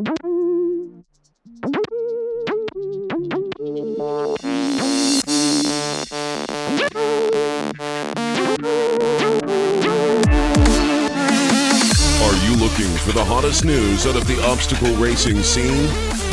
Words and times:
Are 0.00 0.06
you 0.06 0.16
looking 12.56 12.88
for 12.96 13.12
the 13.12 13.22
hottest 13.22 13.66
news 13.66 14.06
out 14.06 14.16
of 14.16 14.26
the 14.26 14.42
obstacle 14.46 14.94
racing 14.94 15.42
scene? 15.42 15.84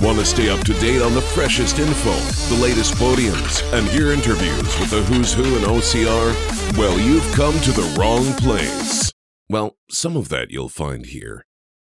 Want 0.02 0.18
to 0.20 0.26
stay 0.26 0.48
up 0.48 0.62
to 0.62 0.74
date 0.76 1.02
on 1.02 1.14
the 1.14 1.22
freshest 1.22 1.80
info, 1.80 2.14
the 2.56 2.62
latest 2.62 2.94
podiums, 2.94 3.62
and 3.74 3.86
hear 3.90 4.14
interviews 4.14 4.80
with 4.80 4.92
the 4.92 5.04
who's 5.04 5.34
who 5.34 5.44
in 5.44 5.64
OCR? 5.64 6.78
Well, 6.78 6.98
you've 6.98 7.30
come 7.34 7.60
to 7.60 7.72
the 7.74 7.94
wrong 8.00 8.34
place. 8.36 9.12
Well, 9.50 9.76
some 9.90 10.16
of 10.16 10.30
that 10.30 10.52
you'll 10.52 10.70
find 10.70 11.06
here. 11.06 11.47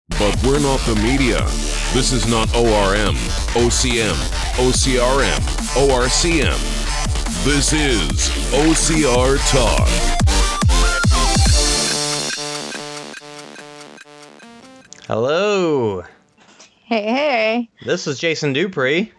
But 0.10 0.42
we're 0.44 0.60
not 0.60 0.80
the 0.86 0.96
media. 1.04 1.42
This 1.94 2.12
is 2.12 2.28
not 2.28 2.48
ORM, 2.56 3.16
OCM, 3.56 4.16
OCRM, 4.56 5.42
ORCM. 5.76 7.44
This 7.44 7.74
is 7.74 8.30
OCR 8.54 9.38
Talk. 9.52 10.98
Hello, 15.08 16.04
Hey, 16.86 17.04
hey. 17.04 17.70
this 17.86 18.08
is 18.08 18.20
Jason 18.20 18.52
Dupree, 18.54 19.12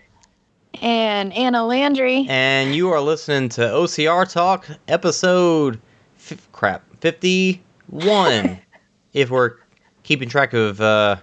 And 0.82 1.32
Anna 1.32 1.66
Landry. 1.66 2.27
and 2.29 2.74
you 2.74 2.91
are 2.91 3.01
listening 3.01 3.48
to 3.51 3.62
OCR 3.62 4.30
Talk, 4.30 4.66
episode 4.87 5.80
f- 6.18 6.46
crap 6.52 6.82
fifty-one. 7.01 8.59
if 9.15 9.30
we're 9.30 9.55
keeping 10.08 10.26
track 10.28 10.54
of 10.54 10.80
uh, 10.80 11.16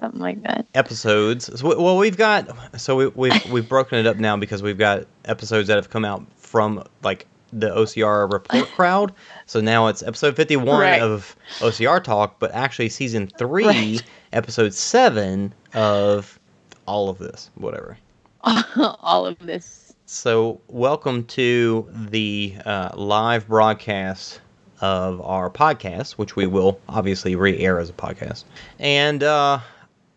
Something 0.00 0.20
like 0.20 0.42
that. 0.42 0.66
episodes, 0.74 1.48
so, 1.60 1.80
well, 1.80 1.96
we've 1.96 2.16
got 2.16 2.48
so 2.80 2.96
we, 2.96 3.06
we've 3.06 3.44
we've 3.52 3.68
broken 3.68 3.98
it 3.98 4.06
up 4.06 4.16
now 4.16 4.36
because 4.36 4.60
we've 4.60 4.76
got 4.76 5.06
episodes 5.26 5.68
that 5.68 5.76
have 5.76 5.90
come 5.90 6.04
out 6.04 6.26
from 6.36 6.82
like 7.04 7.28
the 7.52 7.68
OCR 7.70 8.30
report 8.32 8.68
crowd. 8.72 9.14
So 9.46 9.60
now 9.60 9.86
it's 9.86 10.02
episode 10.02 10.34
fifty-one 10.34 10.66
Right. 10.80 11.00
of 11.00 11.36
OCR 11.60 12.02
Talk, 12.02 12.40
but 12.40 12.50
actually 12.52 12.88
season 12.88 13.28
three, 13.38 13.64
Right. 13.64 14.02
episode 14.32 14.74
seven 14.74 15.54
of 15.72 16.40
all 16.86 17.08
of 17.08 17.18
this, 17.18 17.50
whatever. 17.54 17.96
All 18.44 19.24
of 19.24 19.38
this. 19.38 19.94
So, 20.06 20.60
welcome 20.66 21.24
to 21.26 21.88
the 21.92 22.56
uh, 22.66 22.90
live 22.96 23.46
broadcast 23.46 24.40
of 24.82 25.20
our 25.22 25.48
podcast, 25.48 26.12
which 26.12 26.36
we 26.36 26.46
will 26.46 26.78
obviously 26.88 27.34
re 27.36 27.56
air 27.58 27.78
as 27.78 27.88
a 27.88 27.92
podcast. 27.94 28.44
And 28.78 29.22
uh, 29.22 29.60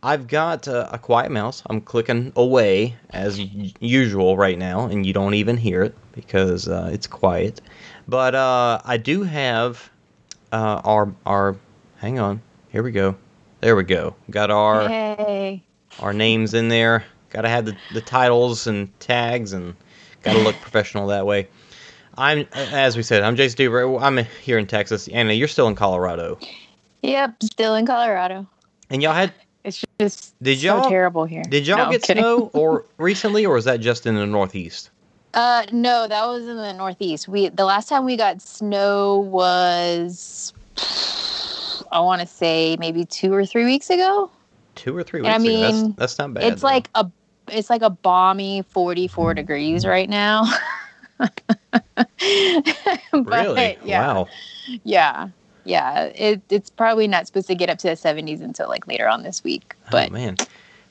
I've 0.03 0.27
got 0.27 0.67
uh, 0.67 0.89
a 0.91 0.97
quiet 0.97 1.31
mouse. 1.31 1.63
I'm 1.67 1.79
clicking 1.79 2.33
away 2.35 2.95
as 3.11 3.39
usual 3.79 4.35
right 4.35 4.57
now, 4.57 4.87
and 4.87 5.05
you 5.05 5.13
don't 5.13 5.35
even 5.35 5.55
hear 5.55 5.83
it 5.83 5.95
because 6.11 6.67
uh, 6.67 6.89
it's 6.91 7.07
quiet. 7.07 7.61
But 8.07 8.35
uh, 8.35 8.81
I 8.83 8.97
do 8.97 9.23
have 9.23 9.89
uh, 10.51 10.81
our, 10.83 11.13
our, 11.25 11.55
hang 11.97 12.19
on, 12.19 12.41
here 12.69 12.83
we 12.83 12.91
go. 12.91 13.15
There 13.61 13.75
we 13.75 13.83
go. 13.83 14.15
Got 14.29 14.51
our 14.51 14.87
Hey. 14.87 15.63
our 15.99 16.13
names 16.13 16.53
in 16.53 16.67
there. 16.69 17.03
Got 17.29 17.41
to 17.41 17.49
have 17.49 17.65
the, 17.65 17.75
the 17.93 18.01
titles 18.01 18.67
and 18.67 18.97
tags 18.99 19.53
and 19.53 19.75
got 20.23 20.33
to 20.33 20.39
look 20.39 20.55
professional 20.61 21.07
that 21.07 21.25
way. 21.25 21.47
I'm, 22.17 22.47
as 22.53 22.95
we 22.97 23.03
said, 23.03 23.23
I'm 23.23 23.35
Jason 23.35 23.57
Duber. 23.57 24.01
I'm 24.01 24.17
here 24.41 24.57
in 24.57 24.67
Texas. 24.67 25.07
Anna, 25.09 25.33
you're 25.33 25.47
still 25.47 25.67
in 25.67 25.75
Colorado. 25.75 26.39
Yep, 27.03 27.43
still 27.43 27.75
in 27.75 27.85
Colorado. 27.85 28.47
And 28.89 29.01
y'all 29.03 29.13
had, 29.13 29.33
It's 29.63 29.83
just 29.99 30.33
Did 30.41 30.59
so 30.59 30.65
y'all- 30.77 30.89
terrible 30.89 31.25
here. 31.25 31.43
did 31.49 31.67
y'all 31.67 31.77
No, 31.77 31.91
get 31.91 32.05
snow 32.05 32.49
or 32.53 32.85
recently, 32.97 33.45
or 33.45 33.55
was 33.55 33.65
that 33.65 33.79
just 33.79 34.05
in 34.05 34.15
the 34.15 34.25
Northeast? 34.25 34.89
Uh, 35.33 35.65
no, 35.73 36.07
that 36.07 36.25
was 36.25 36.47
in 36.47 36.55
the 36.55 36.71
Northeast. 36.73 37.27
We 37.27 37.49
the 37.49 37.65
last 37.65 37.89
time 37.89 38.05
we 38.05 38.15
got 38.15 38.41
snow 38.41 39.17
was 39.19 40.53
I 41.91 41.99
want 41.99 42.21
to 42.21 42.27
say 42.27 42.77
maybe 42.79 43.03
two 43.03 43.33
or 43.33 43.45
three 43.45 43.65
weeks 43.65 43.89
ago. 43.89 44.31
Two 44.75 44.95
or 44.95 45.03
three 45.03 45.19
And 45.19 45.43
weeks 45.43 45.49
I 45.49 45.65
ago. 45.67 45.71
mean, 45.73 45.87
That's, 45.97 46.15
that's 46.15 46.19
not 46.19 46.33
bad. 46.35 46.43
it's 46.45 46.61
though. 46.61 46.67
like 46.67 46.89
a 46.95 47.11
it's 47.49 47.69
like 47.69 47.81
a 47.81 47.89
balmy 47.89 48.61
44 48.69 49.33
degrees 49.33 49.85
right 49.85 50.09
now. 50.09 50.45
But, 53.11 53.25
really? 53.25 53.77
Yeah. 53.83 54.13
Wow. 54.13 54.27
Yeah. 54.83 55.29
Yeah. 55.63 56.05
It, 56.05 56.41
it's 56.49 56.69
probably 56.69 57.07
not 57.07 57.27
supposed 57.27 57.47
to 57.47 57.55
get 57.55 57.69
up 57.69 57.77
to 57.79 57.87
the 57.87 57.93
70s 57.93 58.41
until 58.41 58.67
like 58.67 58.87
later 58.87 59.07
on 59.07 59.23
this 59.23 59.43
week. 59.43 59.75
Oh, 59.85 59.89
but 59.91 60.09
oh, 60.09 60.13
man. 60.13 60.37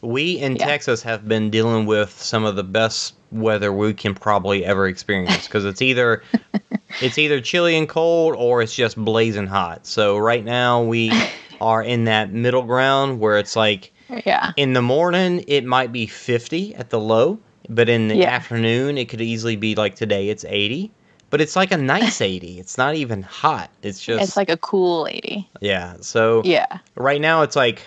We 0.00 0.38
in 0.38 0.56
Yeah. 0.56 0.66
Texas 0.66 1.02
have 1.02 1.26
been 1.28 1.50
dealing 1.50 1.86
with 1.86 2.10
some 2.10 2.44
of 2.44 2.56
the 2.56 2.64
best 2.64 3.14
weather 3.30 3.72
we 3.72 3.94
can 3.94 4.14
probably 4.14 4.64
ever 4.64 4.86
experience 4.86 5.46
because 5.46 5.64
it's 5.64 5.82
either 5.82 6.22
it's 7.02 7.18
either 7.18 7.40
chilly 7.40 7.76
and 7.76 7.88
cold 7.88 8.34
or 8.36 8.62
it's 8.62 8.74
just 8.74 8.96
blazing 8.96 9.46
hot. 9.46 9.86
So 9.86 10.16
right 10.16 10.44
now 10.44 10.82
we 10.82 11.12
are 11.60 11.82
in 11.82 12.04
that 12.04 12.32
middle 12.32 12.62
ground 12.62 13.20
where 13.20 13.38
it's 13.38 13.56
like 13.56 13.92
yeah. 14.24 14.52
in 14.56 14.72
the 14.72 14.82
morning 14.82 15.44
it 15.46 15.64
might 15.64 15.92
be 15.92 16.06
50 16.06 16.74
at 16.74 16.90
the 16.90 17.00
low, 17.00 17.38
but 17.68 17.88
in 17.88 18.08
the 18.08 18.16
Yeah. 18.16 18.30
afternoon 18.30 18.98
it 18.98 19.08
could 19.08 19.20
easily 19.20 19.56
be 19.56 19.74
like 19.74 19.94
today 19.96 20.28
it's 20.28 20.44
80. 20.44 20.90
But 21.30 21.40
it's 21.40 21.56
like 21.56 21.72
a 21.72 21.76
nice 21.76 22.20
80. 22.20 22.58
It's 22.60 22.78
not 22.78 22.94
even 22.94 23.22
hot. 23.22 23.70
It's 23.82 24.00
just 24.00 24.22
It's 24.22 24.36
like 24.36 24.50
a 24.50 24.56
cool 24.56 25.02
lady. 25.04 25.48
yeah. 25.60 25.96
So 26.00 26.42
Yeah. 26.44 26.78
right 26.94 27.20
now 27.20 27.42
it's 27.42 27.56
like 27.56 27.82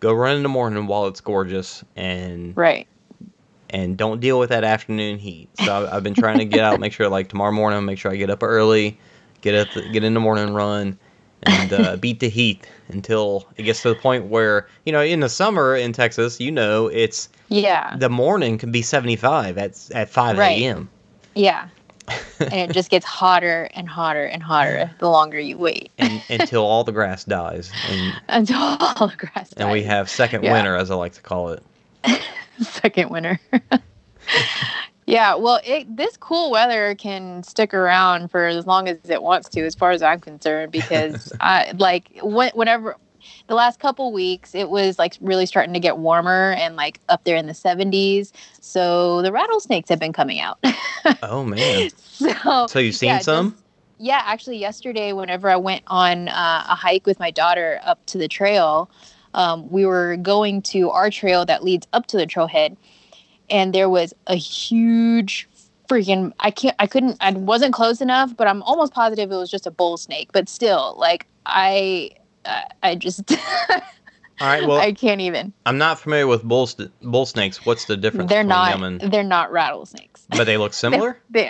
go 0.00 0.12
run 0.12 0.36
in 0.36 0.42
the 0.42 0.48
morning 0.48 0.86
while 0.86 1.06
it's 1.06 1.20
gorgeous 1.20 1.82
and 1.96 2.56
Right. 2.56 2.86
and 3.70 3.96
don't 3.96 4.20
deal 4.20 4.38
with 4.38 4.50
that 4.50 4.64
afternoon 4.64 5.18
heat. 5.18 5.48
So 5.58 5.72
I've, 5.72 5.94
I've 5.94 6.02
been 6.02 6.14
trying 6.14 6.38
to 6.38 6.44
get 6.44 6.62
out, 6.62 6.78
make 6.78 6.92
sure 6.92 7.08
like 7.08 7.28
tomorrow 7.28 7.52
morning, 7.52 7.84
make 7.84 7.98
sure 7.98 8.12
I 8.12 8.16
get 8.16 8.30
up 8.30 8.42
early, 8.42 8.98
get 9.40 9.54
up, 9.54 9.90
get 9.90 10.04
in 10.04 10.14
the 10.14 10.20
morning 10.20 10.52
run, 10.52 10.98
and 11.44 11.72
uh, 11.72 11.96
beat 12.00 12.20
the 12.20 12.28
heat 12.28 12.66
until 12.88 13.46
it 13.56 13.62
gets 13.64 13.82
to 13.82 13.88
the 13.90 13.94
point 13.94 14.26
where 14.26 14.66
you 14.84 14.92
know 14.92 15.02
in 15.02 15.20
the 15.20 15.28
summer 15.28 15.74
in 15.76 15.92
Texas, 15.92 16.40
you 16.40 16.50
know 16.50 16.86
it's 16.88 17.28
Yeah. 17.48 17.96
the 17.96 18.08
morning 18.08 18.58
can 18.58 18.70
be 18.72 18.82
seventy 18.82 19.16
five 19.16 19.58
at 19.58 19.78
at 19.94 20.08
five 20.10 20.38
Right. 20.38 20.58
a.m. 20.62 20.88
Yeah. 21.34 21.68
and 22.40 22.70
it 22.70 22.74
just 22.74 22.90
gets 22.90 23.06
hotter 23.06 23.68
and 23.74 23.88
hotter 23.88 24.24
and 24.24 24.42
hotter 24.42 24.90
the 24.98 25.08
longer 25.08 25.38
you 25.38 25.56
wait 25.56 25.92
and 25.98 26.20
until 26.28 26.64
all 26.64 26.82
the 26.82 26.90
grass 26.90 27.24
dies, 27.24 27.70
and 27.88 28.12
until 28.28 28.58
all 28.60 29.06
the 29.06 29.16
grass 29.16 29.50
Dies. 29.50 29.54
and 29.56 29.70
we 29.70 29.84
have 29.84 30.10
second 30.10 30.42
Yeah. 30.42 30.52
winter, 30.52 30.74
as 30.76 30.90
I 30.90 30.96
like 30.96 31.12
to 31.12 31.20
call 31.22 31.50
it. 31.50 31.62
second 32.60 33.10
winter. 33.10 33.38
Yeah, 35.06 35.34
well, 35.34 35.60
it, 35.64 35.96
this 35.96 36.16
cool 36.16 36.50
weather 36.50 36.94
can 36.94 37.42
stick 37.42 37.74
around 37.74 38.30
for 38.30 38.46
as 38.46 38.66
long 38.66 38.88
as 38.88 38.98
it 39.08 39.22
wants 39.22 39.48
to, 39.50 39.64
as 39.66 39.74
far 39.74 39.90
as 39.90 40.02
I'm 40.02 40.20
concerned, 40.20 40.72
because 40.72 41.32
I 41.40 41.72
like 41.76 42.18
wh- 42.18 42.54
whenever 42.54 42.96
the 43.46 43.54
last 43.54 43.78
couple 43.78 44.12
weeks 44.12 44.52
it 44.54 44.68
was 44.68 44.98
like 44.98 45.14
really 45.20 45.46
starting 45.46 45.72
to 45.74 45.80
get 45.80 45.96
warmer 45.98 46.52
and 46.58 46.74
like 46.74 47.00
up 47.08 47.24
there 47.24 47.36
in 47.36 47.46
the 47.46 47.52
70s. 47.52 48.32
So 48.60 49.22
the 49.22 49.32
rattlesnakes 49.32 49.88
have 49.88 50.00
been 50.00 50.12
coming 50.12 50.40
out. 50.40 50.58
Oh 51.22 51.44
man! 51.44 51.88
so 51.90 52.66
So 52.66 52.78
you've 52.78 52.94
seen 52.96 53.08
yeah, 53.10 53.18
some? 53.20 53.50
just- 53.50 53.62
yeah, 53.98 54.22
actually, 54.24 54.58
yesterday, 54.58 55.12
whenever 55.12 55.48
I 55.48 55.56
went 55.56 55.84
on 55.86 56.28
uh, 56.28 56.64
a 56.68 56.74
hike 56.74 57.06
with 57.06 57.20
my 57.20 57.30
daughter 57.30 57.78
up 57.84 58.04
to 58.06 58.18
the 58.18 58.26
trail, 58.26 58.90
um, 59.34 59.70
we 59.70 59.86
were 59.86 60.16
going 60.16 60.60
to 60.62 60.90
our 60.90 61.08
trail 61.08 61.44
that 61.46 61.62
leads 61.62 61.86
up 61.92 62.06
to 62.08 62.16
the 62.16 62.26
trailhead, 62.26 62.76
and 63.50 63.74
there 63.74 63.88
was 63.88 64.14
a 64.26 64.34
huge 64.34 65.48
freaking 65.88 66.32
I 66.40 66.50
can't 66.50 66.76
I 66.78 66.86
couldn't 66.86 67.16
I 67.20 67.32
wasn't 67.32 67.74
close 67.74 68.00
enough, 68.00 68.36
but 68.36 68.46
I'm 68.46 68.62
almost 68.62 68.92
positive 68.92 69.30
it 69.30 69.36
was 69.36 69.50
just 69.50 69.66
a 69.66 69.70
bull 69.70 69.96
snake. 69.96 70.30
But 70.32 70.48
still, 70.48 70.94
like 70.98 71.26
I 71.46 72.10
I, 72.44 72.64
I 72.82 72.94
just 72.94 73.30
All 74.42 74.48
right. 74.48 74.66
Well, 74.66 74.80
I 74.80 74.92
can't 74.92 75.20
even. 75.20 75.52
I'm 75.66 75.78
not 75.78 76.00
familiar 76.00 76.26
with 76.26 76.42
bull 76.42 76.66
st- 76.66 76.90
bull 77.00 77.26
snakes. 77.26 77.64
What's 77.64 77.84
the 77.84 77.96
difference? 77.96 78.28
They're 78.28 78.42
not 78.42 78.70
them 78.72 78.82
and 78.82 79.12
they're 79.12 79.22
not 79.22 79.52
rattlesnakes. 79.52 80.24
but 80.28 80.44
they 80.44 80.56
look 80.56 80.72
similar. 80.74 81.16
They, 81.30 81.48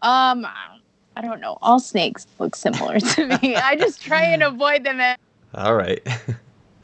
um, 0.00 0.46
I 1.14 1.20
don't 1.20 1.40
know. 1.40 1.58
All 1.60 1.78
snakes 1.78 2.26
look 2.38 2.56
similar 2.56 3.00
to 3.00 3.26
me. 3.26 3.56
I 3.56 3.76
just 3.76 4.02
try 4.02 4.24
and 4.24 4.42
avoid 4.42 4.84
them. 4.84 5.00
At 5.00 5.20
All 5.54 5.74
right. 5.74 6.00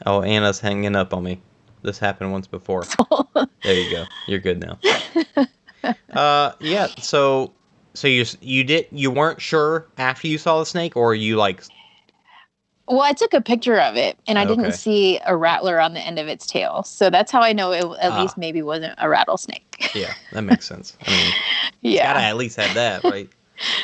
oh, 0.05 0.21
Anna's 0.21 0.59
hanging 0.59 0.95
up 0.95 1.13
on 1.13 1.23
me. 1.23 1.41
This 1.81 1.99
happened 1.99 2.31
once 2.31 2.47
before. 2.47 2.83
There 3.63 3.73
you 3.75 3.89
go. 3.89 4.07
You're 4.25 4.39
good 4.39 4.61
now. 4.61 4.79
uh, 6.13 6.53
yeah. 6.61 6.87
So, 6.97 7.53
so 7.93 8.07
you 8.07 8.25
you 8.41 8.63
did 8.63 8.87
you 8.91 9.11
weren't 9.11 9.41
sure 9.41 9.85
after 9.97 10.27
you 10.27 10.37
saw 10.37 10.59
the 10.59 10.65
snake, 10.65 10.95
or 10.95 11.13
you 11.13 11.35
like 11.35 11.61
well, 12.87 13.01
I 13.01 13.11
took 13.13 13.33
a 13.33 13.41
picture 13.41 13.77
of 13.79 13.97
it, 13.97 14.17
and 14.27 14.39
I 14.39 14.45
Okay. 14.45 14.55
didn't 14.55 14.71
see 14.73 15.19
a 15.25 15.35
rattler 15.35 15.79
on 15.79 15.93
the 15.93 15.99
end 15.99 16.17
of 16.19 16.27
its 16.27 16.47
tail, 16.47 16.83
so 16.83 17.09
that's 17.09 17.31
how 17.31 17.41
I 17.41 17.53
know 17.53 17.71
it 17.71 17.83
at 17.99 18.13
Ah. 18.13 18.21
least 18.21 18.37
maybe 18.37 18.61
wasn't 18.61 18.95
a 18.97 19.09
rattlesnake. 19.09 19.91
yeah, 19.93 20.13
that 20.31 20.41
makes 20.43 20.65
sense. 20.65 20.97
I 21.05 21.11
mean, 21.11 21.33
gotta 21.83 22.21
at 22.21 22.37
least 22.37 22.55
have 22.55 22.73
that, 22.75 23.03
right? 23.03 23.29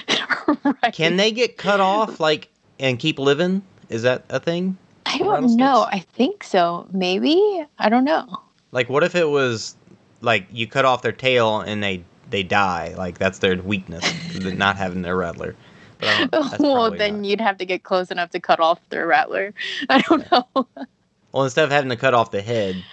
right. 0.84 0.94
Can 0.94 1.18
they 1.18 1.32
get 1.32 1.58
cut 1.58 1.82
off 1.82 2.20
like 2.22 2.48
and 2.80 2.98
keep 2.98 3.20
living? 3.20 3.62
Is 3.90 4.04
that 4.04 4.24
a 4.30 4.40
thing? 4.40 4.78
I 5.06 5.18
don't 5.18 5.56
know. 5.56 5.86
I 5.90 6.00
think 6.00 6.44
so. 6.44 6.88
Maybe 6.92 7.66
I 7.78 7.90
don't 7.90 8.06
know. 8.06 8.42
Like, 8.72 8.90
what 8.90 9.04
if 9.04 9.16
it 9.16 9.30
was 9.30 9.76
like 10.22 10.48
you 10.52 10.68
cut 10.68 10.86
off 10.86 11.02
their 11.02 11.12
tail 11.12 11.62
and 11.62 11.82
they 11.84 12.04
they 12.30 12.44
die? 12.44 12.94
Like 12.98 13.18
that's 13.18 13.40
their 13.40 13.56
weakness, 13.62 14.04
not 14.40 14.78
having 14.78 15.02
their 15.02 15.16
rattler. 15.16 15.56
But 16.00 16.10
I 16.10 16.18
don't- 16.26 16.32
that's 16.32 16.60
well, 16.60 16.92
then 16.92 17.22
not. 17.22 17.26
you'd 17.26 17.42
have 17.42 17.58
to 17.58 17.66
get 17.66 17.84
close 17.84 18.12
enough 18.12 18.32
to 18.32 18.40
cut 18.40 18.60
off 18.60 18.80
their 18.90 19.08
rattler. 19.08 19.54
I 19.90 20.02
don't 20.02 20.30
know. 20.32 20.48
well, 21.32 21.44
instead 21.44 21.66
of 21.66 21.72
having 21.72 21.90
to 21.90 21.96
cut 21.96 22.14
off 22.14 22.32
the 22.32 22.42
head, 22.42 22.84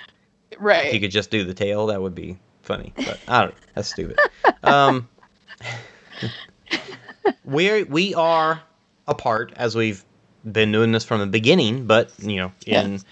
right? 0.59 0.87
if 0.87 0.95
you 0.95 1.01
could 1.01 1.11
just 1.11 1.31
do 1.31 1.45
the 1.45 1.55
tail. 1.55 1.87
That 1.87 2.03
would 2.03 2.15
be 2.15 2.39
funny. 2.63 2.93
But 2.95 3.19
I 3.27 3.43
don't. 3.43 3.55
That's 3.75 3.89
stupid. 3.89 4.19
Um, 4.63 5.09
we 7.45 7.83
we 7.85 8.15
are 8.15 8.63
apart 9.09 9.53
as 9.57 9.75
we've 9.75 10.05
been 10.51 10.73
doing 10.73 10.93
this 10.93 11.05
from 11.05 11.21
the 11.21 11.27
beginning, 11.27 11.87
but 11.87 12.11
you 12.21 12.37
know, 12.37 12.53
in 12.67 12.93
Yes. 12.93 13.05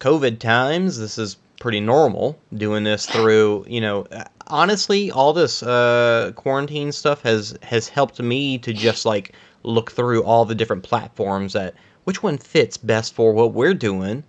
COVID 0.00 0.38
times, 0.38 0.98
this 0.98 1.18
is 1.18 1.36
pretty 1.60 1.80
normal. 1.80 2.38
Doing 2.54 2.84
this 2.84 3.06
through, 3.06 3.64
you 3.68 3.80
know, 3.80 4.06
honestly, 4.48 5.10
all 5.10 5.32
this 5.32 5.62
uh, 5.62 6.32
quarantine 6.36 6.92
stuff 6.92 7.22
has 7.22 7.56
has 7.62 7.88
helped 7.88 8.20
me 8.20 8.58
to 8.58 8.72
just 8.72 9.04
like 9.06 9.32
look 9.62 9.90
through 9.92 10.22
all 10.24 10.44
the 10.44 10.54
different 10.54 10.82
platforms 10.82 11.52
that 11.54 11.74
which 12.04 12.22
one 12.22 12.36
fits 12.36 12.76
best 12.76 13.14
for 13.14 13.32
what 13.32 13.54
we're 13.54 13.72
doing 13.74 14.22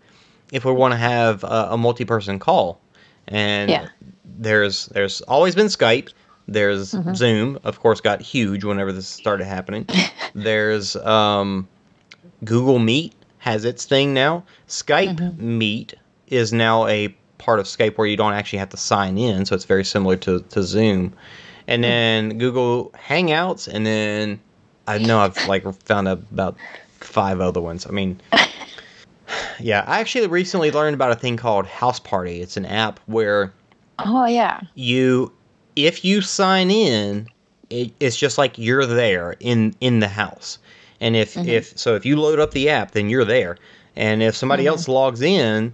if 0.54 0.64
we 0.64 0.72
want 0.72 0.94
to 0.94 0.98
have 0.98 1.44
a, 1.44 1.68
a 1.72 1.78
multi-person 1.78 2.40
call 2.40 2.80
and 3.28 3.70
Yeah. 3.70 3.88
there's 4.40 4.86
there's 4.88 5.20
always 5.22 5.56
been 5.56 5.66
skype 5.68 6.10
there's 6.48 6.94
Mhm. 6.94 7.16
zoom 7.18 7.60
of 7.66 7.82
course 7.82 8.00
got 8.00 8.22
huge 8.22 8.64
whenever 8.64 8.94
this 8.94 9.08
started 9.08 9.44
happening 9.46 9.86
there's 10.36 10.96
um, 10.96 11.68
google 12.44 12.80
meet 12.80 13.14
has 13.40 13.64
its 13.64 13.86
thing 13.86 14.14
now. 14.14 14.44
Skype 14.68 15.16
Mhm. 15.18 15.38
meet 15.38 15.94
is 16.28 16.52
now 16.52 16.88
a 16.88 17.10
part 17.38 17.60
of 17.60 17.68
skype 17.68 17.96
where 17.98 18.08
you 18.08 18.18
don't 18.18 18.34
actually 18.34 18.58
have 18.60 18.70
to 18.70 18.78
sign 18.78 19.18
in 19.20 19.46
so 19.46 19.54
it's 19.54 19.66
very 19.66 19.86
similar 19.86 20.16
to, 20.16 20.40
to 20.50 20.64
zoom. 20.64 21.14
And 21.68 21.84
then 21.84 22.38
google 22.38 22.92
hangouts 23.08 23.68
and 23.68 23.86
then 23.86 24.40
i 24.88 24.98
know 24.98 25.20
i've 25.20 25.48
like 25.48 25.64
found 25.84 26.08
about 26.08 26.58
five 27.00 27.40
other 27.40 27.62
ones. 27.62 27.86
I 27.88 27.92
mean 27.92 28.20
yeah 29.60 29.84
i 29.88 30.00
actually 30.00 30.28
recently 30.28 30.72
learned 30.72 30.94
about 30.96 31.12
a 31.12 31.16
thing 31.16 31.38
called 31.38 31.66
house 31.68 32.00
party. 32.00 32.42
It's 32.42 32.58
an 32.58 32.66
app 32.66 33.00
where 33.06 33.54
Oh 34.00 34.26
yeah. 34.26 34.62
you 34.76 35.32
if 35.76 36.04
you 36.06 36.22
sign 36.22 36.70
in 36.72 37.28
it, 37.70 37.92
it's 38.00 38.16
just 38.18 38.38
like 38.38 38.58
you're 38.58 38.86
there 38.86 39.36
in 39.40 39.76
in 39.82 40.00
the 40.00 40.08
house 40.08 40.58
and 41.06 41.16
if 41.16 41.36
Mhm. 41.36 41.48
if 41.48 41.78
so 41.78 41.96
if 41.96 42.06
you 42.06 42.16
load 42.20 42.40
up 42.40 42.52
the 42.52 42.70
app 42.70 42.92
then 42.92 43.10
you're 43.10 43.26
there 43.26 43.58
and 43.96 44.22
if 44.24 44.36
somebody 44.36 44.64
Mhm. 44.64 44.68
else 44.72 44.88
logs 44.88 45.22
in 45.22 45.74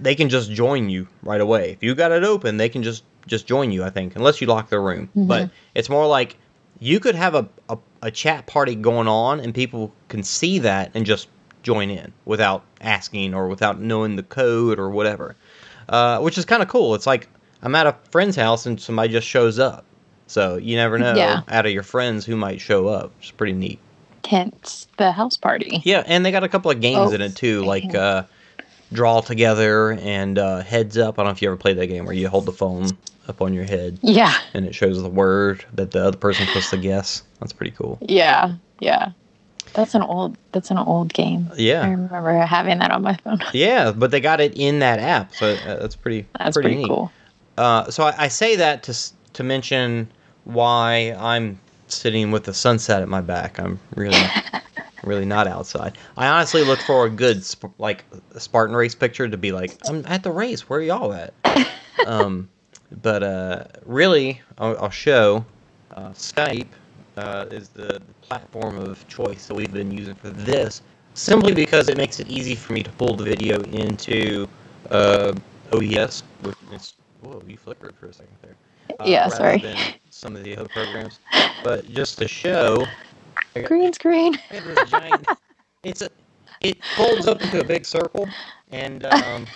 they 0.00 0.14
can 0.14 0.28
just 0.28 0.50
join 0.52 0.88
you 0.88 1.08
right 1.22 1.40
away 1.40 1.70
if 1.72 1.82
you 1.82 1.94
got 1.94 2.12
it 2.12 2.22
open 2.22 2.56
they 2.56 2.68
can 2.68 2.82
just 2.82 3.02
just 3.26 3.46
join 3.46 3.72
you 3.72 3.82
i 3.84 3.90
think 3.90 4.14
unless 4.16 4.40
you 4.40 4.46
lock 4.46 4.68
their 4.70 4.80
room 4.82 5.08
but 5.16 5.42
Mhm. 5.44 5.50
it's 5.74 5.88
more 5.88 6.06
like 6.06 6.36
you 6.80 6.98
could 7.00 7.14
have 7.14 7.34
a, 7.34 7.46
a, 7.68 7.78
a 8.02 8.10
chat 8.10 8.46
party 8.46 8.74
going 8.74 9.08
on 9.08 9.40
and 9.40 9.54
people 9.54 9.92
can 10.08 10.22
see 10.22 10.58
that 10.60 10.90
and 10.94 11.06
just 11.06 11.28
join 11.62 11.90
in 11.90 12.12
without 12.24 12.62
asking 12.80 13.34
or 13.34 13.46
without 13.48 13.80
knowing 13.80 14.16
the 14.16 14.22
code 14.24 14.78
or 14.78 14.90
whatever 14.90 15.34
uh, 15.88 16.18
which 16.18 16.38
is 16.38 16.44
kind 16.44 16.62
of 16.62 16.68
cool 16.68 16.94
it's 16.94 17.06
like 17.06 17.28
i'm 17.62 17.74
at 17.74 17.86
a 17.86 17.94
friend's 18.10 18.36
house 18.36 18.66
and 18.66 18.80
somebody 18.80 19.08
just 19.12 19.26
shows 19.26 19.58
up 19.58 19.84
so 20.26 20.56
you 20.56 20.76
never 20.76 20.98
know 20.98 21.14
Yeah. 21.16 21.40
out 21.48 21.66
of 21.66 21.72
your 21.72 21.82
friends 21.84 22.24
who 22.26 22.36
might 22.36 22.60
show 22.60 22.88
up 22.88 23.12
it's 23.20 23.30
pretty 23.32 23.52
neat 23.52 23.78
Hence 24.28 24.86
the 24.96 25.12
house 25.12 25.36
party. 25.36 25.82
yeah 25.84 26.02
and 26.06 26.24
they 26.24 26.30
got 26.32 26.44
a 26.44 26.48
couple 26.48 26.70
of 26.70 26.80
games 26.80 27.10
Oh, 27.10 27.14
in 27.14 27.20
it 27.20 27.36
too 27.36 27.62
like 27.64 27.94
uh, 27.94 28.24
draw 28.92 29.20
together 29.20 29.92
and 29.92 30.38
uh, 30.38 30.60
heads 30.60 30.96
up 30.98 31.18
i 31.18 31.22
don't 31.22 31.26
know 31.28 31.32
if 31.32 31.42
you 31.42 31.48
ever 31.48 31.56
played 31.56 31.78
that 31.78 31.86
game 31.86 32.04
where 32.04 32.14
you 32.14 32.28
hold 32.28 32.46
the 32.46 32.52
phone 32.52 32.86
up 33.28 33.40
on 33.42 33.52
your 33.54 33.64
head 33.64 33.98
Yeah. 34.02 34.34
and 34.54 34.64
it 34.66 34.74
shows 34.74 35.02
the 35.02 35.08
word 35.08 35.64
that 35.74 35.90
the 35.92 36.04
other 36.04 36.16
person's 36.16 36.48
supposed 36.48 36.70
to 36.70 36.76
guess 36.78 37.22
that's 37.40 37.52
pretty 37.52 37.72
cool 37.72 37.98
Yeah. 38.02 38.54
Yeah. 38.80 39.12
That's 39.74 39.94
an 39.94 40.02
old. 40.02 40.36
That's 40.50 40.70
an 40.70 40.76
old 40.76 41.14
game. 41.14 41.50
Yeah, 41.56 41.80
I 41.82 41.88
remember 41.88 42.32
having 42.40 42.78
that 42.80 42.90
on 42.90 43.00
my 43.02 43.14
phone. 43.24 43.40
yeah 43.54 43.90
but 43.92 44.10
they 44.10 44.20
got 44.20 44.40
it 44.40 44.54
in 44.54 44.80
that 44.80 44.98
app 44.98 45.32
so 45.34 45.54
uh, 45.54 45.76
that's 45.80 45.96
pretty 45.96 46.26
That's 46.38 46.56
pretty, 46.56 46.74
neat. 46.76 46.88
cool. 46.88 47.10
Uh, 47.56 47.90
so 47.90 48.04
I, 48.04 48.24
I 48.24 48.28
say 48.28 48.56
that 48.56 48.82
to 48.84 49.12
to 49.34 49.42
mention 49.42 50.10
why 50.44 51.14
I'm 51.18 51.58
sitting 51.92 52.30
with 52.30 52.44
the 52.44 52.54
sunset 52.54 53.02
at 53.02 53.08
my 53.08 53.20
back. 53.20 53.58
I'm 53.58 53.78
really 53.94 54.22
really 55.04 55.24
not 55.24 55.46
outside. 55.46 55.98
I 56.16 56.28
honestly 56.28 56.64
look 56.64 56.80
for 56.80 57.06
a 57.06 57.10
good 57.10 57.44
sp- 57.44 57.74
like 57.78 58.04
Spartan 58.36 58.76
race 58.76 58.94
picture 58.94 59.28
to 59.28 59.36
be 59.36 59.52
like 59.52 59.76
I'm 59.88 60.04
at 60.06 60.22
the 60.22 60.30
race. 60.30 60.68
Where 60.68 60.80
are 60.80 60.82
y'all 60.82 61.12
at? 61.12 61.34
um, 62.06 62.48
but 63.02 63.22
uh, 63.22 63.64
really, 63.86 64.40
I'll, 64.58 64.76
I'll 64.78 64.90
show 64.90 65.44
uh, 65.94 66.10
Skype 66.10 66.68
uh, 67.16 67.46
is 67.50 67.68
the 67.68 68.00
platform 68.20 68.78
of 68.78 69.06
choice 69.08 69.46
that 69.46 69.54
we've 69.54 69.72
been 69.72 69.90
using 69.90 70.14
for 70.14 70.30
this. 70.30 70.82
Simply 71.14 71.52
because 71.52 71.88
it 71.88 71.96
makes 71.98 72.20
it 72.20 72.28
easy 72.28 72.54
for 72.54 72.72
me 72.72 72.82
to 72.82 72.90
pull 72.92 73.14
the 73.14 73.24
video 73.24 73.60
into 73.64 74.48
uh, 74.90 75.32
OBS, 75.72 76.22
which 76.42 76.56
is 76.72 76.94
whoa, 77.22 77.42
you 77.46 77.56
flickered 77.56 77.94
for 77.96 78.06
a 78.06 78.12
second 78.12 78.34
there. 78.42 78.56
Uh, 78.98 79.08
Yeah, 79.08 79.28
sorry. 79.28 79.64
Some 80.10 80.36
of 80.36 80.44
the 80.44 80.56
other 80.56 80.68
programs, 80.68 81.20
but 81.62 81.88
just 81.92 82.18
to 82.18 82.28
show, 82.28 82.86
Green 83.64 83.92
screen. 83.92 84.38
I 84.50 84.60
giant. 84.84 85.26
It's 85.84 86.02
a, 86.02 86.10
it 86.60 86.78
folds 86.96 87.26
up 87.26 87.42
into 87.42 87.60
a 87.60 87.64
big 87.64 87.84
circle, 87.84 88.28
and 88.70 89.04
um, 89.06 89.46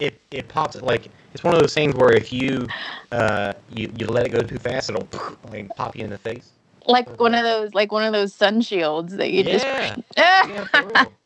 it 0.00 0.20
it 0.30 0.48
pops 0.48 0.80
like 0.82 1.08
it's 1.32 1.44
one 1.44 1.54
of 1.54 1.60
those 1.60 1.74
things 1.74 1.94
where 1.94 2.12
if 2.12 2.32
you 2.32 2.66
uh 3.12 3.52
you, 3.74 3.90
you 3.98 4.06
let 4.06 4.26
it 4.26 4.30
go 4.30 4.40
too 4.40 4.58
fast, 4.58 4.90
it'll 4.90 5.08
like 5.50 5.74
pop 5.76 5.96
you 5.96 6.04
in 6.04 6.10
the 6.10 6.18
face. 6.18 6.50
Like 6.86 7.08
one 7.18 7.34
of 7.34 7.44
those. 7.44 7.74
Like 7.74 7.92
one 7.92 8.04
of 8.04 8.12
those 8.12 8.34
sun 8.34 8.60
shields 8.60 9.16
that 9.16 9.30
you 9.30 9.44
Yeah. 9.44 9.96
just. 9.96 10.00
yeah. 10.16 10.64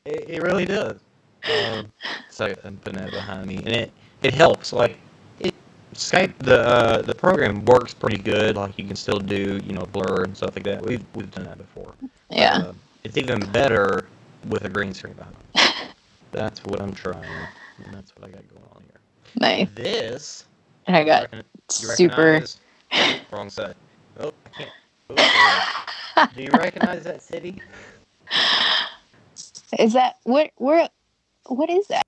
It, 0.05 0.31
it 0.31 0.43
really 0.43 0.67
does. 0.67 1.01
Um, 1.49 1.93
so 2.29 2.55
I'm 2.65 2.77
putting 2.79 3.01
that 3.01 3.11
behind 3.11 3.47
me, 3.47 3.57
and 3.57 3.69
it 3.69 3.93
it 4.23 4.35
helps. 4.35 4.73
Like 4.73 4.93
it 4.93 4.99
Skype 5.97 6.37
the 6.39 6.61
uh, 6.61 7.03
the 7.03 7.15
program 7.15 7.65
works 7.65 7.95
pretty 7.95 8.19
good. 8.19 8.57
Like 8.57 8.79
you 8.79 8.85
can 8.87 8.97
still 8.97 9.19
do 9.19 9.61
you 9.65 9.73
know 9.73 9.85
blur 9.93 10.25
and 10.25 10.37
stuff 10.37 10.55
like 10.57 10.65
that. 10.65 10.85
We've 10.85 11.05
we've 11.15 11.31
done 11.31 11.45
that 11.45 11.59
before. 11.59 11.93
yeah. 12.31 12.59
Uh, 12.59 12.73
it's 13.05 13.17
even 13.17 13.41
better 13.53 14.07
with 14.49 14.65
a 14.65 14.69
green 14.69 14.93
screen 14.93 15.15
behind. 15.15 15.37
That's 16.33 16.63
what 16.65 16.81
I'm 16.83 16.93
trying, 16.93 17.25
and 17.85 17.95
that's 17.95 18.15
what 18.17 18.29
I 18.29 18.33
got 18.33 18.43
going 18.49 18.65
on 18.75 18.83
here. 18.83 19.01
nice. 19.41 19.69
This 19.75 20.45
And 20.87 20.97
I 20.97 21.05
got 21.05 21.31
recogni- 21.31 21.45
you 21.81 21.89
super. 21.89 22.45
wrong 23.33 23.49
side. 23.49 23.75
Oh, 24.21 24.33
I 24.45 24.49
can't. 24.51 24.71
Oh, 26.19 26.29
Do 26.35 26.43
you 26.43 26.51
recognize 26.53 27.05
that 27.05 27.23
city? 27.23 27.61
Is 29.79 29.93
that 29.95 30.17
what? 30.25 30.51
Where? 30.57 30.89
What 31.47 31.71
is 31.71 31.87
that? 31.89 32.06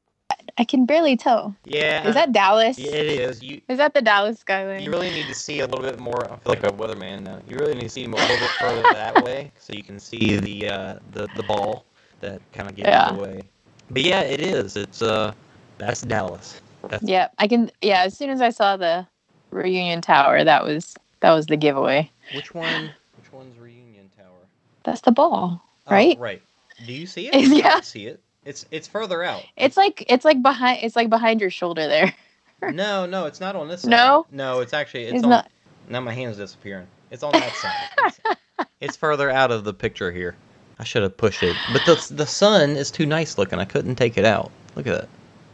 I 0.59 0.65
can 0.65 0.87
barely 0.87 1.17
tell. 1.17 1.55
Yeah. 1.65 2.07
Is 2.07 2.15
that 2.15 2.33
Dallas? 2.33 2.79
Yeah, 2.79 2.91
it 2.91 3.07
is. 3.21 3.43
You 3.43 3.61
Is 3.69 3.79
that 3.79 3.95
the 3.95 4.03
Dallas 4.03 4.41
skyline? 4.41 4.83
you 4.83 4.91
really 4.91 5.11
need 5.11 5.27
to 5.29 5.35
see 5.35 5.61
a 5.61 5.67
little 5.67 5.81
bit 5.89 6.01
more. 6.01 6.25
I 6.25 6.37
feel 6.37 6.41
like 6.47 6.65
a 6.65 6.73
weatherman 6.73 7.23
now. 7.23 7.39
You 7.49 7.57
really 7.59 7.75
need 7.75 7.83
to 7.83 7.89
see 7.89 8.05
a 8.05 8.09
little 8.09 8.37
bit 8.37 8.51
further 8.59 8.83
that 8.93 9.23
way, 9.25 9.53
so 9.61 9.73
you 9.73 9.85
can 9.85 10.01
see 10.01 10.37
the 10.37 10.69
uh, 10.69 10.99
the 11.13 11.29
the 11.37 11.43
ball 11.45 11.85
that 12.21 12.41
kind 12.53 12.69
of 12.69 12.75
gets 12.75 12.89
Yeah. 12.89 13.11
in 13.11 13.17
the 13.17 13.23
way. 13.23 13.43
But 13.91 14.03
yeah, 14.03 14.21
it 14.23 14.41
is. 14.41 14.77
It's 14.77 15.01
uh, 15.01 15.33
that's 15.79 16.03
Dallas. 16.03 16.61
That's 16.89 17.05
Yeah, 17.05 17.29
I 17.39 17.47
can. 17.47 17.71
Yeah, 17.81 18.03
as 18.03 18.17
soon 18.19 18.31
as 18.31 18.41
I 18.41 18.51
saw 18.51 18.77
the 18.77 19.07
reunion 19.51 20.01
tower, 20.01 20.43
that 20.43 20.65
was 20.65 20.95
that 21.21 21.33
was 21.33 21.47
the 21.47 21.57
giveaway. 21.57 22.11
Which 22.33 22.53
one? 22.53 22.93
Which 23.17 23.33
one's 23.33 23.57
Reunion 23.59 24.11
Tower? 24.17 24.47
That's 24.85 25.01
the 25.03 25.13
ball, 25.13 25.63
Oh, 25.87 25.91
right? 25.91 26.19
right. 26.19 26.43
Do 26.87 26.93
you 26.93 27.07
see 27.07 27.29
it? 27.29 27.35
Yeah. 27.49 27.77
I 27.77 27.81
see 27.81 28.07
it. 28.07 28.21
It's 28.49 28.65
it's 28.71 28.89
further 28.89 29.23
out. 29.23 29.45
It's 29.59 29.77
like 29.77 30.07
it's 30.09 30.25
like 30.25 30.41
behind 30.43 30.79
it's 30.83 30.97
like 30.97 31.11
behind 31.11 31.39
your 31.43 31.51
shoulder 31.51 31.87
there. 31.87 32.15
no, 32.73 33.05
no, 33.05 33.27
it's 33.27 33.41
not 33.41 33.55
on 33.55 33.69
this 33.69 33.83
side. 33.83 33.91
No? 33.91 34.27
No, 34.33 34.61
it's 34.61 34.73
actually 34.73 35.05
it's, 35.05 35.17
It's 35.17 35.25
on. 35.25 35.29
not. 35.29 35.51
Now 35.91 36.01
my 36.01 36.15
hand's 36.15 36.39
disappearing. 36.39 36.87
It's 37.11 37.23
on 37.23 37.33
that 37.33 37.53
side. 37.53 37.75
It's, 38.07 38.21
it's 38.81 38.97
further 38.97 39.29
out 39.31 39.51
of 39.51 39.65
the 39.65 39.75
picture 39.75 40.11
here. 40.11 40.35
I 40.79 40.85
should 40.85 41.03
have 41.03 41.15
pushed 41.19 41.43
it, 41.43 41.57
but 41.75 41.83
the 41.85 42.15
the 42.15 42.25
sun 42.25 42.71
is 42.71 42.91
too 42.91 43.05
nice 43.05 43.37
looking. 43.37 43.59
I 43.59 43.67
couldn't 43.67 43.97
take 43.97 44.17
it 44.17 44.25
out. 44.25 44.51
Look 44.77 44.87
at 44.87 45.07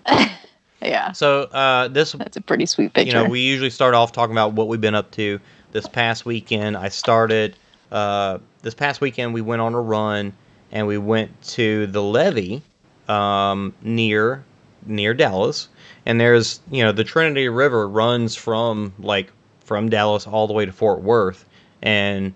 that. 0.06 0.30
Yeah, 0.80 1.12
So 1.12 1.44
uh, 1.44 1.88
this 1.88 2.12
that's 2.12 2.36
a 2.36 2.42
pretty 2.42 2.66
sweet 2.66 2.92
picture. 2.92 3.08
you 3.08 3.24
know, 3.24 3.28
we 3.28 3.40
usually 3.40 3.70
start 3.70 3.94
off 3.94 4.12
talking 4.12 4.32
about 4.34 4.52
what 4.52 4.68
we've 4.68 4.80
been 4.82 4.94
up 4.94 5.10
to. 5.12 5.40
This 5.72 5.88
past 5.88 6.26
weekend, 6.26 6.76
I 6.76 6.90
started. 6.90 7.56
Uh, 7.90 8.38
this 8.60 8.74
past 8.74 9.00
weekend, 9.00 9.32
we 9.32 9.40
went 9.40 9.62
on 9.62 9.72
a 9.72 9.80
run, 9.80 10.34
and 10.70 10.86
we 10.86 10.98
went 10.98 11.40
to 11.54 11.86
the 11.86 12.02
levee 12.02 12.62
um, 13.08 13.74
near 13.82 14.44
near 14.86 15.14
Dallas. 15.14 15.68
And 16.06 16.20
there's, 16.20 16.60
you 16.70 16.82
know, 16.82 16.92
the 16.92 17.04
Trinity 17.04 17.48
River 17.48 17.88
runs 17.88 18.34
from 18.36 18.92
like 18.98 19.32
from 19.64 19.88
Dallas 19.88 20.26
all 20.26 20.46
the 20.46 20.52
way 20.52 20.66
to 20.66 20.72
Fort 20.72 21.00
Worth, 21.02 21.44
and 21.82 22.34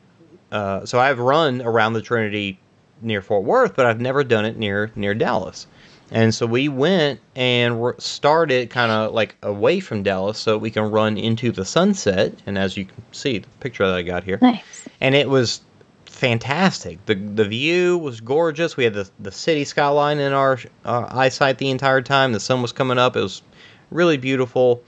uh, 0.50 0.86
so 0.86 0.98
I've 0.98 1.18
run 1.18 1.60
around 1.60 1.92
the 1.92 2.02
Trinity 2.02 2.58
near 3.02 3.20
Fort 3.20 3.44
Worth, 3.44 3.76
but 3.76 3.84
I've 3.86 4.00
never 4.00 4.24
done 4.24 4.44
it 4.46 4.56
near 4.56 4.90
near 4.96 5.14
Dallas. 5.14 5.66
And 6.10 6.34
so 6.34 6.46
we 6.46 6.70
went 6.70 7.20
and 7.36 7.92
started 7.98 8.70
kind 8.70 8.90
of 8.90 9.12
like 9.12 9.36
away 9.42 9.78
from 9.80 10.02
Dallas 10.02 10.38
so 10.38 10.56
we 10.56 10.70
can 10.70 10.90
run 10.90 11.18
into 11.18 11.52
the 11.52 11.66
sunset. 11.66 12.32
And 12.46 12.56
as 12.56 12.78
you 12.78 12.86
can 12.86 13.02
see, 13.12 13.38
the 13.40 13.48
picture 13.60 13.86
that 13.86 13.94
I 13.94 14.00
got 14.00 14.24
here, 14.24 14.38
Nice. 14.40 14.88
and 15.02 15.14
it 15.14 15.28
was 15.28 15.60
fantastic. 16.08 17.04
the 17.06 17.14
The 17.14 17.44
view 17.44 17.98
was 17.98 18.20
gorgeous. 18.20 18.76
We 18.76 18.84
had 18.84 18.94
the 18.94 19.08
the 19.20 19.32
city 19.32 19.64
skyline 19.64 20.18
in 20.18 20.32
our 20.32 20.58
eyesight 20.84 21.58
the 21.58 21.70
entire 21.70 22.02
time. 22.02 22.32
The 22.32 22.40
sun 22.40 22.62
was 22.62 22.72
coming 22.72 22.98
up. 22.98 23.16
It 23.16 23.22
was 23.22 23.42
really 23.90 24.16
beautiful, 24.16 24.82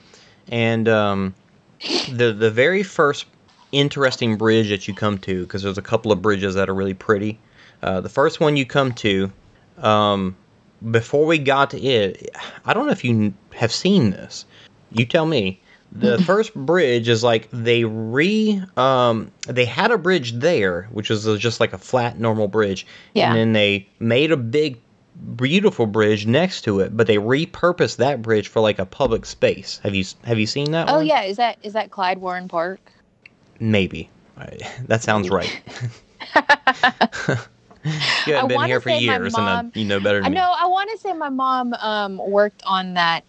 and 0.48 0.88
um, 0.88 1.34
the 2.12 2.32
the 2.32 2.50
very 2.50 2.82
first 2.82 3.26
interesting 3.72 4.36
bridge 4.36 4.68
that 4.70 4.88
you 4.88 4.94
come 4.94 5.18
to 5.18 5.42
because 5.42 5.62
there's 5.62 5.78
a 5.78 5.82
couple 5.82 6.10
of 6.10 6.20
bridges 6.20 6.54
that 6.54 6.68
are 6.68 6.74
really 6.74 6.94
pretty. 6.94 7.38
Uh, 7.82 8.00
the 8.00 8.08
first 8.08 8.40
one 8.40 8.56
you 8.56 8.66
come 8.66 8.92
to, 8.92 9.32
um, 9.78 10.36
before 10.90 11.24
we 11.24 11.38
got 11.38 11.70
to 11.70 11.80
it, 11.80 12.30
I 12.64 12.74
don't 12.74 12.86
know 12.86 12.92
if 12.92 13.04
you 13.04 13.32
have 13.54 13.72
seen 13.72 14.10
this. 14.10 14.44
You 14.90 15.06
tell 15.06 15.26
me. 15.26 15.60
The 15.92 16.18
first 16.26 16.54
bridge 16.54 17.08
is 17.08 17.22
like 17.24 17.48
they 17.52 17.84
re 17.84 18.62
um 18.76 19.30
they 19.48 19.64
had 19.64 19.90
a 19.90 19.98
bridge 19.98 20.32
there, 20.32 20.88
which 20.92 21.10
was 21.10 21.24
just 21.38 21.60
like 21.60 21.72
a 21.72 21.78
flat 21.78 22.18
normal 22.18 22.48
bridge, 22.48 22.86
Yeah. 23.14 23.28
and 23.30 23.36
then 23.36 23.52
they 23.52 23.88
made 23.98 24.30
a 24.32 24.36
big 24.36 24.78
beautiful 25.36 25.86
bridge 25.86 26.26
next 26.26 26.62
to 26.62 26.80
it, 26.80 26.96
but 26.96 27.06
they 27.06 27.16
repurposed 27.16 27.96
that 27.96 28.22
bridge 28.22 28.48
for 28.48 28.60
like 28.60 28.78
a 28.78 28.86
public 28.86 29.26
space. 29.26 29.80
Have 29.82 29.94
you 29.94 30.04
have 30.24 30.38
you 30.38 30.46
seen 30.46 30.70
that 30.72 30.88
Oh 30.88 30.98
one? 30.98 31.06
yeah, 31.06 31.22
is 31.22 31.36
that 31.38 31.58
is 31.62 31.72
that 31.74 31.90
Clyde 31.90 32.18
Warren 32.18 32.48
Park? 32.48 32.80
Maybe. 33.58 34.08
That 34.86 35.02
sounds 35.02 35.28
right. 35.28 35.60
you 38.26 38.34
haven't 38.34 38.48
been 38.48 38.62
here 38.64 38.80
for 38.80 38.90
years, 38.90 39.34
and 39.34 39.44
I, 39.48 39.64
you 39.74 39.84
know 39.84 40.00
better 40.00 40.18
I 40.18 40.22
than 40.22 40.32
me. 40.32 40.38
I 40.40 40.66
want 40.66 40.90
to 40.90 40.98
say 40.98 41.12
my 41.12 41.28
mom 41.28 41.74
um, 41.74 42.16
worked 42.18 42.62
on 42.64 42.94
that, 42.94 43.24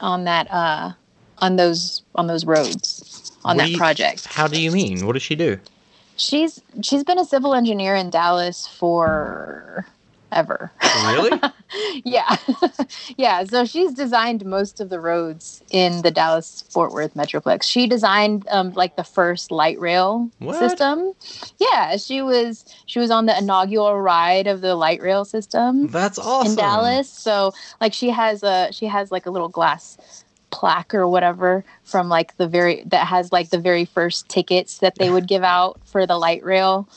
on 0.00 0.24
that, 0.24 0.50
uh, 0.50 0.92
on 1.38 1.56
those 1.56 2.02
on 2.14 2.26
those 2.26 2.44
roads, 2.44 3.32
on 3.44 3.56
that 3.56 3.72
project. 3.74 4.26
How 4.26 4.46
do 4.46 4.60
you 4.60 4.70
mean? 4.70 5.06
What 5.06 5.14
does 5.14 5.22
she 5.22 5.34
do? 5.34 5.58
She's 6.16 6.60
she's 6.82 7.04
been 7.04 7.18
a 7.18 7.24
civil 7.24 7.54
engineer 7.54 7.94
in 7.94 8.10
Dallas 8.10 8.66
for 8.66 9.86
ever. 10.30 10.70
Really? 11.06 11.30
yeah, 12.04 12.36
yeah. 13.16 13.44
So 13.44 13.64
she's 13.64 13.92
designed 13.94 14.44
most 14.44 14.80
of 14.80 14.90
the 14.90 15.00
roads 15.00 15.62
in 15.70 16.02
the 16.02 16.10
Dallas 16.10 16.64
Fort 16.70 16.92
Worth 16.92 17.14
Metroplex. 17.14 17.64
She 17.64 17.86
designed 17.86 18.46
um, 18.50 18.72
like 18.72 18.96
the 18.96 19.04
first 19.04 19.50
light 19.50 19.78
rail 19.80 20.30
What? 20.38 20.58
system. 20.58 21.12
Yeah, 21.58 21.96
she 21.96 22.22
was 22.22 22.64
she 22.86 22.98
was 22.98 23.10
on 23.10 23.26
the 23.26 23.36
inaugural 23.36 24.00
ride 24.00 24.46
of 24.46 24.60
the 24.60 24.74
light 24.74 25.00
rail 25.00 25.24
system 25.24 25.88
That's 25.88 26.18
awesome. 26.18 26.52
in 26.52 26.56
Dallas. 26.56 27.08
So 27.08 27.52
like 27.80 27.92
she 27.92 28.10
has 28.10 28.42
a 28.42 28.68
she 28.72 28.86
has 28.86 29.10
like 29.10 29.26
a 29.26 29.30
little 29.30 29.48
glass 29.48 30.23
plaque 30.54 30.94
or 30.94 31.08
whatever 31.08 31.64
from 31.82 32.08
like 32.08 32.36
the 32.36 32.46
very 32.46 32.84
that 32.86 33.06
has 33.08 33.32
like 33.32 33.50
the 33.50 33.58
very 33.58 33.84
first 33.84 34.28
tickets 34.28 34.78
that 34.78 34.94
they 34.98 35.10
would 35.10 35.26
give 35.26 35.42
out 35.42 35.80
for 35.84 36.06
the 36.06 36.16
light 36.16 36.44
rail. 36.44 36.88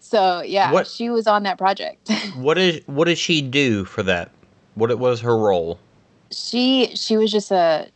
So 0.00 0.40
yeah, 0.42 0.72
What- 0.72 0.86
she 0.88 1.10
was 1.10 1.26
on 1.26 1.42
that 1.42 1.58
project. 1.58 2.10
What 2.36 2.56
is 2.58 2.80
what 2.86 3.04
does 3.06 3.18
she 3.18 3.42
do 3.42 3.84
for 3.84 4.02
that? 4.04 4.30
What 4.74 4.90
it 4.90 4.98
was 4.98 5.20
her 5.20 5.36
role? 5.36 5.78
she 6.30 6.90
she 6.96 7.16
was 7.16 7.30
just 7.30 7.50
a 7.52 7.88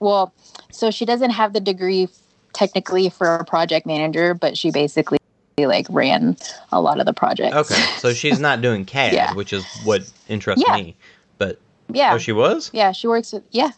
well, 0.00 0.32
so 0.70 0.90
she 0.90 1.04
doesn't 1.04 1.30
have 1.30 1.52
the 1.52 1.60
degree 1.60 2.08
technically 2.54 3.08
for 3.10 3.34
a 3.36 3.44
project 3.44 3.84
manager, 3.86 4.32
but 4.34 4.56
she 4.56 4.70
basically 4.70 5.18
like 5.58 5.86
ran 5.90 6.36
a 6.72 6.80
lot 6.80 6.98
of 7.00 7.06
the 7.06 7.12
projects. 7.12 7.54
Okay, 7.54 7.80
so 7.98 8.12
she's 8.20 8.38
not 8.40 8.62
doing 8.62 8.84
CAD, 8.84 9.12
Yeah. 9.12 9.34
which 9.34 9.52
is 9.52 9.64
what 9.84 10.02
interests 10.28 10.64
Yeah. 10.66 10.76
me. 10.76 10.96
But 11.38 11.58
yeah. 11.92 12.14
oh, 12.14 12.18
she 12.18 12.32
was. 12.32 12.70
yeah, 12.72 12.92
she 12.92 13.06
works 13.08 13.32
with 13.32 13.42
yeah. 13.50 13.70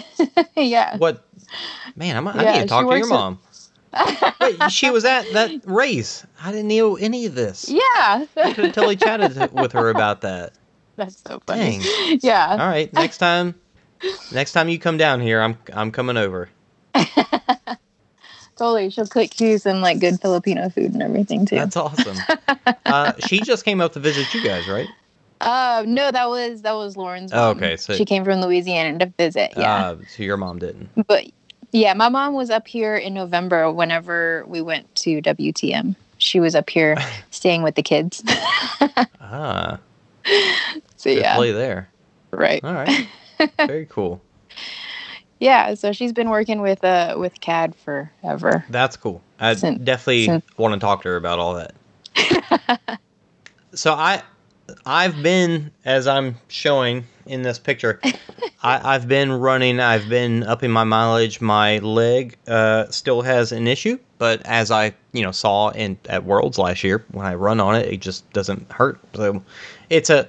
yeah. 0.56 0.96
What? 0.96 1.24
Man, 1.96 2.16
I'm, 2.16 2.28
I 2.28 2.42
Yeah, 2.42 2.52
need 2.52 2.60
to 2.62 2.66
talk 2.66 2.88
to 2.88 2.96
your 2.96 3.06
mom. 3.06 3.38
Wait, 4.40 4.70
she 4.70 4.90
was 4.90 5.04
at 5.04 5.30
that 5.32 5.50
race. 5.64 6.26
I 6.40 6.50
didn't 6.52 6.68
know 6.68 6.96
any 6.96 7.26
of 7.26 7.34
this. 7.34 7.68
yeah. 7.68 7.80
I 8.36 8.52
could 8.54 8.64
have 8.64 8.72
totally 8.72 8.96
chatted 8.96 9.52
with 9.52 9.72
her 9.72 9.90
about 9.90 10.22
that. 10.22 10.52
That's 10.96 11.22
so 11.26 11.40
funny. 11.46 11.60
Dang. 11.60 12.18
Yeah. 12.22 12.50
All 12.50 12.68
right, 12.68 12.92
next 12.92 13.18
time, 13.18 13.54
next 14.30 14.52
time 14.52 14.68
you 14.68 14.78
come 14.78 14.96
down 14.96 15.20
here, 15.20 15.40
I'm 15.40 15.58
I'm 15.72 15.90
coming 15.90 16.16
over. 16.16 16.48
Totally. 18.56 18.90
She'll 18.90 19.06
cook 19.06 19.40
you 19.40 19.58
some 19.58 19.80
like 19.80 19.98
good 19.98 20.20
Filipino 20.20 20.68
food 20.68 20.92
and 20.92 21.02
everything 21.02 21.46
too. 21.46 21.56
That's 21.56 21.76
awesome. 21.76 22.18
uh, 22.84 23.14
she 23.18 23.40
just 23.40 23.64
came 23.64 23.80
up 23.80 23.94
to 23.94 24.00
visit 24.00 24.32
you 24.34 24.40
guys, 24.40 24.68
right? 24.68 24.88
Uh 25.42 25.84
no, 25.86 26.10
that 26.10 26.28
was 26.28 26.62
that 26.62 26.72
was 26.72 26.96
Lauren's 26.96 27.32
Oh, 27.32 27.50
okay, 27.50 27.76
so- 27.76 27.94
she 27.94 28.04
came 28.04 28.24
from 28.24 28.40
Louisiana 28.40 28.98
to 28.98 29.12
visit. 29.18 29.52
Yeah. 29.56 29.74
Uh, 29.74 29.96
so 30.08 30.22
your 30.22 30.36
mom 30.36 30.58
didn't. 30.58 30.88
but 31.06 31.24
yeah, 31.72 31.94
my 31.94 32.08
mom 32.08 32.34
was 32.34 32.50
up 32.50 32.66
here 32.68 32.96
in 32.96 33.14
November 33.14 33.70
whenever 33.72 34.44
we 34.46 34.60
went 34.60 34.94
to 34.96 35.22
WTM. 35.22 35.96
She 36.18 36.38
was 36.38 36.54
up 36.54 36.68
here 36.70 36.96
staying 37.30 37.62
with 37.62 37.74
the 37.74 37.82
kids. 37.82 38.22
Ah, 39.24 39.78
so 40.96 41.08
yeah. 41.08 41.34
play 41.36 41.52
there. 41.52 41.88
Right. 42.32 42.62
All 42.62 42.72
right, 42.74 43.08
very 43.66 43.86
cool. 43.86 44.20
Yeah, 45.40 45.74
so 45.74 45.92
she's 45.92 46.12
been 46.12 46.28
working 46.30 46.60
with 46.60 46.84
uh 46.84 47.16
with 47.18 47.40
CAD 47.40 47.74
forever. 47.74 48.64
That's 48.68 48.96
cool. 48.96 49.22
I 49.40 49.54
Sin- 49.54 49.82
definitely 49.84 50.26
sin- 50.26 50.42
want 50.58 50.74
to 50.74 50.80
talk 50.80 51.02
to 51.02 51.08
her 51.08 51.16
about 51.16 51.38
all 51.38 51.54
that. 51.54 52.98
so 53.74 53.94
I, 53.94 54.22
I've 54.84 55.22
been 55.22 55.70
as 55.84 56.06
I'm 56.06 56.36
showing 56.48 57.04
in 57.26 57.42
this 57.42 57.58
picture. 57.58 58.00
I, 58.62 58.94
I've 58.94 59.08
been 59.08 59.32
running. 59.32 59.80
I've 59.80 60.08
been 60.08 60.42
upping 60.44 60.70
my 60.70 60.84
mileage. 60.84 61.40
My 61.40 61.78
leg 61.78 62.36
uh, 62.46 62.86
still 62.90 63.22
has 63.22 63.50
an 63.52 63.66
issue, 63.66 63.98
but 64.18 64.40
as 64.44 64.70
I 64.70 64.94
you 65.12 65.22
know 65.22 65.32
saw 65.32 65.70
in 65.70 65.98
at 66.08 66.24
Worlds 66.24 66.58
last 66.58 66.84
year, 66.84 67.04
when 67.10 67.26
I 67.26 67.34
run 67.34 67.60
on 67.60 67.74
it, 67.74 67.86
it 67.92 68.00
just 68.00 68.30
doesn't 68.32 68.70
hurt. 68.70 69.00
So 69.14 69.42
it's 69.90 70.10
a 70.10 70.28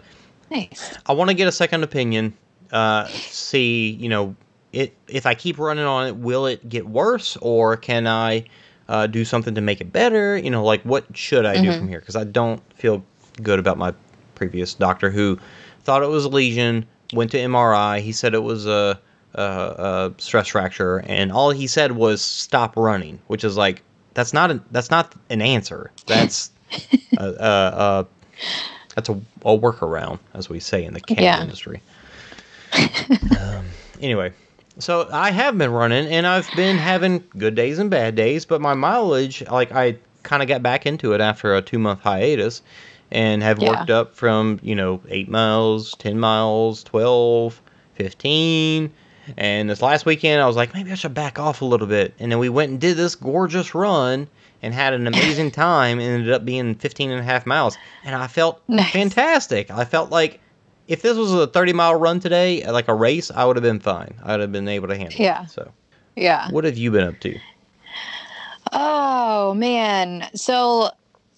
Nice. 0.51 0.91
I 1.07 1.13
want 1.13 1.29
to 1.29 1.33
get 1.33 1.47
a 1.47 1.51
second 1.51 1.83
opinion. 1.83 2.33
Uh, 2.71 3.07
see, 3.07 3.91
you 3.91 4.09
know, 4.09 4.35
it 4.71 4.95
if 5.07 5.25
I 5.25 5.35
keep 5.35 5.57
running 5.59 5.85
on 5.85 6.07
it, 6.07 6.15
will 6.15 6.45
it 6.47 6.67
get 6.69 6.87
worse, 6.87 7.37
or 7.41 7.77
can 7.77 8.07
I 8.07 8.45
uh, 8.89 9.07
do 9.07 9.25
something 9.25 9.55
to 9.55 9.61
make 9.61 9.79
it 9.81 9.91
better? 9.93 10.37
You 10.37 10.49
know, 10.49 10.63
like 10.63 10.81
what 10.83 11.05
should 11.15 11.45
I 11.45 11.55
do 11.57 11.69
Mhm. 11.69 11.77
from 11.77 11.87
here? 11.87 11.99
Because 11.99 12.15
I 12.15 12.23
don't 12.23 12.61
feel 12.75 13.03
good 13.41 13.59
about 13.59 13.77
my 13.77 13.93
previous 14.35 14.73
doctor 14.73 15.09
who 15.09 15.37
thought 15.83 16.03
it 16.03 16.09
was 16.09 16.25
a 16.25 16.29
lesion, 16.29 16.85
went 17.13 17.31
to 17.31 17.37
MRI. 17.37 17.99
He 17.99 18.11
said 18.11 18.33
it 18.33 18.43
was 18.43 18.65
a, 18.65 18.99
a, 19.33 19.41
a 19.41 20.13
stress 20.17 20.47
fracture, 20.47 20.99
and 21.07 21.31
all 21.31 21.51
he 21.51 21.67
said 21.67 21.93
was 21.93 22.21
stop 22.21 22.75
running, 22.77 23.19
which 23.27 23.43
is 23.43 23.57
like 23.57 23.81
that's 24.13 24.33
not 24.33 24.51
a, 24.51 24.61
that's 24.71 24.91
not 24.91 25.13
an 25.29 25.41
answer. 25.41 25.91
That's 26.05 26.51
a, 27.17 27.25
a, 27.25 28.07
that's 28.95 29.09
a, 29.09 29.13
a 29.13 29.57
workaround, 29.57 30.19
as 30.33 30.49
we 30.49 30.59
say 30.59 30.83
in 30.83 30.93
the 30.93 31.01
CAD 31.01 31.19
Yeah. 31.19 31.41
industry. 31.41 31.81
um, 33.39 33.65
anyway, 34.01 34.33
so 34.79 35.07
I 35.11 35.31
have 35.31 35.57
been 35.57 35.71
running, 35.71 36.07
and 36.07 36.25
I've 36.25 36.49
been 36.55 36.77
having 36.77 37.23
good 37.37 37.55
days 37.55 37.79
and 37.79 37.89
bad 37.89 38.15
days. 38.15 38.45
But 38.45 38.61
my 38.61 38.73
mileage, 38.73 39.43
like 39.49 39.71
I 39.71 39.97
kind 40.23 40.41
of 40.41 40.47
got 40.47 40.63
back 40.63 40.85
into 40.85 41.13
it 41.13 41.21
after 41.21 41.55
a 41.55 41.61
two 41.61 41.79
month 41.79 42.01
hiatus, 42.01 42.61
and 43.13 43.41
have 43.43 43.59
Yeah. 43.61 43.69
worked 43.69 43.89
up 43.89 44.15
from 44.15 44.59
you 44.61 44.75
know 44.75 44.99
eight 45.07 45.29
miles, 45.29 45.95
ten 45.95 46.19
miles, 46.19 46.83
12, 46.83 47.61
15. 47.95 48.91
And 49.37 49.69
this 49.69 49.81
last 49.81 50.05
weekend, 50.05 50.41
I 50.41 50.47
was 50.47 50.57
like, 50.57 50.73
maybe 50.73 50.91
I 50.91 50.95
should 50.95 51.13
back 51.13 51.39
off 51.39 51.61
a 51.61 51.65
little 51.65 51.87
bit. 51.87 52.13
And 52.19 52.29
then 52.29 52.39
we 52.39 52.49
went 52.49 52.71
and 52.71 52.81
did 52.81 52.97
this 52.97 53.15
gorgeous 53.15 53.73
run 53.73 54.27
and 54.61 54.73
had 54.73 54.93
an 54.93 55.07
amazing 55.07 55.51
time. 55.69 55.99
and 55.99 56.07
ended 56.09 56.33
up 56.33 56.43
being 56.43 56.75
15 56.75 57.09
and 57.09 57.21
a 57.21 57.23
half 57.23 57.45
miles. 57.45 57.77
And 58.03 58.15
I 58.15 58.27
felt 58.27 58.61
Nice. 58.67 58.91
fantastic. 58.91 59.71
I 59.71 59.85
felt 59.85 60.09
like 60.11 60.41
if 60.89 61.01
this 61.01 61.15
was 61.15 61.33
a 61.33 61.47
30 61.47 61.71
mile 61.71 61.95
run 61.95 62.19
today, 62.19 62.69
like 62.69 62.89
a 62.89 62.93
race, 62.93 63.31
I 63.31 63.45
would 63.45 63.55
have 63.55 63.63
been 63.63 63.79
fine. 63.79 64.13
I 64.21 64.31
would 64.31 64.41
have 64.41 64.51
been 64.51 64.67
able 64.67 64.89
to 64.89 64.97
handle 64.97 65.13
it. 65.13 65.19
Yeah. 65.23 65.43
it. 65.43 65.51
So, 65.51 65.71
Yeah. 66.17 66.49
what 66.51 66.65
have 66.65 66.77
you 66.77 66.91
been 66.91 67.07
up 67.07 67.19
to? 67.21 67.39
Oh 68.73 69.53
man. 69.53 70.27
So 70.35 70.89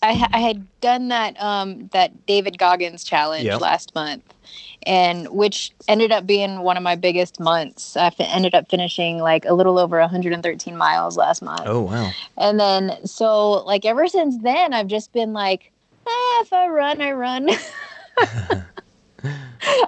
I, 0.01 0.27
I 0.33 0.39
had 0.39 0.67
done 0.81 1.07
that 1.09 1.41
um 1.41 1.87
that 1.93 2.25
David 2.25 2.57
Goggins 2.57 3.03
challenge 3.03 3.45
Yeah. 3.45 3.57
last 3.57 3.95
month, 3.95 4.23
and 4.85 5.27
which 5.29 5.71
ended 5.87 6.11
up 6.11 6.25
being 6.27 6.59
one 6.61 6.77
of 6.77 6.83
my 6.83 6.95
biggest 6.95 7.39
months. 7.39 7.97
I 7.97 8.11
ended 8.19 8.53
up 8.55 8.69
finishing 8.69 9.19
like 9.19 9.45
a 9.45 9.53
little 9.53 9.79
over 9.79 9.99
113 9.99 10.77
miles 10.77 11.17
last 11.17 11.41
month. 11.41 11.63
Oh, 11.65 11.81
wow. 11.81 12.11
And 12.37 12.59
then 12.59 13.05
so 13.05 13.63
like 13.65 13.85
ever 13.85 14.07
since 14.07 14.37
then, 14.41 14.73
I've 14.73 14.87
just 14.87 15.11
been 15.13 15.33
like, 15.33 15.71
eh, 16.07 16.41
if 16.41 16.53
I 16.53 16.67
run, 16.67 17.01
I 17.01 17.11
run. 17.13 17.49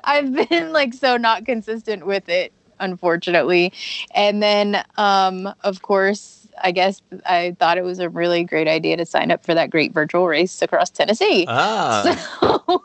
I've 0.04 0.50
been 0.50 0.74
like 0.74 0.94
so 0.94 1.18
not 1.18 1.46
consistent 1.46 2.06
with 2.06 2.30
it, 2.30 2.54
unfortunately. 2.80 3.74
And 4.14 4.42
then, 4.42 4.84
um, 4.98 5.54
of 5.64 5.82
course, 5.82 6.37
I 6.62 6.72
guess 6.72 7.02
I 7.26 7.56
thought 7.60 7.78
it 7.78 7.84
was 7.84 8.00
a 8.00 8.10
really 8.10 8.44
great 8.44 8.68
idea 8.68 8.98
to 8.98 9.06
sign 9.06 9.32
up 9.32 9.46
for 9.46 9.54
that 9.54 9.70
great 9.70 9.94
virtual 9.94 10.28
race 10.28 10.62
across 10.62 10.90
Tennessee. 10.90 11.46
Ah, 11.48 12.04
so, 12.40 12.84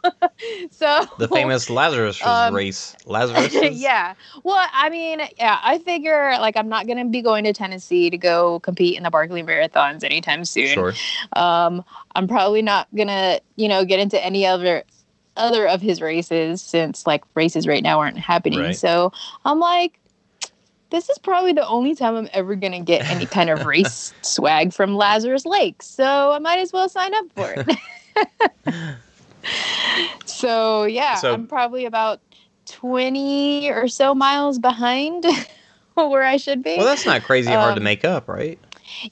so 0.71 1.07
the 1.19 1.29
famous 1.29 1.71
Lazarus 1.71 2.21
um, 2.25 2.55
race. 2.55 2.97
Lazarus. 3.07 3.55
yeah. 3.73 4.15
Well, 4.45 4.67
I 4.73 4.91
mean, 4.91 5.21
yeah, 5.39 5.59
I 5.63 5.79
figure 5.79 6.33
like 6.41 6.57
I'm 6.57 6.69
not 6.69 6.87
gonna 6.87 7.05
be 7.05 7.23
going 7.23 7.45
to 7.45 7.53
Tennessee 7.53 8.11
to 8.11 8.19
go 8.19 8.61
compete 8.61 8.97
in 8.97 9.03
the 9.03 9.11
Barkley 9.11 9.43
marathons 9.43 10.05
anytime 10.05 10.45
soon. 10.45 10.69
Sure. 10.69 10.93
Um, 11.35 11.85
I'm 12.15 12.29
probably 12.29 12.63
not 12.63 12.89
gonna, 12.95 13.41
you 13.57 13.69
know, 13.69 13.85
get 13.85 14.01
into 14.01 14.23
any 14.23 14.47
other 14.47 14.85
other 15.37 15.67
of 15.67 15.81
his 15.81 16.01
races 16.01 16.61
since 16.61 17.07
like 17.07 17.25
races 17.35 17.67
right 17.67 17.83
now 17.83 18.01
aren't 18.01 18.19
happening. 18.19 18.61
Right. 18.61 18.77
So 18.77 19.13
I'm 19.45 19.59
like, 19.59 19.99
this 20.93 21.09
is 21.09 21.19
probably 21.19 21.53
the 21.53 21.67
only 21.67 21.97
time 21.97 22.15
I'm 22.15 22.29
ever 22.33 22.55
gonna 22.55 22.81
get 22.81 23.11
any 23.11 23.27
kind 23.27 23.51
of 23.51 23.65
race 23.67 24.15
swag 24.23 24.73
from 24.73 24.95
Lazarus 24.95 25.45
Lake. 25.45 25.83
So 25.83 26.31
I 26.31 26.39
might 26.39 26.61
as 26.61 26.73
well 26.73 26.89
sign 26.89 27.13
up 27.15 27.25
for 27.35 27.55
it. 27.57 28.95
so 30.25 30.85
yeah, 30.85 31.17
So- 31.17 31.33
I'm 31.33 31.47
probably 31.47 31.85
about 31.87 32.21
20 32.67 33.71
or 33.71 33.89
so 33.89 34.15
miles 34.15 34.59
behind 34.59 35.25
where 35.95 36.23
I 36.23 36.37
should 36.37 36.63
be. 36.63 36.77
Well, 36.77 36.87
that's 36.87 37.05
not 37.07 37.23
crazy 37.25 37.51
hard 37.51 37.75
to 37.75 37.81
Um, 37.81 37.85
make 37.85 38.05
up, 38.05 38.29
right? 38.29 38.59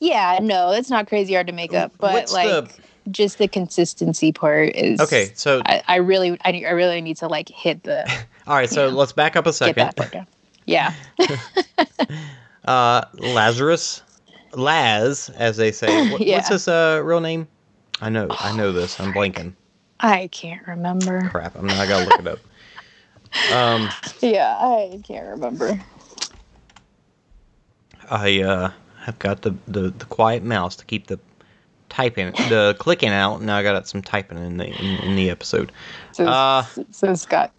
yeah, 0.01 0.39
no, 0.43 0.71
that's 0.71 0.91
not 0.91 1.09
crazy 1.09 1.35
hard 1.35 1.47
to 1.49 1.53
make 1.53 1.75
up, 1.75 1.93
but 1.99 2.13
What's 2.13 2.33
like 2.33 2.47
the- 2.49 2.71
just 3.11 3.39
the 3.39 3.49
consistency 3.49 4.31
part 4.31 4.77
is 4.77 5.01
Okay, 5.01 5.33
so 5.35 5.63
I, 5.65 5.83
I 5.89 5.97
really 5.97 6.39
I, 6.45 6.63
I 6.67 6.71
really 6.71 7.01
need 7.01 7.17
to 7.17 7.29
like 7.29 7.49
hit 7.49 7.83
the 7.83 8.09
all 8.47 8.55
right, 8.55 8.69
so 8.69 8.87
yeah. 8.89 8.93
let's 8.95 9.13
back 9.13 9.37
up 9.37 9.47
a 9.47 9.51
get 9.51 9.97
second. 9.97 10.27
That 10.67 10.95
part 11.17 11.29
down. 11.29 11.39
Yeah. 12.09 12.17
Uh, 12.65 13.05
Lazarus, 13.15 14.03
Laz, 14.53 15.31
as 15.31 15.57
they 15.57 15.73
say. 15.73 16.09
What, 16.13 16.21
Yeah. 16.21 16.37
What's 16.37 16.49
his 16.49 16.69
uh, 16.69 17.01
real 17.03 17.21
name? 17.21 17.49
I 18.01 18.11
know, 18.11 18.29
I 18.39 18.55
know 18.57 18.71
this. 18.73 19.01
I'm 19.01 19.13
blanking. 19.13 19.55
I 19.99 20.29
can't 20.29 20.67
remember. 20.67 21.27
Crap, 21.31 21.57
I'm 21.57 21.67
not. 21.67 21.79
I 21.79 21.87
gotta 21.87 22.05
look 22.05 22.19
it 22.19 22.29
up. 22.29 22.39
Um, 23.53 23.89
Yeah, 24.21 24.57
I 24.59 25.01
can't 25.07 25.27
remember. 25.27 25.81
I 28.11 28.43
uh 28.43 28.71
have 29.05 29.19
got 29.19 29.43
the, 29.43 29.55
the 29.69 29.91
the 29.91 30.05
quiet 30.07 30.43
mouse 30.43 30.77
to 30.77 30.85
keep 30.85 31.07
the 31.07 31.19
typing, 31.89 32.33
the 32.33 32.77
clicking 32.79 33.11
out. 33.11 33.41
Now 33.43 33.57
I 33.57 33.63
got 33.63 33.89
some 33.89 34.03
typing 34.03 34.39
in 34.39 34.57
the 34.59 34.67
in, 34.67 34.97
in 35.05 35.17
the 35.17 35.31
episode. 35.31 35.73
So, 36.13 36.27
Uh, 36.27 36.65
so 36.91 37.15
Scott 37.15 37.53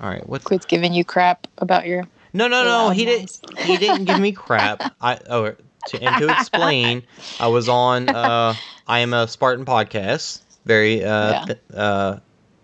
All 0.00 0.08
right, 0.10 0.28
what? 0.28 0.44
quits 0.44 0.66
giving 0.66 0.92
you 0.92 1.04
crap 1.04 1.46
about 1.58 1.86
your 1.86 2.06
No, 2.32 2.48
no, 2.48 2.64
no. 2.64 2.90
He 2.90 3.04
didn't. 3.04 3.40
He 3.64 3.76
didn't 3.76 4.04
give 4.04 4.18
me 4.18 4.32
crap. 4.46 4.92
I 5.00 5.18
oh, 5.28 5.54
to, 5.86 6.02
and 6.02 6.16
to 6.18 6.30
explain, 6.32 7.02
I 7.38 7.48
was 7.48 7.68
on. 7.68 8.08
Uh, 8.08 8.54
I 8.86 9.00
am 9.00 9.12
a 9.14 9.26
Spartan 9.28 9.64
podcast. 9.64 10.42
Very 10.64 11.02
uh, 11.04 11.30
Yeah. 11.32 11.44
th- 11.46 11.58
uh, 11.74 12.16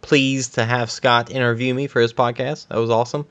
pleased 0.02 0.54
to 0.54 0.64
have 0.64 0.90
Scott 0.90 1.30
interview 1.30 1.74
me 1.74 1.86
for 1.88 2.00
his 2.00 2.12
podcast. 2.12 2.68
That 2.68 2.78
was 2.78 2.90
awesome. 2.90 3.26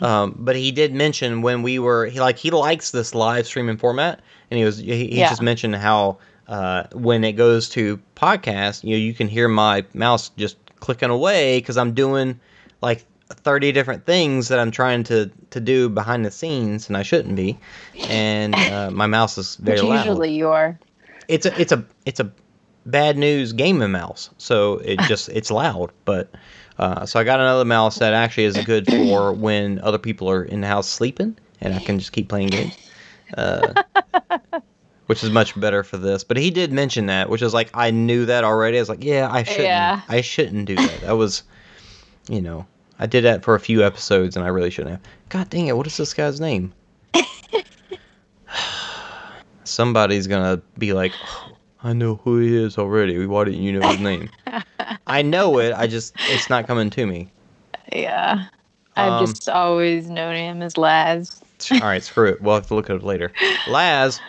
Um, 0.00 0.34
but 0.38 0.56
he 0.56 0.72
did 0.72 0.92
mention 0.92 1.42
when 1.42 1.62
we 1.62 1.78
were 1.78 2.06
he 2.06 2.18
like 2.20 2.36
he 2.38 2.50
likes 2.50 2.90
this 2.90 3.14
live 3.14 3.46
streaming 3.46 3.76
format, 3.76 4.20
and 4.50 4.58
he 4.58 4.64
was 4.64 4.78
he, 4.78 5.06
he 5.08 5.18
Yeah. 5.20 5.28
just 5.28 5.42
mentioned 5.42 5.76
how 5.76 6.18
uh, 6.48 6.84
when 6.92 7.22
it 7.24 7.32
goes 7.32 7.68
to 7.70 8.00
podcast, 8.16 8.82
you 8.84 8.90
know, 8.90 8.96
you 8.96 9.14
can 9.14 9.28
hear 9.28 9.48
my 9.48 9.84
mouse 9.94 10.30
just 10.36 10.56
clicking 10.80 11.10
away 11.10 11.58
because 11.58 11.76
I'm 11.76 11.92
doing 11.94 12.40
like 12.82 13.04
30 13.28 13.72
different 13.72 14.06
things 14.06 14.48
that 14.48 14.58
I'm 14.58 14.70
trying 14.70 15.02
to 15.04 15.30
to 15.50 15.60
do 15.60 15.88
behind 15.88 16.24
the 16.24 16.30
scenes 16.30 16.88
and 16.88 16.96
I 16.96 17.02
shouldn't 17.02 17.34
be 17.34 17.58
and 18.08 18.54
uh, 18.54 18.90
my 18.90 19.06
mouse 19.06 19.36
is 19.38 19.56
very 19.56 19.80
which 19.80 19.88
loud. 19.88 20.06
usually 20.06 20.32
you 20.34 20.48
are. 20.48 20.78
It's 21.28 21.46
a 21.46 21.60
it's 21.60 21.72
a 21.72 21.84
it's 22.04 22.20
a 22.20 22.30
bad 22.84 23.18
news 23.18 23.52
gaming 23.52 23.90
mouse. 23.90 24.30
So 24.38 24.74
it 24.78 25.00
just 25.08 25.28
it's 25.30 25.50
loud, 25.50 25.90
but 26.04 26.30
uh, 26.78 27.06
so 27.06 27.18
I 27.18 27.24
got 27.24 27.40
another 27.40 27.64
mouse 27.64 27.98
that 27.98 28.12
actually 28.12 28.44
is 28.44 28.56
good 28.58 28.86
for 28.86 29.32
when 29.32 29.80
other 29.80 29.98
people 29.98 30.30
are 30.30 30.44
in 30.44 30.60
the 30.60 30.68
house 30.68 30.88
sleeping 30.88 31.36
and 31.60 31.74
I 31.74 31.80
can 31.80 31.98
just 31.98 32.12
keep 32.12 32.28
playing 32.28 32.48
games. 32.48 32.76
Uh, 33.36 33.82
which 35.06 35.22
is 35.22 35.30
much 35.30 35.58
better 35.58 35.82
for 35.82 35.96
this. 35.96 36.24
But 36.24 36.36
he 36.36 36.50
did 36.50 36.72
mention 36.72 37.06
that, 37.06 37.28
which 37.28 37.42
is 37.42 37.54
like 37.54 37.70
I 37.74 37.90
knew 37.90 38.26
that 38.26 38.44
already. 38.44 38.78
I 38.78 38.80
was 38.80 38.88
like, 38.88 39.04
yeah, 39.04 39.28
I 39.30 39.42
shouldn't. 39.42 39.64
Yeah. 39.64 40.00
I 40.08 40.20
shouldn't 40.20 40.66
do 40.66 40.76
that. 40.76 41.00
That 41.02 41.16
was, 41.16 41.44
you 42.28 42.40
know, 42.40 42.66
I 42.98 43.06
did 43.06 43.24
that 43.24 43.44
for 43.44 43.54
a 43.54 43.60
few 43.60 43.84
episodes 43.84 44.36
and 44.36 44.44
I 44.44 44.48
really 44.48 44.70
shouldn't 44.70 44.92
have. 44.92 45.00
God 45.28 45.50
dang 45.50 45.66
it! 45.66 45.76
What 45.76 45.86
is 45.86 45.96
this 45.96 46.14
guy's 46.14 46.40
name? 46.40 46.72
Somebody's 49.64 50.26
gonna 50.26 50.62
be 50.78 50.92
like, 50.92 51.12
"Oh, 51.24 51.52
I 51.82 51.92
know 51.92 52.16
who 52.16 52.38
he 52.38 52.56
is 52.56 52.78
already. 52.78 53.26
Why 53.26 53.44
didn't 53.44 53.62
you 53.62 53.78
know 53.78 53.88
his 53.88 54.00
name? 54.00 54.30
I 55.06 55.22
know 55.22 55.58
it. 55.58 55.74
I 55.74 55.86
just 55.86 56.14
it's 56.18 56.48
not 56.48 56.66
coming 56.66 56.90
to 56.90 57.06
me. 57.06 57.30
Yeah. 57.92 58.46
I've 58.96 59.12
Um, 59.12 59.26
just 59.26 59.48
always 59.48 60.08
known 60.08 60.34
him 60.36 60.62
as 60.62 60.78
Laz. 60.78 61.40
All 61.72 61.80
right, 61.80 62.02
screw 62.02 62.28
it. 62.30 62.40
We'll 62.40 62.54
have 62.54 62.66
to 62.68 62.74
look 62.74 62.88
at 62.88 62.96
it 62.96 63.02
later. 63.02 63.32
Laz, 63.68 64.20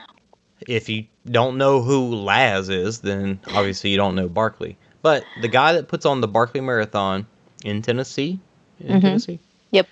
if 0.68 0.90
you 0.90 1.06
don't 1.26 1.58
know 1.58 1.82
who 1.82 2.14
Laz 2.16 2.68
is, 2.70 3.00
then 3.00 3.40
obviously 3.54 3.92
you 3.92 3.98
don't 3.98 4.16
know 4.16 4.28
Barkley. 4.28 4.78
But 5.02 5.24
the 5.42 5.48
guy 5.48 5.74
that 5.74 5.88
puts 5.88 6.06
on 6.06 6.20
the 6.22 6.28
Barkley 6.28 6.60
Marathon 6.62 7.28
in 7.64 7.82
Tennessee, 7.82 8.40
in 8.80 8.98
Mhm. 8.98 9.02
Tennessee, 9.02 9.40
Yep. 9.72 9.88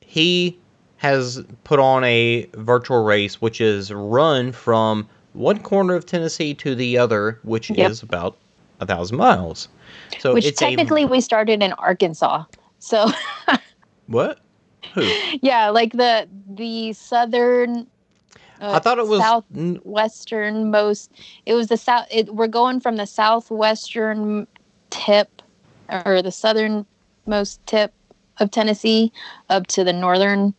he 0.00 0.58
has 0.98 1.42
put 1.64 1.78
on 1.78 2.04
a 2.04 2.46
virtual 2.54 3.04
race 3.04 3.40
which 3.40 3.60
is 3.60 3.92
run 3.92 4.52
from 4.52 5.06
one 5.34 5.58
corner 5.58 5.94
of 5.94 6.06
Tennessee 6.06 6.54
to 6.54 6.74
the 6.74 6.96
other, 6.96 7.38
which 7.42 7.70
Yep. 7.70 7.90
is 7.90 8.02
about 8.02 8.36
a 8.80 8.86
thousand 8.86 9.18
miles. 9.18 9.68
So 10.18 10.32
Which 10.34 10.46
it's 10.46 10.58
technically 10.58 11.04
a 11.04 11.06
we 11.06 11.20
started 11.20 11.62
in 11.62 11.72
Arkansas. 11.74 12.44
So 12.78 13.10
what? 14.06 14.38
Who? 14.94 15.06
yeah, 15.42 15.68
like 15.68 15.92
the 15.92 16.28
the 16.48 16.92
southern 16.94 17.86
uh, 18.60 18.72
I 18.72 18.78
thought 18.78 18.98
it 18.98 19.06
was 19.06 19.20
south 19.20 19.44
n- 19.54 19.78
westernmost 19.84 21.10
it 21.44 21.52
was 21.54 21.66
the 21.68 21.76
south 21.76 22.06
it, 22.10 22.34
we're 22.34 22.46
going 22.46 22.80
from 22.80 22.96
the 22.96 23.06
southwestern 23.06 24.46
tip 24.88 25.42
or 25.90 26.22
the 26.22 26.32
southernmost 26.32 27.60
tip 27.66 27.92
of 28.38 28.50
tennessee 28.50 29.12
up 29.50 29.66
to 29.68 29.84
the 29.84 29.92
northern 29.92 30.54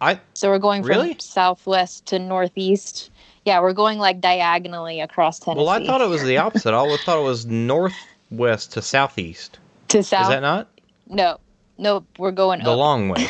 I 0.00 0.18
so 0.34 0.48
we're 0.50 0.58
going 0.58 0.82
from 0.82 0.90
Really? 0.90 1.16
southwest 1.20 2.06
to 2.06 2.18
northeast 2.18 3.10
yeah 3.44 3.60
we're 3.60 3.72
going 3.72 3.98
like 3.98 4.20
diagonally 4.20 5.00
across 5.00 5.38
tennessee 5.38 5.64
well, 5.64 5.68
I 5.68 5.84
thought 5.86 6.00
it 6.00 6.08
was 6.08 6.22
the 6.24 6.38
opposite. 6.38 6.70
I 6.70 6.76
always 6.76 7.00
thought 7.02 7.18
it 7.18 7.22
was 7.24 7.46
northwest 7.46 8.72
to 8.72 8.82
southeast. 8.82 9.58
to 9.88 10.02
south 10.02 10.22
Is 10.22 10.28
that 10.28 10.40
not 10.42 10.68
no 11.08 11.38
no 11.78 12.04
we're 12.18 12.30
going 12.32 12.62
the 12.62 12.70
up 12.72 12.78
long 12.78 13.08
way? 13.08 13.26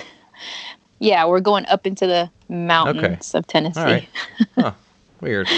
yeah 0.98 1.24
we're 1.26 1.40
going 1.40 1.66
up 1.66 1.87
into 1.87 2.07
the 2.07 2.31
mountains 2.48 3.35
of 3.35 3.46
tennessee 3.46 3.81
All 3.81 3.87
right. 3.87 4.09
Huh. 4.57 4.72
Weird. 5.20 5.48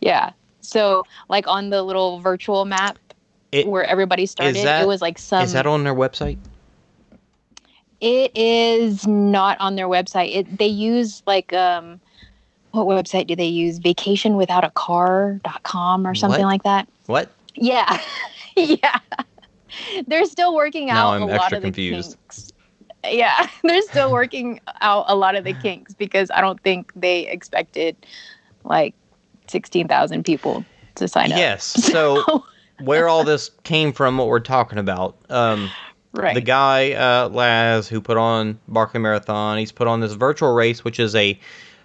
yeah 0.00 0.32
so 0.60 1.04
like 1.28 1.46
on 1.48 1.70
the 1.70 1.82
little 1.82 2.18
virtual 2.20 2.64
map 2.64 2.98
It- 3.52 3.66
where 3.66 3.84
everybody 3.84 4.26
started 4.26 4.56
that- 4.64 4.82
it 4.82 4.86
was 4.88 5.00
like 5.02 5.18
some 5.18 5.42
Is 5.44 5.52
that 5.52 5.66
on 5.66 5.84
their 5.84 5.94
website? 5.94 6.38
It 8.02 8.36
is 8.36 9.06
not 9.06 9.56
on 9.60 9.76
their 9.76 9.88
website. 9.88 10.34
It 10.36 10.58
they 10.58 10.66
use 10.66 11.22
like 11.26 11.52
um 11.52 12.00
what 12.72 12.86
website 12.86 13.26
do 13.28 13.36
they 13.36 13.46
use? 13.46 13.78
vacationwithoutacar.com 13.78 16.06
or 16.06 16.14
something 16.14 16.40
What? 16.40 16.46
like 16.46 16.62
that. 16.64 16.88
What? 17.06 17.30
Yeah. 17.54 18.00
yeah. 18.56 18.98
They're 20.06 20.24
still 20.24 20.54
working 20.54 20.86
Now 20.86 21.08
out 21.10 21.14
I'm 21.14 21.22
a 21.22 21.26
lot 21.26 21.52
of 21.52 21.60
the 21.62 21.68
confused. 21.68 22.16
kinks. 22.28 22.52
Yeah, 23.04 23.48
they're 23.62 23.82
still 23.82 24.10
working 24.12 24.60
out 24.80 25.04
a 25.08 25.14
lot 25.16 25.34
of 25.36 25.44
the 25.44 25.52
kinks 25.54 25.92
because 25.94 26.30
I 26.32 26.40
don't 26.40 26.60
think 26.62 26.92
they 26.94 27.26
expected 27.28 27.96
like 28.64 28.94
16,000 29.48 30.24
people 30.24 30.64
to 30.96 31.08
sign 31.08 31.32
up. 31.32 31.38
Yes. 31.38 31.88
So 31.92 32.44
where 32.80 33.08
all 33.08 33.24
this 33.24 33.50
came 33.64 33.92
from, 33.92 34.16
what 34.18 34.28
we're 34.28 34.40
talking 34.40 34.78
about. 34.78 35.16
Um, 35.30 35.70
right. 36.12 36.34
The 36.34 36.40
guy, 36.40 36.92
uh, 36.92 37.28
Laz, 37.28 37.88
who 37.88 38.00
put 38.00 38.16
on 38.16 38.58
Barkley 38.68 39.00
Marathon, 39.00 39.58
he's 39.58 39.72
put 39.72 39.86
on 39.86 40.00
this 40.00 40.12
virtual 40.12 40.54
race, 40.54 40.84
which 40.84 40.98
is 41.00 41.14
a 41.14 41.38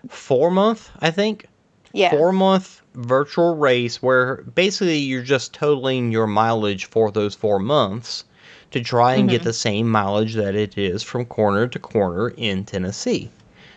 four 0.10 0.52
month, 0.52 0.90
I 1.00 1.12
think, 1.12 1.46
yeah. 1.94 2.12
four 2.12 2.32
month 2.32 2.82
virtual 2.96 3.56
race 3.56 4.02
where 4.02 4.38
basically 4.56 4.98
you're 4.98 5.22
just 5.24 5.54
totaling 5.54 6.12
your 6.12 6.28
mileage 6.28 6.86
for 6.86 7.12
those 7.12 7.36
four 7.36 7.60
months 7.60 8.24
to 8.72 8.82
try 8.82 9.13
and 9.13 9.30
get 9.30 9.42
Mhm. 9.42 9.46
the 9.46 9.54
same 9.54 9.88
mileage 9.90 10.34
that 10.34 10.56
it 10.56 10.78
is 10.78 11.02
from 11.04 11.26
corner 11.26 11.68
to 11.68 11.80
corner 11.80 12.30
in 12.36 12.66
Tennessee, 12.66 13.30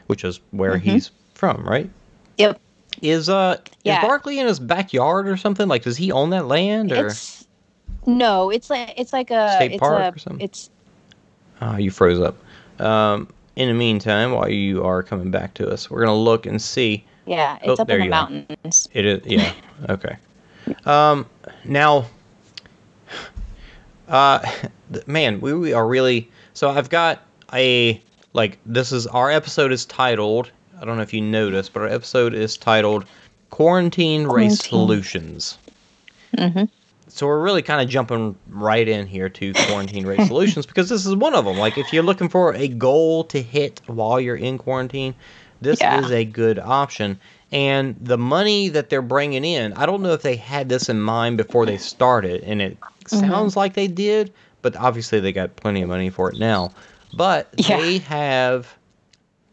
which 0.07 0.25
is 0.25 0.41
where 0.51 0.75
Mhm. 0.77 0.81
he's 0.81 1.11
from, 1.35 1.63
right? 1.65 1.89
Yep. 2.39 2.59
Is 3.03 3.29
uh 3.29 3.57
Yeah. 3.85 3.99
is 4.03 4.07
Barkley 4.09 4.39
in 4.41 4.47
his 4.47 4.59
backyard 4.59 5.29
or 5.29 5.37
something? 5.37 5.69
Like 5.69 5.85
does 5.85 5.97
he 5.97 6.11
own 6.11 6.31
that 6.31 6.47
land 6.49 6.91
or 6.93 7.07
It's 7.07 7.47
no, 8.07 8.51
it's 8.51 8.71
like 8.71 8.95
it's 8.97 9.13
like 9.13 9.31
a 9.31 9.53
State 9.57 9.73
it's 9.73 9.81
park 9.81 10.15
a 10.15 10.17
or 10.17 10.19
something? 10.19 10.45
it's 10.45 10.71
Ah, 11.61 11.77
you 11.77 11.91
froze 11.91 12.21
up. 12.21 12.37
Um, 12.81 13.29
in 13.57 13.69
the 13.69 13.75
meantime, 13.75 14.33
while 14.33 14.49
you 14.49 14.83
are 14.85 15.03
coming 15.03 15.31
back 15.31 15.53
to 15.55 15.69
us, 15.71 15.91
we're 15.91 16.01
gonna 16.05 16.17
look 16.17 16.47
and 16.47 16.61
see 16.61 17.05
Yeah, 17.27 17.59
Oh, 17.65 17.73
it's 17.73 17.81
up 17.81 17.87
there 17.87 17.99
in 17.99 18.01
the 18.03 18.07
you 18.07 18.13
are. 18.13 18.31
mountains. 18.31 18.89
It 18.95 19.05
is, 19.05 19.27
yeah. 19.27 19.53
Okay. 19.89 20.17
Um, 20.85 21.27
now, 21.65 22.07
uh, 24.09 24.41
man, 25.07 25.41
we, 25.41 25.53
we 25.55 25.73
are 25.73 25.87
really. 25.87 26.31
So 26.55 26.69
I've 26.71 26.91
got 26.91 27.23
a 27.53 28.01
like 28.33 28.59
this 28.67 28.93
is 28.93 29.07
our 29.07 29.31
episode 29.31 29.73
is 29.73 29.85
titled. 29.87 30.51
I 30.81 30.85
don't 30.85 30.97
know 30.97 31.03
if 31.03 31.13
you 31.13 31.21
noticed, 31.21 31.73
but 31.73 31.81
our 31.83 31.89
episode 31.89 32.35
is 32.35 32.57
titled 32.57 33.05
"Quarantine 33.51 34.25
Race 34.25 34.61
Quarantine. 34.67 34.69
Solutions." 34.71 35.59
hmm 36.39 36.65
So 37.13 37.27
we're 37.27 37.41
really 37.43 37.63
kind 37.63 37.81
of 37.83 37.89
jumping 37.89 38.37
right 38.49 38.87
in 38.87 39.07
here 39.07 39.29
to 39.29 39.55
quarantine 39.57 40.07
rate 40.07 40.23
solutions 40.23 40.65
because 40.67 40.89
this 40.89 41.05
is 41.07 41.15
one 41.17 41.35
of 41.35 41.45
them. 41.45 41.57
Like 41.59 41.77
if 41.77 41.93
you're 41.93 42.03
looking 42.03 42.29
for 42.29 42.55
a 42.55 42.69
goal 42.69 43.25
to 43.25 43.43
hit 43.43 43.81
while 43.87 44.21
you're 44.21 44.37
in 44.37 44.59
quarantine, 44.59 45.15
this 45.61 45.81
Yeah. 45.81 45.99
is 46.01 46.11
a 46.11 46.25
good 46.25 46.59
option. 46.59 47.19
And 47.53 47.97
the 48.01 48.17
money 48.17 48.69
that 48.69 48.91
they're 48.91 49.03
bringing 49.03 49.45
in, 49.45 49.73
I 49.73 49.87
don't 49.87 50.03
know 50.03 50.13
if 50.13 50.23
they 50.23 50.37
had 50.37 50.69
this 50.69 50.89
in 50.89 51.01
mind 51.01 51.37
before 51.37 51.67
they 51.67 51.77
started, 51.79 52.43
and 52.45 52.63
it 52.63 52.77
Mm-hmm. 53.07 53.29
sounds 53.29 53.57
like 53.57 53.75
they 53.75 53.89
did, 53.89 54.33
but 54.63 54.77
obviously 54.77 55.19
they 55.21 55.33
got 55.33 55.57
plenty 55.57 55.83
of 55.83 55.89
money 55.89 56.11
for 56.11 56.31
it 56.31 56.39
now. 56.39 56.71
But 57.13 57.49
Yeah. 57.57 57.77
they 57.77 57.99
have 57.99 58.73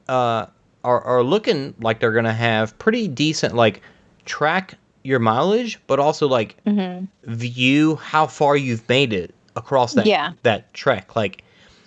uh, 0.08 0.46
are, 0.84 1.02
are 1.02 1.24
looking 1.24 1.74
like 1.80 2.00
they're 2.00 2.12
gonna 2.12 2.34
have 2.34 2.78
pretty 2.78 3.08
decent 3.08 3.56
like 3.56 3.82
track 4.26 4.76
your 5.08 5.20
mileage, 5.20 5.80
but 5.88 6.00
also 6.00 6.28
like 6.28 6.58
hmm 6.66 7.06
view 7.24 7.96
how 7.96 8.26
far 8.28 8.56
you've 8.56 8.88
made 8.88 9.12
it 9.12 9.34
across 9.56 9.94
that 9.94 10.06
Yeah. 10.06 10.34
that 10.44 10.74
trek. 10.74 11.16
Like 11.16 11.44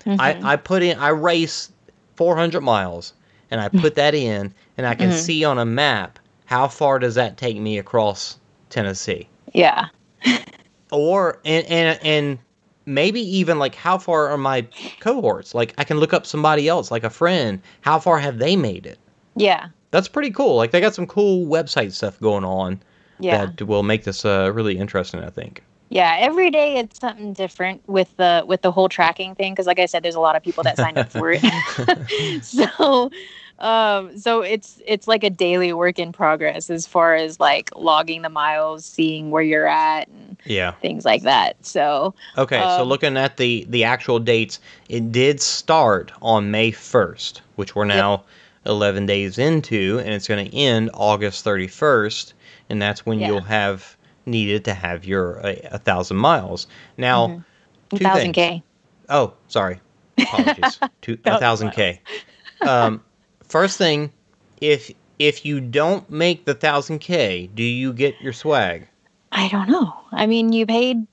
Mhm. 0.07 0.17
I, 0.19 0.53
I 0.53 0.57
put 0.57 0.83
in 0.83 0.99
I 0.99 1.09
race 1.09 1.71
400 2.17 2.61
miles 2.63 3.13
and 3.51 3.61
I 3.61 3.69
put 3.69 3.95
that 3.97 4.15
in 4.15 4.53
and 4.77 4.87
I 4.87 4.95
can 4.95 5.11
Mhm. 5.11 5.15
see 5.15 5.45
on 5.45 5.59
a 5.59 5.65
map 5.65 6.19
how 6.47 6.67
far 6.69 6.99
does 6.99 7.15
that 7.15 7.37
take 7.37 7.59
me 7.59 7.79
across 7.79 8.39
Tennessee 8.71 9.29
Yeah. 9.53 9.87
or 10.91 11.41
and 11.45 11.67
and 11.67 11.99
and 12.03 12.39
maybe 12.87 13.21
even 13.39 13.59
like 13.59 13.75
how 13.75 13.99
far 13.99 14.29
are 14.29 14.39
my 14.39 14.67
cohorts 14.99 15.55
like 15.55 15.75
I 15.79 15.85
can 15.85 15.99
look 15.99 16.13
up 16.13 16.27
somebody 16.27 16.69
else 16.69 16.91
like 16.91 17.05
a 17.05 17.11
friend 17.11 17.61
how 17.83 17.99
far 17.99 18.19
have 18.19 18.39
they 18.39 18.57
made 18.57 18.85
it 18.87 18.99
Yeah. 19.37 19.69
that's 19.91 20.09
pretty 20.09 20.31
cool 20.31 20.57
like 20.57 20.71
they 20.73 20.81
got 20.81 20.95
some 20.95 21.07
cool 21.07 21.47
website 21.47 21.93
stuff 21.93 22.19
going 22.21 22.45
on 22.45 22.81
Yeah. 23.21 23.47
that 23.47 23.63
will 23.67 23.83
make 23.83 24.05
this 24.05 24.25
uh, 24.25 24.51
really 24.53 24.79
interesting 24.79 25.21
I 25.21 25.31
think 25.31 25.63
Yeah, 25.91 26.17
every 26.19 26.51
day 26.51 26.79
it's 26.79 26.99
something 27.01 27.33
different 27.33 27.83
with 27.89 28.17
the 28.17 28.45
with 28.47 28.63
the 28.63 28.71
whole 28.73 28.89
tracking 28.89 29.35
thing 29.35 29.53
because, 29.53 29.67
like 29.67 29.79
I 29.79 29.87
said, 29.87 30.03
there's 30.03 30.15
a 30.15 30.21
lot 30.21 30.37
of 30.37 30.43
people 30.43 30.63
that 30.65 30.79
signed 30.79 30.99
up 30.99 31.11
for 31.11 31.33
it. 31.33 31.43
so, 32.45 33.11
um, 33.59 34.17
so 34.17 34.41
it's 34.41 34.81
it's 34.87 35.07
like 35.09 35.25
a 35.25 35.31
daily 35.31 35.73
work 35.73 35.99
in 35.99 36.13
progress 36.13 36.71
as 36.71 36.87
far 36.87 37.15
as 37.15 37.41
like 37.41 37.71
logging 37.77 38.23
the 38.23 38.29
miles, 38.31 38.85
seeing 38.87 39.31
where 39.31 39.43
you're 39.43 39.67
at, 39.67 40.09
and 40.09 40.37
yeah 40.45 40.73
things 40.81 41.05
like 41.05 41.23
that. 41.25 41.57
So, 41.67 42.15
Okay, 42.39 42.69
so 42.69 42.83
Um, 42.83 42.89
looking 42.89 43.17
at 43.17 43.37
the 43.37 43.67
the 43.69 43.85
actual 43.85 44.19
dates, 44.19 44.61
it 44.89 45.13
did 45.13 45.41
start 45.41 46.13
on 46.23 46.51
May 46.51 46.71
1st, 46.73 47.41
which 47.57 47.75
we're 47.75 47.85
now 47.85 48.25
11 48.67 49.07
days 49.07 49.39
into, 49.39 50.01
and 50.05 50.11
it's 50.15 50.29
going 50.29 50.49
to 50.49 50.57
end 50.57 50.91
August 50.95 51.45
31st, 51.45 52.33
and 52.71 52.81
that's 52.81 53.05
when 53.05 53.21
Yeah. 53.21 53.29
you'll 53.29 53.41
have 53.43 53.97
needed 54.27 54.65
to 54.67 54.75
have 54.75 55.05
your 55.05 55.39
a, 55.45 55.61
a 55.73 55.79
thousand 55.79 56.17
miles. 56.17 56.67
Now, 56.97 57.29
Mhm. 57.29 57.45
two 57.91 58.05
thousand 58.05 58.33
things. 58.33 58.35
k. 58.35 58.63
Oh, 59.09 59.35
sorry, 59.49 59.81
apologies, 60.19 60.79
two 61.03 61.19
a 61.25 61.39
Thousand 61.39 61.71
k. 61.71 62.01
Um, 62.63 63.03
first 63.49 63.79
thing, 63.79 64.13
if 64.61 64.93
if 65.19 65.45
you 65.47 65.61
don't 65.61 66.09
make 66.11 66.45
the 66.45 66.55
thousand 66.55 66.99
k, 67.01 67.49
do 67.55 67.63
you 67.63 67.93
get 67.93 68.21
your 68.21 68.33
swag? 68.35 68.87
I 69.33 69.49
don't 69.49 69.69
know. 69.69 69.95
I 70.13 70.27
mean, 70.27 70.53
you 70.53 70.67
paid 70.67 71.07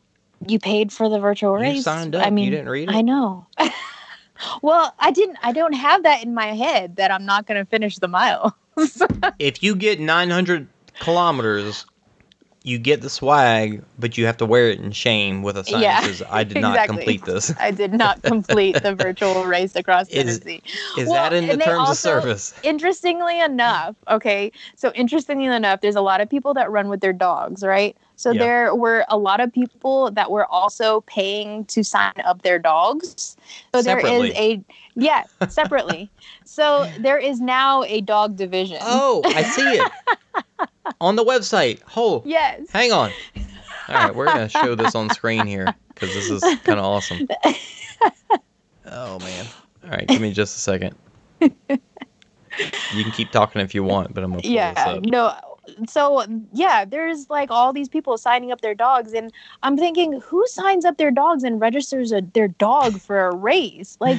you 0.45 0.59
paid 0.59 0.91
for 0.91 1.07
the 1.09 1.19
virtual 1.19 1.53
You 1.53 1.61
race. 1.61 1.83
signed 1.83 2.15
up. 2.15 2.21
I 2.23 2.25
You 2.27 2.31
mean, 2.31 2.51
didn't 2.51 2.69
read 2.69 2.89
it? 2.89 2.95
I 2.95 3.01
know. 3.01 3.47
well, 4.61 4.93
I 4.99 5.11
didn't. 5.11 5.37
I 5.41 5.51
don't 5.53 5.73
have 5.73 6.03
that 6.03 6.23
in 6.23 6.33
my 6.33 6.47
head 6.47 6.97
that 6.97 7.11
I'm 7.11 7.25
not 7.25 7.47
going 7.47 7.59
to 7.63 7.69
finish 7.69 7.97
the 7.97 8.07
mile. 8.07 8.55
if 9.39 9.63
you 9.63 9.75
get 9.75 9.99
900 9.99 10.67
kilometers, 10.99 11.85
you 12.63 12.77
get 12.77 13.01
the 13.01 13.09
swag, 13.09 13.83
but 13.97 14.17
you 14.17 14.25
have 14.25 14.37
to 14.37 14.45
wear 14.45 14.69
it 14.69 14.79
in 14.79 14.91
shame 14.91 15.41
with 15.41 15.57
a 15.57 15.63
sign 15.63 15.81
Yeah, 15.81 16.01
that 16.01 16.07
says, 16.07 16.23
I 16.29 16.43
did 16.43 16.59
not 16.61 16.73
exactly. 16.73 16.97
complete 16.97 17.25
this. 17.25 17.53
I 17.59 17.71
did 17.71 17.93
not 17.93 18.21
complete 18.23 18.81
the 18.83 18.93
virtual 18.93 19.45
race 19.45 19.75
across 19.75 20.09
Is- 20.09 20.39
Tennessee. 20.39 20.61
Is 20.97 21.07
Well, 21.07 21.15
that 21.15 21.33
in 21.33 21.47
the 21.47 21.57
terms 21.57 21.89
of 21.89 21.97
service? 21.97 22.53
Interestingly 22.63 23.39
enough, 23.39 23.95
okay, 24.09 24.51
so 24.75 24.91
interestingly 24.95 25.45
enough, 25.45 25.81
there's 25.81 25.95
a 25.95 26.01
lot 26.01 26.19
of 26.19 26.29
people 26.29 26.53
that 26.55 26.69
run 26.69 26.89
with 26.89 26.99
their 26.99 27.13
dogs, 27.13 27.63
right? 27.63 27.95
So 28.17 28.33
Yeah. 28.33 28.39
there 28.39 28.75
were 28.75 29.05
a 29.07 29.17
lot 29.17 29.39
of 29.39 29.53
people 29.53 30.11
that 30.11 30.31
were 30.31 30.45
also 30.47 31.01
paying 31.01 31.65
to 31.65 31.83
sign 31.83 32.13
up 32.25 32.41
their 32.41 32.59
dogs. 32.59 33.37
So 33.73 33.81
there 33.81 33.99
Separately. 33.99 34.31
is 34.31 34.35
a 34.35 34.61
yeah, 34.97 35.23
separately. 35.49 36.09
so 36.43 36.89
there 36.99 37.17
is 37.17 37.39
now 37.39 37.83
a 37.83 38.01
dog 38.01 38.35
division. 38.35 38.77
Oh, 38.81 39.21
I 39.25 39.43
see 39.43 39.61
it. 39.61 39.91
on 41.01 41.15
the 41.15 41.23
website. 41.23 41.81
Oh, 41.95 42.23
yes. 42.25 42.69
hang 42.71 42.91
on. 42.91 43.11
All 43.87 43.95
right, 43.95 44.13
we're 44.13 44.25
going 44.25 44.47
to 44.47 44.49
show 44.49 44.75
this 44.75 44.95
on 44.95 45.09
screen 45.11 45.47
here 45.47 45.73
because 45.89 46.13
this 46.13 46.29
is 46.29 46.41
kind 46.63 46.79
of 46.79 46.85
awesome. 46.85 47.27
Oh, 48.89 49.19
man. 49.19 49.45
All 49.83 49.89
right, 49.91 50.07
give 50.07 50.21
me 50.21 50.31
just 50.31 50.57
a 50.57 50.59
second. 50.59 50.95
You 51.39 51.49
can 53.03 53.11
keep 53.11 53.31
talking 53.31 53.61
if 53.61 53.75
you 53.75 53.83
want, 53.83 54.13
but 54.13 54.23
I'm 54.23 54.31
going 54.31 54.41
to 54.41 54.47
pull 54.47 54.55
this 54.55 54.55
yeah 54.55 54.99
no 55.03 55.35
so 55.87 56.25
yeah 56.53 56.85
there's 56.85 57.29
like 57.29 57.51
all 57.51 57.73
these 57.73 57.89
people 57.89 58.17
signing 58.17 58.51
up 58.51 58.61
their 58.61 58.73
dogs 58.73 59.13
and 59.13 59.33
i'm 59.63 59.77
thinking 59.77 60.19
who 60.21 60.45
signs 60.47 60.85
up 60.85 60.97
their 60.97 61.11
dogs 61.11 61.43
and 61.43 61.59
registers 61.59 62.11
a, 62.11 62.21
their 62.33 62.47
dog 62.47 62.99
for 62.99 63.27
a 63.27 63.35
race 63.35 63.97
like 63.99 64.17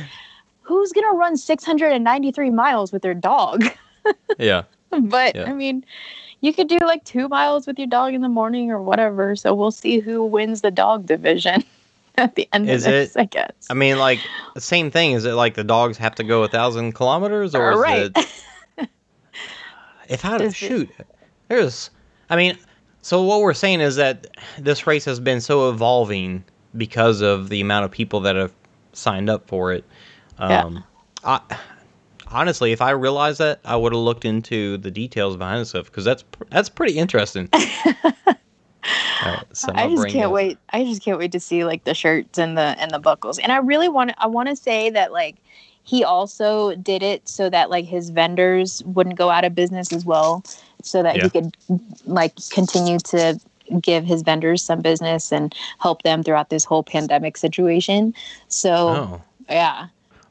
who's 0.68 0.92
gonna 0.92 1.16
run 1.16 1.36
693 1.36 2.50
miles 2.50 2.92
with 2.92 3.00
their 3.02 3.14
dog 3.14 3.64
Yeah. 4.38 4.64
but 4.90 5.34
Yeah. 5.34 5.44
i 5.48 5.52
mean 5.54 5.84
you 6.40 6.52
could 6.52 6.68
do 6.68 6.78
like 6.80 7.02
two 7.04 7.26
miles 7.28 7.66
with 7.66 7.78
your 7.78 7.88
dog 7.88 8.12
in 8.14 8.20
the 8.20 8.28
morning 8.28 8.70
or 8.70 8.80
whatever 8.82 9.34
so 9.34 9.54
we'll 9.54 9.70
see 9.70 9.98
who 9.98 10.24
wins 10.24 10.60
the 10.60 10.70
dog 10.70 11.06
division 11.06 11.64
at 12.18 12.34
the 12.34 12.46
end 12.52 12.68
Is 12.68 12.84
of 12.86 12.92
this 12.92 13.16
it- 13.16 13.20
i 13.20 13.24
guess 13.24 13.52
I 13.70 13.74
mean, 13.74 13.98
like, 13.98 14.18
the 14.54 14.60
same 14.60 14.90
thing. 14.90 15.12
Is 15.12 15.24
it 15.24 15.32
like 15.32 15.54
the 15.54 15.64
dogs 15.64 15.96
have 15.98 16.14
to 16.16 16.24
go 16.24 16.42
a 16.42 16.48
thousand 16.48 16.92
kilometers, 16.92 17.54
or 17.54 17.84
is 17.86 18.10
it? 18.16 18.26
If 20.08 20.24
I 20.24 20.36
Is 20.36 20.52
it- 20.52 20.56
shoot, 20.56 20.90
there's. 21.48 21.90
I 22.30 22.36
mean, 22.36 22.56
so 23.02 23.22
what 23.22 23.40
we're 23.40 23.52
saying 23.54 23.80
is 23.80 23.96
that 23.96 24.26
this 24.58 24.86
race 24.86 25.04
has 25.04 25.20
been 25.20 25.40
so 25.40 25.68
evolving 25.68 26.44
because 26.76 27.20
of 27.20 27.48
the 27.50 27.60
amount 27.60 27.84
of 27.84 27.90
people 27.90 28.20
that 28.20 28.36
have 28.36 28.52
signed 28.94 29.28
up 29.28 29.46
for 29.46 29.72
it. 29.72 29.84
Yeah. 30.40 30.64
Um, 30.64 30.84
I, 31.24 31.40
honestly, 32.28 32.72
if 32.72 32.80
I 32.80 32.90
realized 32.90 33.38
that, 33.40 33.60
I 33.64 33.76
would 33.76 33.92
have 33.92 34.00
looked 34.00 34.24
into 34.24 34.76
the 34.78 34.90
details 34.90 35.36
behind 35.36 35.60
the 35.60 35.66
stuff 35.66 35.86
because 35.86 36.04
that's 36.04 36.24
that's 36.50 36.68
pretty 36.68 36.96
interesting. 36.98 37.48
Right, 37.52 39.44
so 39.52 39.72
I 39.74 39.88
just 39.88 40.08
can't 40.08 40.26
up- 40.26 40.32
wait. 40.32 40.58
I 40.72 40.84
just 40.84 41.02
can't 41.02 41.18
wait 41.18 41.32
to 41.32 41.40
see 41.40 41.64
like 41.64 41.84
the 41.84 41.94
shirts 41.94 42.38
and 42.38 42.56
the 42.56 42.76
and 42.78 42.90
the 42.90 42.98
buckles. 42.98 43.38
And 43.38 43.50
I 43.52 43.58
really 43.58 43.88
want 43.88 44.12
I 44.18 44.26
want 44.26 44.48
to 44.48 44.56
say 44.56 44.90
that 44.90 45.12
like 45.12 45.36
he 45.82 46.04
also 46.04 46.74
did 46.76 47.02
it 47.02 47.26
so 47.28 47.48
that 47.50 47.70
like 47.70 47.84
his 47.86 48.10
vendors 48.10 48.82
wouldn't 48.84 49.16
go 49.16 49.30
out 49.30 49.44
of 49.44 49.54
business 49.54 49.92
as 49.92 50.04
well, 50.04 50.44
so 50.82 51.02
that 51.02 51.16
Yeah. 51.16 51.24
he 51.24 51.30
could 51.30 51.56
like 52.04 52.34
continue 52.50 52.98
to 53.00 53.40
give 53.82 54.04
his 54.04 54.22
vendors 54.22 54.62
some 54.62 54.80
business 54.80 55.30
and 55.32 55.54
help 55.78 56.02
them 56.02 56.22
throughout 56.22 56.48
this 56.50 56.64
whole 56.64 56.82
pandemic 56.82 57.36
situation. 57.36 58.14
So 58.48 58.70
Oh. 58.88 59.22
yeah, 59.50 59.88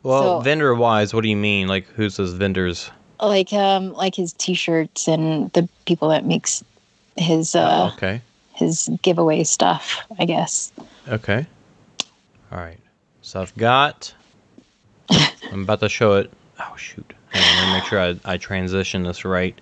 Well, 0.07 0.39
So- 0.39 0.43
vendor 0.43 0.73
wise, 0.73 1.13
what 1.13 1.21
do 1.21 1.29
you 1.29 1.35
mean? 1.35 1.67
Like, 1.67 1.85
who's 1.89 2.15
his 2.17 2.33
vendors? 2.33 2.89
like 3.19 3.51
um 3.51 3.93
like 3.93 4.13
his 4.13 4.31
t-shirts 4.33 5.07
and 5.07 5.51
the 5.53 5.67
people 5.85 6.09
that 6.09 6.23
makes 6.23 6.63
his 7.17 7.55
uh 7.55 7.89
oh, 7.89 7.93
okay. 7.95 8.21
his 8.53 8.89
giveaway 9.01 9.43
stuff, 9.43 10.05
I 10.19 10.25
guess. 10.25 10.71
Okay. 11.09 11.45
All 12.51 12.59
right. 12.59 12.79
So 13.23 13.41
I've 13.41 13.55
got. 13.57 14.13
I'm 15.09 15.63
about 15.63 15.79
to 15.81 15.89
show 15.89 16.13
it. 16.13 16.31
Oh 16.59 16.75
shoot! 16.77 17.13
Hang 17.29 17.43
on, 17.43 17.57
let 17.57 17.67
me 17.67 17.79
make 17.79 17.89
sure 17.89 17.99
I, 17.99 18.33
I 18.33 18.37
transition 18.37 19.03
this 19.03 19.25
right. 19.25 19.59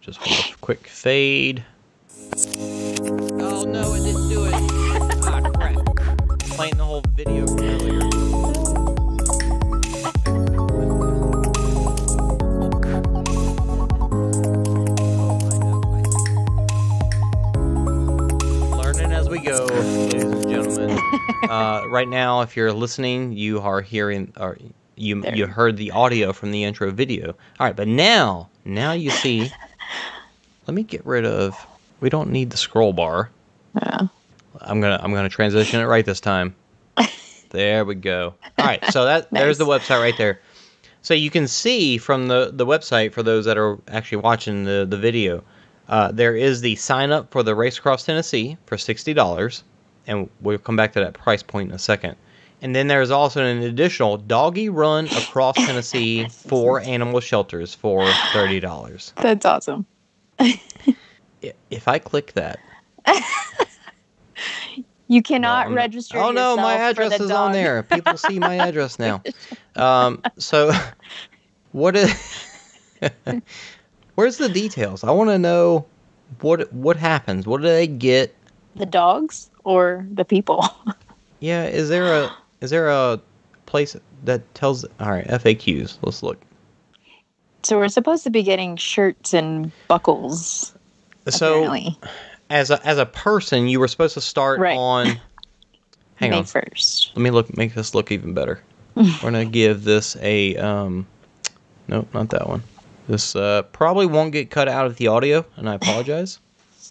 Just 0.00 0.18
quick 0.60 0.86
fade. 0.88 1.62
Uh, 21.48 21.84
right 21.88 22.08
now, 22.08 22.40
if 22.42 22.56
you're 22.56 22.72
listening, 22.72 23.32
you 23.32 23.60
are 23.60 23.80
hearing, 23.80 24.32
or 24.38 24.58
you 24.96 25.20
There. 25.22 25.34
you 25.34 25.46
heard 25.46 25.76
the 25.76 25.90
audio 25.90 26.32
from 26.32 26.50
the 26.50 26.64
intro 26.64 26.90
video. 26.90 27.28
All 27.58 27.66
right, 27.66 27.76
but 27.76 27.88
now, 27.88 28.48
now 28.64 28.92
you 28.92 29.10
see 29.10 29.50
let 30.66 30.74
me 30.74 30.82
get 30.82 31.04
rid 31.04 31.24
of. 31.24 31.66
We 32.00 32.08
don't 32.08 32.30
need 32.30 32.50
the 32.50 32.56
scroll 32.56 32.92
bar. 32.92 33.30
Yeah. 33.80 34.06
I'm 34.60 34.80
gonna 34.80 35.00
I'm 35.02 35.12
gonna 35.12 35.28
transition 35.28 35.80
it 35.80 35.84
right 35.84 36.04
this 36.04 36.20
time. 36.20 36.54
there 37.50 37.84
we 37.84 37.94
go. 37.94 38.34
All 38.58 38.66
right, 38.66 38.84
so 38.92 39.04
that 39.04 39.30
there's 39.30 39.58
the 39.58 39.66
website 39.66 40.00
right 40.00 40.16
there. 40.18 40.40
So 41.00 41.14
you 41.14 41.30
can 41.30 41.48
see 41.48 41.98
from 41.98 42.28
the 42.28 42.50
the 42.52 42.66
website 42.66 43.12
for 43.12 43.22
those 43.22 43.44
that 43.44 43.58
are 43.58 43.78
actually 43.88 44.18
watching 44.18 44.64
the 44.64 44.86
the 44.88 44.96
video, 44.98 45.42
uh, 45.88 46.12
there 46.12 46.36
is 46.36 46.60
the 46.60 46.76
sign 46.76 47.10
up 47.10 47.30
for 47.32 47.42
the 47.42 47.54
Race 47.54 47.78
Across 47.78 48.04
Tennessee 48.04 48.56
for 48.66 48.78
sixty 48.78 49.14
dollars, 49.14 49.64
and 50.06 50.28
we'll 50.40 50.58
come 50.58 50.76
back 50.76 50.92
to 50.94 51.00
that 51.00 51.14
price 51.14 51.42
point 51.42 51.70
in 51.70 51.74
a 51.74 51.78
second. 51.78 52.16
And 52.60 52.76
then 52.76 52.86
there's 52.86 53.10
also 53.10 53.44
an 53.44 53.62
additional 53.62 54.16
doggy 54.18 54.68
run 54.68 55.06
across 55.06 55.56
Tennessee 55.66 56.28
for 56.28 56.80
animal 56.80 57.20
shelters 57.20 57.74
for 57.74 58.08
thirty 58.32 58.60
dollars. 58.60 59.12
That's 59.16 59.44
awesome. 59.44 59.84
If 61.70 61.88
I 61.88 61.98
click 61.98 62.34
that, 62.34 62.60
You 65.12 65.20
cannot 65.22 65.66
I'm- 65.66 65.74
register. 65.74 66.16
Oh 66.18 66.30
no, 66.30 66.56
my 66.56 66.72
address 66.74 67.18
the 67.18 67.24
is 67.24 67.30
on 67.30 67.52
there. 67.52 67.82
People 67.82 68.16
see 68.16 68.38
my 68.38 68.56
address 68.56 68.98
now. 68.98 69.22
Um, 69.74 70.20
so, 70.36 70.70
what 71.72 71.96
is? 71.96 72.12
where's 74.16 74.36
the 74.36 74.50
details? 74.50 75.02
I 75.02 75.10
want 75.12 75.30
to 75.30 75.38
know 75.38 75.86
what 76.42 76.70
what 76.74 76.98
happens. 76.98 77.46
What 77.46 77.62
do 77.62 77.68
they 77.68 77.86
get? 77.86 78.34
The 78.76 78.84
dogs 78.84 79.48
or 79.64 80.06
the 80.12 80.24
people? 80.24 80.64
Yeah, 81.40 81.64
is 81.64 81.88
there 81.88 82.04
a 82.04 82.30
is 82.60 82.70
there 82.70 82.88
a 82.88 83.20
place 83.66 83.96
that 84.22 84.54
tells? 84.54 84.84
All 85.00 85.10
right, 85.10 85.26
FAQs. 85.26 85.98
Let's 86.00 86.22
look. 86.22 86.38
so 87.64 87.78
we're 87.78 87.88
supposed 87.88 88.22
to 88.22 88.30
be 88.30 88.44
getting 88.44 88.76
shirts 88.76 89.34
and 89.34 89.72
buckles. 89.88 90.72
So, 91.28 91.64
apparently, 91.64 91.98
as 92.48 92.70
a 92.70 92.80
as 92.86 92.98
a 92.98 93.06
person, 93.06 93.66
you 93.66 93.80
were 93.80 93.88
supposed 93.88 94.14
to 94.14 94.20
start 94.20 94.60
Right. 94.60 94.76
on. 94.78 95.06
Hang 96.14 96.30
May 96.30 96.38
on. 96.38 96.44
first. 96.44 97.10
Let 97.16 97.22
me 97.22 97.30
look. 97.30 97.56
Make 97.56 97.74
this 97.74 97.92
look 97.92 98.12
even 98.12 98.34
better. 98.34 98.62
We're 98.94 99.04
gonna 99.20 99.44
give 99.44 99.82
this 99.82 100.16
a 100.22 100.56
um. 100.58 101.08
Nope, 101.88 102.06
not 102.14 102.30
that 102.30 102.48
one. 102.48 102.62
This 103.08 103.34
uh, 103.34 103.62
probably 103.72 104.06
won't 104.06 104.30
get 104.32 104.48
cut 104.48 104.68
out 104.68 104.86
of 104.86 104.96
the 104.96 105.08
audio, 105.08 105.44
and 105.56 105.68
I 105.68 105.74
apologize. 105.74 106.38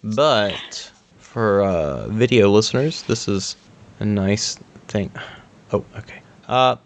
but 0.04 0.91
for 1.32 1.62
uh, 1.62 2.08
video 2.08 2.50
listeners, 2.50 3.02
this 3.04 3.26
is 3.26 3.56
a 4.00 4.04
nice 4.04 4.58
thing. 4.88 5.10
Oh, 5.72 5.82
okay. 5.96 6.20
Uh, 6.46 6.76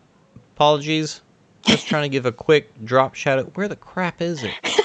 apologies. 0.54 1.20
Just 1.62 1.88
trying 1.88 2.04
to 2.04 2.08
give 2.08 2.26
a 2.26 2.32
quick 2.32 2.70
drop 2.84 3.16
shout 3.16 3.40
out. 3.40 3.56
Where 3.56 3.66
the 3.66 3.76
crap 3.76 4.22
is 4.22 4.44
it? 4.44 4.54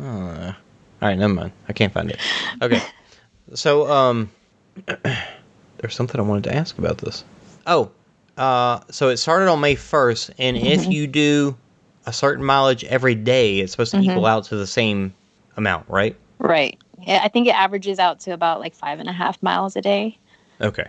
Uh, 0.00 0.52
all 1.02 1.08
right, 1.08 1.18
never 1.18 1.34
mind. 1.34 1.50
I 1.68 1.72
can't 1.72 1.92
find 1.92 2.08
it. 2.08 2.20
Okay. 2.62 2.80
So, 3.54 3.90
um, 3.90 4.30
there's 4.86 5.96
something 5.96 6.20
I 6.20 6.22
wanted 6.22 6.44
to 6.44 6.54
ask 6.54 6.78
about 6.78 6.98
this. 6.98 7.24
Oh, 7.66 7.90
uh, 8.36 8.78
so 8.92 9.08
it 9.08 9.16
started 9.16 9.48
on 9.48 9.60
May 9.60 9.74
1st, 9.74 10.34
and 10.38 10.56
if 10.56 10.86
you 10.86 11.08
do 11.08 11.56
a 12.06 12.12
certain 12.12 12.44
mileage 12.44 12.84
every 12.84 13.16
day, 13.16 13.58
it's 13.58 13.72
supposed 13.72 13.90
to 13.90 13.98
equal 13.98 14.26
out 14.26 14.44
to 14.44 14.56
the 14.56 14.68
same 14.68 15.12
amount, 15.56 15.88
right? 15.88 16.14
Right. 16.38 16.78
I 17.08 17.28
think 17.28 17.46
it 17.48 17.54
averages 17.54 17.98
out 17.98 18.20
to 18.20 18.32
about 18.32 18.60
like 18.60 18.74
five 18.74 19.00
and 19.00 19.08
a 19.08 19.12
half 19.12 19.42
miles 19.42 19.76
a 19.76 19.80
day. 19.80 20.18
Okay. 20.60 20.86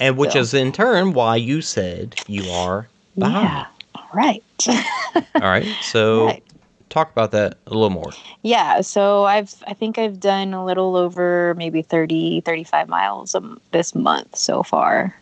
And 0.00 0.16
which 0.16 0.32
So- 0.32 0.40
is 0.40 0.54
in 0.54 0.72
turn 0.72 1.12
why 1.12 1.36
you 1.36 1.60
said 1.62 2.14
you 2.26 2.50
are 2.50 2.88
behind. 3.18 3.48
Yeah. 3.48 3.66
Right. 4.14 4.44
All 4.68 5.40
right. 5.42 5.66
So 5.82 6.26
Right. 6.26 6.42
talk 6.90 7.10
about 7.12 7.30
that 7.32 7.56
a 7.66 7.70
little 7.70 7.90
more. 7.90 8.10
Yeah, 8.42 8.80
so 8.82 9.24
I've 9.24 9.54
I 9.66 9.72
think 9.74 9.98
I've 9.98 10.20
done 10.20 10.52
a 10.54 10.64
little 10.64 10.96
over 10.96 11.54
maybe 11.56 11.80
30 11.82 12.40
35 12.42 12.88
miles 12.88 13.34
um, 13.34 13.60
this 13.70 13.94
month 13.94 14.36
so 14.36 14.62
far. 14.62 15.14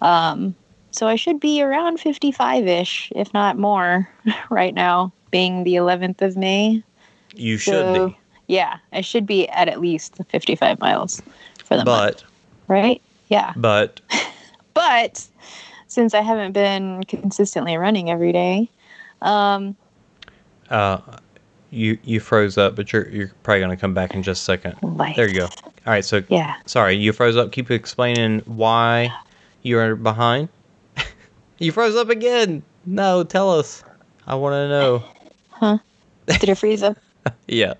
Um 0.00 0.54
so 0.90 1.08
I 1.08 1.16
should 1.16 1.40
be 1.40 1.60
around 1.60 1.98
55ish 1.98 3.10
if 3.16 3.32
not 3.34 3.58
more 3.58 4.08
right 4.50 4.74
now 4.74 5.12
being 5.32 5.64
the 5.64 5.74
11th 5.74 6.22
of 6.22 6.36
May. 6.36 6.82
You 7.34 7.56
should 7.58 7.72
So, 7.74 8.08
be, 8.10 8.16
Yeah, 8.46 8.78
I 8.92 9.00
should 9.00 9.26
be 9.26 9.48
at 9.48 9.68
at 9.68 9.80
least 9.80 10.16
55 10.28 10.80
miles 10.80 11.22
for 11.64 11.76
the 11.76 11.84
month, 11.84 12.16
but 12.16 12.24
right? 12.68 13.00
Yeah. 13.28 13.52
but 13.56 14.00
But 14.74 15.24
since 15.86 16.14
I 16.14 16.20
haven't 16.20 16.52
been 16.52 17.04
consistently 17.04 17.76
running 17.76 18.10
every 18.10 18.32
day, 18.32 18.68
um 19.22 19.76
uh, 20.70 20.98
you 21.70 21.98
you 22.04 22.20
froze 22.20 22.58
up, 22.58 22.74
but 22.76 22.92
you're 22.92 23.08
you're 23.08 23.30
probably 23.42 23.60
gonna 23.60 23.76
come 23.76 23.94
back 23.94 24.14
in 24.14 24.22
just 24.22 24.42
a 24.42 24.44
second. 24.44 24.76
There 25.16 25.28
you 25.28 25.34
go. 25.40 25.44
All 25.44 25.92
right. 25.92 26.04
So 26.04 26.22
Yeah. 26.28 26.56
sorry, 26.66 26.94
you 26.94 27.12
froze 27.12 27.36
up. 27.36 27.52
Keep 27.52 27.70
explaining 27.70 28.40
why 28.46 29.12
you're 29.62 29.96
behind. 29.96 30.48
you 31.58 31.72
froze 31.72 31.96
up 31.96 32.08
again. 32.08 32.62
No, 32.86 33.24
tell 33.24 33.50
us. 33.58 33.82
I 34.26 34.34
want 34.34 34.54
to 34.54 34.68
know. 34.68 35.04
Huh? 35.50 35.78
Did 36.26 36.48
it 36.48 36.54
freeze 36.58 36.82
up? 36.82 36.96
Yeah. 37.46 37.74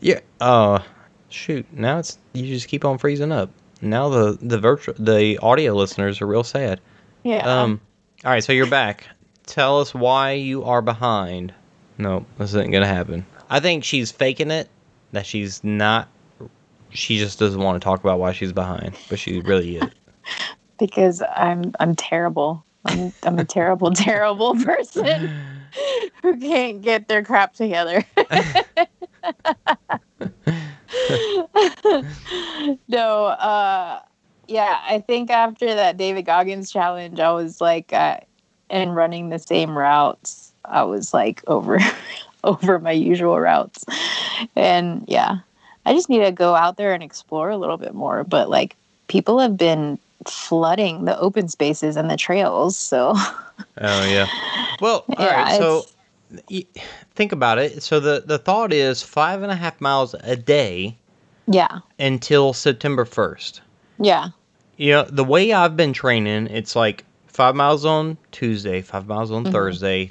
yeah. 0.00 0.20
Oh, 0.40 0.84
shoot. 1.28 1.66
Now 1.72 1.98
it's 1.98 2.18
you 2.32 2.46
just 2.46 2.68
keep 2.68 2.84
on 2.84 2.98
freezing 2.98 3.32
up. 3.32 3.50
Now 3.80 4.08
the 4.08 4.38
the 4.40 4.58
virtual 4.58 4.94
the 4.98 5.38
audio 5.38 5.74
listeners 5.74 6.20
are 6.20 6.26
real 6.26 6.44
sad. 6.44 6.80
Yeah. 7.22 7.62
Um. 7.62 7.80
All 8.24 8.30
right, 8.30 8.42
so 8.42 8.52
you're 8.52 8.66
back. 8.66 9.06
Tell 9.46 9.80
us 9.80 9.94
why 9.94 10.32
you 10.32 10.64
are 10.64 10.82
behind. 10.82 11.52
No, 11.98 12.24
this 12.38 12.50
isn't 12.50 12.70
gonna 12.70 12.86
happen. 12.86 13.26
I 13.50 13.60
think 13.60 13.84
she's 13.84 14.10
faking 14.10 14.50
it. 14.50 14.68
That 15.12 15.26
she's 15.26 15.62
not. 15.62 16.08
She 16.90 17.18
just 17.18 17.38
doesn't 17.38 17.60
want 17.60 17.80
to 17.80 17.84
talk 17.84 18.00
about 18.00 18.18
why 18.18 18.32
she's 18.32 18.52
behind, 18.52 18.96
but 19.08 19.18
she 19.18 19.40
really 19.40 19.76
is. 19.76 19.90
because 20.78 21.22
I'm 21.36 21.72
I'm 21.78 21.94
terrible. 21.94 22.64
I'm 22.86 23.12
I'm 23.22 23.38
a 23.38 23.44
terrible, 23.44 23.90
terrible 23.94 24.54
person 24.56 25.30
who 26.22 26.36
can't 26.38 26.82
get 26.82 27.08
their 27.08 27.22
crap 27.24 27.54
together. 27.54 28.04
no, 32.88 33.24
uh 33.26 34.00
yeah, 34.46 34.80
I 34.86 35.02
think 35.06 35.30
after 35.30 35.74
that 35.74 35.96
David 35.96 36.26
Goggins 36.26 36.70
challenge, 36.70 37.18
I 37.20 37.32
was 37.32 37.60
like 37.60 37.92
uh 37.92 38.18
and 38.70 38.94
running 38.96 39.28
the 39.28 39.38
same 39.38 39.76
routes, 39.76 40.52
I 40.64 40.82
was 40.84 41.14
like 41.14 41.42
over 41.48 41.78
over 42.44 42.78
my 42.78 42.92
usual 42.92 43.38
routes. 43.40 43.84
And 44.56 45.04
yeah, 45.08 45.38
I 45.86 45.94
just 45.94 46.08
need 46.08 46.24
to 46.24 46.32
go 46.32 46.54
out 46.54 46.76
there 46.76 46.92
and 46.92 47.02
explore 47.02 47.50
a 47.50 47.56
little 47.56 47.76
bit 47.78 47.94
more, 47.94 48.24
but 48.24 48.48
like 48.50 48.76
people 49.08 49.38
have 49.38 49.56
been 49.56 49.98
flooding 50.26 51.04
the 51.04 51.18
open 51.18 51.48
spaces 51.48 51.96
and 51.96 52.10
the 52.10 52.16
trails. 52.16 52.76
So 52.76 53.14
Oh 53.78 54.04
yeah. 54.06 54.26
Well, 54.80 55.04
all 55.16 55.24
Yeah, 55.24 55.42
right. 55.42 55.58
So 55.58 55.84
y- 56.50 56.66
think 57.14 57.32
about 57.32 57.58
it. 57.58 57.82
So 57.82 58.00
the 58.00 58.22
the 58.24 58.38
thought 58.38 58.72
is 58.72 59.02
five 59.02 59.42
and 59.42 59.50
a 59.52 59.54
half 59.56 59.80
miles 59.80 60.14
a 60.20 60.36
day 60.36 60.96
yeah, 61.46 61.80
until 61.98 62.52
September 62.54 63.04
first. 63.04 63.60
yeah, 63.98 64.28
You 64.78 64.92
know, 64.92 65.02
the 65.04 65.24
way 65.24 65.52
I've 65.52 65.76
been 65.76 65.92
training, 65.92 66.46
it's 66.46 66.74
like 66.74 67.04
five 67.26 67.54
miles 67.54 67.84
on 67.84 68.16
Tuesday, 68.32 68.80
five 68.80 69.06
miles 69.06 69.30
on 69.30 69.44
Mhm. 69.44 69.52
Thursday, 69.52 70.10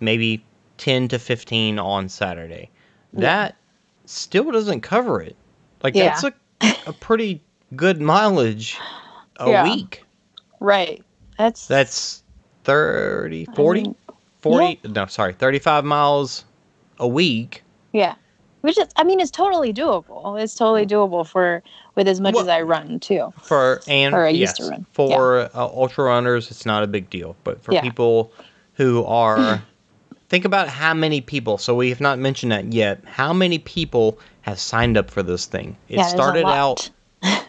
maybe 0.00 0.44
10 0.76 1.08
to 1.08 1.18
15 1.18 1.78
on 1.78 2.08
Saturday. 2.10 2.68
Yeah. 3.14 3.20
That 3.20 3.56
still 4.04 4.50
doesn't 4.50 4.82
cover 4.82 5.22
it. 5.22 5.36
Like, 5.82 5.94
Yeah. 5.94 6.20
that's 6.20 6.24
a, 6.24 6.90
a 6.90 6.92
pretty 7.00 7.40
good 7.74 8.00
mileage 8.02 8.76
a 9.38 9.48
Yeah. 9.50 9.62
week. 9.62 10.04
right. 10.60 11.02
That's 11.38 11.66
That's 11.66 12.22
30, 12.64 13.46
I 13.48 13.54
40, 13.54 13.82
mean, 13.82 13.94
40, 14.42 14.80
no, 14.88 15.06
sorry, 15.06 15.32
35 15.32 15.84
miles 15.84 16.44
a 16.98 17.06
week. 17.08 17.62
yeah. 17.92 18.14
Which 18.62 18.78
is, 18.78 18.88
I 18.96 19.04
mean, 19.04 19.20
it's 19.20 19.30
totally 19.30 19.74
doable. 19.74 20.42
It's 20.42 20.54
totally 20.54 20.86
doable 20.86 21.26
for 21.26 21.62
with 21.96 22.08
as 22.08 22.18
much 22.18 22.32
Well- 22.32 22.44
as 22.44 22.48
I 22.48 22.62
run 22.62 22.98
too. 22.98 23.30
For 23.42 23.82
and 23.86 24.14
Or 24.14 24.24
I 24.24 24.30
yes, 24.30 24.40
used 24.40 24.56
to 24.56 24.68
run. 24.70 24.86
for 24.94 25.40
uh, 25.40 25.48
ultra 25.54 26.04
runners, 26.04 26.50
it's 26.50 26.64
not 26.64 26.82
a 26.82 26.86
big 26.86 27.10
deal. 27.10 27.36
But 27.44 27.62
for 27.62 27.74
Yeah. 27.74 27.82
people 27.82 28.32
who 28.72 29.04
are, 29.04 29.62
think 30.30 30.46
about 30.46 30.68
how 30.68 30.94
many 30.94 31.20
people. 31.20 31.58
So 31.58 31.74
we 31.74 31.90
have 31.90 32.00
not 32.00 32.18
mentioned 32.18 32.52
that 32.52 32.72
yet. 32.72 33.02
How 33.04 33.34
many 33.34 33.58
people 33.58 34.18
have 34.40 34.58
signed 34.58 34.96
up 34.96 35.10
for 35.10 35.22
this 35.22 35.44
thing? 35.44 35.76
It 35.90 35.98
yeah, 35.98 36.06
started 36.06 36.46
out. 36.46 36.88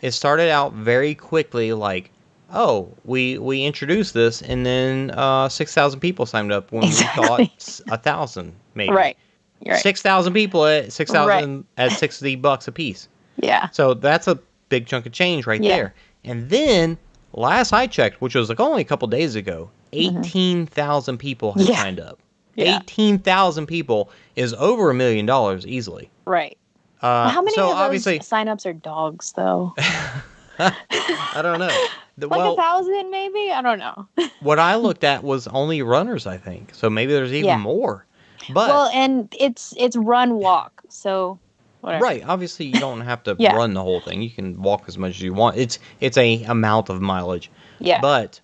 It 0.02 0.12
started 0.12 0.50
out 0.50 0.74
very 0.74 1.16
quickly, 1.16 1.72
like. 1.72 2.12
Oh, 2.54 2.90
we 3.06 3.38
we 3.38 3.64
introduced 3.66 4.14
this, 4.14 4.42
and 4.42 4.66
then 4.66 5.12
uh, 5.12 5.50
six 5.50 5.74
thousand 5.74 6.00
people 6.00 6.26
signed 6.26 6.52
up 6.52 6.72
when 6.72 6.84
Exactly. 6.84 7.22
we 7.38 7.46
thought 7.60 7.82
a 7.92 7.98
thousand, 7.98 8.54
maybe. 8.76 8.94
right. 8.94 9.18
Right. 9.66 9.80
Six 9.80 10.02
thousand 10.02 10.34
people 10.34 10.66
at 10.66 10.92
six 10.94 11.12
thousand 11.12 11.66
at 11.78 11.92
sixty 11.94 12.36
bucks 12.36 12.68
a 12.68 12.72
piece. 12.72 13.08
Yeah. 13.38 13.70
So 13.70 13.94
that's 13.96 14.28
a 14.28 14.38
big 14.70 14.86
chunk 14.86 15.06
of 15.06 15.12
change 15.12 15.48
right 15.48 15.62
Yeah. 15.62 15.76
there. 15.76 15.94
And 16.24 16.50
then 16.50 16.98
last 17.34 17.74
I 17.74 17.88
checked, 17.88 18.22
which 18.22 18.36
was 18.36 18.50
like 18.50 18.60
only 18.60 18.82
a 18.82 18.86
couple 18.86 19.08
days 19.08 19.36
ago, 19.36 19.70
Mm-hmm. 19.94 20.18
eighteen 20.20 20.66
thousand 20.68 21.18
people 21.18 21.54
had 21.54 21.68
Yeah. 21.68 21.82
signed 21.82 22.00
up. 22.00 22.20
Yeah. 22.56 22.78
eighteen 22.78 23.18
thousand 23.18 23.66
people 23.68 24.10
is 24.36 24.54
over 24.54 24.90
a 24.90 24.94
million 24.94 25.26
dollars 25.26 25.66
easily. 25.66 26.10
Right. 26.26 26.58
Uh, 27.02 27.30
How 27.30 27.42
many 27.42 27.56
so 27.56 27.64
of 27.64 27.70
those 27.70 27.78
obviously, 27.78 28.20
signups 28.20 28.66
are 28.66 28.74
dogs, 28.74 29.32
though? 29.36 29.74
I 30.60 31.42
don't 31.42 31.60
know. 31.60 31.86
The- 32.18 32.28
like 32.28 32.38
well, 32.40 32.54
a 32.54 32.56
thousand, 32.56 33.12
maybe? 33.12 33.52
I 33.52 33.62
don't 33.62 33.78
know. 33.78 34.08
what 34.40 34.58
I 34.58 34.78
looked 34.78 35.04
at 35.04 35.22
was 35.22 35.48
only 35.48 35.82
runners, 35.82 36.26
I 36.26 36.38
think. 36.38 36.74
So 36.74 36.90
maybe 36.90 37.12
there's 37.12 37.34
even 37.34 37.46
Yeah. 37.46 37.58
more. 37.58 38.06
But 38.54 38.70
well, 38.70 38.88
and 38.94 39.28
it's 39.38 39.74
it's 39.78 39.98
run 39.98 40.36
walk, 40.36 40.82
so 40.88 41.38
whatever. 41.82 42.06
right, 42.06 42.24
obviously 42.26 42.68
you 42.68 42.80
don't 42.80 43.02
have 43.02 43.22
to 43.24 43.36
Yeah. 43.40 43.54
run 43.54 43.74
the 43.74 43.82
whole 43.84 44.00
thing. 44.00 44.22
You 44.22 44.30
can 44.30 44.62
walk 44.62 44.86
as 44.88 44.98
much 44.98 45.16
as 45.16 45.22
you 45.24 45.34
want. 45.34 45.58
It's 45.58 45.78
it's 46.00 46.16
a 46.16 46.42
amount 46.44 46.88
of 46.88 47.02
mileage. 47.02 47.52
Yeah. 47.80 48.00
But 48.00 48.40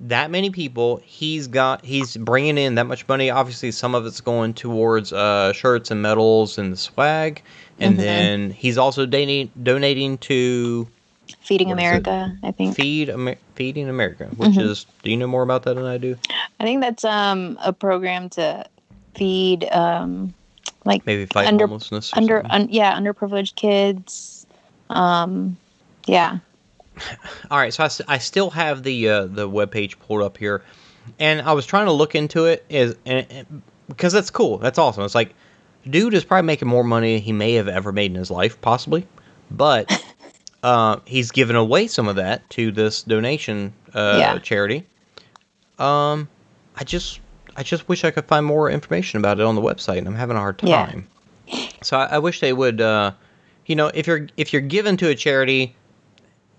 that 0.00 0.30
many 0.30 0.50
people, 0.50 1.00
he's 1.02 1.46
got 1.46 1.82
he's 1.82 2.18
bringing 2.18 2.58
in 2.58 2.74
that 2.74 2.84
much 2.84 3.08
money. 3.08 3.30
Obviously, 3.30 3.70
some 3.70 3.94
of 3.94 4.04
it's 4.04 4.20
going 4.20 4.52
towards 4.52 5.14
uh, 5.14 5.54
shirts 5.54 5.90
and 5.90 6.02
medals 6.02 6.58
and 6.58 6.70
the 6.74 6.76
swag, 6.76 7.40
and 7.80 7.94
Mhm. 7.94 7.98
then 7.98 8.50
he's 8.50 8.76
also 8.76 9.06
donating 9.06 9.50
donating 9.62 10.18
to 10.18 10.86
Feeding 11.40 11.68
What? 11.68 11.74
America, 11.74 12.36
I 12.42 12.50
think. 12.52 12.74
Feed 12.76 13.08
Amer- 13.10 13.36
Feeding 13.54 13.88
America, 13.88 14.26
which 14.36 14.50
Mhm. 14.52 14.62
is. 14.62 14.86
Do 15.02 15.10
you 15.10 15.16
know 15.16 15.26
more 15.26 15.42
about 15.42 15.62
that 15.64 15.74
than 15.74 15.84
I 15.86 15.98
do? 15.98 16.16
I 16.60 16.64
think 16.64 16.80
that's 16.80 17.04
um 17.04 17.58
a 17.62 17.72
program 17.72 18.28
to 18.30 18.64
feed 19.14 19.68
um 19.72 20.34
like 20.84 21.04
Maybe 21.06 21.26
fight 21.26 21.46
Under- 21.46 21.66
homelessness. 21.66 22.12
Under 22.14 22.44
un, 22.50 22.68
yeah 22.70 22.94
underprivileged 22.98 23.54
kids. 23.54 24.46
Um, 24.90 25.56
yeah. 26.06 26.38
All 27.50 27.58
right, 27.58 27.72
so 27.74 27.84
I, 27.84 28.14
I 28.14 28.18
still 28.18 28.50
have 28.50 28.82
the 28.82 29.08
uh, 29.08 29.24
the 29.26 29.48
web 29.48 29.70
page 29.70 29.98
pulled 29.98 30.22
up 30.22 30.36
here, 30.38 30.62
and 31.18 31.40
I 31.42 31.52
was 31.52 31.66
trying 31.66 31.86
to 31.86 31.92
look 31.92 32.14
into 32.14 32.44
it 32.46 32.64
is 32.68 32.96
and, 33.06 33.26
and- 33.30 33.62
because 33.88 34.12
that's 34.12 34.30
cool. 34.30 34.58
That's 34.58 34.78
awesome. 34.78 35.04
It's 35.04 35.14
like, 35.14 35.34
dude 35.88 36.14
is 36.14 36.24
probably 36.24 36.46
making 36.46 36.68
more 36.68 36.84
money 36.84 37.18
he 37.18 37.32
may 37.32 37.54
have 37.54 37.68
ever 37.68 37.92
made 37.92 38.10
in 38.12 38.16
his 38.16 38.30
life, 38.30 38.58
possibly, 38.62 39.06
but 39.50 39.90
uh, 40.64 40.98
he's 41.04 41.30
given 41.30 41.54
away 41.56 41.86
some 41.86 42.08
of 42.08 42.16
that 42.16 42.48
to 42.50 42.72
this 42.72 43.02
donation 43.02 43.72
uh, 43.94 44.16
Yeah. 44.18 44.38
charity. 44.38 44.84
Um, 45.78 46.28
I 46.76 46.84
just 46.84 47.20
I 47.56 47.62
just 47.62 47.86
wish 47.88 48.02
I 48.04 48.10
could 48.10 48.24
find 48.24 48.44
more 48.44 48.68
information 48.70 49.18
about 49.18 49.38
it 49.38 49.44
on 49.46 49.54
the 49.54 49.60
website, 49.60 49.98
and 49.98 50.08
I'm 50.08 50.14
having 50.16 50.36
a 50.36 50.40
hard 50.40 50.58
time. 50.58 51.06
Yeah. 51.46 51.66
So 51.82 51.98
I, 51.98 52.06
I 52.16 52.18
wish 52.18 52.40
they 52.40 52.52
would, 52.52 52.80
uh, 52.80 53.12
you 53.66 53.76
know, 53.76 53.88
if 53.94 54.06
you're 54.06 54.26
if 54.38 54.52
you're 54.52 54.62
given 54.62 54.96
to 54.96 55.08
a 55.10 55.14
charity, 55.14 55.76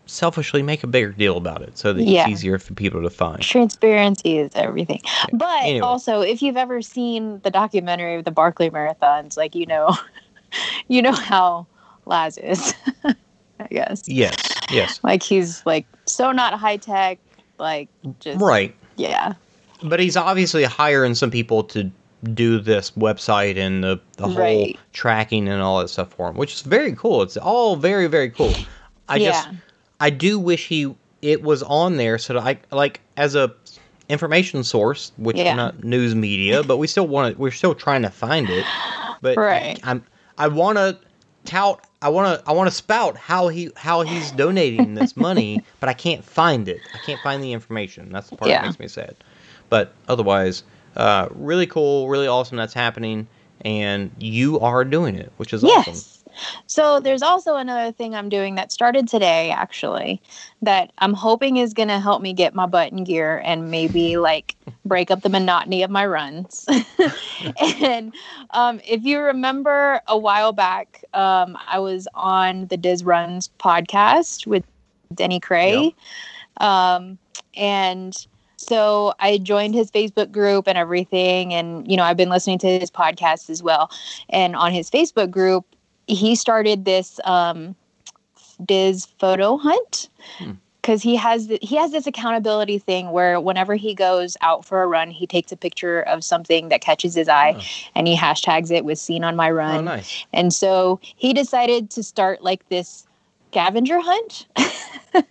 selfishly 0.06 0.62
make 0.62 0.84
a 0.84 0.88
bigger 0.88 1.12
deal 1.12 1.36
about 1.36 1.64
it 1.64 1.76
so 1.78 1.92
that 1.92 2.04
Yeah. 2.04 2.22
it's 2.22 2.30
easier 2.30 2.60
for 2.60 2.76
people 2.76 3.02
to 3.02 3.10
find. 3.10 3.42
Transparency 3.42 4.38
is 4.38 4.52
everything. 4.54 5.02
But 5.34 5.64
Anyway. 5.64 5.80
also, 5.80 6.22
if 6.22 6.44
you've 6.44 6.58
ever 6.58 6.82
seen 6.84 7.40
the 7.44 7.50
documentary 7.50 8.16
of 8.16 8.24
the 8.24 8.32
Barkley 8.32 8.70
Marathons, 8.70 9.36
like 9.36 9.56
you 9.56 9.66
know, 9.66 9.98
you 10.88 11.02
know 11.02 11.12
how 11.12 11.66
Laz 12.06 12.38
is. 12.38 12.76
I 13.66 13.74
guess. 13.74 14.04
Yes, 14.08 14.36
yes, 14.72 15.00
Like 15.04 15.24
he's 15.24 15.66
like 15.66 15.86
so 16.06 16.32
not 16.32 16.54
high 16.54 16.78
tech. 16.78 17.18
Like 17.58 17.90
just 18.20 18.40
right. 18.42 18.76
Yeah. 18.96 19.34
But 19.84 20.00
he's 20.00 20.16
obviously 20.18 20.64
hiring 20.64 21.16
some 21.16 21.32
people 21.32 21.64
to 21.66 21.90
do 22.34 22.60
this 22.60 22.92
website 22.92 23.58
and 23.58 23.84
the, 23.84 24.00
the 24.18 24.28
whole 24.28 24.36
Right. 24.42 24.80
tracking 24.94 25.48
and 25.48 25.62
all 25.62 25.80
that 25.80 25.90
stuff 25.90 26.12
for 26.14 26.30
him, 26.30 26.38
which 26.38 26.54
is 26.54 26.62
very 26.62 26.94
cool. 26.94 27.22
It's 27.22 27.38
all 27.38 27.76
very 27.76 28.08
very 28.08 28.30
cool. 28.30 28.54
I 29.10 29.20
just 29.20 29.48
I 30.00 30.10
do 30.10 30.40
wish 30.40 30.68
he 30.68 30.94
it 31.22 31.42
was 31.44 31.64
on 31.64 31.98
there 31.98 32.18
so 32.18 32.34
that 32.34 32.44
I 32.44 32.76
like 32.76 33.02
as 33.18 33.36
a 33.36 33.54
information 34.10 34.64
source, 34.64 35.12
which 35.18 35.38
Yeah. 35.38 35.56
not 35.56 35.84
news 35.84 36.14
media, 36.14 36.64
but 36.64 36.78
we 36.78 36.88
still 36.88 37.08
want 37.08 37.36
to. 37.36 37.42
We're 37.42 37.52
still 37.52 37.74
trying 37.76 38.04
to 38.04 38.10
find 38.10 38.50
it. 38.50 38.66
But 39.22 39.38
Right. 39.38 39.80
I'm 39.84 40.04
I 40.38 40.48
want 40.50 40.78
to 40.78 40.98
tout. 41.46 41.86
I 42.06 42.10
want 42.10 42.40
to 42.40 42.48
I 42.48 42.54
want 42.54 42.70
to 42.70 42.76
spout 42.76 43.18
how 43.18 43.48
he 43.48 43.72
how 43.76 44.04
he's 44.04 44.32
donating 44.32 44.94
this 44.94 45.18
money, 45.28 45.64
but 45.80 45.90
I 45.90 45.94
can't 45.94 46.24
find 46.24 46.68
it. 46.68 46.88
I 46.94 47.00
can't 47.00 47.20
find 47.20 47.42
the 47.42 47.52
information. 47.52 48.12
That's 48.12 48.30
the 48.30 48.36
part 48.38 48.50
Yeah. 48.50 48.62
that 48.62 48.68
makes 48.68 48.80
me 48.80 48.88
sad. 48.88 49.16
But 49.70 49.96
otherwise, 50.08 50.62
uh, 50.96 51.30
really 51.32 51.66
cool, 51.66 52.08
really 52.08 52.28
awesome. 52.28 52.58
That's 52.58 52.76
happening, 52.76 53.28
and 53.62 54.12
you 54.20 54.60
are 54.60 54.86
doing 54.86 55.16
it, 55.16 55.34
which 55.38 55.52
is 55.52 55.64
awesome. 55.64 55.96
So 56.68 57.00
there's 57.00 57.22
also 57.22 57.56
another 57.56 57.92
thing 57.92 58.16
I'm 58.16 58.30
doing 58.30 58.56
that 58.56 58.72
started 58.72 59.08
today, 59.08 59.52
actually, 59.52 60.22
that 60.62 60.92
I'm 61.00 61.14
hoping 61.14 61.58
is 61.58 61.74
going 61.74 61.90
to 61.90 62.00
help 62.00 62.22
me 62.22 62.34
get 62.34 62.56
my 62.56 62.66
butt 62.66 62.92
in 62.92 63.04
gear 63.04 63.42
and 63.44 63.70
maybe 63.72 64.18
like 64.18 64.56
break 64.86 65.12
up 65.12 65.22
the 65.22 65.30
monotony 65.30 65.84
of 65.84 65.92
my 65.92 66.06
runs. 66.06 66.66
and 67.82 68.14
um, 68.52 68.80
if 68.88 69.04
you 69.04 69.20
remember 69.20 70.02
a 70.08 70.18
while 70.18 70.54
back, 70.54 71.04
um, 71.14 71.58
I 71.68 71.80
was 71.80 72.08
on 72.14 72.68
the 72.68 72.78
Diz 72.78 73.04
Runs 73.04 73.50
podcast 73.60 74.48
with 74.48 74.64
Denny 75.14 75.40
Krahe. 75.40 75.94
Um, 76.58 77.18
and 77.56 78.16
so 78.58 79.14
I 79.20 79.38
joined 79.38 79.76
his 79.76 79.92
Facebook 79.92 80.32
group 80.32 80.68
and 80.68 80.78
everything. 80.78 81.54
And, 81.54 81.90
you 81.90 81.98
know, 81.98 82.04
I've 82.04 82.18
been 82.18 82.30
listening 82.30 82.58
to 82.60 82.80
his 82.80 82.90
podcast 82.90 83.50
as 83.50 83.62
well. 83.62 83.92
And 84.30 84.56
on 84.56 84.72
his 84.72 84.90
Facebook 84.90 85.30
group, 85.30 85.66
he 86.08 86.36
started 86.36 86.86
this 86.86 87.20
um, 87.24 87.76
Diz 88.64 89.06
photo 89.20 89.58
hunt 89.58 90.10
Hmm. 90.38 90.52
because 90.82 91.02
he 91.02 91.16
has 91.18 91.48
he 91.62 91.76
has 91.76 91.92
this 91.92 92.08
accountability 92.08 92.78
thing 92.80 93.12
where 93.12 93.40
whenever 93.42 93.76
he 93.76 93.94
goes 93.94 94.38
out 94.42 94.64
for 94.66 94.82
a 94.84 94.88
run, 94.88 95.12
he 95.12 95.28
takes 95.28 95.52
a 95.52 95.58
picture 95.58 96.02
of 96.02 96.24
something 96.24 96.70
that 96.70 96.82
catches 96.82 97.14
his 97.16 97.28
eye 97.28 97.56
Oh. 97.58 97.62
and 97.96 98.08
he 98.08 98.16
hashtags 98.16 98.72
it 98.72 98.86
with 98.86 98.98
"seen 99.00 99.24
on 99.24 99.36
my 99.36 99.50
run." 99.52 99.80
Oh, 99.80 99.82
nice. 99.82 100.26
And 100.32 100.54
so 100.54 101.00
he 101.04 101.34
decided 101.34 101.90
to 101.92 102.04
start 102.04 102.42
like 102.44 102.68
this 102.70 103.06
scavenger 103.52 104.00
hunt. 104.02 104.48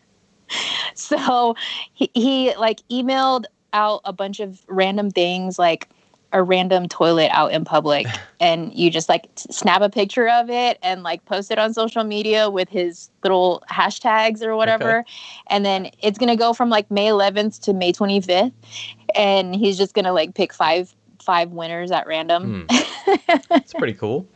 so 0.95 1.55
he, 1.93 2.11
he 2.15 2.55
like 2.57 2.81
emailed 2.91 3.45
out 3.73 4.01
a 4.05 4.13
bunch 4.13 4.41
of 4.41 4.63
random 4.69 5.11
things 5.11 5.59
like 5.59 5.89
a 6.35 6.43
random 6.43 6.89
toilet 6.89 7.31
out 7.33 7.53
in 7.53 7.65
public 7.65 8.07
and 8.41 8.75
you 8.75 8.91
just 8.91 9.09
like 9.09 9.27
snap 9.37 9.81
a 9.81 9.89
picture 9.89 10.29
of 10.29 10.51
it 10.51 10.79
and 10.83 11.03
like 11.03 11.25
post 11.25 11.51
it 11.51 11.59
on 11.59 11.73
social 11.73 12.05
media 12.05 12.51
with 12.51 12.69
his 12.69 13.09
little 13.23 13.63
hashtags 13.71 14.43
or 14.43 14.55
whatever 14.57 15.05
and 15.47 15.65
then 15.65 15.91
it's 16.03 16.19
going 16.19 16.29
to 16.29 16.37
go 16.37 16.53
from 16.53 16.69
like 16.69 16.91
May 16.91 17.07
11th 17.07 17.61
to 17.63 17.73
May 17.73 17.93
25th 17.93 18.53
and 19.15 19.55
he's 19.55 19.79
just 19.79 19.95
going 19.95 20.05
to 20.05 20.13
like 20.13 20.35
pick 20.35 20.53
five 20.53 20.95
five 21.25 21.51
winners 21.53 21.91
at 21.91 22.07
random. 22.07 22.67
Hmm. 22.69 22.77
It's 23.51 23.75
pretty 23.75 23.93
cool. 23.95 24.27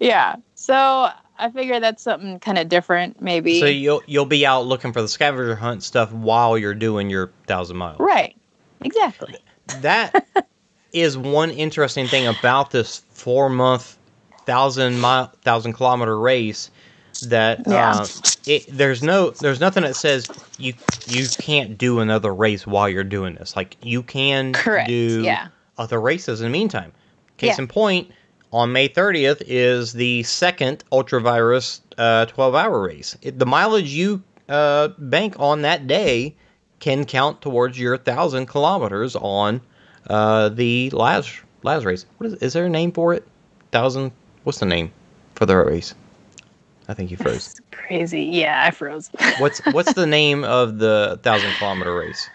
yeah. 0.00 0.36
So 0.54 1.08
I 1.38 1.50
figure 1.50 1.80
that's 1.80 2.02
something 2.02 2.38
kind 2.40 2.58
of 2.58 2.68
different, 2.68 3.20
maybe. 3.22 3.58
So 3.58 3.66
you'll 3.66 4.02
you'll 4.06 4.26
be 4.26 4.44
out 4.44 4.66
looking 4.66 4.92
for 4.92 5.00
the 5.00 5.08
scavenger 5.08 5.56
hunt 5.56 5.82
stuff 5.82 6.12
while 6.12 6.58
you're 6.58 6.74
doing 6.74 7.08
your 7.08 7.30
thousand 7.46 7.78
miles. 7.78 7.98
right. 7.98 8.36
Exactly. 8.82 9.36
That 9.80 10.26
is 10.92 11.16
one 11.18 11.50
interesting 11.50 12.08
thing 12.08 12.26
about 12.26 12.70
this 12.70 13.02
four 13.10 13.48
month 13.48 13.96
thousand 14.46 14.98
mile 14.98 15.32
thousand 15.42 15.74
kilometer 15.74 16.18
race 16.18 16.70
that 17.22 17.62
Yeah. 17.66 18.00
uh, 18.02 18.06
it 18.46 18.64
there's 18.68 19.02
no 19.02 19.30
there's 19.30 19.60
nothing 19.60 19.82
that 19.82 19.94
says 19.96 20.28
you 20.56 20.74
you 21.06 21.28
can't 21.38 21.76
do 21.78 22.00
another 22.00 22.34
race 22.34 22.66
while 22.66 22.88
you're 22.88 23.04
doing 23.04 23.34
this. 23.34 23.56
Like 23.56 23.76
you 23.82 24.02
can 24.02 24.52
Correct. 24.52 24.88
do 24.88 25.22
Yeah. 25.24 25.48
other 25.78 26.00
races 26.00 26.40
in 26.40 26.46
the 26.46 26.50
meantime. 26.58 26.92
Case 27.36 27.56
Yeah. 27.56 27.62
in 27.62 27.68
point, 27.68 28.10
on 28.52 28.72
May 28.72 28.88
30th 28.88 29.42
is 29.46 29.92
the 29.92 30.22
second 30.24 30.84
Ultravirus 30.92 31.80
uh, 31.98 32.26
12 32.26 32.54
hour 32.54 32.82
race. 32.82 33.16
It, 33.22 33.38
the 33.38 33.46
mileage 33.46 33.88
you 33.90 34.22
uh, 34.48 34.88
bank 34.98 35.36
on 35.38 35.62
that 35.62 35.86
day 35.86 36.34
can 36.80 37.04
count 37.04 37.40
towards 37.40 37.78
your 37.78 37.96
thousand 37.96 38.46
kilometers 38.46 39.14
on 39.16 39.60
uh, 40.08 40.48
the 40.50 40.90
Laz 40.90 41.30
Laz 41.62 41.84
race. 41.84 42.06
What 42.18 42.28
is 42.28 42.34
is 42.34 42.52
there 42.52 42.66
a 42.66 42.70
name 42.70 42.92
for 42.92 43.14
it? 43.14 43.26
Thousand. 43.72 44.12
What's 44.44 44.58
the 44.58 44.66
name 44.66 44.92
for 45.34 45.46
the 45.46 45.56
race? 45.56 45.94
I 46.88 46.94
think 46.94 47.10
you 47.10 47.16
froze. 47.18 47.34
It's 47.48 47.60
crazy. 47.70 48.22
Yeah, 48.24 48.64
I 48.66 48.70
froze. 48.70 49.10
What's 49.38 49.60
what's 49.66 49.92
the 49.94 50.06
name 50.06 50.44
of 50.44 50.78
the 50.78 51.18
thousand 51.22 51.52
kilometer 51.54 51.94
race? 51.94 52.28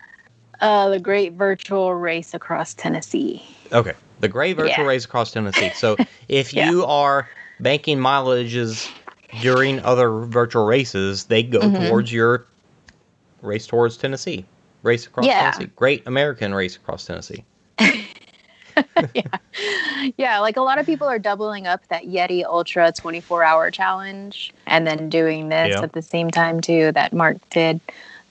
uh, 0.62 0.90
the 0.90 1.00
Great 1.00 1.34
Virtual 1.34 1.94
Race 1.94 2.34
Across 2.34 2.76
Tennessee. 2.76 3.44
Okay, 3.74 3.92
the 4.22 4.30
Great 4.30 4.56
Virtual 4.56 4.86
Yeah. 4.86 4.90
Race 4.90 5.04
across 5.04 5.32
Tennessee. 5.32 5.70
So 5.76 5.98
if 6.30 6.54
Yeah. 6.54 6.70
you 6.70 6.86
are 6.86 7.28
banking 7.60 7.98
mileages 7.98 8.90
during 9.42 9.80
other 9.82 10.10
virtual 10.10 10.66
races, 10.66 11.26
they 11.26 11.44
go 11.44 11.60
Mhm. 11.60 11.88
towards 11.90 12.14
your 12.14 12.46
race 13.42 13.68
towards 13.68 13.98
Tennessee. 13.98 14.46
Race 14.84 15.06
across 15.08 15.26
Yeah. 15.26 15.52
Tennessee. 15.52 15.72
Great 15.76 16.08
American 16.08 16.54
race 16.54 16.78
across 16.78 17.06
Tennessee. 17.06 17.44
yeah. 19.14 19.24
Yeah, 20.18 20.40
like 20.40 20.58
a 20.58 20.62
lot 20.62 20.78
of 20.80 20.86
people 20.86 21.08
are 21.08 21.20
doubling 21.20 21.68
up 21.68 21.86
that 21.88 22.04
Yeti 22.04 22.44
Ultra 22.44 22.92
24 22.92 23.44
hour 23.44 23.72
challenge 23.72 24.54
and 24.68 24.86
then 24.86 25.10
doing 25.10 25.50
this 25.50 25.70
Yeah. 25.70 25.82
at 25.82 25.94
the 25.94 26.02
same 26.02 26.30
time 26.32 26.62
too 26.62 26.92
that 26.94 27.14
Mark 27.14 27.38
did. 27.50 27.80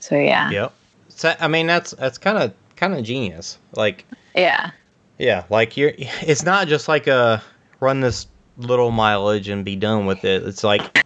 So 0.00 0.16
yeah. 0.16 0.50
Yep. 0.50 0.72
So 1.08 1.34
I 1.40 1.48
mean 1.48 1.66
that's 1.66 1.92
that's 1.92 2.18
kind 2.18 2.38
of 2.38 2.52
kind 2.76 2.94
of 2.94 3.02
genius. 3.04 3.58
Like 3.74 4.04
Yeah. 4.34 4.70
Yeah, 5.18 5.44
like 5.48 5.76
you're. 5.76 5.92
It's 5.96 6.42
not 6.42 6.66
just 6.66 6.88
like 6.88 7.06
a 7.06 7.40
run 7.80 8.00
this 8.00 8.26
little 8.58 8.90
mileage 8.90 9.48
and 9.48 9.64
be 9.64 9.76
done 9.76 10.06
with 10.06 10.24
it. 10.24 10.42
It's 10.42 10.64
like 10.64 11.04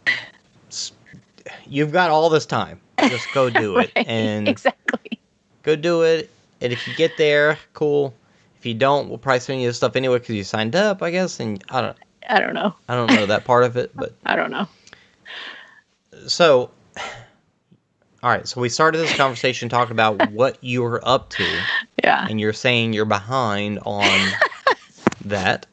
you've 1.66 1.93
got 1.93 2.11
all 2.11 2.28
this 2.30 2.47
time. 2.47 2.80
Just 3.01 3.26
go 3.32 3.51
do 3.51 3.78
it 3.78 3.93
Right, 3.97 4.07
and 4.09 4.49
exactly. 4.49 5.20
go 5.62 5.76
do 5.76 6.03
it. 6.03 6.30
And 6.61 6.72
if 6.72 6.89
you 6.89 6.95
get 6.95 7.16
there, 7.16 7.59
cool. 7.74 8.12
If 8.59 8.66
you 8.66 8.74
don't, 8.74 9.09
we'll 9.09 9.18
probably 9.18 9.40
send 9.40 9.62
you 9.62 9.68
the 9.68 9.74
stuff 9.74 9.94
anyway 9.96 10.18
because 10.18 10.34
you 10.34 10.44
signed 10.44 10.74
up, 10.74 11.02
I 11.02 11.11
guess. 11.11 11.38
And 11.40 11.62
I 11.70 11.80
don't, 11.80 11.96
I 12.28 12.40
don't 12.40 12.54
know. 12.54 12.74
I 12.88 12.94
don't 12.96 13.12
know 13.14 13.26
that 13.26 13.44
part 13.44 13.64
of 13.64 13.76
it, 13.76 13.92
but 13.94 14.14
I 14.26 14.36
don't 14.36 14.50
know. 14.50 14.66
so. 16.26 16.70
All 18.20 18.30
right, 18.30 18.48
so 18.48 18.61
we 18.61 18.68
started 18.68 18.98
this 18.98 19.16
conversation 19.16 19.68
talking 19.68 19.92
about 19.92 20.30
what 20.32 20.59
you 20.61 20.82
were 20.82 21.00
up 21.06 21.28
to, 21.30 21.44
Yeah. 22.02 22.26
and 22.28 22.40
you're 22.40 22.52
saying 22.52 22.92
you're 22.92 23.04
behind 23.04 23.78
on 23.86 24.18
that. 25.26 25.66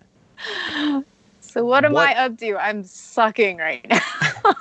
So 1.41 1.65
what 1.65 1.85
am 1.85 1.93
What- 1.93 2.07
I 2.07 2.13
up 2.25 2.37
to? 2.37 2.55
I'm 2.57 2.83
sucking 2.83 3.57
right 3.57 3.83
now. 3.89 3.99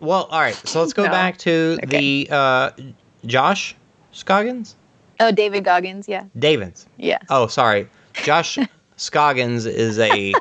Well, 0.00 0.24
all 0.24 0.40
right. 0.40 0.56
So 0.66 0.80
let's 0.80 0.94
go 0.94 1.04
No. 1.04 1.12
back 1.12 1.38
to 1.38 1.78
Okay. 1.84 2.24
the 2.26 2.28
uh, 2.34 2.70
Josh 3.24 3.76
Scoggins, 4.10 4.74
oh, 5.20 5.32
David 5.32 5.64
Goggins. 5.64 6.08
Yeah. 6.08 6.24
Davins. 6.38 6.86
Yeah. 6.96 7.18
Oh, 7.28 7.46
sorry, 7.46 7.88
Josh 8.14 8.58
Scoggins 8.96 9.66
is 9.66 9.98
a 9.98 10.32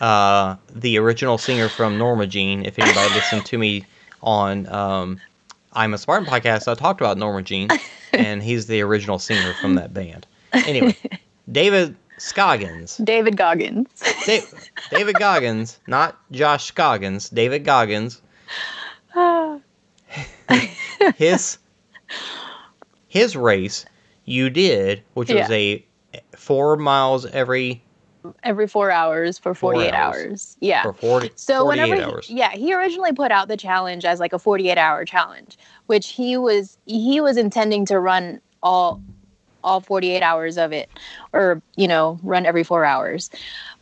uh, 0.00 0.56
the 0.74 0.98
original 0.98 1.38
singer 1.38 1.68
from 1.68 1.98
Norma 1.98 2.26
Jean. 2.26 2.64
If 2.64 2.78
anybody 2.78 3.14
listened 3.14 3.46
to 3.46 3.58
me 3.58 3.84
on 4.22 4.66
um, 4.68 5.20
I'm 5.72 5.94
a 5.94 5.98
Spartan 5.98 6.26
podcast, 6.26 6.68
I 6.68 6.74
talked 6.74 7.00
about 7.00 7.18
Norma 7.18 7.42
Jean, 7.42 7.68
and 8.12 8.42
he's 8.42 8.66
the 8.66 8.80
original 8.82 9.18
singer 9.18 9.54
from 9.54 9.74
that 9.76 9.94
band. 9.94 10.26
Anyway, 10.52 10.96
David 11.52 11.96
Scoggins. 12.18 12.98
David 12.98 13.36
Goggins. 13.36 13.88
Da- 14.26 14.44
David 14.90 15.18
Goggins, 15.18 15.78
not 15.86 16.18
Josh 16.30 16.66
Scoggins. 16.66 17.30
David 17.30 17.64
Goggins 17.64 18.20
his 21.16 21.58
his 23.08 23.36
race 23.36 23.84
you 24.24 24.50
did, 24.50 25.02
which 25.14 25.30
was 25.30 25.50
a 25.50 25.84
four 26.36 26.76
miles 26.76 27.26
every 27.26 27.82
Every 28.44 28.68
four 28.68 28.90
hours 28.92 29.38
for 29.38 29.52
Four 29.54 29.72
48 29.72 29.94
hours. 29.94 30.16
hours. 30.16 30.56
Yeah. 30.60 30.82
for 30.82 30.92
40, 30.92 31.32
So 31.34 31.64
48 31.64 31.68
whenever, 31.68 31.94
he- 31.96 32.02
hours. 32.02 32.30
yeah, 32.30 32.50
he 32.52 32.72
originally 32.74 33.12
put 33.12 33.32
out 33.32 33.48
the 33.48 33.56
challenge 33.56 34.04
as 34.04 34.20
like 34.20 34.32
a 34.32 34.38
48 34.38 34.78
hour 34.78 35.04
challenge, 35.04 35.58
which 35.86 36.10
he 36.10 36.36
was 36.36 36.78
he 36.86 37.20
was 37.20 37.36
intending 37.36 37.84
to 37.86 37.98
run 37.98 38.40
all 38.62 39.02
all 39.64 39.80
48 39.80 40.22
hours 40.22 40.58
of 40.58 40.72
it, 40.72 40.90
or 41.32 41.62
you 41.76 41.88
know, 41.88 42.18
run 42.22 42.46
every 42.46 42.62
four 42.64 42.84
hours. 42.84 43.30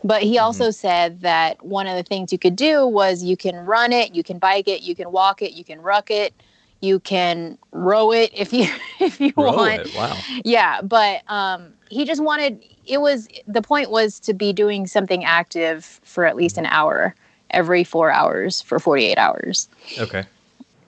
But 0.04 0.22
he 0.22 0.38
also 0.38 0.64
Mm-hmm. 0.64 0.72
said 0.72 1.20
that 1.20 1.62
one 1.64 1.86
of 1.86 1.96
the 1.96 2.02
things 2.02 2.32
you 2.32 2.38
could 2.38 2.56
do 2.56 2.86
was 2.86 3.22
you 3.22 3.36
can 3.36 3.56
run 3.56 3.92
it, 3.92 4.14
you 4.14 4.22
can 4.22 4.38
bike 4.38 4.68
it, 4.68 4.82
you 4.82 4.94
can 4.94 5.10
walk 5.12 5.42
it, 5.42 5.52
you 5.52 5.64
can 5.64 5.80
ruck 5.82 6.10
it, 6.10 6.34
you 6.80 7.00
can 7.00 7.58
row 7.72 8.10
it 8.12 8.30
if 8.34 8.52
you 8.52 8.66
if 9.00 9.20
you 9.20 9.32
Row 9.36 9.52
want 9.52 9.80
it, 9.80 9.94
Wow. 9.94 10.16
yeah 10.44 10.80
but 10.82 11.22
um 11.28 11.72
he 11.90 12.04
just 12.04 12.22
wanted 12.22 12.62
it 12.86 13.00
was 13.00 13.28
the 13.46 13.62
point 13.62 13.90
was 13.90 14.18
to 14.20 14.34
be 14.34 14.52
doing 14.52 14.86
something 14.86 15.24
active 15.24 16.00
for 16.04 16.24
at 16.24 16.36
least 16.36 16.58
an 16.58 16.66
hour 16.66 17.14
every 17.50 17.84
four 17.84 18.10
hours 18.10 18.60
for 18.62 18.78
48 18.78 19.18
hours 19.18 19.68
Okay. 19.98 20.24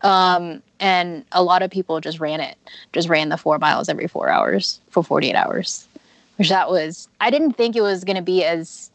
um 0.02 0.62
and 0.80 1.24
a 1.32 1.42
lot 1.42 1.62
of 1.62 1.70
people 1.70 2.00
just 2.00 2.20
ran 2.20 2.40
it 2.40 2.56
just 2.92 3.08
ran 3.08 3.28
the 3.28 3.36
four 3.36 3.58
miles 3.58 3.88
every 3.88 4.06
four 4.08 4.28
hours 4.28 4.80
for 4.90 5.02
48 5.02 5.34
hours 5.34 5.86
which 6.36 6.48
that 6.48 6.70
was 6.70 7.08
i 7.20 7.30
didn't 7.30 7.52
think 7.52 7.76
it 7.76 7.82
was 7.82 8.04
going 8.04 8.16
to 8.16 8.22
be 8.22 8.44
as 8.44 8.90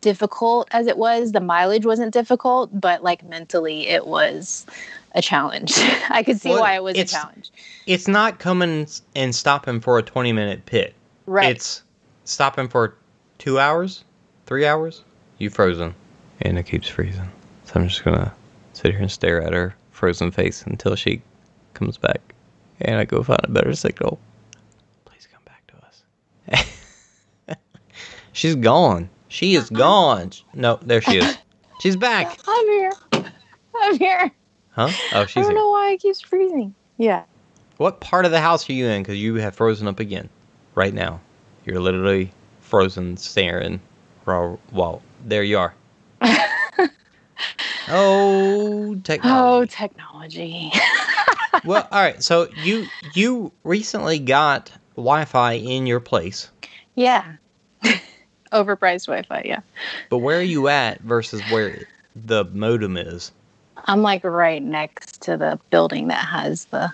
difficult 0.00 0.66
as 0.72 0.88
it 0.88 0.98
was 0.98 1.30
the 1.30 1.40
mileage 1.40 1.86
wasn't 1.86 2.12
difficult 2.12 2.68
but 2.80 3.04
like 3.04 3.24
mentally 3.24 3.86
it 3.86 4.06
was 4.06 4.66
a 5.14 5.22
challenge 5.22 5.72
i 6.10 6.22
could 6.22 6.40
see 6.40 6.48
Well, 6.50 6.60
why 6.60 6.74
it 6.76 6.82
was 6.82 6.98
a 6.98 7.04
challenge 7.04 7.50
It's 7.86 8.08
not 8.08 8.38
coming 8.38 8.86
and 9.14 9.34
stopping 9.34 9.80
for 9.80 9.98
a 9.98 10.02
20 10.02 10.32
minute 10.32 10.64
pit. 10.66 10.94
right 11.26 11.50
It's 11.56 11.82
stopping 12.24 12.68
for 12.68 12.94
two 13.38 13.58
hours, 13.58 14.04
three 14.46 14.64
hours. 14.66 15.02
You 15.38 15.50
frozen. 15.50 15.94
And 16.42 16.56
it 16.58 16.64
keeps 16.64 16.88
freezing. 16.88 17.28
So 17.64 17.72
I'm 17.74 17.88
just 17.88 18.04
going 18.04 18.16
to 18.16 18.30
sit 18.72 18.92
here 18.92 19.00
and 19.00 19.10
stare 19.10 19.42
at 19.42 19.52
her 19.52 19.74
frozen 19.90 20.30
face 20.30 20.62
until 20.62 20.94
she 20.94 21.20
comes 21.74 21.98
back. 21.98 22.20
And 22.80 22.96
I 22.96 23.04
go 23.04 23.22
find 23.24 23.40
a 23.42 23.50
better 23.50 23.74
signal. 23.74 24.18
Please 25.04 25.26
come 25.32 25.42
back 25.44 25.66
to 25.68 26.66
us. 27.48 27.56
She's 28.32 28.54
gone. 28.54 29.08
She 29.28 29.54
is 29.56 29.64
uh-huh. 29.70 29.78
gone. 29.78 30.30
No, 30.54 30.78
there 30.82 31.00
she 31.00 31.18
is. 31.18 31.36
She's 31.80 31.96
back. 31.96 32.38
i'm 32.46 32.66
here 32.66 32.92
i'm 33.74 33.98
here 33.98 34.30
Huh? 34.72 34.88
Oh, 35.12 35.26
she's 35.26 35.36
I 35.38 35.40
don't 35.42 35.50
here. 35.50 35.54
know 35.54 35.70
why 35.70 35.92
it 35.92 36.00
keeps 36.00 36.20
freezing. 36.20 36.74
Yeah. 36.96 37.24
What 37.76 38.00
part 38.00 38.24
of 38.24 38.30
the 38.30 38.40
house 38.40 38.68
are 38.68 38.72
you 38.72 38.86
in? 38.86 39.02
Because 39.02 39.18
you 39.18 39.36
have 39.36 39.54
frozen 39.54 39.88
up 39.88 40.00
again. 40.00 40.28
Right 40.74 40.94
now. 40.94 41.20
You're 41.64 41.80
literally 41.80 42.32
frozen, 42.60 43.16
staring. 43.16 43.80
Well, 44.26 44.58
while 44.70 45.02
there 45.24 45.42
you 45.42 45.58
are. 45.58 45.74
oh, 47.88 48.94
technology. 49.02 49.20
Oh, 49.24 49.64
technology. 49.66 50.70
technology. 50.72 50.72
well, 51.64 51.88
all 51.90 52.02
right. 52.02 52.22
So 52.22 52.48
you 52.62 52.86
you 53.14 53.52
recently 53.64 54.18
got 54.18 54.70
Wi-Fi 54.96 55.52
in 55.54 55.86
your 55.86 56.00
place, 56.00 56.50
yeah. 56.94 57.36
Overpriced 58.52 59.06
Wi-Fi. 59.06 59.42
Yeah. 59.44 59.60
but 60.10 60.18
where 60.18 60.38
are 60.38 60.42
you 60.42 60.68
at 60.68 61.00
versus 61.00 61.42
where 61.50 61.86
the 62.14 62.44
modem 62.44 62.96
is? 62.96 63.32
I'm 63.86 64.02
like 64.02 64.24
right 64.24 64.62
next 64.62 65.20
to 65.22 65.36
the 65.36 65.58
building 65.70 66.08
that 66.08 66.24
has 66.24 66.66
the. 66.66 66.92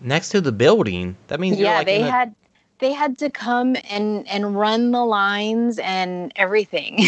Next 0.00 0.30
to 0.30 0.40
the 0.40 0.52
building. 0.52 1.16
That 1.28 1.40
means 1.40 1.58
you're 1.58 1.68
Yeah, 1.68 1.78
like 1.78 1.86
they 1.86 2.02
a- 2.02 2.10
had 2.10 2.34
they 2.78 2.92
had 2.92 3.18
to 3.18 3.30
come 3.30 3.76
and 3.90 4.26
and 4.28 4.56
run 4.56 4.90
the 4.90 5.04
lines 5.04 5.78
and 5.78 6.32
everything. 6.36 7.04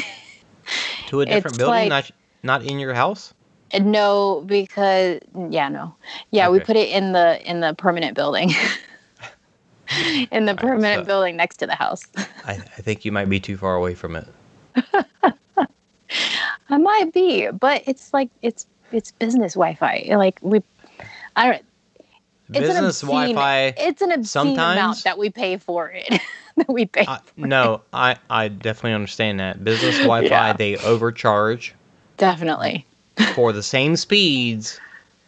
to 1.09 1.21
a 1.21 1.27
different 1.27 1.55
it's 1.55 1.59
building, 1.59 1.89
like- 1.89 1.89
not 1.89 2.11
not 2.43 2.63
in 2.65 2.79
your 2.79 2.95
house. 2.95 3.33
No, 3.81 4.45
because 4.47 5.19
yeah, 5.51 5.69
no, 5.69 5.97
yeah, 6.31 6.49
we 6.49 6.61
put 6.61 6.77
it 6.77 6.91
in 6.91 7.11
the 7.13 7.41
in 7.49 7.59
the 7.61 7.75
permanent 7.75 8.15
building. 8.15 8.51
in 10.31 10.45
the 10.45 10.53
Alright, 10.53 10.59
permanent 10.59 11.01
so- 11.01 11.05
building 11.07 11.37
next 11.37 11.57
to 11.57 11.67
the 11.67 11.75
house. 11.75 12.03
I, 12.45 12.53
I 12.53 12.57
think 12.83 13.05
you 13.05 13.11
might 13.11 13.29
be 13.29 13.41
too 13.41 13.57
far 13.57 13.75
away 13.75 13.95
from 13.95 14.15
it. 14.17 14.29
I 16.71 16.79
might 16.79 17.13
be, 17.13 17.49
but 17.51 17.83
it's 17.87 18.13
like 18.15 18.31
it's 18.43 18.67
it's 18.95 19.13
business 19.13 19.55
Wi-Fi. 19.55 20.07
Like 20.17 20.39
we, 20.43 20.63
I 21.37 21.47
don't. 21.51 21.65
It's 22.51 22.59
an 22.59 22.63
Business 22.63 23.03
obscene- 23.03 23.35
Wi-Fi. 23.35 23.75
It's 23.79 24.03
an 24.03 24.11
obscene 24.13 24.25
Sometimes- 24.25 24.79
amount 24.79 25.05
that 25.05 25.19
we 25.19 25.31
pay 25.31 25.57
for 25.57 25.91
it. 25.91 26.09
that 26.57 26.69
we 26.69 26.87
pay. 26.87 27.05
Uh, 27.07 27.19
no, 27.37 27.81
I 27.93 28.17
I 28.31 28.49
definitely 28.49 28.93
understand 28.95 29.41
that 29.41 29.65
business 29.65 29.97
Wi-Fi 29.99 30.29
Yeah. 30.29 30.53
they 30.53 30.77
overcharge 30.79 31.75
Definitely. 32.17 32.87
for 33.35 33.53
the 33.53 33.63
same 33.63 33.97
speeds. 33.97 34.79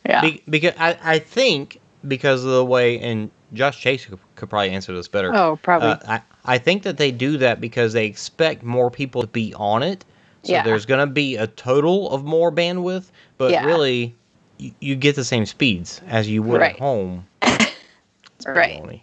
Yeah. 0.04 0.20
Be, 0.20 0.42
because 0.48 0.74
I, 0.78 0.96
I 1.02 1.18
think 1.18 1.80
because 2.06 2.44
of 2.44 2.50
the 2.52 2.64
way 2.64 3.00
and 3.00 3.30
Josh 3.54 3.80
Chase 3.80 4.04
could, 4.06 4.18
could 4.36 4.48
probably 4.50 4.70
answer 4.70 4.92
this 4.94 5.08
better. 5.08 5.34
oh, 5.34 5.58
probably. 5.62 5.88
Uh, 5.88 5.98
I 6.06 6.20
I 6.44 6.58
think 6.58 6.84
that 6.84 6.96
they 6.98 7.10
do 7.10 7.38
that 7.38 7.60
because 7.60 7.92
they 7.92 8.06
expect 8.06 8.62
more 8.62 8.90
people 8.90 9.22
to 9.22 9.26
be 9.26 9.52
on 9.54 9.82
it. 9.82 10.04
So 10.46 10.52
Yeah. 10.52 10.62
there's 10.62 10.86
going 10.86 11.00
to 11.06 11.12
be 11.12 11.36
a 11.36 11.46
total 11.48 12.10
of 12.10 12.24
more 12.24 12.52
bandwidth, 12.52 13.10
but 13.36 13.50
Yeah. 13.50 13.66
really 13.66 14.14
you, 14.58 14.72
you 14.80 14.94
get 14.96 15.16
the 15.16 15.24
same 15.24 15.44
speeds 15.44 16.00
as 16.08 16.28
you 16.28 16.42
would 16.42 16.60
Right. 16.60 16.74
at 16.74 16.78
home. 16.78 17.26
right. 17.42 18.80
Baloney. 18.82 19.00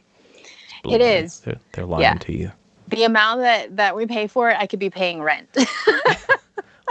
It 0.89 1.01
is. 1.01 1.41
They're, 1.41 1.59
they're 1.73 1.85
lying 1.85 2.01
Yeah. 2.03 2.13
to 2.15 2.31
you. 2.37 2.51
The 2.87 3.03
amount 3.03 3.41
that 3.41 3.75
that 3.77 3.95
we 3.95 4.05
pay 4.05 4.27
for 4.27 4.49
it, 4.49 4.57
I 4.59 4.67
could 4.67 4.79
be 4.79 4.89
paying 4.89 5.21
rent. 5.21 5.49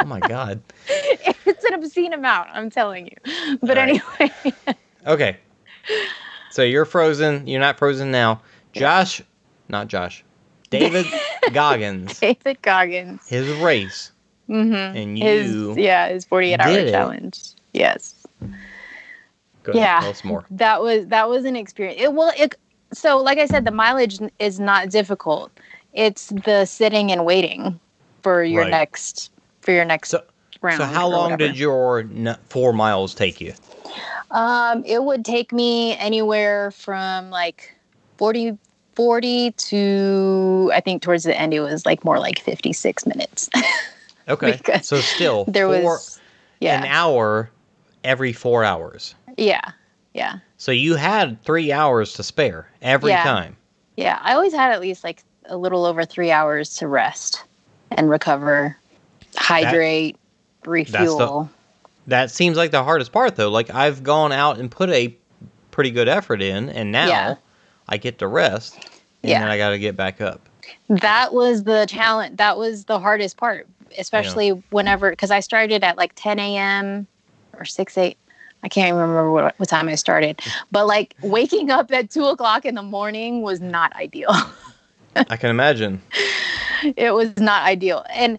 Oh 0.00 0.04
my 0.04 0.20
god. 0.20 0.60
it's 0.88 1.64
an 1.64 1.74
obscene 1.74 2.12
amount. 2.12 2.48
I'm 2.52 2.70
telling 2.70 3.06
you. 3.06 3.56
But 3.60 3.76
right. 3.76 4.02
anyway, 4.20 4.54
Okay. 5.06 5.36
So 6.50 6.62
you're 6.62 6.84
frozen. 6.84 7.46
You're 7.46 7.60
not 7.60 7.78
frozen 7.78 8.10
now. 8.10 8.42
Josh, 8.72 9.22
not 9.68 9.86
Josh. 9.88 10.24
David 10.70 11.06
Goggins, 11.52 12.18
David 12.20 12.60
Goggins. 12.62 13.26
his 13.28 13.48
race, 13.48 14.11
Mm-hmm. 14.52 14.96
and 14.96 15.18
His 15.18 15.52
you. 15.52 15.74
yeah, 15.76 16.08
his 16.08 16.24
48 16.24 16.60
hour 16.60 16.70
it. 16.78 16.90
challenge. 16.90 17.40
Yes. 17.72 18.14
Go 19.64 19.70
ahead, 19.72 19.74
yeah. 19.82 20.00
tell 20.00 20.10
us 20.10 20.24
more. 20.24 20.44
That 20.50 20.82
was 20.82 21.06
that 21.06 21.28
was 21.28 21.44
an 21.44 21.56
experience. 21.56 22.00
It 22.00 22.12
well, 22.12 22.32
it 22.36 22.54
so 22.92 23.18
like 23.18 23.38
I 23.38 23.46
said, 23.46 23.64
the 23.64 23.70
mileage 23.70 24.18
is 24.38 24.60
not 24.60 24.90
difficult. 24.90 25.50
It's 25.92 26.28
the 26.44 26.64
sitting 26.66 27.10
and 27.12 27.24
waiting 27.24 27.78
for 28.22 28.42
your 28.44 28.62
Right. 28.62 28.70
next 28.70 29.30
for 29.60 29.70
your 29.72 29.84
next 29.84 30.10
So- 30.10 30.22
round. 30.62 30.78
So 30.78 30.84
how 30.84 31.08
long 31.08 31.30
whatever. 31.32 31.48
did 31.52 31.58
your 31.58 32.00
n- 32.00 32.36
four 32.48 32.72
miles 32.72 33.14
take 33.14 33.40
you? 33.40 33.54
Um, 34.32 34.82
it 34.86 35.04
would 35.04 35.24
take 35.24 35.52
me 35.52 35.96
anywhere 35.98 36.70
from 36.70 37.30
like 37.30 37.74
40, 38.16 38.56
40 38.96 39.50
to 39.52 40.70
I 40.74 40.80
think 40.80 41.02
towards 41.02 41.24
the 41.24 41.38
end 41.38 41.52
it 41.54 41.60
was 41.60 41.84
like 41.86 42.04
more 42.04 42.18
like 42.18 42.40
56 42.40 43.06
minutes. 43.06 43.48
Okay. 44.28 44.60
So 44.82 45.00
still 45.00 45.44
there 45.48 45.66
four, 45.66 45.82
was 45.82 46.20
yeah. 46.60 46.78
an 46.80 46.86
hour 46.86 47.50
every 48.04 48.32
four 48.32 48.64
hours. 48.64 49.14
Yeah. 49.36 49.72
Yeah. 50.14 50.38
So 50.58 50.72
you 50.72 50.96
had 50.96 51.40
three 51.42 51.72
hours 51.72 52.12
to 52.14 52.22
spare 52.22 52.68
every 52.82 53.10
Yeah. 53.10 53.24
time. 53.24 53.56
Yeah. 53.96 54.18
I 54.22 54.34
always 54.34 54.52
had 54.52 54.72
at 54.72 54.80
least 54.80 55.04
like 55.04 55.22
a 55.46 55.56
little 55.56 55.84
over 55.84 56.04
three 56.04 56.30
hours 56.30 56.76
to 56.76 56.86
rest 56.88 57.42
and 57.90 58.08
recover, 58.10 58.76
hydrate, 59.36 60.16
refuel. 60.64 61.50
That 62.06 62.30
seems 62.30 62.56
like 62.56 62.70
the 62.72 62.82
hardest 62.84 63.12
part, 63.12 63.36
though. 63.36 63.48
Like 63.50 63.70
I've 63.70 64.02
gone 64.02 64.32
out 64.32 64.58
and 64.58 64.70
put 64.70 64.90
a 64.90 65.14
pretty 65.70 65.90
good 65.90 66.08
effort 66.08 66.42
in, 66.42 66.68
and 66.68 66.92
now 66.92 67.06
Yeah. 67.06 67.34
I 67.88 67.96
get 67.96 68.18
to 68.18 68.26
rest, 68.28 68.76
and 69.22 69.30
Yeah. 69.30 69.40
then 69.40 69.48
I 69.48 69.56
got 69.56 69.70
to 69.70 69.78
get 69.78 69.96
back 69.96 70.20
up. 70.20 70.48
that 70.88 71.32
was 71.32 71.64
the 71.64 71.86
challenge. 71.86 72.36
That 72.36 72.56
was 72.58 72.84
the 72.84 72.98
hardest 73.00 73.36
part, 73.36 73.66
especially 73.98 74.50
whenever, 74.70 75.10
because 75.10 75.30
I 75.30 75.40
started 75.40 75.84
at 75.84 75.96
like 75.96 76.12
10 76.14 76.38
a.m. 76.38 77.06
or 77.54 77.64
6, 77.64 77.98
8. 77.98 78.18
I 78.64 78.68
can't 78.68 78.94
remember 78.94 79.30
what, 79.30 79.58
what 79.58 79.68
time 79.68 79.88
I 79.88 79.96
started. 79.96 80.40
But 80.70 80.86
like 80.86 81.16
waking 81.22 81.70
up 81.70 81.90
at 81.92 82.10
2 82.10 82.24
o'clock 82.26 82.64
in 82.64 82.74
the 82.74 82.82
morning 82.82 83.42
was 83.42 83.60
not 83.60 83.94
ideal. 83.96 84.34
I 85.16 85.36
can 85.36 85.50
imagine. 85.50 86.00
it 86.96 87.14
was 87.14 87.36
not 87.38 87.62
ideal. 87.64 88.04
And 88.10 88.38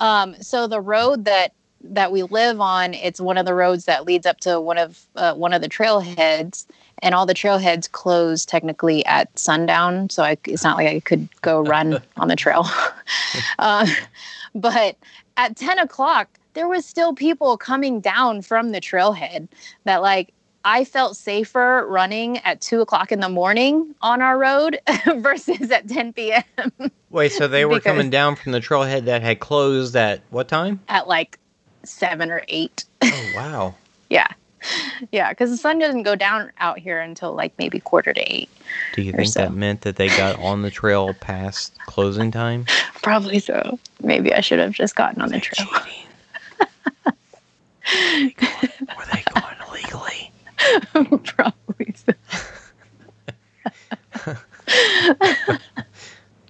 um, 0.00 0.34
so 0.40 0.66
the 0.66 0.80
road 0.80 1.24
that 1.24 1.52
that 1.84 2.12
we 2.12 2.22
live 2.22 2.60
on, 2.60 2.94
it's 2.94 3.20
one 3.20 3.36
of 3.36 3.44
the 3.44 3.54
roads 3.54 3.86
that 3.86 4.04
leads 4.04 4.24
up 4.24 4.38
to 4.40 4.60
one 4.60 4.78
of 4.78 5.04
uh, 5.16 5.34
one 5.34 5.52
of 5.52 5.62
the 5.62 5.68
trailheads, 5.68 6.66
and 7.00 7.14
all 7.14 7.26
the 7.26 7.34
trailheads 7.34 7.90
close 7.90 8.44
technically 8.44 9.04
at 9.06 9.36
sundown. 9.38 10.08
So 10.10 10.22
I, 10.22 10.36
it's 10.44 10.62
not 10.62 10.76
like 10.76 10.86
I 10.86 11.00
could 11.00 11.28
go 11.40 11.62
run 11.62 12.00
on 12.16 12.28
the 12.28 12.36
trail. 12.36 12.66
uh, 13.58 13.86
but 14.54 14.96
at 15.36 15.56
ten 15.56 15.78
o'clock, 15.78 16.28
there 16.54 16.68
was 16.68 16.84
still 16.84 17.14
people 17.14 17.56
coming 17.56 18.00
down 18.00 18.42
from 18.42 18.72
the 18.72 18.80
trailhead 18.80 19.48
that 19.84 20.02
like. 20.02 20.32
I 20.64 20.84
felt 20.84 21.16
safer 21.16 21.84
running 21.88 22.38
at 22.44 22.60
two 22.60 22.80
o'clock 22.82 23.10
in 23.10 23.18
the 23.18 23.28
morning 23.28 23.96
on 24.00 24.22
our 24.22 24.38
road 24.38 24.78
versus 25.16 25.72
at 25.72 25.88
10 25.88 26.12
p.m. 26.12 26.44
Wait, 27.10 27.32
so 27.32 27.48
they 27.48 27.64
were 27.64 27.78
Because- 27.80 27.90
coming 27.90 28.10
down 28.10 28.36
from 28.36 28.52
the 28.52 28.60
trailhead 28.60 29.06
that 29.06 29.22
had 29.22 29.40
closed 29.40 29.96
at 29.96 30.20
what 30.30 30.46
time? 30.46 30.78
at 30.88 31.08
like 31.08 31.40
seven 31.82 32.30
or 32.30 32.44
eight. 32.46 32.84
Oh 33.02 33.32
wow. 33.34 33.74
Yeah. 34.08 34.28
Yeah, 35.10 35.30
because 35.30 35.50
the 35.50 35.56
sun 35.56 35.78
doesn't 35.78 36.02
go 36.04 36.14
down 36.14 36.52
out 36.58 36.78
here 36.78 37.00
until 37.00 37.34
like 37.34 37.52
maybe 37.58 37.80
quarter 37.80 38.12
to 38.12 38.20
eight. 38.32 38.48
Do 38.94 39.02
you 39.02 39.12
think 39.12 39.28
so. 39.28 39.40
that 39.40 39.52
meant 39.52 39.80
that 39.82 39.96
they 39.96 40.08
got 40.08 40.38
on 40.38 40.62
the 40.62 40.70
trail 40.70 41.14
past 41.14 41.76
closing 41.86 42.30
time? 42.30 42.66
Probably 43.02 43.38
so. 43.38 43.78
Maybe 44.02 44.32
I 44.32 44.40
should 44.40 44.58
have 44.60 44.72
just 44.72 44.94
gotten 44.96 45.20
on 45.22 45.28
the 45.30 45.34
They 45.36 45.40
trail. 45.40 45.68
cheating? 45.84 46.06
Were 47.94 48.22
they 48.22 48.34
going- 48.36 48.70
were 48.96 49.06
they 49.12 49.22
going 49.34 49.56
illegally? 49.68 50.30
Probably 51.24 51.94
so. 51.94 52.12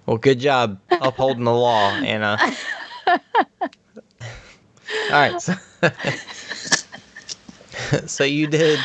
Well, 0.06 0.16
good 0.18 0.40
job 0.40 0.78
upholding 0.90 1.44
the 1.44 1.54
law, 1.54 1.90
Anna. 1.92 2.36
All 3.06 3.18
right. 5.10 5.40
So, 5.40 5.54
so 8.06 8.24
you 8.24 8.46
did 8.46 8.78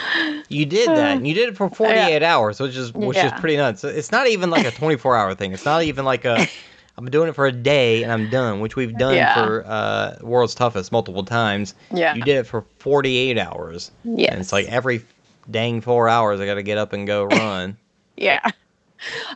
you 0.50 0.66
did 0.66 0.88
that. 0.90 1.18
And 1.18 1.28
you 1.28 1.34
did 1.34 1.50
it 1.50 1.58
for 1.58 1.70
48 1.70 2.24
hours, 2.24 2.60
which 2.60 2.76
is 2.76 2.94
which 2.94 3.18
is 3.18 3.32
pretty 3.34 3.58
nuts. 3.58 3.84
It's 3.84 4.12
not 4.12 4.28
even 4.28 4.50
like 4.50 4.66
a 4.66 4.72
24-hour 4.72 5.36
thing. 5.36 5.54
It's 5.54 5.66
not 5.66 5.84
even 5.84 6.06
like 6.06 6.26
a 6.26 6.48
I'm 6.98 7.10
doing 7.12 7.30
it 7.30 7.34
for 7.34 7.46
a 7.46 7.52
day 7.52 8.02
and 8.02 8.12
I'm 8.12 8.30
done, 8.30 8.60
which 8.60 8.76
we've 8.76 8.98
done 8.98 9.14
Yeah. 9.16 9.34
for 9.36 9.64
uh, 9.68 10.18
World's 10.22 10.56
Toughest 10.56 10.92
multiple 10.92 11.24
times. 11.24 11.76
Yeah. 11.94 12.16
You 12.16 12.24
did 12.24 12.38
it 12.38 12.48
for 12.48 12.66
48 12.80 13.38
hours. 13.38 13.92
Yeah. 14.04 14.34
It's 14.36 14.52
like 14.52 14.66
every 14.68 15.06
dang 15.52 15.80
4 15.82 16.10
hours 16.10 16.40
I 16.40 16.46
got 16.48 16.56
to 16.56 16.64
get 16.64 16.78
up 16.80 16.94
and 16.94 17.06
go 17.06 17.26
run. 17.32 17.78
Yeah. 18.16 18.42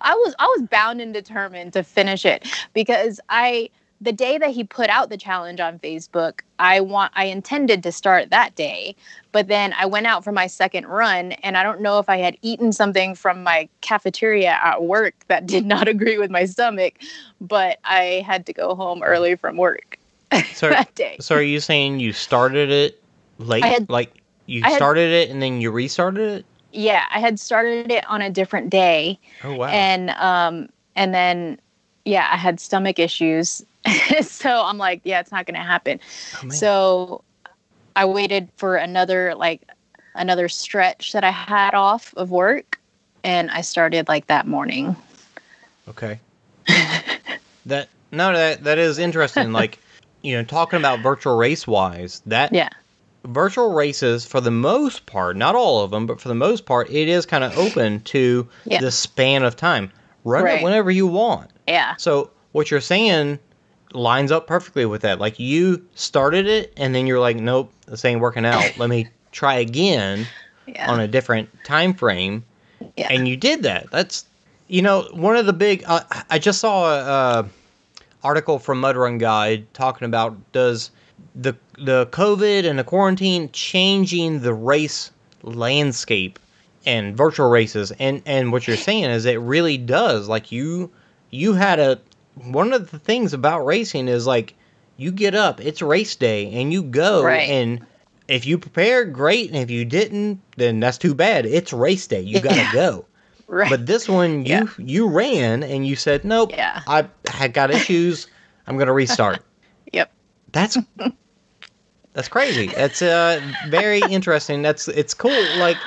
I 0.02 0.16
was 0.16 0.34
I 0.40 0.46
was 0.58 0.68
bound 0.70 1.02
and 1.02 1.14
determined 1.14 1.74
to 1.74 1.84
finish 1.84 2.26
it 2.26 2.48
because 2.74 3.20
I 3.30 3.70
the 4.02 4.12
day 4.12 4.38
that 4.40 4.50
he 4.50 4.64
put 4.64 4.90
out 4.90 5.10
the 5.10 5.18
challenge 5.18 5.60
on 5.60 5.78
Facebook, 5.80 6.42
I 6.58 6.80
want 6.82 7.12
I 7.16 7.26
intended 7.26 7.84
to 7.84 7.92
start 7.92 8.32
that 8.32 8.56
day, 8.56 8.96
but 9.32 9.48
then 9.48 9.74
I 9.78 9.86
went 9.86 10.08
out 10.08 10.24
for 10.24 10.32
my 10.32 10.48
second 10.48 10.88
run 10.88 11.34
and 11.44 11.56
I 11.56 11.62
don't 11.62 11.82
know 11.82 12.00
if 12.00 12.10
I 12.10 12.18
had 12.18 12.36
eaten 12.42 12.72
something 12.74 13.14
from 13.14 13.44
my 13.44 13.70
cafeteria 13.82 14.60
at 14.64 14.84
work 14.84 15.14
that 15.28 15.46
did 15.46 15.66
not 15.66 15.88
agree 15.96 16.18
with 16.18 16.32
my 16.32 16.46
stomach, 16.46 16.96
but 17.40 17.78
I 17.84 18.24
had 18.26 18.48
to 18.48 18.54
go 18.54 18.74
home 18.74 19.04
early 19.04 19.36
from 19.36 19.56
work 19.58 20.00
So 20.54 20.70
that 20.70 20.94
day. 20.96 21.18
So 21.20 21.36
are 21.36 21.42
you 21.44 21.60
saying 21.60 22.00
you 22.00 22.12
started 22.12 22.72
it 22.72 23.02
late? 23.38 23.64
Had- 23.64 23.90
like 23.90 24.12
you 24.48 24.62
I 24.66 24.70
had- 24.72 24.78
started 24.78 25.12
it 25.14 25.30
and 25.30 25.42
then 25.42 25.62
you 25.62 25.70
restarted 25.72 26.40
it? 26.40 26.46
Yeah, 26.74 27.04
I 27.14 27.20
had 27.20 27.40
started 27.40 27.92
it 27.92 28.04
on 28.10 28.22
a 28.22 28.30
different 28.32 28.72
day 28.72 29.20
Oh 29.44 29.56
wow. 29.58 29.68
and 29.68 30.10
um 30.12 30.70
and 30.96 31.14
then 31.14 31.60
yeah 32.04 32.28
i 32.32 32.36
had 32.36 32.60
stomach 32.60 32.98
issues 32.98 33.64
so 34.22 34.64
i'm 34.64 34.78
like 34.78 35.02
yeah 35.04 35.20
it's 35.20 35.32
not 35.32 35.46
gonna 35.46 35.64
happen. 35.64 36.00
Oh, 36.44 36.50
so 36.50 37.24
i 37.96 38.06
waited 38.06 38.50
for 38.58 38.76
another 38.76 39.34
like 39.36 39.62
another 40.16 40.48
stretch 40.50 41.14
that 41.14 41.24
i 41.24 41.32
had 41.32 41.74
off 41.74 42.14
of 42.16 42.32
work 42.32 42.80
and 43.24 43.50
i 43.52 43.62
started 43.62 44.08
like 44.08 44.28
that 44.28 44.48
morning. 44.48 44.96
Okay. 45.88 46.20
that 47.66 47.90
no 48.12 48.34
that 48.34 48.64
that 48.64 48.78
is 48.78 48.98
interesting 49.00 49.52
like 49.62 49.80
you 50.22 50.36
know 50.36 50.44
talking 50.44 50.78
about 50.78 51.00
virtual 51.00 51.36
race 51.36 51.66
wise 51.68 52.22
that 52.28 52.54
yeah. 52.54 52.70
virtual 53.26 53.74
races 53.74 54.26
for 54.26 54.40
the 54.42 54.52
most 54.52 55.06
part 55.08 55.36
not 55.36 55.56
all 55.56 55.84
of 55.84 55.92
them 55.92 56.06
but 56.06 56.22
for 56.22 56.28
the 56.28 56.36
most 56.36 56.66
part 56.66 56.90
it 56.90 57.08
is 57.08 57.26
kind 57.26 57.44
of 57.44 57.58
open 57.58 58.00
to 58.02 58.48
Yeah. 58.66 58.80
the 58.80 58.92
span 58.92 59.44
of 59.44 59.56
time. 59.56 59.92
Run 60.24 60.46
it 60.46 60.64
whenever 60.64 60.92
you 60.92 61.08
want. 61.08 61.50
Yeah. 61.68 61.96
So 61.98 62.30
what 62.52 62.70
you're 62.70 62.80
saying 62.80 63.40
lines 63.94 64.32
up 64.32 64.48
perfectly 64.48 64.86
with 64.86 65.02
that. 65.02 65.20
Like 65.20 65.40
you 65.40 65.86
started 65.96 66.48
it 66.48 66.74
and 66.78 66.94
then 66.96 67.08
you're 67.08 67.20
like, 67.20 67.38
nope, 67.38 67.72
this 67.88 68.06
ain't 68.06 68.22
working 68.22 68.46
out. 68.46 68.78
Let 68.78 68.90
me 68.90 69.08
try 69.32 69.56
again 69.56 70.28
yeah 70.68 70.92
on 70.92 71.00
a 71.00 71.08
different 71.08 71.50
time 71.64 71.94
frame. 71.94 72.44
yeah 72.98 73.08
And 73.10 73.28
you 73.28 73.38
did 73.38 73.64
that. 73.64 73.90
That's 73.92 74.26
you 74.68 74.82
know 74.82 75.08
one 75.14 75.36
of 75.36 75.46
the 75.46 75.54
big. 75.54 75.84
Uh, 75.86 76.02
I 76.30 76.40
just 76.40 76.60
saw 76.60 76.86
a, 76.86 76.98
uh 77.00 77.48
article 78.24 78.60
from 78.60 78.80
Mud 78.80 78.96
Run 78.96 79.18
Guide 79.18 79.72
talking 79.74 80.06
about 80.06 80.36
does 80.52 80.92
the 81.36 81.56
the 81.78 82.08
COVID 82.08 82.70
and 82.70 82.78
the 82.78 82.84
quarantine 82.84 83.50
changing 83.52 84.42
the 84.42 84.54
race 84.54 85.12
landscape 85.44 86.38
and 86.86 87.16
virtual 87.16 87.50
races 87.50 87.92
and 88.00 88.22
and 88.26 88.52
what 88.52 88.68
you're 88.68 88.78
saying 88.78 89.06
is 89.06 89.26
it 89.26 89.40
really 89.40 89.78
does 89.78 90.28
like 90.28 90.52
you 90.52 90.90
you 91.32 91.54
had 91.54 91.80
a 91.80 92.00
one 92.36 92.74
of 92.74 92.92
the 92.92 93.00
things 93.00 93.34
about 93.34 93.66
racing 93.66 94.08
is 94.08 94.26
like 94.26 94.54
you 94.98 95.12
get 95.12 95.36
up 95.36 95.60
it's 95.62 95.82
race 95.82 96.16
day 96.16 96.52
and 96.54 96.72
you 96.72 96.84
go 96.84 97.24
Right. 97.24 97.50
and 97.50 97.86
if 98.28 98.46
you 98.46 98.58
prepared 98.58 99.14
great 99.14 99.50
and 99.50 99.58
if 99.58 99.70
you 99.70 99.84
didn't 99.86 100.42
then 100.58 100.80
that's 100.80 100.98
too 100.98 101.14
bad. 101.16 101.46
It's 101.46 101.74
race 101.74 102.08
day. 102.08 102.22
You 102.22 102.40
gotta 102.40 102.70
go. 102.72 103.06
Right. 103.48 103.70
But 103.70 103.86
this 103.86 104.08
one 104.08 104.46
you 104.46 104.54
Yeah. 104.54 104.68
you 104.78 105.08
ran 105.10 105.62
and 105.64 105.86
you 105.86 105.98
said 105.98 106.24
nope 106.24 106.52
Yeah. 106.54 106.82
i 106.88 107.06
had 107.28 107.54
got 107.54 107.70
issues. 107.70 108.28
I'm 108.66 108.78
gonna 108.78 108.94
restart. 108.94 109.44
Yep. 109.92 110.10
That's 110.54 110.78
that's 112.14 112.28
crazy. 112.30 112.68
That's 112.68 113.02
uh 113.02 113.42
very 113.62 114.00
interesting. 114.02 114.62
That's 114.62 114.88
it's 114.88 115.14
cool. 115.14 115.58
Like 115.58 115.86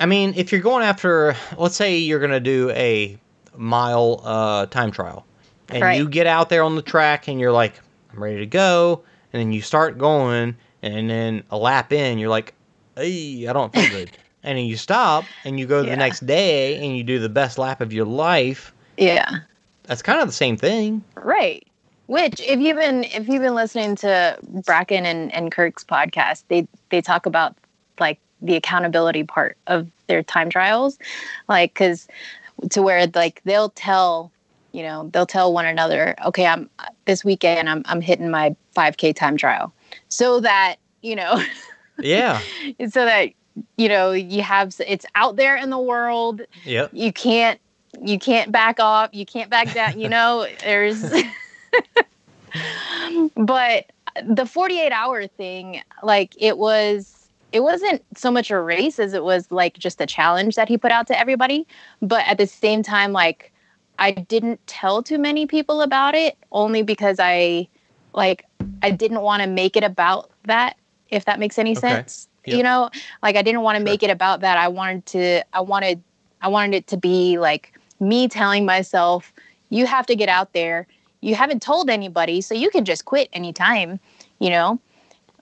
i 0.00 0.06
mean 0.06 0.32
if 0.36 0.52
you're 0.52 0.60
going 0.62 0.84
after 0.84 1.36
let's 1.58 1.76
say 1.76 1.98
you're 1.98 2.20
gonna 2.20 2.40
do 2.40 2.70
a 2.70 3.18
mile 3.56 4.20
uh 4.24 4.64
time 4.66 4.90
trial 4.90 5.26
and 5.70 5.82
Right. 5.82 5.98
you 5.98 6.08
get 6.08 6.26
out 6.26 6.48
there 6.48 6.62
on 6.62 6.76
the 6.76 6.82
track 6.82 7.28
and 7.28 7.40
you're 7.40 7.52
like 7.52 7.74
i'm 8.12 8.22
ready 8.22 8.38
to 8.38 8.46
go. 8.46 9.02
And 9.32 9.40
then 9.40 9.52
you 9.52 9.60
start 9.62 9.98
going 9.98 10.56
and 10.82 11.10
then 11.10 11.42
a 11.50 11.58
lap 11.58 11.92
in 11.92 12.18
you're 12.18 12.28
like 12.30 12.54
hey 12.96 13.46
i 13.48 13.52
don't 13.52 13.72
feel 13.72 13.88
good. 13.90 14.10
And 14.42 14.56
then 14.56 14.66
you 14.66 14.76
stop 14.76 15.24
and 15.44 15.58
you 15.58 15.66
go 15.66 15.82
the 15.82 15.96
next 15.96 16.24
day 16.24 16.76
and 16.76 16.96
you 16.96 17.02
do 17.02 17.18
the 17.18 17.28
best 17.28 17.58
lap 17.58 17.80
of 17.80 17.92
your 17.92 18.04
life. 18.06 18.72
Yeah. 18.96 19.28
That's 19.82 20.02
kind 20.02 20.20
of 20.20 20.28
the 20.28 20.32
same 20.32 20.56
thing. 20.56 21.02
Right. 21.16 21.66
Which, 22.06 22.38
if 22.38 22.60
you've 22.60 22.76
been 22.76 23.02
if 23.02 23.26
you've 23.26 23.42
been 23.42 23.56
listening 23.56 23.96
to 23.96 24.38
Bracken 24.64 25.04
and, 25.04 25.34
and 25.34 25.50
Kirk's 25.50 25.82
podcast, 25.82 26.44
they 26.46 26.68
they 26.90 27.00
talk 27.00 27.26
about 27.26 27.56
like 27.98 28.20
the 28.40 28.54
accountability 28.54 29.24
part 29.24 29.56
of 29.66 29.88
their 30.06 30.22
time 30.22 30.48
trials, 30.48 30.96
like 31.48 31.74
because 31.74 32.06
to 32.70 32.82
where 32.82 33.08
like 33.16 33.40
they'll 33.44 33.70
tell 33.70 34.30
you 34.76 34.82
know 34.82 35.08
they'll 35.12 35.26
tell 35.26 35.54
one 35.54 35.64
another, 35.64 36.14
okay, 36.26 36.46
I'm 36.46 36.68
this 37.06 37.24
weekend 37.24 37.70
I'm 37.70 37.82
I'm 37.86 38.02
hitting 38.02 38.30
my 38.30 38.54
5K 38.76 39.16
time 39.16 39.38
trial, 39.38 39.72
so 40.08 40.40
that 40.40 40.76
you 41.00 41.16
know 41.16 41.42
yeah. 41.98 42.40
so 42.90 43.06
that 43.06 43.30
you 43.78 43.88
know 43.88 44.12
you 44.12 44.42
have 44.42 44.74
it's 44.86 45.06
out 45.14 45.36
there 45.36 45.56
in 45.56 45.70
the 45.70 45.78
world. 45.78 46.42
Yep. 46.64 46.90
You 46.92 47.10
can't 47.10 47.58
you 48.02 48.18
can't 48.18 48.52
back 48.52 48.78
off, 48.78 49.08
you 49.14 49.24
can't 49.24 49.48
back 49.48 49.72
down, 49.72 49.98
you 49.98 50.10
know, 50.10 50.46
there's 50.60 51.02
but 53.36 53.90
the 54.26 54.44
48 54.44 54.92
hour 54.92 55.26
thing, 55.26 55.80
like 56.02 56.34
it 56.38 56.58
was 56.58 57.30
it 57.52 57.60
wasn't 57.60 58.04
so 58.14 58.30
much 58.30 58.50
a 58.50 58.60
race 58.60 58.98
as 58.98 59.14
it 59.14 59.24
was 59.24 59.50
like 59.50 59.78
just 59.78 60.02
a 60.02 60.06
challenge 60.06 60.56
that 60.56 60.68
he 60.68 60.76
put 60.76 60.90
out 60.90 61.06
to 61.06 61.18
everybody. 61.18 61.66
But 62.02 62.26
at 62.26 62.36
the 62.36 62.46
same 62.46 62.82
time, 62.82 63.12
like 63.12 63.54
I 63.98 64.12
didn't 64.12 64.64
tell 64.66 65.02
too 65.02 65.18
many 65.18 65.46
people 65.46 65.82
about 65.82 66.14
it 66.14 66.36
only 66.52 66.82
because 66.82 67.18
I 67.20 67.68
like 68.12 68.44
I 68.82 68.90
didn't 68.90 69.20
want 69.22 69.42
to 69.42 69.48
make 69.48 69.76
it 69.76 69.84
about 69.84 70.30
that, 70.44 70.76
if 71.10 71.24
that 71.24 71.38
makes 71.38 71.58
any 71.58 71.74
Okay. 71.76 71.80
sense. 71.80 72.28
Yep. 72.46 72.56
You 72.56 72.62
know, 72.62 72.90
like 73.22 73.36
I 73.36 73.42
didn't 73.42 73.62
want 73.62 73.76
to 73.76 73.84
Sure. 73.84 73.84
make 73.84 74.02
it 74.02 74.10
about 74.10 74.40
that. 74.40 74.58
I 74.58 74.68
wanted 74.68 75.06
to 75.06 75.42
I 75.52 75.60
wanted 75.60 76.02
I 76.40 76.48
wanted 76.48 76.74
it 76.76 76.86
to 76.88 76.96
be 76.96 77.38
like 77.38 77.72
me 78.00 78.28
telling 78.28 78.64
myself, 78.64 79.32
you 79.70 79.86
have 79.86 80.06
to 80.06 80.14
get 80.16 80.28
out 80.28 80.52
there. 80.52 80.86
You 81.20 81.34
haven't 81.34 81.62
told 81.62 81.90
anybody, 81.90 82.40
so 82.40 82.54
you 82.54 82.70
can 82.70 82.84
just 82.84 83.04
quit 83.04 83.28
anytime, 83.32 83.98
you 84.38 84.50
know? 84.50 84.78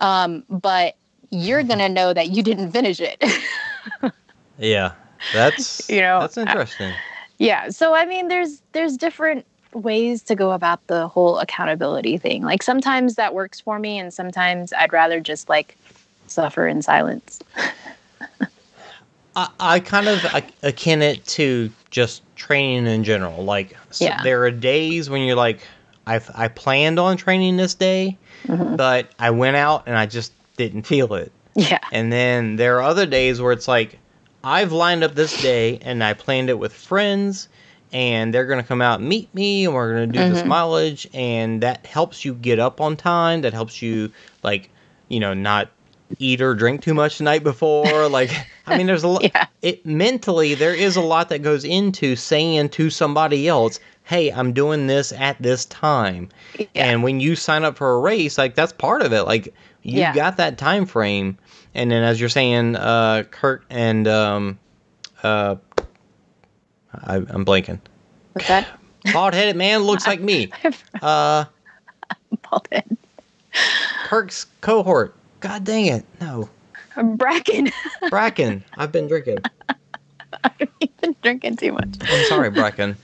Um, 0.01 0.45
but 0.49 0.97
you're 1.31 1.63
gonna 1.65 1.89
know 1.89 2.13
that 2.13 2.31
you 2.31 2.43
didn't 2.43 2.71
finish 2.73 3.01
it. 3.01 3.23
Yeah, 4.59 4.93
that's 5.31 5.89
You 5.89 6.01
know, 6.01 6.21
that's 6.21 6.37
interesting. 6.37 6.99
Yeah. 7.39 7.69
So 7.71 7.95
I 7.95 8.07
mean 8.07 8.29
there's 8.29 8.63
there's 8.73 8.97
different 8.97 9.45
ways 9.73 10.23
to 10.23 10.35
go 10.37 10.53
about 10.53 10.87
the 10.87 11.09
whole 11.09 11.39
accountability 11.39 12.17
thing. 12.17 12.43
Like 12.43 12.63
sometimes 12.63 13.17
that 13.17 13.35
works 13.35 13.61
for 13.61 13.79
me 13.79 13.99
and 13.99 14.15
sometimes 14.15 14.73
I'd 14.73 14.93
rather 14.93 15.21
just 15.21 15.49
like 15.49 15.77
suffer 16.29 16.67
in 16.69 16.81
silence. 16.83 17.41
I, 19.37 19.49
I 19.59 19.81
kind 19.81 20.07
of 20.09 20.25
akin 20.63 21.03
it 21.03 21.27
to 21.27 21.71
just 21.91 22.23
training 22.37 22.87
in 22.87 23.03
general. 23.03 23.43
Like, 23.45 23.77
so 23.91 24.05
Yeah. 24.05 24.23
there 24.23 24.45
are 24.45 24.51
days 24.51 25.11
when 25.11 25.23
you're 25.23 25.35
like, 25.37 25.59
I 26.07 26.21
I 26.35 26.49
planned 26.49 26.99
on 27.01 27.17
training 27.17 27.57
this 27.57 27.75
day, 27.75 28.17
Mhm. 28.47 28.77
but 28.77 29.09
I 29.19 29.31
went 29.31 29.57
out 29.57 29.85
and 29.87 29.97
I 29.99 30.07
just 30.07 30.33
didn't 30.57 30.83
feel 30.87 31.15
it. 31.15 31.33
Yeah. 31.57 31.81
And 31.93 32.13
then 32.13 32.57
there 32.57 32.77
are 32.79 32.83
other 32.83 33.07
days 33.07 33.41
where 33.41 33.53
it's 33.53 33.67
like, 33.67 33.99
I've 34.45 34.73
lined 34.73 35.03
up 35.03 35.15
this 35.15 35.41
day 35.41 35.79
and 35.83 36.05
I 36.05 36.13
planned 36.13 36.51
it 36.51 36.59
with 36.59 36.73
friends, 36.73 37.49
and 37.93 38.33
they're 38.35 38.45
going 38.47 38.61
to 38.61 38.67
come 38.67 38.83
out 38.83 39.01
and 39.01 39.09
meet 39.09 39.33
me, 39.35 39.65
and 39.65 39.75
we're 39.75 39.95
going 39.95 40.13
to 40.13 40.19
do 40.19 40.29
this 40.29 40.43
Mhm. 40.43 40.47
mileage, 40.49 41.09
and 41.15 41.63
that 41.63 41.87
helps 41.87 42.25
you 42.25 42.35
get 42.35 42.59
up 42.59 42.81
on 42.81 42.97
time. 42.97 43.41
That 43.43 43.53
helps 43.55 43.81
you, 43.81 44.11
like, 44.43 44.69
you 45.09 45.19
know, 45.21 45.33
not 45.33 45.69
eat 46.19 46.43
or 46.43 46.55
drink 46.55 46.83
too 46.83 46.93
much 46.95 47.19
the 47.19 47.25
night 47.25 47.43
before. 47.43 48.09
like, 48.09 48.31
I 48.67 48.77
mean, 48.77 48.87
there's 48.87 49.03
a 49.05 49.09
lot. 49.09 49.23
Yeah. 49.23 49.47
It 49.63 49.87
mentally, 49.87 50.55
there 50.55 50.75
is 50.75 50.97
a 50.97 51.01
lot 51.01 51.29
that 51.31 51.43
goes 51.43 51.65
into 51.65 52.15
saying 52.17 52.69
to 52.71 52.91
somebody 52.91 53.49
else, 53.49 53.81
"Hey, 54.03 54.31
I'm 54.31 54.53
doing 54.53 54.87
this 54.89 55.13
at 55.13 55.41
this 55.41 55.65
time." 55.67 56.29
Yeah. 56.59 56.67
And 56.75 57.03
when 57.03 57.21
you 57.21 57.35
sign 57.37 57.65
up 57.65 57.77
for 57.79 57.95
a 57.95 57.99
race, 58.01 58.37
like 58.37 58.55
that's 58.55 58.73
part 58.73 59.01
of 59.03 59.13
it. 59.15 59.23
Like 59.23 59.55
you 59.83 60.01
Yeah. 60.01 60.15
got 60.15 60.37
that 60.37 60.59
time 60.59 60.85
frame, 60.85 61.39
and 61.75 61.91
then 61.91 62.03
as 62.03 62.21
you're 62.21 62.29
saying, 62.29 62.77
uh, 62.77 63.25
Kurt 63.31 63.65
and 63.71 64.07
um, 64.09 64.59
uh, 65.23 65.57
I, 66.93 67.17
I'm 67.17 67.45
blanking. 67.45 67.81
What's 68.33 68.49
that? 68.49 68.69
Bald 69.13 69.35
headed 69.35 69.57
man 69.57 69.81
looks 69.83 70.07
like 70.07 70.21
me. 70.21 70.51
Uh, 71.03 71.45
Bald 72.51 72.69
head. 72.73 72.97
Kirk's 74.05 74.47
cohort. 74.61 75.15
God 75.41 75.65
dang 75.65 75.87
it! 75.87 76.05
No, 76.21 76.49
Bracken. 76.97 77.71
Bracken. 78.09 78.65
I've 78.77 78.93
been 78.93 79.09
drinking. 79.09 79.39
I've 80.45 80.69
been 81.01 81.17
drinking 81.23 81.57
too 81.57 81.73
much. 81.73 81.89
I'm 82.01 82.25
sorry, 82.25 82.51
Bracken. 82.51 82.97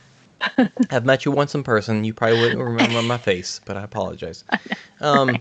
I've 0.91 1.05
met 1.05 1.25
you 1.25 1.33
once 1.33 1.55
in 1.55 1.63
person. 1.63 2.05
You 2.05 2.15
probably 2.15 2.41
wouldn't 2.41 2.61
remember 2.61 3.03
my 3.03 3.19
face, 3.19 3.61
but 3.65 3.77
I 3.77 3.83
apologize. 3.83 4.45
Um, 5.03 5.39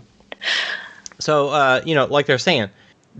so, 1.18 1.50
uh, 1.50 1.82
you 1.84 1.94
know, 1.94 2.06
like 2.06 2.24
they're 2.24 2.38
saying, 2.38 2.70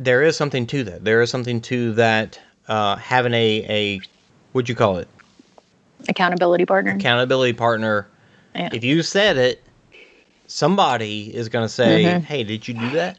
there 0.00 0.22
is 0.22 0.36
something 0.36 0.66
to 0.68 0.82
that. 0.84 1.04
There 1.04 1.20
is 1.22 1.30
something 1.30 1.60
to 1.62 1.92
that 1.92 2.40
uh, 2.68 2.96
having 2.96 3.34
a, 3.34 3.66
a, 3.68 4.00
what'd 4.52 4.68
you 4.68 4.74
call 4.74 4.96
it? 4.96 5.08
Accountability 6.08 6.64
partner. 6.64 6.92
Accountability 6.92 7.52
partner. 7.52 8.08
Yeah. 8.54 8.70
If 8.72 8.82
you 8.82 9.02
said 9.02 9.36
it, 9.36 9.62
somebody 10.46 11.34
is 11.34 11.48
going 11.48 11.64
to 11.64 11.68
say, 11.68 12.04
Mhm. 12.04 12.24
hey, 12.24 12.42
did 12.44 12.66
you 12.66 12.74
do 12.74 12.90
that? 12.90 13.18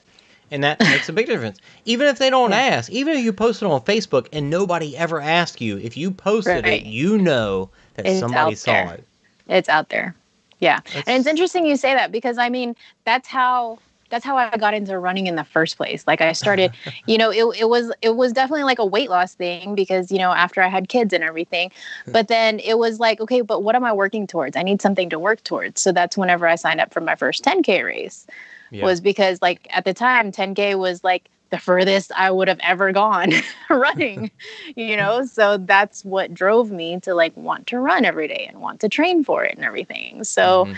And 0.49 0.63
that 0.63 0.79
makes 0.81 1.07
a 1.07 1.13
big 1.13 1.27
difference. 1.27 1.59
Even 1.85 2.07
if 2.07 2.17
they 2.17 2.29
don't 2.29 2.49
Yeah. 2.51 2.57
ask, 2.57 2.91
even 2.91 3.15
if 3.17 3.23
you 3.23 3.31
post 3.31 3.61
it 3.61 3.65
on 3.67 3.79
Facebook 3.81 4.27
and 4.33 4.49
nobody 4.49 4.97
ever 4.97 5.21
asks 5.21 5.61
you, 5.61 5.77
if 5.77 5.95
you 5.95 6.11
posted 6.11 6.65
Right. 6.65 6.81
it, 6.81 6.85
you 6.85 7.17
know 7.17 7.69
that 7.95 8.05
It's 8.05 8.19
somebody 8.19 8.55
saw 8.55 8.73
there. 8.73 8.93
it. 8.95 9.03
It's 9.47 9.69
out 9.69 9.89
there. 9.89 10.13
Yeah. 10.59 10.79
That's- 10.85 11.03
And 11.07 11.19
it's 11.19 11.27
interesting 11.27 11.65
you 11.65 11.77
say 11.77 11.93
that 11.93 12.11
because 12.11 12.37
I 12.37 12.49
mean, 12.49 12.75
that's 13.05 13.27
how 13.27 13.79
that's 14.11 14.23
how 14.25 14.37
I 14.37 14.55
got 14.57 14.73
into 14.75 14.99
running 14.99 15.25
in 15.25 15.35
the 15.35 15.43
first 15.43 15.77
place. 15.77 16.05
Like 16.05 16.21
I 16.21 16.33
started, 16.33 16.71
you 17.07 17.17
know, 17.17 17.31
it, 17.31 17.61
it 17.61 17.69
was 17.69 17.91
it 18.01 18.15
was 18.15 18.33
definitely 18.33 18.63
like 18.65 18.77
a 18.79 18.85
weight 18.85 19.09
loss 19.09 19.33
thing 19.33 19.73
because, 19.73 20.11
you 20.11 20.19
know, 20.19 20.31
after 20.31 20.61
I 20.61 20.67
had 20.67 20.89
kids 20.89 21.13
and 21.13 21.23
everything. 21.23 21.71
But 22.11 22.27
then 22.27 22.59
it 22.59 22.77
was 22.77 22.99
like, 22.99 23.19
okay, 23.21 23.41
but 23.41 23.63
what 23.63 23.75
am 23.75 23.83
I 23.83 23.93
working 23.93 24.27
towards? 24.27 24.55
I 24.55 24.63
need 24.63 24.81
something 24.81 25.09
to 25.09 25.17
work 25.17 25.43
towards. 25.43 25.81
So 25.81 25.91
that's 25.91 26.17
whenever 26.17 26.47
I 26.47 26.55
signed 26.55 26.81
up 26.81 26.93
for 26.93 27.01
my 27.01 27.15
first 27.15 27.43
10K 27.43 27.83
race. 27.83 28.27
Yeah. 28.71 28.85
Was 28.85 29.01
because 29.01 29.41
like 29.41 29.67
at 29.71 29.85
the 29.85 29.93
time 29.93 30.31
10K 30.31 30.75
was 30.75 31.03
like 31.03 31.29
the 31.49 31.59
furthest 31.59 32.11
I 32.15 32.31
would 32.31 32.47
have 32.47 32.59
ever 32.63 32.91
gone 32.93 33.31
running, 33.69 34.31
you 34.75 34.95
know? 34.95 35.25
So 35.25 35.57
that's 35.57 36.03
what 36.05 36.33
drove 36.33 36.71
me 36.71 36.99
to 37.01 37.13
like 37.13 37.35
want 37.35 37.67
to 37.67 37.79
run 37.79 38.05
every 38.05 38.27
day 38.27 38.45
and 38.49 38.61
want 38.61 38.79
to 38.81 38.89
train 38.89 39.23
for 39.23 39.43
it 39.43 39.55
and 39.55 39.65
everything. 39.65 40.23
So, 40.23 40.65
Mhm. 40.65 40.77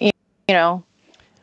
you 0.00 0.10
know, 0.48 0.82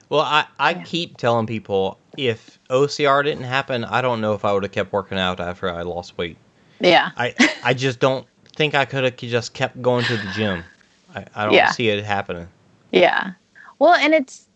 Well, 0.09 0.21
I, 0.21 0.45
I 0.59 0.71
Yeah. 0.71 0.83
keep 0.83 1.17
telling 1.17 1.47
people 1.47 1.99
if 2.17 2.59
OCR 2.69 3.23
didn't 3.23 3.43
happen, 3.45 3.83
I 3.83 4.01
don't 4.01 4.21
know 4.21 4.33
if 4.33 4.45
I 4.45 4.53
would 4.53 4.63
have 4.63 4.71
kept 4.71 4.93
working 4.93 5.17
out 5.17 5.39
after 5.39 5.69
I 5.69 5.81
lost 5.83 6.17
weight. 6.17 6.37
yeah. 6.79 7.11
I 7.17 7.35
I 7.63 7.73
just 7.73 7.99
don't 7.99 8.27
think 8.55 8.75
I 8.75 8.85
could 8.85 9.03
have 9.03 9.17
just 9.17 9.53
kept 9.53 9.81
going 9.81 10.05
to 10.05 10.17
the 10.17 10.27
gym. 10.27 10.65
I, 11.13 11.25
I 11.35 11.45
don't 11.45 11.53
Yeah. 11.55 11.69
see 11.69 11.89
it 11.89 12.03
happening. 12.03 12.47
Yeah. 12.91 13.31
Well, 13.79 13.93
and 13.93 14.13
it's 14.13 14.47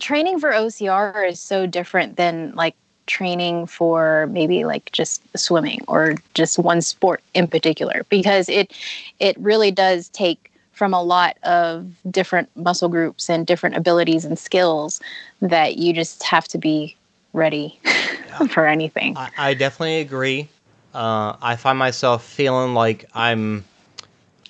training 0.00 0.40
for 0.40 0.52
OCR 0.52 1.24
is 1.24 1.40
so 1.40 1.66
different 1.66 2.16
than 2.16 2.52
like 2.54 2.74
training 3.06 3.66
for 3.66 4.26
maybe 4.30 4.64
like 4.64 4.90
just 4.92 5.22
swimming 5.38 5.80
or 5.88 6.14
just 6.34 6.58
one 6.58 6.80
sport 6.80 7.22
in 7.34 7.46
particular 7.46 8.02
because 8.08 8.48
it 8.48 8.72
it 9.20 9.36
really 9.38 9.70
does 9.70 10.08
take 10.10 10.50
from 10.74 10.92
a 10.92 11.02
lot 11.02 11.38
of 11.44 11.86
different 12.10 12.50
muscle 12.56 12.88
groups 12.88 13.30
and 13.30 13.46
different 13.46 13.76
abilities 13.76 14.24
and 14.24 14.38
skills 14.38 15.00
that 15.40 15.76
you 15.76 15.92
just 15.92 16.22
have 16.24 16.46
to 16.48 16.58
be 16.58 16.96
ready 17.32 17.78
for 18.50 18.66
anything. 18.66 19.16
I, 19.16 19.30
I 19.38 19.54
definitely 19.54 20.00
agree. 20.00 20.48
Uh, 20.92 21.36
I 21.40 21.56
find 21.56 21.78
myself 21.78 22.24
feeling 22.24 22.74
like 22.74 23.06
I'm, 23.14 23.64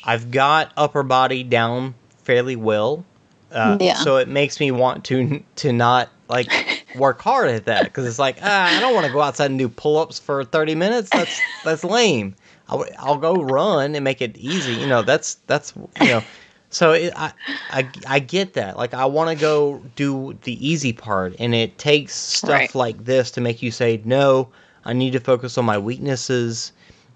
I've 0.04 0.30
got 0.30 0.72
upper 0.76 1.02
body 1.02 1.42
down 1.42 1.94
fairly 2.24 2.56
well. 2.56 3.04
Uh, 3.52 3.78
Yeah. 3.80 3.94
So 3.94 4.16
it 4.16 4.28
makes 4.28 4.58
me 4.58 4.70
want 4.70 5.04
to 5.06 5.42
to 5.56 5.72
not 5.72 6.08
like 6.28 6.48
work 6.94 7.20
hard 7.22 7.50
at 7.50 7.66
that 7.66 7.84
because 7.84 8.06
it's 8.06 8.18
like 8.18 8.38
ah, 8.42 8.76
I 8.76 8.80
don't 8.80 8.94
want 8.94 9.06
to 9.06 9.12
go 9.12 9.20
outside 9.20 9.50
and 9.50 9.58
do 9.58 9.68
pull 9.68 9.98
ups 9.98 10.18
for 10.18 10.44
thirty 10.44 10.74
minutes. 10.74 11.10
That's 11.10 11.40
that's 11.62 11.84
lame. 11.84 12.34
I'll, 12.68 12.84
I'll 12.98 13.18
go 13.18 13.40
run 13.42 13.94
and 13.94 14.04
make 14.04 14.20
it 14.22 14.36
easy. 14.36 14.74
You 14.74 14.86
know 14.86 15.02
that's 15.02 15.36
that's 15.46 15.74
you 15.98 16.08
know. 16.08 16.24
So 16.70 16.92
it, 16.92 17.12
I, 17.16 17.32
I 17.70 17.90
I 18.08 18.18
get 18.18 18.54
that. 18.54 18.76
Like 18.76 18.94
I 18.94 19.04
want 19.06 19.30
to 19.30 19.36
go 19.36 19.84
do 19.96 20.38
the 20.42 20.66
easy 20.66 20.92
part, 20.92 21.34
and 21.38 21.54
it 21.54 21.78
takes 21.78 22.14
stuff 22.14 22.74
Right. 22.74 22.74
like 22.74 23.04
this 23.04 23.30
to 23.32 23.40
make 23.40 23.62
you 23.62 23.70
say 23.70 24.00
no. 24.04 24.50
I 24.84 24.92
need 24.92 25.12
to 25.12 25.20
focus 25.20 25.56
on 25.58 25.64
my 25.64 25.78
weaknesses 25.78 26.72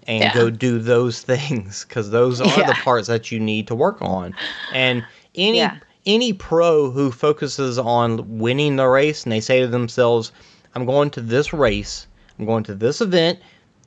and 0.07 0.21
Yeah. 0.23 0.31
go 0.31 0.49
do 0.49 0.79
those 0.79 1.21
things 1.31 1.85
because 1.85 2.09
those 2.11 2.41
are 2.41 2.63
the 2.63 2.73
parts 2.75 3.07
that 3.07 3.31
you 3.31 3.39
need 3.39 3.67
to 3.67 3.75
work 3.75 4.01
on. 4.01 4.35
And 4.71 5.05
any 5.35 5.57
Yeah. 5.57 5.77
any 6.05 6.33
pro 6.33 6.89
who 6.91 7.11
focuses 7.11 7.77
on 7.77 8.39
winning 8.39 8.75
the 8.77 8.87
race 8.87 9.23
and 9.23 9.31
they 9.31 9.41
say 9.41 9.59
to 9.61 9.67
themselves, 9.67 10.31
"I'm 10.75 10.85
going 10.85 11.09
to 11.11 11.21
this 11.21 11.53
race. 11.53 12.07
I'm 12.37 12.45
going 12.45 12.63
to 12.65 12.75
this 12.75 13.01
event. 13.01 13.39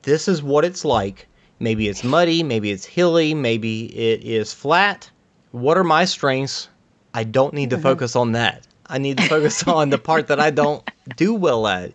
This 0.03 0.27
is 0.27 0.43
what 0.43 0.63
it's 0.65 0.85
like. 0.85 1.27
Maybe 1.59 1.87
it's 1.87 2.03
muddy. 2.03 2.43
Maybe 2.43 2.71
it's 2.71 2.85
hilly. 2.85 3.33
Maybe 3.33 3.85
it 3.85 4.23
is 4.23 4.53
flat. 4.53 5.09
What 5.51 5.77
are 5.77 5.83
my 5.83 6.05
strengths? 6.05 6.67
I 7.13 7.23
don't 7.23 7.53
need 7.53 7.69
to 7.69 7.77
Mhm. 7.77 7.81
focus 7.83 8.15
on 8.15 8.31
that. 8.33 8.63
I 8.87 8.97
need 8.97 9.17
to 9.17 9.23
focus 9.23 9.63
on 9.67 9.89
the 9.89 9.97
part 9.97 10.27
that 10.27 10.39
I 10.39 10.49
don't 10.49 10.83
do 11.15 11.33
well 11.33 11.67
at. 11.67 11.91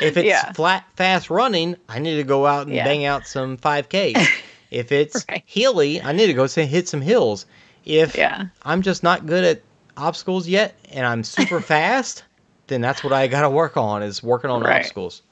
If 0.00 0.16
it's 0.16 0.26
Yeah. 0.26 0.52
flat, 0.52 0.84
fast 0.96 1.30
running, 1.30 1.76
I 1.88 1.98
need 1.98 2.16
to 2.16 2.22
go 2.24 2.46
out 2.46 2.66
and 2.66 2.76
Yeah. 2.76 2.84
bang 2.84 3.04
out 3.04 3.26
some 3.26 3.56
5Ks. 3.56 4.30
if 4.70 4.92
it's 4.92 5.26
Right. 5.28 5.42
hilly, 5.46 6.00
I 6.00 6.12
need 6.12 6.28
to 6.28 6.32
go 6.34 6.46
hit 6.46 6.88
some 6.88 7.02
hills. 7.02 7.46
If 7.84 8.16
Yeah. 8.16 8.46
I'm 8.62 8.82
just 8.82 9.02
not 9.02 9.26
good 9.26 9.44
at 9.44 9.62
obstacles 9.96 10.48
yet 10.48 10.74
and 10.92 11.04
I'm 11.04 11.24
super 11.24 11.60
fast, 11.74 12.22
then 12.68 12.80
that's 12.80 13.04
what 13.04 13.12
I 13.12 13.26
got 13.26 13.42
to 13.42 13.50
work 13.50 13.76
on 13.76 14.02
is 14.02 14.22
working 14.22 14.50
on 14.50 14.62
Right. 14.62 14.76
obstacles. 14.76 15.22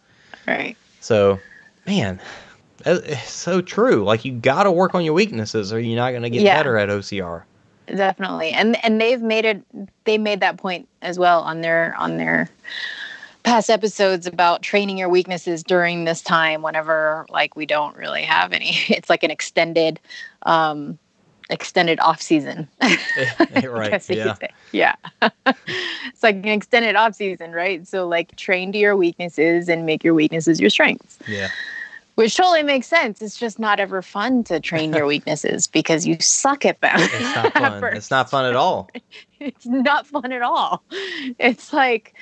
Right. 0.47 0.77
So, 1.01 1.41
man, 1.87 2.21
It's 2.87 3.31
so 3.31 3.61
true. 3.61 4.05
Like 4.05 4.25
you 4.25 4.33
got 4.33 4.63
to 4.65 4.73
work 4.73 4.95
on 4.95 5.05
your 5.05 5.15
weaknesses, 5.15 5.73
or 5.73 5.79
you're 5.81 5.97
not 5.97 6.11
going 6.11 6.23
to 6.23 6.31
get 6.31 6.43
Yeah. 6.43 6.57
better 6.59 6.77
at 6.79 6.89
OCR. 6.89 7.43
definitely 7.87 8.51
and 8.53 8.83
and 8.85 9.01
they've 9.01 9.21
made 9.21 9.45
it 9.45 9.61
they 10.05 10.17
made 10.17 10.39
that 10.41 10.57
point 10.57 10.87
as 11.03 11.19
well 11.19 11.41
on 11.43 11.61
their 11.61 11.95
on 11.99 12.19
their 12.19 12.49
past 13.43 13.69
episodes 13.69 14.27
about 14.29 14.63
training 14.63 14.97
your 14.97 15.09
weaknesses 15.09 15.63
during 15.65 16.05
this 16.05 16.23
time 16.23 16.63
whenever 16.63 17.27
like 17.31 17.57
we 17.57 17.67
don't 17.67 17.97
really 17.97 18.23
have 18.23 18.53
any 18.53 18.71
it's 18.89 19.11
like 19.11 19.25
an 19.25 19.31
extended 19.31 19.99
um 20.43 20.99
extended 21.49 21.99
off 21.99 22.23
season 22.23 22.69
right. 23.65 24.09
Yeah. 24.09 24.37
yeah 24.71 24.95
it's 25.67 26.23
like 26.23 26.37
an 26.37 26.47
extended 26.49 26.95
off 26.95 27.17
season 27.17 27.51
right 27.51 27.89
so 27.89 28.07
like 28.07 28.37
train 28.37 28.71
to 28.71 28.79
your 28.79 28.95
weaknesses 28.95 29.69
and 29.69 29.85
make 29.85 30.05
your 30.05 30.15
weaknesses 30.15 30.61
your 30.61 30.71
strengths 30.71 31.19
Yeah. 31.27 31.49
Which 32.21 32.37
totally 32.37 32.63
makes 32.63 32.87
sense 32.87 33.23
it's 33.23 33.39
just 33.39 33.59
not 33.59 33.81
ever 33.81 34.03
fun 34.03 34.45
to 34.45 34.61
train 34.61 34.93
your 34.93 35.07
weaknesses 35.15 35.67
because 35.67 36.07
you 36.07 36.17
suck 36.21 36.67
at 36.67 36.79
them 36.83 36.93
It's 36.99 37.35
not 37.35 37.53
fun. 37.81 37.97
it's 37.97 38.11
not 38.11 38.29
fun 38.31 38.45
at 38.45 38.57
all. 38.57 38.91
it's 39.41 39.65
not 39.67 40.07
fun 40.07 40.31
at 40.31 40.43
all 40.43 40.83
it's 41.39 41.73
like 41.73 42.15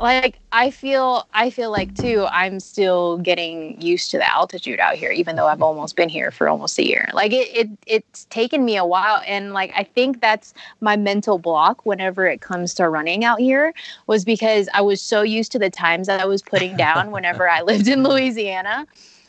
like 0.00 0.38
i 0.52 0.70
feel 0.70 1.26
i 1.34 1.50
feel 1.50 1.70
like 1.70 1.94
too 1.94 2.26
i'm 2.30 2.60
still 2.60 3.18
getting 3.18 3.80
used 3.80 4.10
to 4.10 4.18
the 4.18 4.28
altitude 4.30 4.78
out 4.80 4.94
here 4.94 5.10
even 5.10 5.36
though 5.36 5.46
i've 5.46 5.62
almost 5.62 5.96
been 5.96 6.08
here 6.08 6.30
for 6.30 6.48
almost 6.48 6.78
a 6.78 6.86
year 6.86 7.08
like 7.12 7.32
it, 7.32 7.48
it 7.56 7.68
it's 7.86 8.24
taken 8.26 8.64
me 8.64 8.76
a 8.76 8.84
while 8.84 9.22
and 9.26 9.52
like 9.52 9.72
i 9.76 9.82
think 9.82 10.20
that's 10.20 10.54
my 10.80 10.96
mental 10.96 11.38
block 11.38 11.84
whenever 11.84 12.26
it 12.26 12.40
comes 12.40 12.74
to 12.74 12.88
running 12.88 13.24
out 13.24 13.40
here 13.40 13.72
was 14.06 14.24
because 14.24 14.68
i 14.74 14.80
was 14.80 15.00
so 15.00 15.22
used 15.22 15.52
to 15.52 15.58
the 15.58 15.70
times 15.70 16.06
that 16.06 16.20
i 16.20 16.24
was 16.24 16.42
putting 16.42 16.76
down 16.76 17.10
whenever 17.10 17.48
i 17.48 17.62
lived 17.62 17.88
in 17.88 18.02
louisiana 18.08 18.86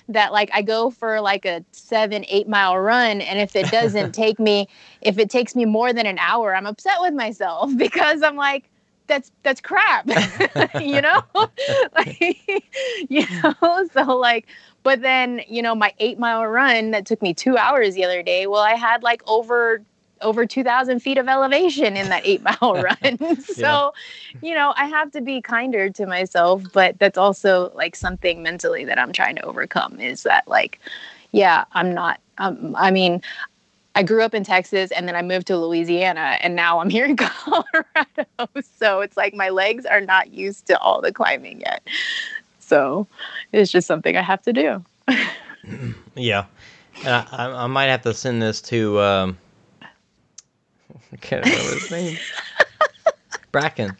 that 0.10 0.34
like 0.34 0.49
I 0.51 0.64
go 0.64 0.89
for 0.89 1.22
like 1.22 1.45
a 1.45 1.64
seven, 1.72 2.26
eight 2.28 2.47
mile 2.47 2.78
run. 2.78 3.22
And 3.22 3.39
if 3.39 3.55
it 3.55 3.70
doesn't 3.72 4.12
take 4.16 4.39
me, 4.39 4.68
if 5.01 5.18
it 5.20 5.30
takes 5.30 5.55
me 5.55 5.66
more 5.66 5.93
than 5.93 6.05
an 6.05 6.18
hour, 6.18 6.55
I'm 6.55 6.66
upset 6.66 6.97
with 6.99 7.14
myself 7.14 7.72
because 7.78 8.22
I'm 8.24 8.36
like, 8.36 8.70
that's 9.10 9.32
that's 9.43 9.60
crap. 9.60 10.07
you 10.82 11.01
know? 11.01 11.22
like, 11.95 12.39
you 13.10 13.26
know, 13.43 13.89
so 13.93 14.18
like 14.18 14.47
but 14.84 15.01
then, 15.01 15.41
you 15.47 15.62
know, 15.62 15.76
my 15.76 15.93
eight 15.99 16.18
mile 16.20 16.45
run 16.45 16.91
that 16.91 17.05
took 17.05 17.22
me 17.22 17.34
two 17.34 17.57
hours 17.57 17.95
the 17.95 18.05
other 18.05 18.24
day, 18.24 18.47
well, 18.47 18.62
I 18.62 18.76
had 18.76 19.03
like 19.03 19.22
over 19.28 19.82
over 20.22 20.45
2000 20.45 20.99
feet 20.99 21.18
of 21.18 21.28
elevation 21.30 21.95
in 21.95 22.10
that 22.10 22.22
eight 22.26 22.41
mile 22.43 22.74
run 22.74 23.41
so 23.41 23.93
you 24.41 24.53
know 24.53 24.74
i 24.76 24.86
have 24.86 25.10
to 25.10 25.22
be 25.22 25.41
kinder 25.41 25.89
to 25.89 26.05
myself 26.05 26.62
but 26.74 26.99
that's 26.99 27.18
also 27.18 27.72
like 27.74 27.95
something 27.95 28.43
mentally 28.43 28.84
that 28.84 28.99
i'm 28.99 29.14
trying 29.14 29.34
to 29.34 29.41
overcome 29.43 29.97
is 29.99 30.24
that 30.24 30.45
like 30.45 30.78
yeah 31.32 31.64
i'm 31.72 31.93
not 31.93 32.20
um, 32.39 32.76
i 32.78 32.91
mean 32.91 33.22
i 34.00 34.04
grew 34.04 34.24
up 34.24 34.34
in 34.34 34.43
texas 34.43 34.91
and 34.91 35.08
then 35.08 35.16
i 35.16 35.22
moved 35.22 35.47
to 35.47 35.58
louisiana 35.58 36.38
and 36.41 36.56
now 36.56 36.80
i'm 36.80 36.89
here 36.89 37.06
in 37.06 37.16
colorado 37.18 38.47
so 38.78 39.02
it's 39.02 39.18
like 39.18 39.34
my 39.34 39.50
legs 39.50 39.86
are 39.86 40.02
not 40.02 40.34
used 40.34 40.66
to 40.66 40.78
all 40.80 41.02
the 41.02 41.12
climbing 41.12 41.62
yet 41.62 41.86
so 42.60 43.06
it's 43.54 43.72
just 43.72 43.86
something 43.88 44.16
i 44.18 44.22
have 44.22 44.41
to 44.41 44.54
do 44.54 44.84
Yeah. 46.16 46.45
And 47.04 47.10
I, 47.10 47.26
I, 47.32 47.64
I 47.64 47.68
might 47.68 47.86
have 47.86 48.02
to 48.04 48.14
send 48.14 48.41
this 48.41 48.62
to. 48.64 49.00
Um, 49.00 49.38
I 49.82 51.16
can't 51.22 51.45
remember 51.45 51.74
his 51.74 51.91
name. 51.91 52.18
Bracken. 53.52 53.97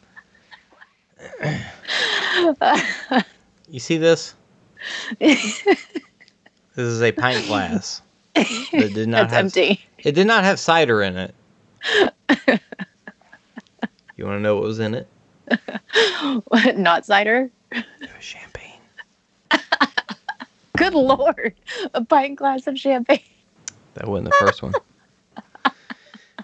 You 3.72 3.80
see 3.80 3.97
this? 3.97 4.34
this 5.20 5.64
is 6.76 7.04
a 7.04 7.12
pint 7.12 7.45
glass 7.45 8.02
that 8.34 8.91
did 8.95 9.08
not 9.08 9.30
that's 9.30 9.34
have. 9.34 9.45
empty 9.45 9.86
It 10.04 10.14
did 10.14 10.28
not 10.28 10.43
have 10.43 10.60
cider 10.60 11.02
in 11.02 11.18
it. 11.18 11.36
you 14.18 14.26
want 14.26 14.38
to 14.38 14.39
know 14.39 14.56
what 14.56 14.64
was 14.64 14.80
in 14.80 14.93
it? 14.93 15.08
not 16.78 17.06
cider 17.06 17.52
It 17.72 17.86
was 18.02 18.24
champagne. 18.24 18.82
good 20.78 20.93
lord 20.93 21.56
a 21.93 22.04
pint 22.04 22.38
glass 22.38 22.68
of 22.68 22.78
champagne 22.78 23.20
That 23.95 24.08
wasn't 24.08 24.30
the 24.30 24.38
first 24.45 24.62
one. 24.62 24.76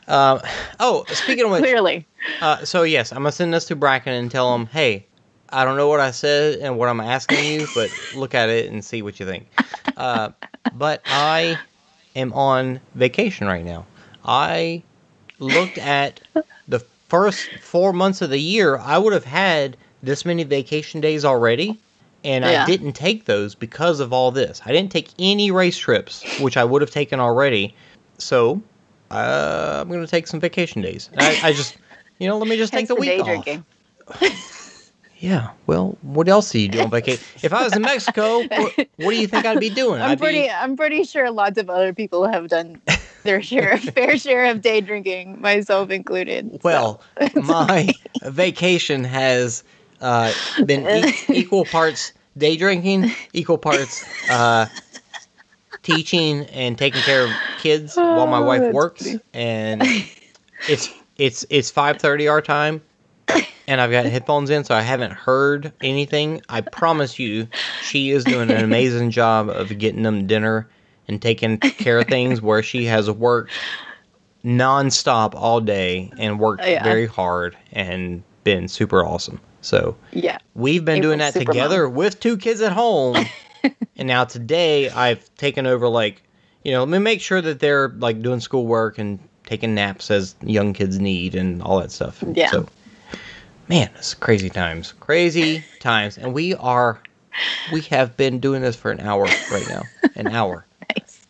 Um, 0.07 0.39
oh, 0.79 1.03
speaking 1.13 1.45
of 1.45 1.51
which, 1.51 1.63
clearly 1.63 2.05
Uh, 2.39 2.63
so 2.63 2.83
yes, 2.83 3.11
I'm 3.11 3.23
gonna 3.23 3.31
send 3.31 3.51
this 3.51 3.65
to 3.65 3.75
Bracken 3.75 4.13
and 4.13 4.29
tell 4.29 4.53
him, 4.53 4.67
hey, 4.67 5.07
I 5.49 5.65
don't 5.65 5.77
know 5.77 5.87
what 5.87 5.99
I 5.99 6.11
said 6.11 6.59
and 6.59 6.77
what 6.77 6.89
I'm 6.89 6.99
asking 6.99 7.43
you, 7.43 7.67
but 7.73 7.89
look 8.11 8.35
at 8.35 8.49
it 8.49 8.71
and 8.71 8.85
see 8.85 9.01
what 9.01 9.19
you 9.19 9.25
think. 9.25 9.47
Uh, 9.97 10.29
but 10.77 11.01
I 11.09 11.57
am 12.15 12.33
on 12.33 12.79
vacation 12.95 13.47
right 13.47 13.65
now. 13.65 13.85
I 14.23 14.83
looked 15.39 15.77
at 15.77 16.21
the 16.67 16.79
first 17.09 17.49
four 17.59 17.93
months 17.93 18.21
of 18.21 18.29
the 18.29 18.39
year. 18.39 18.77
I 18.77 18.97
would 18.97 19.13
have 19.13 19.25
had 19.25 19.77
this 20.01 20.25
many 20.25 20.43
vacation 20.43 21.01
days 21.01 21.25
already, 21.25 21.77
and 22.23 22.45
I 22.45 22.65
didn't 22.65 22.93
take 22.93 23.25
those 23.25 23.55
because 23.55 23.99
of 23.99 24.13
all 24.13 24.31
this. 24.31 24.61
I 24.65 24.71
didn't 24.71 24.91
take 24.91 25.09
any 25.19 25.51
race 25.51 25.77
trips, 25.77 26.25
which 26.37 26.57
I 26.57 26.63
would 26.63 26.81
have 26.81 26.91
taken 26.91 27.19
already. 27.19 27.75
So 28.17 28.61
uh, 29.11 29.79
I'm 29.81 29.89
gonna 29.89 30.07
take 30.07 30.27
some 30.27 30.39
vacation 30.39 30.81
days. 30.81 31.09
I, 31.17 31.37
I 31.41 31.53
just, 31.53 31.77
you 32.19 32.27
know, 32.27 32.37
let 32.37 32.47
me 32.47 32.57
just 32.57 32.73
take 32.73 32.87
the 32.87 32.95
the 32.95 32.99
week 33.01 33.09
day 33.09 33.19
off. 33.19 33.47
drinking 35.25 35.45
Yeah. 35.47 35.51
Well, 35.67 35.97
what 36.01 36.27
else 36.27 36.51
do 36.51 36.59
you 36.59 36.67
do 36.67 36.81
on 36.81 36.89
vacation? 36.91 37.23
if 37.41 37.53
I 37.53 37.63
was 37.63 37.75
in 37.75 37.81
Mexico, 37.81 38.39
what, 38.47 38.87
what 38.97 39.11
do 39.11 39.17
you 39.17 39.27
think 39.27 39.45
I'd 39.45 39.59
be 39.59 39.69
doing? 39.69 40.01
I'm 40.01 40.11
I'd 40.11 40.19
pretty. 40.19 40.41
be 40.43 40.49
I'm 40.49 40.75
pretty 40.77 41.03
sure 41.03 41.29
lots 41.31 41.57
of 41.57 41.69
other 41.69 41.93
people 41.93 42.27
have 42.27 42.47
done 42.47 42.81
their 43.23 43.41
share, 43.41 43.77
fair 43.95 44.17
share 44.17 44.45
of 44.45 44.61
day 44.61 44.81
drinking, 44.81 45.41
myself 45.41 45.89
included. 45.89 46.51
so. 46.53 46.59
well. 46.63 47.01
my 47.35 47.93
vacation 48.23 49.03
has 49.03 49.63
uh, 50.01 50.33
been 50.65 50.87
e- 50.89 51.13
equal 51.29 51.65
parts 51.65 52.13
day 52.37 52.55
drinking, 52.57 53.11
equal 53.33 53.57
parts 53.57 54.05
uh, 54.29 54.67
teaching 55.83 56.45
and 56.47 56.77
taking 56.77 57.01
care 57.03 57.23
of 57.23 57.29
kids 57.57 57.95
while 57.95 58.27
my 58.27 58.39
Oh, 58.39 58.43
wife 58.45 58.73
works, 58.73 59.03
funny. 59.03 59.19
and 59.33 59.81
it's 60.67 60.89
it's 61.17 61.45
it's 61.49 61.71
five 61.71 61.97
thirty 61.99 62.27
our 62.27 62.41
time. 62.41 62.81
And 63.67 63.81
I've 63.81 63.91
got 63.91 64.05
headphones 64.05 64.49
in, 64.49 64.63
so 64.63 64.75
I 64.75 64.81
haven't 64.81 65.11
heard 65.11 65.73
anything. 65.81 66.41
I 66.49 66.61
promise 66.61 67.17
you, 67.17 67.47
she 67.81 68.11
is 68.11 68.23
doing 68.23 68.51
an 68.51 68.63
amazing 68.63 69.09
job 69.11 69.49
of 69.49 69.75
getting 69.77 70.03
them 70.03 70.27
dinner 70.27 70.69
and 71.07 71.21
taking 71.21 71.57
care 71.59 71.99
of 71.99 72.07
things 72.07 72.41
where 72.41 72.61
she 72.61 72.85
has 72.85 73.09
worked 73.09 73.51
nonstop 74.43 75.33
all 75.35 75.59
day 75.61 76.11
and 76.17 76.39
worked 76.39 76.65
Yeah. 76.65 76.83
very 76.83 77.07
hard 77.07 77.57
and 77.71 78.23
been 78.43 78.67
super 78.67 79.03
awesome. 79.03 79.39
So 79.61 79.95
yeah, 80.11 80.37
we've 80.53 80.85
been 80.85 81.01
doing 81.01 81.17
that 81.19 81.33
together 81.33 81.89
with 81.89 82.19
two 82.19 82.37
kids 82.37 82.61
at 82.61 82.71
home. 82.71 83.17
and 83.97 84.07
now 84.07 84.23
today 84.25 84.89
I've 84.91 85.33
taken 85.37 85.65
over 85.65 85.87
like, 85.87 86.21
you 86.63 86.71
know, 86.71 86.81
let 86.81 86.89
me 86.89 86.99
make 86.99 87.21
sure 87.21 87.41
that 87.41 87.59
they're 87.59 87.89
like 87.89 88.21
doing 88.21 88.39
schoolwork 88.39 88.99
and 88.99 89.17
taking 89.47 89.73
naps 89.73 90.11
as 90.11 90.35
young 90.43 90.73
kids 90.73 90.99
need 90.99 91.33
and 91.33 91.63
all 91.63 91.79
that 91.79 91.91
stuff. 91.91 92.23
Yeah. 92.33 92.51
So 92.51 92.67
man, 93.69 93.89
it's 93.95 94.13
crazy 94.13 94.49
times. 94.49 94.93
Crazy 94.99 95.63
times. 95.79 96.17
And 96.17 96.33
we 96.33 96.53
are 96.55 96.99
we 97.71 97.81
have 97.81 98.15
been 98.17 98.39
doing 98.39 98.61
this 98.61 98.75
for 98.75 98.91
an 98.91 98.99
hour 98.99 99.25
right 99.51 99.67
now. 99.67 99.89
An 100.15 100.29
hour. 100.29 100.65
nice. 100.97 101.21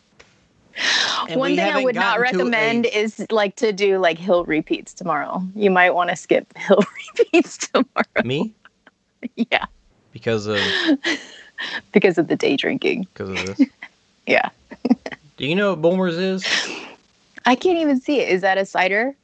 And 1.28 1.40
One 1.40 1.56
thing 1.56 1.64
I 1.72 1.82
would 1.82 1.94
not 1.94 2.20
recommend 2.20 2.84
a- 2.86 2.98
is 2.98 3.24
like 3.30 3.56
to 3.56 3.72
do 3.72 3.98
like 3.98 4.18
hill 4.18 4.44
repeats 4.44 4.92
tomorrow. 4.92 5.42
You 5.54 5.70
might 5.70 5.90
want 5.90 6.10
to 6.10 6.16
skip 6.16 6.56
hill 6.58 6.82
repeats 7.18 7.58
tomorrow. 7.58 8.22
me 8.24 8.54
yeah, 9.36 9.64
because 10.12 10.46
of 10.46 10.60
because 11.92 12.18
of 12.18 12.28
the 12.28 12.36
day 12.36 12.56
drinking. 12.56 13.06
because 13.12 13.30
of 13.30 13.46
this. 13.56 13.68
Yeah, 14.26 14.50
Do 15.36 15.46
you 15.46 15.54
know 15.54 15.70
what 15.70 15.82
Bulmers 15.82 16.16
is? 16.18 16.44
I 17.46 17.54
can't 17.54 17.78
even 17.78 18.00
see 18.00 18.20
it. 18.20 18.28
Is 18.28 18.40
that 18.42 18.58
a 18.58 18.66
cider? 18.66 19.16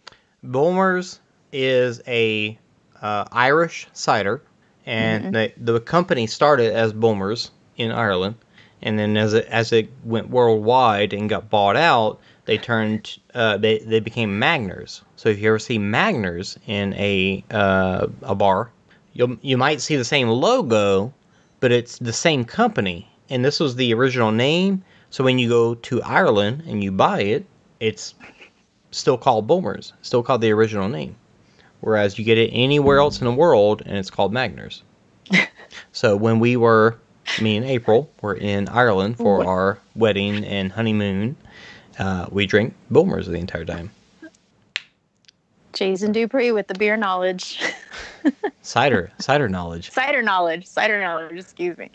Bulmers 0.45 1.19
is 1.53 2.01
a 2.07 2.57
uh, 3.03 3.25
Irish 3.33 3.89
cider, 3.93 4.41
and 4.87 5.35
the 5.35 5.53
the 5.57 5.81
company 5.81 6.27
started 6.27 6.73
as 6.73 6.93
Bulmers 6.93 7.51
in 7.77 7.91
Ireland, 7.91 8.37
and 8.81 8.99
then 8.99 9.17
as 9.17 9.35
it 9.35 9.47
as 9.47 9.73
it 9.73 9.91
went 10.05 10.31
worldwide 10.31 11.13
and 11.13 11.29
got 11.29 11.51
bought 11.51 11.77
out, 11.77 12.21
they 12.45 12.59
turned 12.59 13.19
uh, 13.35 13.57
they 13.57 13.79
they 13.79 14.01
became 14.01 14.41
Magners. 14.41 15.03
So 15.17 15.29
if 15.29 15.39
you 15.39 15.49
ever 15.49 15.59
see 15.59 15.79
Magners 15.79 16.57
in 16.67 16.95
a 16.95 17.45
uh, 17.51 18.07
a 18.23 18.35
bar, 18.35 18.71
you 19.13 19.39
you 19.43 19.57
might 19.57 19.81
see 19.81 19.97
the 19.97 20.05
same 20.05 20.29
logo, 20.29 21.13
but 21.61 21.73
it's 21.73 21.99
the 21.99 22.13
same 22.13 22.45
company, 22.45 23.09
and 23.29 23.45
this 23.45 23.61
was 23.61 23.77
the 23.77 23.93
original 23.95 24.33
name. 24.33 24.85
So 25.11 25.23
when 25.25 25.39
you 25.39 25.49
go 25.49 25.75
to 25.75 26.03
Ireland 26.03 26.63
and 26.67 26.83
you 26.83 26.91
buy 26.91 27.21
it, 27.21 27.45
it's 27.81 28.15
still 28.93 29.19
called 29.19 29.47
Bulmers, 29.47 29.93
still 30.03 30.23
called 30.23 30.41
the 30.41 30.53
original 30.53 30.89
name. 30.89 31.17
Whereas 31.83 32.19
you 32.19 32.25
get 32.25 32.39
it 32.39 32.49
anywhere 32.53 32.99
else 32.99 33.21
in 33.21 33.27
the 33.27 33.33
world 33.33 33.83
and 33.85 33.97
it's 33.97 34.09
called 34.11 34.33
Magners. 34.33 34.83
so 35.93 36.17
when 36.17 36.39
we 36.41 36.57
were 36.57 36.97
me 37.41 37.57
and 37.57 37.67
April 37.67 38.11
were 38.23 38.35
in 38.35 38.69
Ireland 38.69 39.17
for 39.19 39.39
What? 39.39 39.47
our 39.47 39.79
wedding 39.97 40.45
and 40.45 40.71
honeymoon, 40.73 41.37
uh, 41.99 42.27
we 42.31 42.47
drank 42.47 42.75
Bulmers 42.91 43.27
the 43.27 43.35
entire 43.35 43.65
time. 43.65 43.91
Jason 45.73 46.13
Dupree 46.13 46.53
with 46.53 46.69
the 46.69 46.75
beer 46.75 46.97
knowledge, 46.97 47.61
Cider, 48.63 49.11
cider 49.19 49.49
knowledge. 49.49 49.91
cider 49.91 50.23
knowledge, 50.23 50.67
cider 50.67 51.01
knowledge. 51.01 51.37
Excuse 51.39 51.77
me. 51.79 51.91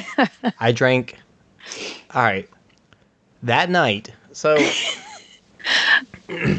I 0.60 0.72
drank. 0.72 1.18
All 2.14 2.22
right, 2.22 2.48
that 3.42 3.68
night. 3.68 4.12
So 4.32 4.56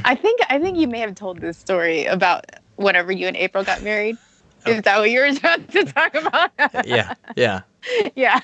I 0.03 0.15
think 0.15 0.41
I 0.49 0.59
think 0.59 0.77
you 0.77 0.87
may 0.87 0.99
have 0.99 1.15
told 1.15 1.39
this 1.39 1.57
story 1.57 2.05
about 2.05 2.45
whenever 2.77 3.11
you 3.11 3.27
and 3.27 3.35
April 3.35 3.63
got 3.63 3.83
married. 3.83 4.17
Is 4.65 4.81
that 4.83 4.97
what 4.99 5.09
you 5.11 5.19
were 5.19 5.27
about 5.27 5.67
to 5.69 5.85
talk 5.85 6.15
about? 6.15 6.51
yeah, 6.87 7.13
yeah. 7.35 7.61
yeah. 8.15 8.39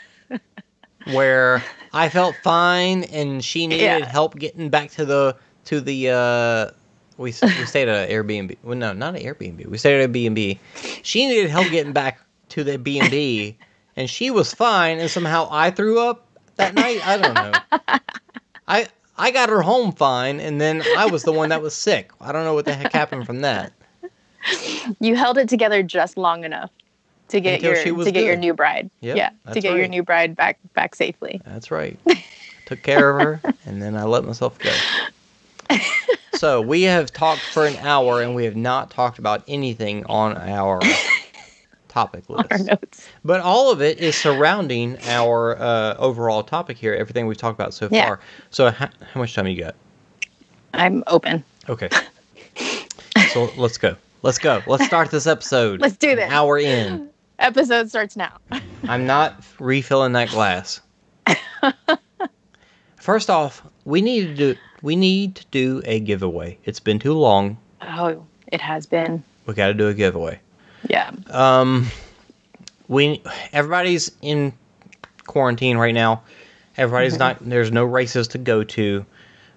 where 1.05 1.63
I 1.91 2.09
felt 2.09 2.35
fine 2.43 3.03
and 3.05 3.43
she 3.43 3.67
needed 3.67 3.83
Yeah. 3.83 4.05
help 4.05 4.35
getting 4.37 4.69
back 4.69 4.91
to 4.91 5.05
the 5.05 5.35
to 5.65 5.81
the 5.81 6.09
uh 6.09 6.71
we 7.17 7.25
we 7.25 7.31
stayed 7.31 7.87
at 7.89 8.09
an 8.09 8.15
Airbnb. 8.15 8.57
Well, 8.63 8.77
no, 8.77 8.93
not 8.93 9.15
an 9.15 9.21
Airbnb. 9.21 9.65
We 9.67 9.77
stayed 9.77 9.99
at 10.01 10.05
a 10.05 10.07
B&B. 10.07 10.59
She 11.03 11.27
needed 11.27 11.49
help 11.49 11.69
getting 11.69 11.93
back 11.93 12.19
to 12.49 12.63
the 12.63 12.77
B&B 12.77 13.57
and 13.95 14.09
she 14.09 14.31
was 14.31 14.53
fine 14.53 14.99
and 14.99 15.09
somehow 15.09 15.47
I 15.51 15.71
threw 15.71 15.99
up 15.99 16.25
that 16.55 16.73
night. 16.73 17.05
I 17.05 17.17
don't 17.17 17.33
know. 17.35 17.53
I 18.67 18.87
I 19.17 19.31
got 19.31 19.49
her 19.49 19.61
home 19.61 19.91
fine 19.91 20.39
and 20.39 20.59
then 20.61 20.83
I 20.95 21.05
was 21.07 21.23
the 21.23 21.33
one 21.33 21.49
that 21.49 21.61
was 21.61 21.75
sick. 21.75 22.11
I 22.21 22.31
don't 22.31 22.45
know 22.45 22.53
what 22.53 22.65
the 22.65 22.73
heck 22.73 22.93
happened 22.93 23.25
from 23.25 23.41
that. 23.41 23.73
You 24.99 25.15
held 25.15 25.37
it 25.37 25.49
together 25.49 25.81
just 25.83 26.17
long 26.17 26.43
enough 26.43 26.69
to 27.29 27.39
get 27.39 27.63
Until 27.63 27.87
your 27.95 28.05
to 28.05 28.11
get 28.11 28.25
your 28.25 28.35
new 28.37 28.53
bride. 28.53 28.89
Yep, 29.01 29.17
yeah, 29.17 29.29
to 29.53 29.61
get 29.61 29.75
your 29.75 29.87
new 29.87 30.03
bride 30.03 30.35
back 30.35 30.57
back 30.73 30.95
safely. 30.95 31.41
That's 31.45 31.71
right. 31.71 31.99
Took 32.65 32.81
care 32.81 33.09
of 33.09 33.15
her, 33.15 33.53
and 33.65 33.81
then 33.81 33.95
I 33.95 34.03
let 34.03 34.23
myself 34.23 34.59
go. 34.59 34.81
So 36.31 36.61
we 36.61 36.81
have 36.83 37.13
talked 37.13 37.45
for 37.45 37.67
an 37.67 37.75
hour, 37.77 38.19
and 38.19 38.33
we 38.35 38.45
have 38.45 38.55
not 38.55 38.89
talked 38.89 39.19
about 39.19 39.43
anything 39.47 40.03
on 40.07 40.35
our 40.35 40.81
topic 41.87 42.27
list. 42.27 42.67
notes. 42.67 43.07
But 43.23 43.39
all 43.41 43.71
of 43.71 43.81
it 43.81 43.99
is 43.99 44.17
surrounding 44.17 44.97
our 45.03 45.57
uh, 45.57 45.95
overall 45.97 46.43
topic 46.43 46.77
here. 46.77 46.93
Everything 46.95 47.27
we've 47.27 47.37
talked 47.37 47.57
about 47.57 47.73
so 47.73 47.87
Yeah. 47.89 48.05
far. 48.05 48.19
So 48.49 48.71
how, 48.71 48.89
how 49.13 49.19
much 49.21 49.35
time 49.35 49.47
you 49.47 49.61
got? 49.61 49.75
I'm 50.73 51.03
open. 51.07 51.43
Okay. 51.69 51.89
So 53.27 53.45
let's 53.55 53.77
go. 53.77 53.95
Let's 54.23 54.37
go. 54.39 54.63
Let's 54.65 54.85
start 54.85 55.11
this 55.11 55.27
episode. 55.27 55.81
Let's 55.81 55.97
do 55.97 56.15
this. 56.15 56.31
hour 56.31 56.57
in. 56.57 57.09
Episode 57.39 57.89
starts 57.89 58.15
now. 58.15 58.37
I'm 58.87 59.05
not 59.05 59.43
refilling 59.59 60.13
that 60.13 60.29
glass. 60.29 60.79
First 62.95 63.29
off, 63.29 63.61
we 63.83 64.01
need 64.01 64.27
to 64.27 64.33
do 64.33 64.59
we 64.81 64.95
need 64.95 65.35
to 65.35 65.45
do 65.51 65.81
a 65.83 65.99
giveaway. 65.99 66.57
It's 66.63 66.79
been 66.79 66.99
too 66.99 67.13
long. 67.13 67.57
Oh, 67.81 68.25
it 68.47 68.61
has 68.61 68.85
been. 68.85 69.23
We 69.45 69.55
got 69.55 69.67
to 69.67 69.73
do 69.73 69.89
a 69.89 69.93
giveaway. 69.93 70.39
Yeah. 70.89 71.11
Um, 71.29 71.87
we 72.87 73.21
everybody's 73.51 74.09
in 74.21 74.53
quarantine 75.27 75.77
right 75.77 75.93
now. 75.93 76.23
Everybody's 76.77 77.19
not. 77.19 77.37
There's 77.41 77.73
no 77.73 77.83
races 77.83 78.29
to 78.29 78.37
go 78.37 78.63
to. 78.63 79.05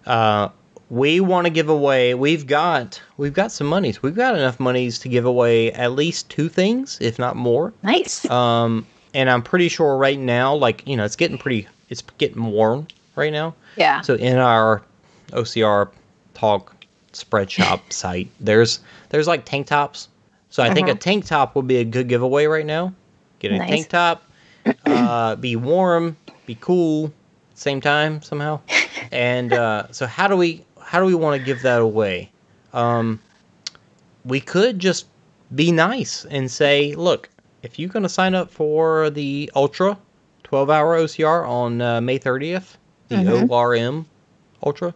Uh, 0.07 0.49
we 0.89 1.21
want 1.21 1.47
to 1.47 1.51
give 1.51 1.69
away. 1.69 2.15
We've 2.15 2.47
got 2.47 3.01
we've 3.17 3.33
got 3.33 3.51
some 3.53 3.67
monies. 3.67 4.03
We've 4.03 4.15
got 4.15 4.35
enough 4.37 4.61
monies 4.61 4.99
to 5.01 5.09
give 5.09 5.25
away 5.25 5.73
at 5.73 5.93
least 5.93 6.31
two 6.31 6.49
things, 6.49 6.99
if 7.01 7.19
not 7.19 7.37
more. 7.37 7.73
Nice. 7.83 8.29
Um, 8.31 8.87
and 9.15 9.29
I'm 9.31 9.43
pretty 9.43 9.69
sure 9.69 9.97
right 9.97 10.19
now, 10.19 10.55
like 10.55 10.87
you 10.87 10.97
know, 10.97 11.05
it's 11.05 11.17
getting 11.17 11.39
pretty, 11.39 11.67
it's 11.89 12.03
getting 12.19 12.45
warm 12.45 12.87
right 13.17 13.33
now. 13.33 13.55
yeah. 13.77 14.01
So 14.03 14.15
in 14.15 14.37
our 14.39 14.83
OCR 15.33 15.89
talk 16.35 16.73
spread 17.13 17.51
shop 17.51 17.81
site, 17.93 18.29
there's 18.41 18.81
there's 19.11 19.27
like 19.27 19.45
tank 19.45 19.67
tops. 19.67 20.09
So 20.51 20.63
I 20.63 20.73
think 20.73 20.89
a 20.89 20.95
Mhm. 20.95 21.01
tank 21.01 21.25
top 21.27 21.57
would 21.57 21.67
be 21.67 21.79
a 21.79 21.85
good 21.85 22.09
giveaway 22.09 22.47
right 22.47 22.65
now. 22.65 22.93
Get 23.41 23.51
a 23.53 23.59
Nice. 23.59 23.69
tank 23.69 23.89
top, 23.89 24.23
uh, 24.87 25.35
be 25.37 25.57
warm, 25.57 26.17
be 26.47 26.57
cool, 26.61 27.13
same 27.55 27.81
time 27.81 28.23
somehow. 28.23 28.61
And 29.13 29.53
uh, 29.53 29.93
so 29.93 30.07
how 30.07 30.27
do 30.27 30.37
we 30.37 30.65
how 30.97 31.01
do 31.01 31.07
we 31.07 31.15
want 31.15 31.39
to 31.39 31.45
give 31.45 31.61
that 31.61 31.83
away? 31.83 32.31
Um, 32.73 33.21
we 34.25 34.41
could 34.41 34.79
just 34.79 35.05
be 35.55 35.71
nice 35.71 36.25
and 36.31 36.51
say, 36.51 36.95
look, 36.95 37.29
if 37.63 37.79
you're 37.79 37.91
going 37.91 38.05
to 38.05 38.09
sign 38.09 38.35
up 38.35 38.51
for 38.51 39.11
the 39.11 39.53
Ultra 39.55 39.99
12 40.45 40.71
hour 40.71 40.99
OCR 40.99 41.47
on 41.47 41.83
uh, 41.83 42.01
May 42.01 42.19
30th, 42.19 42.79
the 43.09 43.17
Mhm. 43.17 43.51
ORM 43.51 44.07
Ultra, 44.65 44.95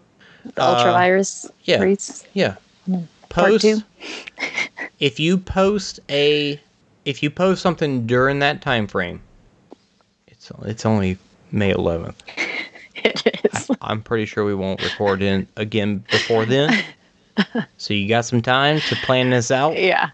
the 0.55 0.62
uh, 0.62 0.74
ultravirus 0.82 1.51
yeah. 1.64 1.80
rates. 1.80 2.24
yeah, 2.32 2.55
Part 3.28 3.61
post 3.61 3.84
if 5.01 5.20
you 5.20 5.36
post 5.36 6.01
a 6.09 6.59
if 7.05 7.22
you 7.22 7.28
post 7.28 7.61
something 7.61 8.07
during 8.07 8.38
that 8.38 8.62
time 8.62 8.86
frame, 8.86 9.20
it's 10.28 10.51
it's 10.64 10.86
only 10.86 11.18
May 11.53 11.74
11th. 11.74 12.14
I'm 13.80 14.02
pretty 14.02 14.26
sure 14.26 14.44
we 14.44 14.54
won't 14.54 14.82
record 14.82 15.22
in 15.22 15.46
again 15.56 16.04
before 16.10 16.44
then. 16.44 16.84
so 17.76 17.94
you 17.94 18.08
got 18.08 18.24
some 18.24 18.42
time 18.42 18.80
to 18.80 18.96
plan 18.96 19.30
this 19.30 19.50
out. 19.50 19.78
yeah. 19.78 20.10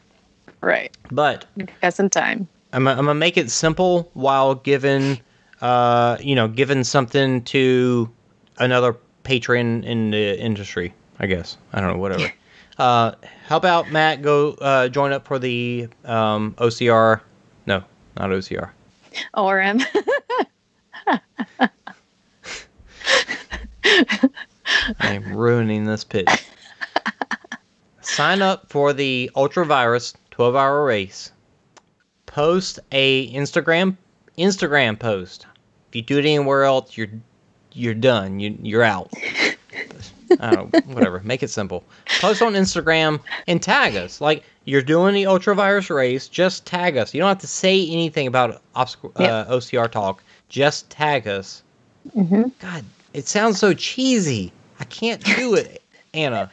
Right. 0.61 0.97
But 1.11 1.45
Got 1.81 1.95
some 1.95 2.11
time. 2.11 2.49
I'm, 2.73 2.89
I'm 2.89 2.97
gonna 2.97 3.15
make 3.15 3.37
it 3.37 3.51
simple 3.51 4.11
while 4.15 4.55
giving, 4.55 5.21
uh, 5.61 6.17
you 6.21 6.35
know, 6.35 6.49
giving 6.49 6.83
something 6.83 7.43
to 7.45 8.11
another 8.59 8.97
patron 9.23 9.85
in 9.85 10.11
the 10.11 10.39
industry. 10.41 10.93
I 11.19 11.27
guess 11.27 11.57
I 11.73 11.81
don't 11.81 11.93
know, 11.93 11.99
whatever. 11.99 12.33
uh, 12.79 13.13
how 13.47 13.57
about 13.57 13.91
Matt 13.93 14.23
go 14.23 14.53
uh, 14.55 14.89
join 14.89 15.13
up 15.13 15.27
for 15.27 15.39
the 15.39 15.89
um, 16.05 16.55
OCR? 16.59 17.21
No, 17.67 17.85
not 18.17 18.31
OCR. 18.31 18.71
ORM. 19.35 19.81
I 25.01 25.13
am 25.15 25.37
ruining 25.37 25.85
this 25.85 26.05
pitch. 26.05 26.29
Sign 28.01 28.43
up 28.43 28.69
for 28.69 28.93
the 28.93 29.31
Ultravirus 29.35 30.15
12 30.31 30.57
hour 30.57 30.85
race. 30.85 31.33
Post 32.27 32.81
a 32.93 33.33
Instagram 33.33 33.97
Instagram 34.39 34.99
post. 34.99 35.47
If 35.89 35.97
you 35.97 36.03
do 36.03 36.19
it 36.19 36.25
anywhere 36.25 36.65
else, 36.65 36.97
you're 36.97 37.09
you're 37.73 37.95
done. 37.95 38.41
You 38.41 38.57
you're 38.63 38.83
out. 38.83 39.11
I 40.41 40.55
don't 40.55 40.73
know, 40.73 40.81
whatever. 40.95 41.21
Make 41.25 41.43
it 41.43 41.51
simple. 41.51 41.85
Post 42.21 42.43
on 42.43 42.55
Instagram 42.55 43.21
and 43.47 43.63
tag 43.63 43.97
us. 43.97 44.21
Like 44.21 44.43
you're 44.65 44.83
doing 44.83 45.15
the 45.15 45.25
Ultravirus 45.25 45.95
race, 45.95 46.29
just 46.29 46.67
tag 46.67 46.97
us. 46.97 47.15
You 47.15 47.21
don't 47.21 47.29
have 47.29 47.39
to 47.39 47.47
say 47.47 47.89
anything 47.89 48.27
about 48.27 48.61
obstacle, 48.75 49.13
uh, 49.17 49.45
OCR 49.47 49.91
talk. 49.91 50.23
Just 50.49 50.91
tag 50.91 51.27
us. 51.27 51.63
Hmm 52.13 52.43
God, 52.61 52.85
it 53.15 53.29
sounds 53.29 53.59
so 53.59 53.75
cheesy. 53.75 54.53
I 54.81 54.85
can't 54.85 55.23
do 55.35 55.55
it, 55.55 55.83
Anna. 56.15 56.51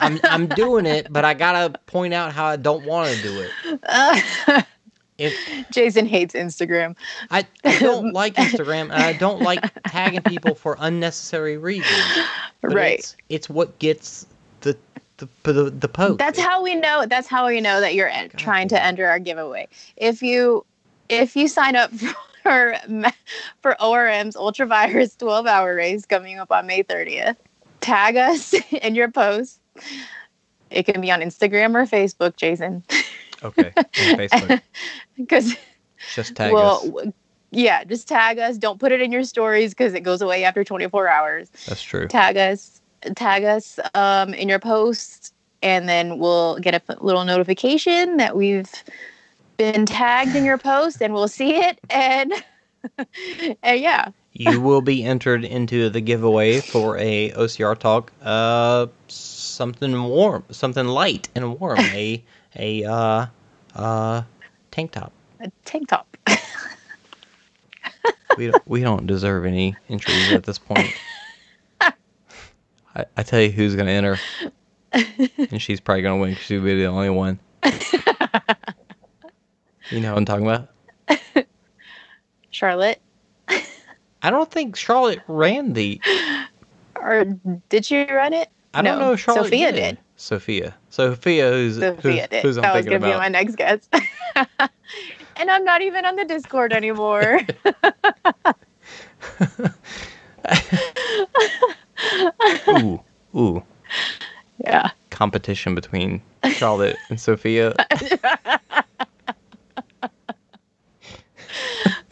I'm 0.00 0.20
I'm 0.28 0.54
doing 0.54 0.86
it, 0.86 1.12
but 1.12 1.24
I 1.24 1.34
gotta 1.34 1.78
point 1.86 2.14
out 2.14 2.32
how 2.32 2.46
I 2.46 2.56
don't 2.56 2.84
want 2.84 3.16
to 3.16 3.22
do 3.22 3.40
it. 3.40 4.64
It 5.16 5.32
Jason 5.70 6.06
hates 6.06 6.34
Instagram. 6.34 6.96
I, 7.30 7.46
I 7.64 7.78
don't 7.78 8.12
like 8.12 8.34
Instagram, 8.34 8.84
and 8.84 8.94
I 8.94 9.12
don't 9.12 9.42
like 9.42 9.62
tagging 9.86 10.22
people 10.22 10.56
for 10.56 10.76
unnecessary 10.80 11.56
reasons. 11.56 12.16
Right. 12.62 12.98
It's, 12.98 13.16
it's 13.28 13.48
what 13.48 13.78
gets 13.78 14.26
the 14.62 14.76
the 15.18 15.28
the, 15.44 15.70
the 15.70 15.88
post. 15.88 16.18
That's 16.18 16.40
how 16.40 16.62
we 16.62 16.74
know. 16.74 17.06
That's 17.06 17.28
how 17.28 17.46
we 17.46 17.60
know 17.60 17.80
that 17.80 17.94
you're 17.94 18.08
God 18.08 18.32
trying 18.36 18.68
to 18.68 18.82
enter 18.82 19.06
our 19.06 19.20
giveaway. 19.20 19.68
If 19.96 20.20
you 20.20 20.64
if 21.08 21.36
you 21.36 21.46
sign 21.46 21.76
up 21.76 21.92
for 21.92 22.12
for 22.44 22.76
for 23.62 23.74
ORM's 23.82 24.36
Ultravirus 24.36 25.18
12 25.18 25.46
hour 25.46 25.74
race 25.74 26.06
coming 26.06 26.38
up 26.38 26.52
on 26.52 26.66
May 26.66 26.84
30th, 26.84 27.36
tag 27.80 28.16
us 28.16 28.54
in 28.70 28.94
your 28.94 29.10
post. 29.10 29.58
It 30.70 30.84
can 30.84 31.00
be 31.00 31.10
on 31.10 31.20
Instagram 31.20 31.74
or 31.74 31.86
Facebook, 31.86 32.36
Jason, 32.36 32.84
Okay, 33.42 33.72
Facebook, 33.94 34.62
because 35.16 35.54
just 36.14 36.36
tag 36.36 36.52
well, 36.52 36.82
us. 36.98 37.12
yeah, 37.50 37.82
just 37.84 38.06
tag 38.06 38.38
us. 38.38 38.58
Don't 38.58 38.78
put 38.78 38.92
it 38.92 39.00
in 39.00 39.10
your 39.10 39.24
stories 39.24 39.72
because 39.72 39.94
it 39.94 40.00
goes 40.00 40.20
away 40.22 40.44
after 40.44 40.62
24 40.64 41.08
hours. 41.08 41.50
That's 41.66 41.82
true. 41.82 42.06
tag 42.06 42.36
us 42.36 42.80
tag 43.16 43.44
us 43.44 43.78
um, 43.94 44.32
in 44.34 44.48
your 44.48 44.58
post 44.58 45.34
and 45.62 45.88
then 45.88 46.18
we'll 46.18 46.58
get 46.58 46.74
a 46.74 46.96
little 47.02 47.24
notification 47.24 48.16
that 48.18 48.36
we've 48.36 48.70
been 49.56 49.86
tagged 49.86 50.34
in 50.36 50.44
your 50.44 50.58
post 50.58 51.00
and 51.02 51.12
we'll 51.14 51.28
see 51.28 51.56
it 51.56 51.78
and 51.90 52.32
and 53.62 53.80
yeah 53.80 54.08
you 54.32 54.60
will 54.60 54.80
be 54.80 55.04
entered 55.04 55.44
into 55.44 55.88
the 55.90 56.00
giveaway 56.00 56.60
for 56.60 56.98
a 56.98 57.30
OCR 57.30 57.78
talk. 57.78 58.10
Uh, 58.20 58.88
something 59.06 60.02
warm, 60.04 60.42
something 60.50 60.88
light 60.88 61.28
and 61.36 61.60
warm. 61.60 61.78
A 61.94 62.22
a 62.56 62.84
uh 62.84 63.26
uh 63.76 64.22
tank 64.72 64.90
top. 64.90 65.12
a 65.40 65.50
tank 65.64 65.88
top 65.88 66.16
we 68.36 68.48
don't, 68.48 68.62
we 68.66 68.80
don't 68.80 69.06
deserve 69.06 69.46
any 69.46 69.76
entries 69.88 70.32
at 70.32 70.42
this 70.42 70.58
point. 70.58 70.92
I, 71.80 71.92
I 73.16 73.22
tell 73.22 73.40
you 73.40 73.50
who's 73.50 73.76
gonna 73.76 73.90
enter, 73.92 74.18
and 74.92 75.62
she's 75.62 75.80
probably 75.80 76.02
gonna 76.02 76.20
win. 76.20 76.34
'cause 76.34 76.42
She'll 76.44 76.62
be 76.62 76.74
the 76.76 76.86
only 76.86 77.10
one. 77.10 77.38
You 79.90 80.00
know 80.00 80.12
what 80.12 80.18
I'm 80.18 80.24
talking 80.24 80.46
about? 80.46 80.68
Charlotte, 82.50 83.00
I 84.22 84.30
don't 84.30 84.50
think 84.50 84.76
Charlotte 84.76 85.20
ran 85.26 85.72
the. 85.72 86.00
or 86.96 87.24
did 87.68 87.84
she 87.84 88.04
run 88.04 88.32
it? 88.32 88.48
I 88.72 88.82
don't 88.82 88.98
No, 88.98 89.06
know. 89.06 89.12
if 89.12 89.20
Charlotte 89.20 89.44
Sophia 89.44 89.72
did. 89.72 89.98
Sophia. 90.16 90.74
Sophia, 90.90 91.50
who's 91.50 91.78
Sophia 91.78 92.20
who's, 92.22 92.28
did. 92.28 92.42
who's 92.42 92.56
I'm 92.58 92.62
that 92.62 92.74
was 92.76 92.84
gonna 92.84 92.96
about. 92.98 93.12
be 93.12 93.18
my 93.18 93.28
next 93.28 93.56
guess. 93.56 93.88
and 95.36 95.50
I'm 95.50 95.64
not 95.64 95.82
even 95.82 96.04
on 96.04 96.16
the 96.16 96.24
Discord 96.24 96.72
anymore. 96.72 97.40
ooh, 102.68 103.00
ooh, 103.34 103.62
yeah. 104.58 104.90
competition 105.10 105.74
between 105.74 106.20
Charlotte 106.52 106.96
and 107.08 107.18
Sophia. 107.20 107.74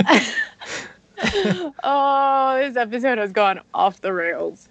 Oh, 1.84 2.58
this 2.60 2.76
episode 2.76 3.18
has 3.18 3.30
gone 3.30 3.60
off 3.74 4.00
the 4.00 4.12
rails. 4.12 4.68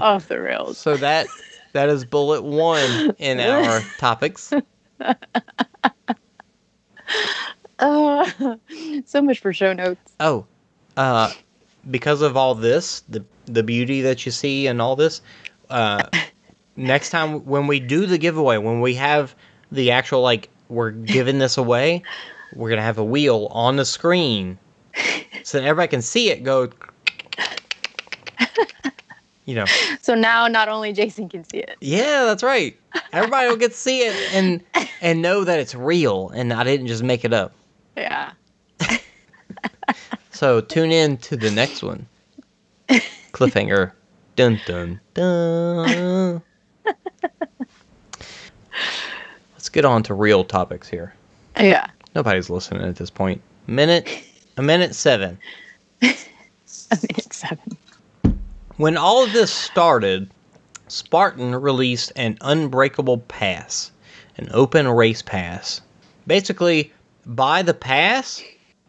off 0.00 0.28
the 0.28 0.40
rails. 0.40 0.78
So 0.78 0.96
that 0.96 1.26
that 1.72 1.88
is 1.88 2.04
bullet 2.04 2.42
one 2.42 3.14
in 3.18 3.40
our 3.40 3.80
topics. 3.98 4.52
Uh, 7.80 8.28
so 9.06 9.22
much 9.22 9.38
for 9.38 9.52
show 9.52 9.72
notes. 9.72 10.12
Oh, 10.18 10.46
uh, 10.96 11.32
because 11.88 12.22
of 12.22 12.36
all 12.36 12.56
this, 12.56 13.00
the 13.08 13.24
the 13.46 13.62
beauty 13.62 14.00
that 14.02 14.26
you 14.26 14.32
see 14.32 14.66
and 14.66 14.82
all 14.82 14.96
this, 14.96 15.22
uh, 15.70 16.02
next 16.76 17.10
time 17.10 17.44
when 17.46 17.68
we 17.68 17.78
do 17.78 18.06
the 18.06 18.18
giveaway, 18.18 18.58
when 18.58 18.80
we 18.80 18.94
have 18.94 19.34
the 19.70 19.92
actual 19.92 20.22
like 20.22 20.48
we're 20.68 20.90
giving 20.90 21.38
this 21.38 21.56
away, 21.56 22.02
we're 22.54 22.70
gonna 22.70 22.82
have 22.82 22.98
a 22.98 23.04
wheel 23.04 23.48
on 23.50 23.76
the 23.76 23.84
screen 23.84 24.58
so 25.42 25.58
that 25.58 25.66
everybody 25.66 25.88
can 25.88 26.02
see 26.02 26.30
it 26.30 26.42
go. 26.42 26.70
You 29.44 29.54
know, 29.54 29.64
So 30.02 30.14
now 30.14 30.46
not 30.46 30.68
only 30.68 30.92
Jason 30.92 31.28
can 31.28 31.42
see 31.44 31.58
it. 31.58 31.76
yeah, 31.80 32.24
that's 32.24 32.42
right. 32.42 32.76
Everybody 33.12 33.48
will 33.48 33.56
get 33.56 33.70
to 33.72 33.76
see 33.76 34.00
it 34.00 34.34
and 34.34 34.62
and 35.00 35.22
know 35.22 35.44
that 35.44 35.58
it's 35.58 35.74
real 35.74 36.28
and 36.30 36.52
I 36.52 36.64
didn't 36.64 36.86
just 36.86 37.02
make 37.02 37.24
it 37.24 37.32
up. 37.32 37.52
Yeah. 37.96 38.32
So 40.30 40.60
tune 40.60 40.92
in 40.92 41.16
to 41.18 41.36
the 41.36 41.50
next 41.50 41.82
one. 41.82 42.06
Cliffhanger. 43.32 43.90
Dun 44.36 44.60
dun 44.66 45.00
dun. 45.14 46.40
Let's 49.52 49.68
get 49.68 49.84
on 49.84 50.04
to 50.04 50.14
real 50.14 50.44
topics 50.44 50.88
here. 50.88 51.12
Yeah. 51.58 51.88
Nobody's 52.18 52.50
listening 52.50 52.82
at 52.82 52.96
this 52.96 53.10
point. 53.10 53.40
Minute 53.68 54.24
a 54.56 54.62
minute 54.62 54.92
seven. 54.96 55.38
A 56.02 56.98
minute 57.00 57.32
seven. 57.32 57.76
When 58.76 58.96
all 58.96 59.22
of 59.22 59.32
this 59.32 59.52
started, 59.52 60.28
Spartan 60.88 61.54
released 61.54 62.10
an 62.16 62.36
unbreakable 62.40 63.18
pass, 63.18 63.92
an 64.36 64.48
open 64.52 64.88
race 64.88 65.22
pass. 65.22 65.80
Basically, 66.26 66.92
buy 67.24 67.62
the 67.62 67.72
pass 67.72 68.42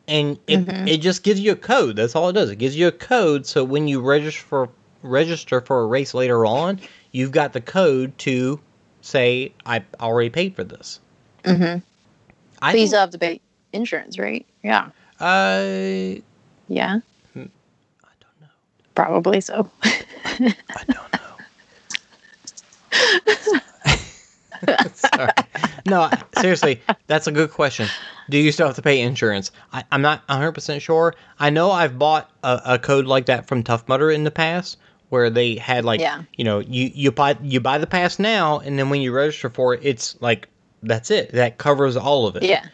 and 0.07 0.39
it, 0.47 0.67
it 0.87 0.97
just 0.97 1.21
gives 1.21 1.39
you 1.39 1.51
a 1.51 1.55
code. 1.55 1.97
That's 1.97 2.15
all 2.15 2.29
it 2.29 2.33
does. 2.33 2.49
It 2.49 2.55
gives 2.55 2.75
you 2.75 2.87
a 2.87 2.91
code 2.91 3.45
so 3.45 3.63
when 3.63 3.87
you 3.87 4.01
register 4.01 4.41
for 4.41 4.69
register 5.03 5.61
for 5.61 5.81
a 5.81 5.85
race 5.85 6.15
later 6.15 6.47
on, 6.47 6.79
you've 7.11 7.31
got 7.31 7.53
the 7.53 7.61
code 7.61 8.17
to 8.19 8.59
say 9.01 9.53
I 9.67 9.83
already 9.99 10.31
paid 10.31 10.55
for 10.55 10.63
this. 10.63 10.99
Mm-hmm. 11.43 11.79
I 12.61 12.73
But 12.73 12.79
you 12.79 12.87
still 12.87 12.99
have 12.99 13.11
to 13.11 13.17
pay 13.17 13.41
insurance, 13.73 14.17
right? 14.19 14.45
Yeah. 14.63 14.89
uh, 15.19 16.19
Yeah. 16.67 16.99
I 17.35 17.39
don't 18.19 18.41
know. 18.41 18.47
Probably 18.95 19.41
so. 19.41 19.69
I 19.83 20.53
don't 20.87 21.13
know. 21.13 21.19
Sorry. 24.93 25.31
No, 25.85 26.09
seriously, 26.37 26.81
that's 27.07 27.27
a 27.27 27.31
good 27.31 27.51
question. 27.51 27.87
Do 28.29 28.37
you 28.37 28.51
still 28.51 28.67
have 28.67 28.75
to 28.75 28.81
pay 28.81 28.99
insurance? 29.01 29.51
I, 29.71 29.83
I'm 29.91 30.01
not 30.01 30.27
100% 30.27 30.81
sure. 30.81 31.15
I 31.39 31.49
know 31.49 31.71
I've 31.71 31.97
bought 31.97 32.29
a, 32.43 32.61
a 32.65 32.79
code 32.79 33.05
like 33.05 33.25
that 33.27 33.47
from 33.47 33.63
Tough 33.63 33.87
Mudder 33.87 34.11
in 34.11 34.23
the 34.25 34.31
past 34.31 34.77
where 35.09 35.29
they 35.29 35.55
had 35.55 35.85
like 35.85 35.99
Yeah. 35.99 36.21
you 36.35 36.43
know 36.43 36.59
you 36.59 36.91
you 36.93 37.11
buy 37.11 37.35
you 37.41 37.59
buy 37.59 37.79
the 37.79 37.87
pass 37.87 38.19
now 38.19 38.59
and 38.59 38.77
then 38.77 38.91
when 38.91 39.01
you 39.01 39.11
register 39.11 39.49
for 39.49 39.73
it 39.73 39.79
it's 39.83 40.15
like 40.21 40.47
that's 40.83 41.11
it 41.11 41.31
that 41.31 41.57
covers 41.57 41.95
all 41.97 42.25
of 42.27 42.35
it 42.35 42.43
yeah. 42.43 42.65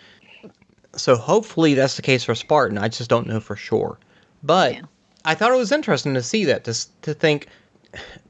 so 0.96 1.16
hopefully 1.16 1.74
that's 1.74 1.96
the 1.96 2.02
case 2.02 2.24
for 2.24 2.36
Spartan. 2.36 2.78
I 2.78 2.88
just 2.88 3.10
don't 3.10 3.28
know 3.28 3.40
for 3.40 3.56
sure. 3.56 3.98
But 4.44 4.76
Yeah. 4.76 4.82
I 5.26 5.34
thought 5.36 5.52
it 5.52 5.58
was 5.58 5.72
interesting 5.72 6.14
to 6.14 6.22
see 6.24 6.46
that 6.46 6.64
to 6.66 6.88
to 7.02 7.14
think 7.14 7.48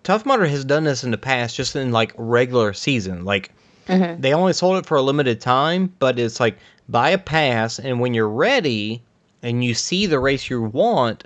Tough 0.03 0.25
Mudder 0.25 0.45
has 0.45 0.63
done 0.63 0.83
this 0.83 1.03
in 1.03 1.11
the 1.11 1.17
past, 1.17 1.55
just 1.55 1.75
in 1.75 1.91
like 1.91 2.13
regular 2.17 2.73
season. 2.73 3.25
Like 3.25 3.51
Mhm. 3.87 4.21
they 4.21 4.33
only 4.33 4.53
sold 4.53 4.77
it 4.77 4.85
for 4.85 4.95
a 4.97 5.01
limited 5.01 5.41
time, 5.41 5.93
but 5.99 6.17
it's 6.17 6.39
like 6.39 6.57
buy 6.89 7.09
a 7.09 7.17
pass, 7.17 7.79
and 7.79 7.99
when 7.99 8.13
you're 8.13 8.29
ready 8.29 9.01
and 9.43 9.63
you 9.63 9.73
see 9.73 10.05
the 10.05 10.19
race 10.19 10.49
you 10.49 10.61
want, 10.61 11.25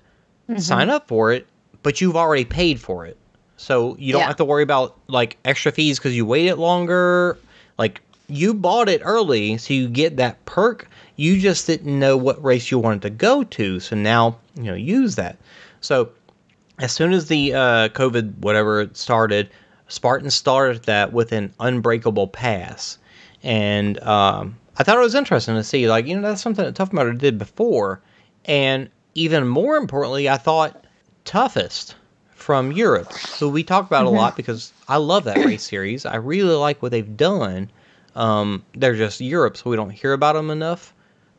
Mm-hmm. 0.50 0.60
sign 0.60 0.90
up 0.90 1.08
for 1.08 1.32
it. 1.32 1.46
But 1.84 2.02
you've 2.02 2.16
already 2.18 2.44
paid 2.46 2.80
for 2.82 3.06
it, 3.06 3.16
so 3.56 3.96
you 4.00 4.12
don't 4.12 4.22
Yeah. 4.22 4.28
have 4.28 4.38
to 4.38 4.46
worry 4.46 4.64
about 4.64 4.98
like 5.08 5.38
extra 5.46 5.72
fees 5.72 6.00
because 6.00 6.16
you 6.16 6.26
waited 6.26 6.56
longer. 6.58 7.38
Like 7.78 8.02
you 8.30 8.54
bought 8.54 8.90
it 8.90 9.02
early, 9.04 9.58
so 9.58 9.74
you 9.74 9.90
get 9.90 10.18
that 10.18 10.44
perk. 10.46 10.88
You 11.16 11.40
just 11.40 11.68
didn't 11.68 11.98
know 12.00 12.16
what 12.16 12.44
race 12.44 12.72
you 12.72 12.80
wanted 12.80 13.02
to 13.04 13.10
go 13.10 13.44
to, 13.44 13.80
so 13.80 13.96
now 13.96 14.38
you 14.56 14.64
know 14.64 14.76
use 14.76 15.16
that. 15.16 15.38
So 15.82 16.12
as 16.78 16.92
soon 16.92 17.14
as 17.14 17.28
the 17.28 17.54
uh, 17.54 17.90
COVID 17.90 18.38
whatever 18.40 18.90
started, 18.94 19.50
Spartan 19.88 20.30
started 20.30 20.84
that 20.84 21.12
with 21.12 21.32
an 21.32 21.54
unbreakable 21.60 22.28
pass, 22.28 22.98
and 23.44 24.00
um, 24.04 24.58
I 24.78 24.84
thought 24.84 24.98
it 24.98 25.02
was 25.02 25.16
interesting 25.16 25.56
to 25.56 25.64
see 25.64 25.90
like 25.90 26.06
you 26.06 26.16
know 26.16 26.28
that's 26.28 26.42
something 26.42 26.66
that 26.66 26.76
Tough 26.76 26.94
Mudder 26.94 27.14
did 27.14 27.38
before, 27.38 28.02
and 28.46 28.90
even 29.16 29.48
more 29.48 29.76
importantly, 29.76 30.30
I 30.30 30.38
thought 30.38 30.86
Toughest 31.26 31.96
from 32.34 32.72
Europe, 32.72 33.12
who 33.40 33.50
we 33.50 33.64
talk 33.64 33.86
about 33.86 34.06
a 34.06 34.10
lot 34.10 34.36
because 34.36 34.74
I 34.88 34.98
love 34.98 35.26
that 35.26 35.46
race 35.46 35.64
series. 35.64 36.06
I 36.06 36.16
really 36.16 36.56
like 36.56 36.82
what 36.82 36.92
they've 36.92 37.18
done. 37.18 37.70
Um, 38.16 38.64
they're 38.76 38.96
just 38.96 39.22
Europe, 39.22 39.58
so 39.58 39.70
we 39.70 39.76
don't 39.76 39.90
hear 39.90 40.14
about 40.14 40.34
them 40.34 40.50
enough. 40.50 40.94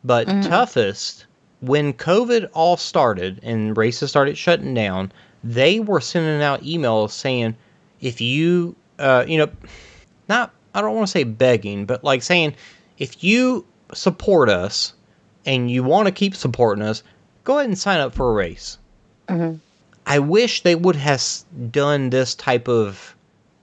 But 0.04 0.26
toughest, 0.42 1.26
when 1.60 1.92
COVID 1.92 2.48
all 2.54 2.76
started 2.76 3.40
and 3.42 3.76
races 3.76 4.10
started 4.10 4.38
shutting 4.38 4.72
down, 4.74 5.12
they 5.44 5.80
were 5.80 6.00
sending 6.00 6.42
out 6.42 6.62
emails 6.62 7.10
saying, 7.10 7.56
if 8.00 8.20
you, 8.20 8.74
uh, 8.98 9.24
you 9.26 9.38
know, 9.38 9.50
not, 10.28 10.52
I 10.74 10.80
don't 10.80 10.94
want 10.94 11.06
to 11.08 11.10
say 11.10 11.24
begging, 11.24 11.84
but 11.86 12.04
like 12.04 12.22
saying, 12.22 12.54
if 12.98 13.22
you 13.22 13.64
support 13.92 14.48
us 14.48 14.94
and 15.44 15.70
you 15.70 15.82
want 15.82 16.06
to 16.06 16.12
keep 16.12 16.34
supporting 16.34 16.84
us, 16.84 17.02
go 17.44 17.58
ahead 17.58 17.68
and 17.68 17.78
sign 17.78 18.00
up 18.00 18.14
for 18.14 18.30
a 18.30 18.32
race. 18.32 18.78
Mhm. 19.28 19.58
I 20.06 20.18
wish 20.18 20.62
they 20.62 20.74
would 20.74 20.96
have 20.96 21.22
done 21.70 22.10
this 22.10 22.34
type 22.34 22.68
of 22.68 23.14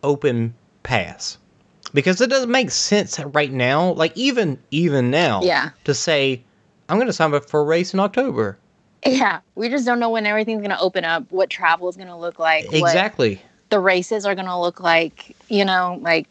open 0.03 0.53
pass 0.83 1.37
because 1.93 2.21
it 2.21 2.29
doesn't 2.29 2.51
make 2.51 2.71
sense 2.71 3.19
right 3.19 3.51
now. 3.51 3.91
Like 3.93 4.15
even 4.15 4.59
even 4.71 5.09
now, 5.11 5.41
Yeah. 5.43 5.69
to 5.85 5.93
say 5.93 6.43
I'm 6.89 6.97
going 6.97 7.07
to 7.07 7.13
sign 7.13 7.33
up 7.33 7.49
for 7.49 7.59
a 7.59 7.63
race 7.63 7.93
in 7.93 7.99
October. 7.99 8.57
Yeah. 9.05 9.39
We 9.55 9.69
just 9.69 9.85
don't 9.85 9.99
know 9.99 10.09
when 10.09 10.25
everything's 10.25 10.59
going 10.61 10.71
to 10.71 10.79
open 10.79 11.03
up, 11.05 11.29
what 11.31 11.49
travel 11.49 11.87
is 11.89 11.95
going 11.97 12.07
to 12.07 12.15
look 12.15 12.39
like, 12.39 12.65
what 12.65 12.75
Exactly. 12.75 13.41
the 13.69 13.79
races 13.79 14.25
are 14.25 14.35
going 14.35 14.47
to 14.47 14.57
look 14.57 14.79
like, 14.79 15.35
you 15.49 15.65
know, 15.65 15.99
like, 16.01 16.27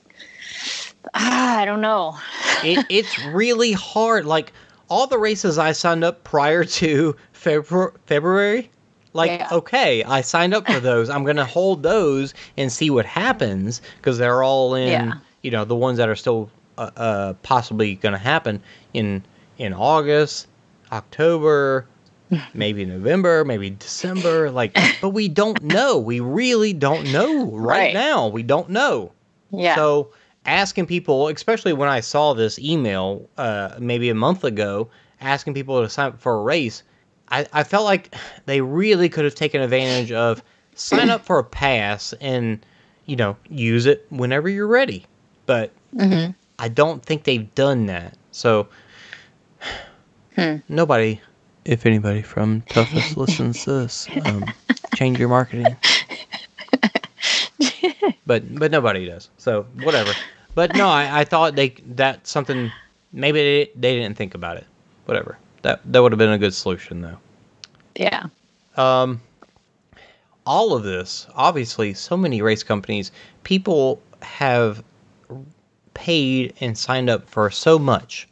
ah, 1.14 1.58
I 1.58 1.64
don't 1.64 1.80
know. 1.80 2.16
it, 2.62 2.84
it's 2.90 3.18
really 3.26 3.72
hard. 3.72 4.26
Like 4.26 4.52
all 4.88 5.06
the 5.06 5.18
races 5.18 5.58
I 5.58 5.72
signed 5.72 6.04
up 6.04 6.24
prior 6.24 6.64
to 6.64 7.16
February, 7.32 7.92
February 8.06 8.70
like 9.12 9.30
Yeah. 9.40 9.48
okay, 9.52 10.04
I 10.04 10.20
signed 10.20 10.52
up 10.54 10.66
for 10.66 10.78
those. 10.80 11.08
I'm 11.08 11.24
gonna 11.24 11.44
hold 11.44 11.82
those 11.82 12.34
and 12.58 12.70
see 12.70 12.90
what 12.90 13.06
happens 13.06 13.80
because 13.96 14.18
they're 14.18 14.42
all 14.42 14.74
in. 14.74 14.88
Yeah. 14.88 15.12
You 15.46 15.52
know 15.52 15.64
the 15.64 15.76
ones 15.76 15.98
that 15.98 16.08
are 16.08 16.16
still 16.16 16.50
uh, 16.76 16.90
uh, 16.96 17.32
possibly 17.44 17.94
gonna 17.94 18.18
happen 18.18 18.60
in 18.92 19.22
in 19.58 19.72
August, 19.72 20.48
October. 20.90 21.86
Maybe 22.54 22.84
November, 22.84 23.44
maybe 23.44 23.70
December, 23.70 24.50
like, 24.50 24.76
but 25.00 25.10
we 25.10 25.28
don't 25.28 25.62
know. 25.62 25.96
We 26.00 26.18
really 26.18 26.72
don't 26.72 27.12
know 27.12 27.44
right, 27.52 27.78
Right. 27.78 27.94
now. 27.94 28.26
We 28.26 28.42
don't 28.42 28.68
know. 28.70 29.12
Yeah. 29.52 29.76
So 29.76 30.10
asking 30.44 30.86
people, 30.86 31.28
especially 31.28 31.72
when 31.72 31.88
I 31.88 32.00
saw 32.00 32.34
this 32.34 32.58
email 32.58 33.30
uh, 33.38 33.76
maybe 33.78 34.10
a 34.10 34.14
month 34.16 34.42
ago, 34.42 34.88
asking 35.20 35.54
people 35.54 35.80
to 35.80 35.88
sign 35.88 36.06
up 36.08 36.20
for 36.20 36.34
a 36.40 36.42
race, 36.42 36.82
I, 37.28 37.46
I 37.52 37.62
felt 37.62 37.84
like 37.84 38.12
they 38.46 38.60
really 38.60 39.08
could 39.08 39.24
have 39.24 39.36
taken 39.36 39.60
advantage 39.62 40.10
of 40.10 40.42
sign 40.74 41.10
up 41.10 41.24
for 41.24 41.38
a 41.38 41.44
pass 41.44 42.12
and 42.20 42.58
you 43.06 43.14
know 43.14 43.36
use 43.48 43.86
it 43.86 44.04
whenever 44.10 44.48
you're 44.48 44.66
ready. 44.66 45.06
But 45.46 45.70
Mhm. 45.94 46.34
I 46.58 46.68
don't 46.68 47.02
think 47.04 47.24
they've 47.24 47.52
done 47.54 47.86
that. 47.86 48.16
So 48.32 48.68
Hmm. 50.34 50.56
nobody, 50.68 51.20
if 51.64 51.86
anybody 51.86 52.22
from 52.22 52.62
Toughest 52.68 53.16
listens 53.16 53.64
to 53.64 53.72
this, 53.72 54.08
um, 54.24 54.52
change 54.92 55.18
your 55.18 55.28
marketing. 55.28 55.76
but 58.26 58.58
but 58.58 58.70
nobody 58.70 59.06
does. 59.06 59.30
So 59.38 59.64
whatever. 59.78 60.12
But 60.54 60.74
no, 60.74 60.88
I, 60.88 61.20
I 61.20 61.24
thought 61.24 61.54
they 61.56 61.70
that's 61.86 62.30
something 62.30 62.72
maybe 63.12 63.40
they, 63.40 63.70
they 63.76 63.96
didn't 63.98 64.16
think 64.16 64.34
about 64.34 64.56
it. 64.56 64.66
Whatever. 65.06 65.38
That 65.62 65.80
that 65.92 66.02
would 66.02 66.12
have 66.12 66.18
been 66.18 66.30
a 66.30 66.38
good 66.38 66.54
solution 66.54 67.00
though. 67.00 67.18
Yeah. 67.94 68.24
Um, 68.76 69.22
all 70.44 70.74
of 70.74 70.82
this, 70.84 71.26
obviously, 71.34 71.94
so 71.94 72.16
many 72.16 72.42
race 72.42 72.62
companies, 72.62 73.10
people 73.42 74.00
have 74.22 74.84
paid 75.96 76.52
and 76.60 76.76
signed 76.76 77.10
up 77.10 77.28
for 77.28 77.50
so 77.50 77.78
much 77.78 78.28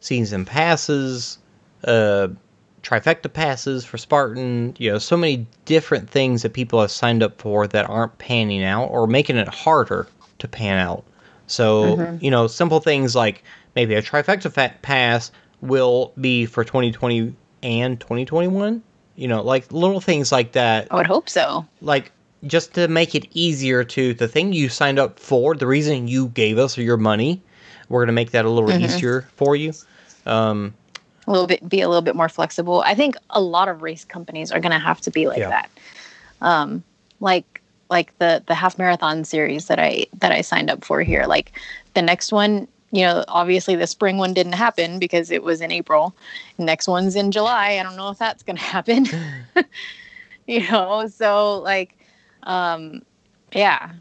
season 0.00 0.44
passes, 0.44 1.38
uh, 1.84 2.28
trifecta 2.82 3.32
passes 3.32 3.84
for 3.84 3.98
Spartan, 3.98 4.74
you 4.78 4.90
know, 4.90 4.98
so 4.98 5.16
many 5.16 5.46
different 5.64 6.08
things 6.08 6.42
that 6.42 6.52
people 6.52 6.80
have 6.80 6.90
signed 6.90 7.22
up 7.22 7.40
for 7.40 7.66
that 7.68 7.88
aren't 7.88 8.16
panning 8.18 8.64
out 8.64 8.86
or 8.86 9.06
making 9.06 9.36
it 9.36 9.48
harder 9.48 10.06
to 10.38 10.48
pan 10.48 10.78
out. 10.78 11.04
So, 11.46 12.16
you 12.20 12.30
know, 12.30 12.46
simple 12.46 12.80
things 12.80 13.14
like 13.14 13.44
maybe 13.76 13.94
a 13.94 14.02
trifecta 14.02 14.72
pass 14.82 15.30
will 15.60 16.12
be 16.20 16.46
for 16.46 16.64
2020 16.64 17.34
and 17.62 18.00
2021. 18.00 18.82
You 19.16 19.28
know, 19.28 19.42
like 19.42 19.70
little 19.72 20.00
things 20.00 20.32
like 20.32 20.52
that 20.52 20.88
I 20.90 20.96
would 20.96 21.06
hope 21.06 21.28
so. 21.28 21.66
like 21.80 22.12
just 22.46 22.74
to 22.74 22.88
make 22.88 23.14
it 23.14 23.26
easier 23.32 23.84
to 23.84 24.14
the 24.14 24.28
thing 24.28 24.52
you 24.52 24.68
signed 24.68 24.98
up 24.98 25.18
for, 25.18 25.54
the 25.54 25.66
reason 25.66 26.08
you 26.08 26.28
gave 26.28 26.58
us 26.58 26.76
your 26.76 26.96
money, 26.96 27.40
we're 27.88 28.02
gonna 28.04 28.12
make 28.12 28.30
that 28.32 28.44
a 28.44 28.50
little 28.50 28.70
easier 28.72 29.22
for 29.36 29.56
you. 29.56 29.72
Um, 30.26 30.74
A 31.26 31.30
little 31.32 31.46
bit, 31.46 31.66
be 31.68 31.80
a 31.80 31.88
little 31.88 32.02
bit 32.02 32.14
more 32.16 32.28
flexible. 32.28 32.82
I 32.86 32.94
think 32.94 33.16
a 33.30 33.40
lot 33.40 33.68
of 33.68 33.82
race 33.82 34.04
companies 34.04 34.52
are 34.52 34.60
going 34.60 34.72
to 34.72 34.78
have 34.78 35.00
to 35.02 35.10
be 35.10 35.26
like 35.26 35.38
Yeah. 35.38 35.48
that. 35.48 35.70
Um, 36.40 36.82
like 37.20 37.60
like 37.90 38.16
the 38.18 38.42
the 38.46 38.54
half 38.54 38.78
marathon 38.78 39.24
series 39.24 39.66
that 39.68 39.78
I 39.78 40.06
that 40.20 40.32
I 40.32 40.40
signed 40.42 40.70
up 40.70 40.84
for 40.84 41.02
here. 41.02 41.24
Like 41.26 41.52
the 41.94 42.02
next 42.02 42.32
one, 42.32 42.66
you 42.90 43.02
know, 43.02 43.24
obviously 43.28 43.76
the 43.76 43.86
spring 43.86 44.18
one 44.18 44.34
didn't 44.34 44.52
happen 44.54 44.98
because 44.98 45.30
it 45.30 45.42
was 45.42 45.60
in 45.60 45.70
April. 45.70 46.14
Next 46.58 46.88
one's 46.88 47.16
in 47.16 47.30
July. 47.32 47.78
I 47.78 47.82
don't 47.82 47.96
know 47.96 48.10
if 48.10 48.18
that's 48.18 48.42
going 48.42 48.56
to 48.60 48.62
happen. 48.62 49.06
you 50.46 50.68
know, 50.70 51.06
so 51.08 51.58
like, 51.58 51.96
um, 52.44 53.02
yeah, 53.52 53.92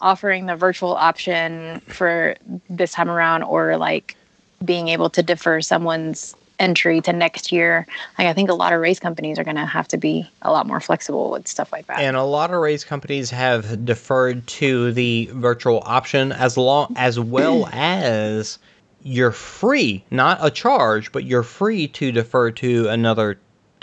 offering 0.00 0.46
the 0.46 0.56
virtual 0.56 0.94
option 0.94 1.80
for 1.80 2.36
this 2.70 2.92
time 2.92 3.10
around, 3.10 3.42
or 3.42 3.76
like 3.76 4.16
being 4.64 4.88
able 4.88 5.10
to 5.10 5.22
defer 5.22 5.60
someone's 5.60 6.34
entry 6.58 7.00
to 7.00 7.12
next 7.12 7.52
year. 7.52 7.86
Like 8.18 8.26
I 8.26 8.32
think 8.32 8.50
a 8.50 8.54
lot 8.54 8.72
of 8.72 8.80
race 8.80 8.98
companies 8.98 9.38
are 9.38 9.44
going 9.44 9.56
to 9.56 9.66
have 9.66 9.88
to 9.88 9.96
be 9.96 10.28
a 10.42 10.50
lot 10.50 10.66
more 10.66 10.80
flexible 10.80 11.30
with 11.30 11.46
stuff 11.46 11.72
like 11.72 11.86
that. 11.86 12.00
and 12.00 12.16
a 12.16 12.24
lot 12.24 12.52
of 12.52 12.60
race 12.60 12.84
companies 12.84 13.30
have 13.30 13.84
deferred 13.84 14.46
to 14.48 14.92
the 14.92 15.30
virtual 15.34 15.82
option 15.86 16.32
as 16.32 16.56
long 16.56 16.92
as 16.96 17.18
well 17.18 17.68
as 17.72 18.58
you're 19.02 19.32
free, 19.32 20.04
not 20.10 20.38
a 20.42 20.50
charge, 20.50 21.12
but 21.12 21.24
you're 21.24 21.44
free 21.44 21.86
to 21.88 22.10
defer 22.10 22.50
to 22.50 22.88
another 22.88 23.38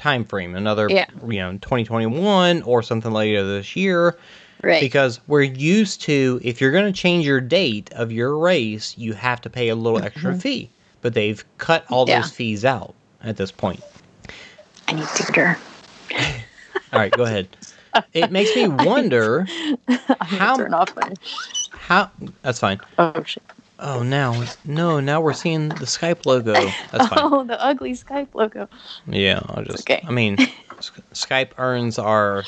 time 0.06 0.24
frame, 0.24 0.56
another 0.56 0.88
Yeah. 0.88 1.08
you 1.28 1.40
know, 1.40 1.54
2021 1.54 2.62
or 2.62 2.84
something 2.84 3.12
later 3.12 3.44
this 3.44 3.76
year. 3.76 4.16
right. 4.62 4.80
because 4.80 5.20
we're 5.28 5.42
used 5.42 6.02
to 6.02 6.40
if 6.44 6.62
you're 6.62 6.72
going 6.72 6.86
to 6.86 6.98
change 6.98 7.26
your 7.26 7.42
date 7.42 7.92
of 7.94 8.12
your 8.12 8.38
race 8.38 8.96
you 9.00 9.14
have 9.14 9.42
to 9.42 9.50
pay 9.50 9.70
a 9.70 9.76
little 9.76 10.00
extra 10.00 10.34
fee 10.36 10.70
but 11.02 11.14
they've 11.16 11.44
cut 11.58 11.86
all 11.90 12.06
Mm-hmm. 12.06 12.10
Yeah. 12.12 12.22
those 12.22 12.32
fees 12.32 12.64
out 12.66 12.94
at 13.24 13.36
this 13.38 13.52
point 13.52 13.82
I 14.88 14.94
need 14.94 15.08
Tinker. 15.16 15.58
all 16.94 17.00
right 17.00 17.12
go 17.12 17.24
ahead 17.24 17.48
it 18.14 18.32
makes 18.32 18.56
me 18.56 18.68
wonder 18.86 19.46
how 20.22 20.56
Turn 20.58 20.74
off 20.76 20.96
my. 20.96 21.12
how 21.72 22.12
that's 22.44 22.60
fine 22.60 22.80
Oh 23.00 23.24
shit. 23.26 23.42
Oh 23.80 24.04
now 24.04 24.44
no 24.66 25.00
now 25.00 25.20
we're 25.22 25.34
seeing 25.34 25.70
the 25.70 25.86
skype 25.86 26.26
logo 26.26 26.54
that's 26.92 27.08
fine 27.10 27.20
Oh, 27.22 27.44
the 27.44 27.62
ugly 27.64 27.92
Skype 27.94 28.34
logo. 28.34 28.68
yeah 29.08 29.42
i'll 29.50 29.64
just 29.64 29.90
okay. 29.90 30.04
i 30.08 30.12
mean 30.12 30.38
skype 31.14 31.52
earns 31.58 31.98
our 32.00 32.44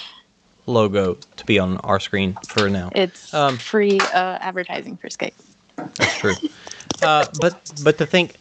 logo 0.65 1.17
to 1.37 1.45
be 1.45 1.59
on 1.59 1.77
our 1.77 1.99
screen 1.99 2.33
for 2.45 2.69
now 2.69 2.91
It's 2.95 3.33
Um, 3.33 3.57
free 3.57 3.99
uh, 3.99 4.37
advertising 4.41 4.97
for 4.97 5.07
Skype. 5.07 5.33
That's 5.97 6.17
true. 6.17 6.33
uh, 7.01 7.25
but 7.39 7.61
but 7.83 7.97
to 7.99 8.05
think 8.05 8.35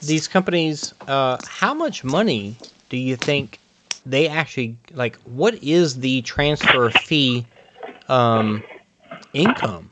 these 0.00 0.28
companies, 0.28 0.94
uh, 1.06 1.38
how 1.46 1.74
much 1.74 2.04
money 2.04 2.56
do 2.88 2.96
you 2.96 3.16
think 3.16 3.58
they 4.06 4.28
actually 4.28 4.76
like? 4.92 5.16
What 5.24 5.54
is 5.62 5.98
the 6.00 6.22
transfer 6.22 6.90
fee 6.90 7.46
um, 8.08 8.62
income 9.34 9.90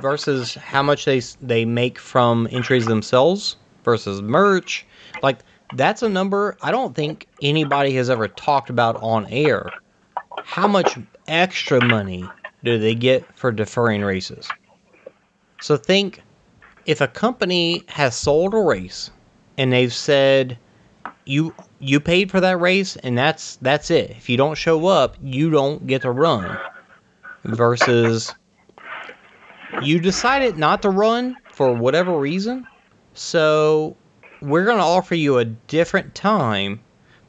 versus 0.00 0.54
how 0.54 0.82
much 0.82 1.04
they 1.04 1.20
they 1.40 1.64
make 1.64 1.98
from 1.98 2.48
entries 2.50 2.86
themselves 2.86 3.56
versus 3.84 4.22
merch? 4.22 4.86
Like 5.22 5.38
that's 5.74 6.02
a 6.02 6.08
number 6.08 6.56
I 6.62 6.70
don't 6.70 6.94
think 6.94 7.26
anybody 7.42 7.92
has 7.94 8.10
ever 8.10 8.28
talked 8.28 8.70
about 8.70 8.96
on 9.02 9.26
air. 9.26 9.70
How 10.42 10.68
much 10.68 10.98
extra 11.26 11.84
money 11.84 12.24
do 12.62 12.78
they 12.78 12.94
get 12.94 13.26
for 13.38 13.50
deferring 13.50 14.02
races? 14.02 14.48
So 15.60 15.76
think 15.76 16.22
if 16.86 17.00
a 17.00 17.08
company 17.08 17.84
has 17.88 18.14
sold 18.14 18.54
a 18.54 18.58
race 18.58 19.10
and 19.56 19.72
they've 19.72 19.92
said 19.92 20.58
you 21.24 21.54
you 21.78 22.00
paid 22.00 22.30
for 22.30 22.40
that 22.40 22.60
race 22.60 22.96
and 22.96 23.16
that's 23.16 23.56
that's 23.56 23.90
it. 23.90 24.10
If 24.10 24.28
you 24.28 24.36
don't 24.36 24.56
show 24.56 24.86
up, 24.86 25.16
you 25.22 25.50
don't 25.50 25.86
get 25.86 26.02
to 26.02 26.10
run. 26.10 26.58
Versus 27.44 28.34
you 29.82 29.98
decided 30.00 30.58
not 30.58 30.82
to 30.82 30.90
run 30.90 31.36
for 31.52 31.72
whatever 31.72 32.18
reason. 32.18 32.66
So 33.14 33.96
we're 34.40 34.64
going 34.64 34.78
to 34.78 34.84
offer 34.84 35.14
you 35.14 35.38
a 35.38 35.44
different 35.44 36.14
time, 36.14 36.80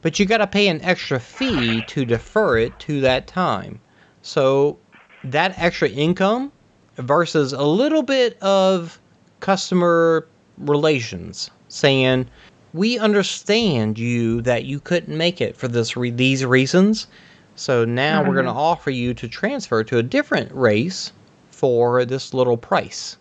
but 0.02 0.18
you 0.18 0.26
got 0.26 0.38
to 0.38 0.46
pay 0.46 0.68
an 0.68 0.80
extra 0.82 1.20
fee 1.20 1.82
to 1.82 2.04
defer 2.04 2.58
it 2.58 2.78
to 2.80 3.00
that 3.02 3.26
time. 3.26 3.80
So 4.22 4.78
that 5.24 5.58
extra 5.58 5.88
income 5.88 6.52
versus 6.96 7.52
a 7.52 7.62
little 7.62 8.02
bit 8.02 8.40
of 8.42 8.98
customer 9.40 10.26
relations 10.58 11.50
saying 11.68 12.28
we 12.72 12.98
understand 12.98 13.98
you 13.98 14.40
that 14.42 14.64
you 14.64 14.80
couldn't 14.80 15.16
make 15.16 15.40
it 15.40 15.56
for 15.56 15.68
this 15.68 15.96
re- 15.96 16.10
these 16.10 16.44
reasons 16.44 17.06
so 17.54 17.84
now 17.84 18.20
we're 18.20 18.28
mm-hmm. 18.28 18.34
going 18.34 18.46
to 18.46 18.52
offer 18.52 18.90
you 18.90 19.12
to 19.14 19.28
transfer 19.28 19.84
to 19.84 19.98
a 19.98 20.02
different 20.02 20.50
race 20.52 21.12
for 21.56 22.04
this 22.04 22.34
little 22.34 22.58
price. 22.58 23.16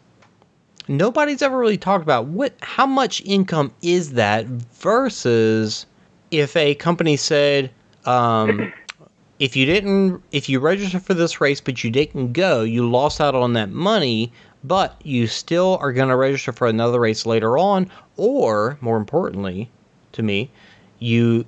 Nobody's 0.90 1.42
ever 1.42 1.58
really 1.58 1.78
talked 1.78 2.04
about 2.04 2.28
what 2.28 2.54
how 2.62 2.86
much 2.86 3.22
income 3.26 3.72
is 3.82 4.12
that 4.14 4.46
versus 4.46 5.86
if 6.32 6.56
a 6.58 6.76
company 6.76 7.16
said 7.16 7.72
um, 8.06 8.74
if 9.40 9.56
you 9.56 9.66
didn't 9.66 10.22
if 10.34 10.50
you 10.50 10.60
registered 10.60 11.02
for 11.02 11.14
this 11.14 11.40
race 11.40 11.62
but 11.62 11.84
you 11.84 11.90
didn't 11.90 12.34
go 12.34 12.62
you 12.62 12.90
lost 12.90 13.22
out 13.22 13.36
on 13.36 13.54
that 13.54 13.70
money 13.70 14.32
but 14.64 15.00
you 15.04 15.28
still 15.28 15.78
are 15.82 15.94
going 15.94 16.10
to 16.10 16.16
register 16.16 16.52
for 16.52 16.68
another 16.68 17.00
race 17.00 17.26
later 17.26 17.58
on 17.58 17.90
or 18.18 18.78
more 18.82 18.98
importantly 18.98 19.70
to 20.12 20.22
me 20.22 20.52
you 21.00 21.46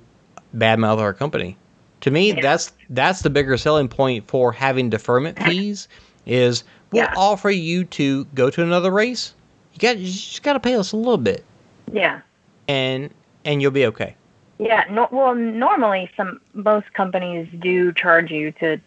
badmouth 0.56 0.98
our 0.98 1.12
company. 1.12 1.56
To 2.00 2.10
me 2.10 2.32
that's 2.32 2.72
that's 2.90 3.22
the 3.22 3.30
bigger 3.30 3.56
selling 3.56 3.88
point 3.88 4.26
for 4.26 4.52
having 4.52 4.88
deferment 4.88 5.38
fees 5.44 5.86
is 6.28 6.62
we'll 6.92 7.02
Yeah. 7.04 7.14
offer 7.16 7.50
you 7.50 7.84
to 7.84 8.24
go 8.34 8.50
to 8.50 8.62
another 8.62 8.90
race 8.90 9.34
you 9.72 9.78
got 9.78 9.98
you 9.98 10.06
just 10.06 10.42
got 10.42 10.54
to 10.54 10.60
pay 10.60 10.74
us 10.74 10.92
a 10.92 10.96
little 10.96 11.18
bit 11.18 11.44
Yeah. 11.92 12.20
and 12.66 13.10
and 13.44 13.60
you'll 13.62 13.70
be 13.70 13.86
okay 13.86 14.14
Yeah. 14.58 14.84
No, 14.90 15.06
well, 15.12 15.34
normally 15.36 16.10
some 16.16 16.40
most 16.54 16.92
companies 16.94 17.46
do 17.60 17.92
charge 17.92 18.30
you 18.30 18.50
to 18.52 18.78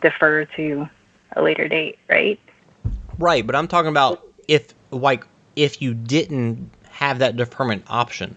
defer 0.00 0.46
to 0.56 0.88
a 1.36 1.42
later 1.42 1.68
date, 1.68 1.98
right? 2.08 2.40
Right, 3.18 3.46
but 3.46 3.54
I'm 3.54 3.68
talking 3.68 3.90
about 3.90 4.22
if 4.48 4.72
like 4.90 5.26
if 5.54 5.82
you 5.82 5.92
didn't 5.92 6.70
have 6.90 7.18
that 7.18 7.36
deferment 7.36 7.84
option 7.88 8.36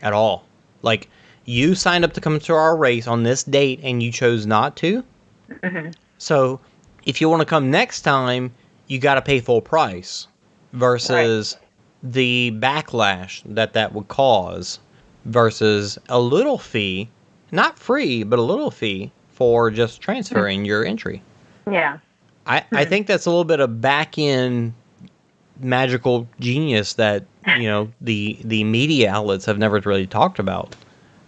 at 0.00 0.12
all. 0.14 0.44
Like 0.82 1.08
you 1.44 1.74
signed 1.74 2.04
up 2.04 2.14
to 2.14 2.20
come 2.22 2.38
to 2.40 2.54
our 2.54 2.74
race 2.76 3.06
on 3.06 3.22
this 3.22 3.44
date 3.44 3.80
and 3.82 4.02
you 4.02 4.10
chose 4.10 4.46
not 4.46 4.76
to. 4.76 5.04
Mm-hmm. 5.50 5.90
So 6.16 6.58
if 7.04 7.20
you 7.20 7.28
want 7.28 7.40
to 7.40 7.46
come 7.46 7.70
next 7.70 8.00
time, 8.00 8.50
you 8.90 8.98
got 8.98 9.14
to 9.14 9.22
pay 9.22 9.38
full 9.40 9.60
price 9.60 10.26
versus 10.72 11.56
the 12.02 12.50
backlash 12.56 13.42
that 13.44 13.72
that 13.74 13.92
would 13.92 14.08
cause 14.08 14.80
versus 15.26 15.96
a 16.08 16.18
little 16.18 16.58
fee 16.58 17.08
not 17.52 17.78
free, 17.78 18.22
but 18.22 18.38
a 18.38 18.42
little 18.42 18.70
fee 18.70 19.10
for 19.28 19.70
just 19.70 20.00
transferring 20.00 20.64
your 20.64 20.84
entry. 20.84 21.22
Yeah. 21.70 21.98
I, 22.46 22.64
I 22.72 22.84
think 22.84 23.06
that's 23.06 23.26
a 23.26 23.30
little 23.30 23.44
bit 23.44 23.60
of 23.60 23.80
back 23.80 24.18
end 24.18 24.74
magical 25.60 26.26
genius 26.40 26.94
that 26.94 27.24
you 27.58 27.68
know 27.68 27.90
the 28.00 28.38
the 28.44 28.64
media 28.64 29.10
outlets 29.10 29.44
have 29.44 29.58
never 29.58 29.78
really 29.80 30.06
talked 30.06 30.38
about. 30.38 30.74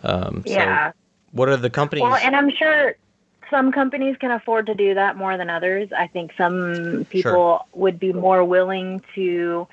Um, 0.03 0.43
so 0.47 0.53
Yeah. 0.53 0.93
what 1.33 1.49
are 1.49 1.57
the 1.57 1.71
companies? 1.71 2.03
Well, 2.03 2.17
and 2.17 2.35
I'm 2.35 2.51
sure 2.51 2.97
some 3.53 3.71
companies 3.71 4.17
can 4.19 4.33
afford 4.33 4.67
to 4.67 4.75
do 4.75 4.95
that 4.95 5.17
more 5.17 5.37
than 5.37 5.49
others. 5.49 5.91
I 5.97 6.09
think 6.09 6.33
some 6.37 7.07
people 7.11 7.69
would 7.75 8.01
be 8.01 8.13
more 8.13 8.43
willing 8.43 9.03
to 9.15 9.69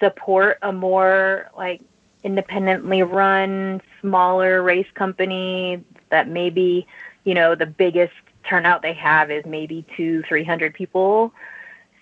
support 0.00 0.58
a 0.62 0.72
more 0.72 1.50
like 1.56 1.82
independently 2.22 3.02
run, 3.02 3.82
smaller 4.00 4.62
race 4.62 4.86
company 4.94 5.84
that 6.10 6.28
maybe, 6.28 6.86
you 7.24 7.34
know, 7.34 7.54
the 7.54 7.66
biggest 7.66 8.14
turnout 8.48 8.80
they 8.80 8.94
have 8.94 9.30
is 9.30 9.44
maybe 9.44 9.84
two, 9.96 10.22
three 10.22 10.44
hundred 10.44 10.72
people. 10.72 11.32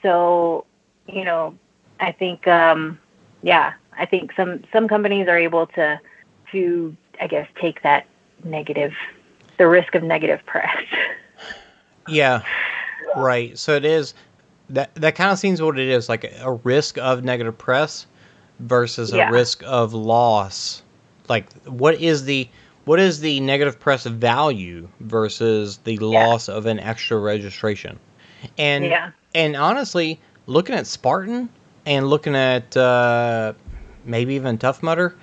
So, 0.03 0.67
you 1.09 1.25
know, 1.25 1.57
I 1.99 2.13
think, 2.13 2.47
um, 2.47 3.01
yeah, 3.43 3.73
I 3.99 4.05
think 4.07 4.33
some 4.37 4.63
some 4.73 4.87
companies 4.87 5.27
are 5.29 5.39
able 5.39 5.67
to 5.69 5.99
to 6.53 6.97
I 7.21 7.27
guess 7.27 7.49
take 7.61 7.83
that 7.83 8.07
negative, 8.45 8.93
the 9.59 9.67
risk 9.69 9.95
of 9.95 10.03
negative 10.03 10.45
press. 10.47 10.77
Yeah, 12.09 12.43
right. 13.17 13.57
So 13.59 13.75
it 13.75 13.85
is 13.85 14.15
that 14.71 14.95
that 14.97 15.15
kind 15.15 15.31
of 15.31 15.39
seems 15.39 15.61
what 15.61 15.79
it 15.79 15.89
is, 15.89 16.09
like 16.09 16.25
a 16.41 16.53
risk 16.53 16.99
of 16.99 17.25
negative 17.25 17.57
press 17.59 18.07
versus 18.61 19.13
Yeah. 19.13 19.29
a 19.29 19.33
risk 19.33 19.63
of 19.67 19.93
loss. 19.95 20.83
Like 21.29 21.53
what 21.65 22.01
is 22.01 22.25
the 22.25 22.49
what 22.85 23.01
is 23.01 23.21
the 23.21 23.41
negative 23.41 23.81
press 23.81 24.05
value 24.05 24.89
versus 25.01 25.79
the 25.79 25.99
loss 25.99 26.49
of 26.49 26.67
an 26.67 26.79
extra 26.79 27.19
registration? 27.19 27.99
And 28.57 28.85
Yeah. 28.85 29.11
and 29.35 29.57
honestly, 29.57 30.21
looking 30.47 30.75
at 30.77 30.87
Spartan 30.87 31.49
and 31.85 32.09
looking 32.09 32.37
at 32.37 32.77
uh, 32.77 33.53
maybe 34.05 34.35
even 34.35 34.59
Tough 34.59 34.83
Mudder, 34.83 35.17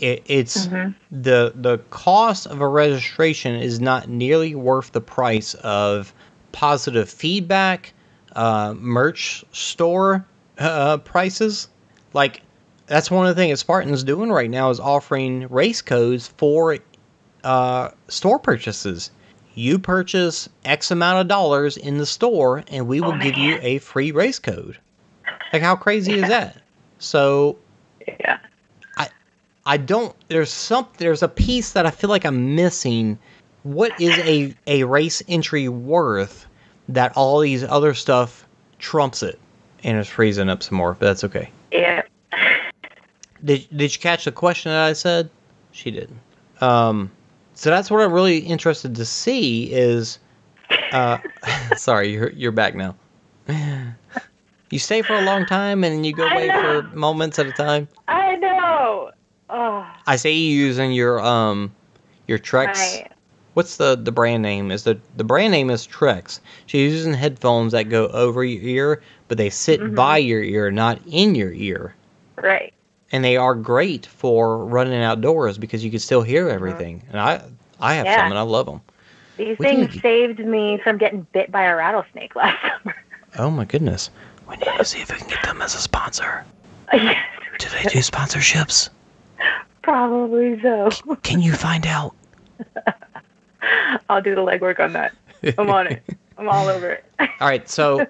it, 0.00 0.22
it's 0.26 0.66
Mhm. 0.66 0.94
the 1.12 1.52
the 1.54 1.78
cost 1.90 2.46
of 2.46 2.60
a 2.60 2.68
registration 2.68 3.54
is 3.54 3.80
not 3.80 4.08
nearly 4.08 4.54
worth 4.54 4.92
the 4.92 5.00
price 5.00 5.54
of 5.54 6.12
positive 6.52 7.08
feedback, 7.08 7.92
uh, 8.34 8.74
merch 8.76 9.44
store 9.52 10.24
uh, 10.58 10.96
prices. 10.98 11.68
Like 12.12 12.42
that's 12.86 13.10
one 13.10 13.26
of 13.26 13.36
the 13.36 13.40
things 13.42 13.60
Spartan's 13.60 14.02
doing 14.02 14.30
right 14.32 14.50
now 14.50 14.70
is 14.70 14.80
offering 14.80 15.46
race 15.48 15.82
codes 15.82 16.28
for 16.36 16.78
uh, 17.44 17.90
store 18.08 18.38
purchases. 18.38 19.10
You 19.54 19.78
purchase 19.78 20.48
X 20.64 20.90
amount 20.90 21.20
of 21.20 21.28
dollars 21.28 21.76
in 21.76 21.98
the 21.98 22.06
store, 22.06 22.64
and 22.68 22.86
we 22.86 23.00
will 23.00 23.12
Oh, 23.12 23.16
give 23.16 23.36
you 23.36 23.58
a 23.60 23.78
free 23.78 24.12
race 24.12 24.38
code. 24.38 24.78
Like 25.52 25.62
how 25.62 25.76
crazy 25.76 26.14
is 26.14 26.28
that? 26.28 26.56
So 26.98 27.58
Yeah. 28.20 28.38
I 29.70 29.76
don't. 29.76 30.16
There's 30.26 30.50
some. 30.50 30.88
There's 30.96 31.22
a 31.22 31.28
piece 31.28 31.74
that 31.74 31.86
I 31.86 31.92
feel 31.92 32.10
like 32.10 32.24
I'm 32.24 32.56
missing. 32.56 33.16
What 33.62 33.92
is 34.00 34.18
a 34.18 34.52
a 34.66 34.82
race 34.82 35.22
entry 35.28 35.68
worth 35.68 36.48
that 36.88 37.16
all 37.16 37.38
these 37.38 37.62
other 37.62 37.94
stuff 37.94 38.48
trumps 38.80 39.22
it? 39.22 39.38
And 39.84 39.96
it's 39.96 40.08
freezing 40.08 40.48
up 40.48 40.64
some 40.64 40.76
more, 40.76 40.94
but 40.94 41.06
that's 41.06 41.22
okay. 41.22 41.52
Yeah. 41.70 42.02
Did 43.44 43.68
Did 43.76 43.94
you 43.94 44.00
catch 44.00 44.24
the 44.24 44.32
question 44.32 44.72
that 44.72 44.88
I 44.88 44.92
said? 44.92 45.30
She 45.70 45.92
didn't. 45.92 46.18
Um, 46.60 47.08
so 47.54 47.70
that's 47.70 47.92
what 47.92 48.00
I'm 48.02 48.12
really 48.12 48.38
interested 48.38 48.96
to 48.96 49.04
see 49.04 49.72
is. 49.72 50.18
Uh, 50.90 51.18
sorry, 51.76 52.12
you're 52.12 52.30
you're 52.30 52.50
back 52.50 52.74
now. 52.74 52.96
You 54.72 54.78
stay 54.78 55.02
for 55.02 55.14
a 55.14 55.22
long 55.22 55.46
time 55.46 55.82
and 55.82 56.06
you 56.06 56.12
go 56.12 56.28
away 56.28 56.48
for 56.48 56.82
moments 56.94 57.40
at 57.40 57.46
a 57.46 57.52
time. 57.52 57.88
I. 58.06 58.19
Oh, 59.50 59.86
I 60.06 60.16
see 60.16 60.48
you 60.48 60.64
using 60.66 60.92
your 60.92 61.20
um 61.20 61.72
your 62.26 62.38
Trekz. 62.38 62.66
right. 62.98 63.06
What's 63.54 63.76
the 63.76 63.96
the 63.96 64.12
brand 64.12 64.42
name? 64.42 64.70
Is 64.70 64.84
the 64.84 64.98
the 65.16 65.24
brand 65.24 65.50
name 65.50 65.70
is 65.70 65.86
Trekz. 65.86 66.40
She's 66.66 66.92
using 66.92 67.14
headphones 67.14 67.72
that 67.72 67.84
go 67.88 68.06
over 68.08 68.44
your 68.44 68.62
ear, 68.62 69.02
but 69.28 69.38
they 69.38 69.50
sit 69.50 69.80
Mhm. 69.80 69.94
by 69.94 70.18
your 70.18 70.42
ear, 70.42 70.70
not 70.70 71.00
in 71.10 71.34
your 71.34 71.52
ear. 71.52 71.94
Right. 72.36 72.72
And 73.12 73.24
they 73.24 73.36
are 73.36 73.56
great 73.56 74.06
for 74.06 74.64
running 74.64 75.02
outdoors 75.02 75.58
because 75.58 75.84
you 75.84 75.90
can 75.90 75.98
still 75.98 76.22
hear 76.22 76.48
everything. 76.48 77.02
And 77.10 77.20
I 77.20 77.42
I 77.80 77.94
have 77.94 78.06
Mm-hmm. 78.06 78.12
Yeah. 78.12 78.16
some 78.16 78.26
and 78.32 78.38
I 78.38 78.42
love 78.42 78.66
them. 78.66 78.80
These 79.36 79.56
things 79.58 80.00
saved 80.02 80.38
me 80.38 80.78
from 80.84 80.98
getting 80.98 81.26
bit 81.32 81.50
by 81.50 81.64
a 81.64 81.74
rattlesnake 81.74 82.36
last 82.36 82.58
summer. 82.62 82.94
Oh 83.38 83.50
my 83.50 83.64
goodness. 83.64 84.10
We 84.48 84.56
need 84.56 84.76
to 84.78 84.84
see 84.84 85.00
if 85.00 85.10
we 85.10 85.18
can 85.18 85.28
get 85.28 85.42
them 85.42 85.60
as 85.62 85.74
a 85.74 85.78
sponsor. 85.78 86.44
yes. 86.92 87.16
Do 87.58 87.66
they 87.70 87.82
do 87.88 87.98
sponsorships? 87.98 88.90
Probably 89.82 90.60
so. 90.60 90.90
Can 91.22 91.40
you 91.40 91.52
find 91.52 91.86
out? 91.86 92.14
I'll 94.08 94.22
do 94.22 94.34
the 94.34 94.40
legwork 94.40 94.80
on 94.80 94.92
that. 94.92 95.12
I'm 95.58 95.70
on 95.70 95.86
it. 95.86 96.02
I'm 96.38 96.48
all 96.48 96.68
over 96.68 96.90
it. 96.90 97.04
All 97.40 97.48
right, 97.48 97.68
so 97.68 98.06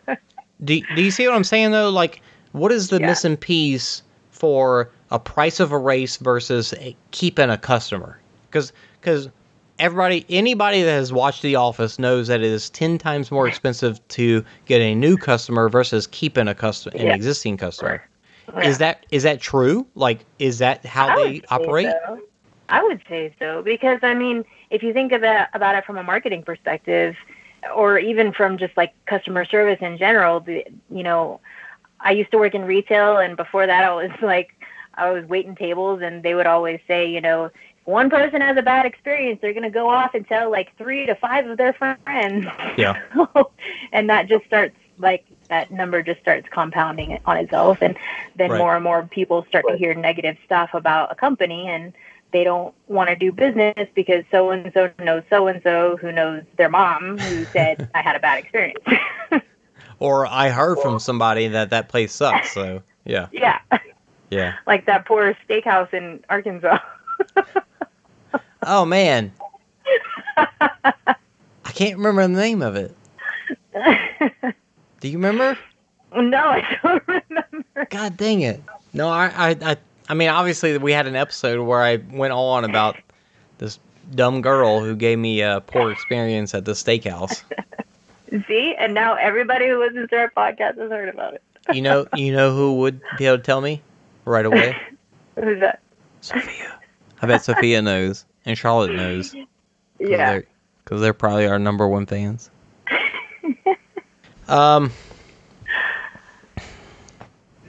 do 0.65 0.81
do 0.95 1.03
you 1.03 1.11
see 1.11 1.27
what 1.27 1.35
I'm 1.35 1.45
saying 1.45 1.71
though? 1.73 1.91
Like, 1.91 2.23
what 2.53 2.73
is 2.73 2.89
the 2.89 3.01
Yeah. 3.01 3.07
missing 3.07 3.37
piece 3.37 4.03
for 4.31 4.91
a 5.11 5.19
price 5.19 5.61
of 5.61 5.73
a 5.73 5.79
race 5.79 6.17
versus 6.17 6.73
a, 6.75 6.97
keeping 7.11 7.51
a 7.51 7.59
customer? 7.59 8.19
Because 8.49 8.73
because 9.01 9.29
everybody 9.79 10.25
anybody 10.29 10.83
that 10.83 10.91
has 10.93 11.13
watched 11.13 11.43
The 11.43 11.57
Office 11.57 11.99
knows 11.99 12.29
that 12.29 12.41
it 12.41 12.47
is 12.47 12.71
ten 12.71 12.99
times 12.99 13.31
more 13.31 13.47
expensive 13.49 14.07
to 14.09 14.45
get 14.67 14.81
a 14.81 14.95
new 14.95 15.17
customer 15.17 15.69
versus 15.69 16.07
keeping 16.09 16.47
a 16.49 16.55
customer 16.55 16.97
an 16.97 17.07
Yeah. 17.07 17.15
existing 17.15 17.57
customer. 17.57 18.03
Yeah. 18.55 18.69
Is 18.69 18.79
that 18.79 19.07
is 19.11 19.23
that 19.25 19.41
true? 19.41 19.87
Like, 19.95 20.25
is 20.39 20.59
that 20.59 20.85
how 20.85 21.09
I 21.09 21.17
they 21.17 21.43
operate? 21.49 21.87
so. 22.07 22.21
I 22.69 22.85
would 22.85 23.03
say 23.09 23.35
so 23.39 23.63
because 23.63 23.99
I 24.03 24.15
mean, 24.15 24.45
if 24.71 24.83
you 24.83 24.93
think 24.93 25.13
about 25.13 25.49
about 25.55 25.75
it 25.75 25.85
from 25.85 25.99
a 25.99 26.03
marketing 26.03 26.45
perspective, 26.45 27.17
or 27.75 27.99
even 27.99 28.33
from 28.33 28.59
just 28.59 28.77
like 28.77 28.93
customer 29.07 29.45
service 29.45 29.79
in 29.81 29.99
general, 29.99 30.41
the, 30.41 30.65
you 30.91 31.03
know, 31.03 31.41
I 32.01 32.13
used 32.13 32.31
to 32.31 32.39
work 32.39 32.55
in 32.55 32.65
retail, 32.65 33.19
and 33.19 33.37
before 33.37 33.67
that, 33.67 33.85
I 33.85 33.95
was 33.95 34.11
like, 34.23 34.51
I 34.95 35.11
was 35.11 35.25
waiting 35.27 35.55
tables, 35.55 36.01
and 36.03 36.23
they 36.23 36.35
would 36.35 36.47
always 36.47 36.81
say, 36.87 37.11
you 37.11 37.21
know, 37.21 37.47
if 37.47 37.53
one 37.85 38.09
person 38.09 38.41
has 38.41 38.57
a 38.57 38.63
bad 38.63 38.87
experience, 38.87 39.41
they're 39.43 39.55
gonna 39.55 39.71
go 39.71 39.89
off 39.89 40.15
and 40.15 40.27
tell 40.27 40.51
like 40.51 40.77
three 40.77 41.07
to 41.07 41.15
five 41.17 41.47
of 41.47 41.59
their 41.59 41.73
friends. 41.73 42.47
Yeah. 42.77 43.01
and 43.93 44.09
that 44.09 44.29
just 44.29 44.45
starts 44.47 44.77
like 44.99 45.25
that 45.51 45.71
number 45.71 46.03
just 46.03 46.21
starts 46.21 46.49
compounding 46.51 47.19
on 47.27 47.37
itself 47.37 47.79
and 47.83 47.97
then 48.37 48.51
Right. 48.51 48.59
more 48.59 48.75
and 48.75 48.85
more 48.85 49.03
people 49.03 49.45
start 49.49 49.67
to 49.69 49.77
hear 49.77 49.95
negative 49.95 50.37
stuff 50.47 50.71
about 50.73 51.13
a 51.13 51.15
company 51.15 51.69
and 51.69 51.93
they 52.33 52.45
don't 52.45 52.73
want 52.87 53.09
to 53.11 53.17
do 53.17 53.33
business 53.33 53.89
because 53.95 54.25
so 54.31 54.51
and 54.51 54.73
so 54.73 54.91
knows 55.01 55.25
so 55.29 55.49
and 55.49 55.61
so 55.63 55.97
who 56.01 56.13
knows 56.13 56.43
their 56.57 56.69
mom 56.69 57.19
who 57.19 57.47
said 57.53 57.89
I 57.95 58.01
had 58.01 58.17
a 58.17 58.21
bad 58.21 58.39
experience. 58.39 58.83
Or 59.99 60.27
I 60.27 60.49
heard 60.49 60.79
from 60.79 60.99
somebody 60.99 61.49
that 61.49 61.69
that 61.71 61.91
place 61.91 62.15
sucks. 62.15 62.53
So 62.55 62.83
yeah, 63.05 63.27
yeah, 63.33 63.59
yeah. 64.31 64.55
like 64.67 64.87
that 64.87 65.05
poor 65.05 65.37
steakhouse 65.47 65.93
in 65.93 66.25
Arkansas. 66.31 66.79
Oh 68.63 68.87
man, 68.87 69.31
I 70.39 71.15
can't 71.75 71.99
remember 71.99 72.23
the 72.23 72.29
name 72.29 72.63
of 72.63 72.77
it. 72.77 72.97
Do 75.01 75.09
you 75.09 75.19
remember? 75.19 75.59
no, 76.15 76.39
I 76.39 76.77
don't 76.83 77.03
remember. 77.09 77.87
God 77.91 78.17
dang 78.17 78.43
it! 78.43 78.63
No, 78.93 79.09
I, 79.09 79.27
I, 79.27 79.57
I, 79.73 79.77
I 80.09 80.15
mean, 80.15 80.29
obviously 80.29 80.77
we 80.79 80.93
had 80.93 81.07
an 81.07 81.17
episode 81.17 81.65
where 81.65 81.81
I 81.81 81.97
went 81.97 82.33
on 82.33 82.65
about 82.65 82.97
this 83.59 83.79
dumb 84.15 84.43
girl 84.43 84.81
who 84.81 84.97
gave 84.97 85.19
me 85.19 85.41
a 85.41 85.63
poor 85.67 85.93
experience 85.93 86.55
at 86.55 86.65
the 86.65 86.73
steakhouse. 86.73 87.43
See, 88.47 88.75
and 88.79 88.95
now 88.95 89.15
everybody 89.15 89.69
who 89.69 89.79
listens 89.79 90.09
to 90.11 90.17
our 90.17 90.31
podcast 90.31 90.79
has 90.79 90.91
heard 90.91 91.09
about 91.09 91.35
it. 91.35 91.43
You 91.73 91.83
know, 91.83 92.07
you 92.15 92.33
know 92.33 92.55
who 92.55 92.75
would 92.79 93.01
be 93.19 93.27
able 93.27 93.39
to 93.39 93.43
tell 93.43 93.61
me 93.61 93.81
right 94.25 94.47
away? 94.47 94.77
Who's 95.37 95.61
that? 95.61 95.81
Sophia. 96.21 96.79
I 97.23 97.27
bet 97.27 97.45
Sophia 97.45 97.81
knows, 97.81 98.25
and 98.45 98.59
Charlotte 98.59 98.93
knows. 98.93 99.35
Yeah. 99.99 100.41
because 100.85 101.01
they're 101.01 101.15
probably 101.15 101.47
our 101.47 101.59
number 101.59 101.87
one 101.89 102.07
fans. 102.07 102.51
Um, 104.51 104.93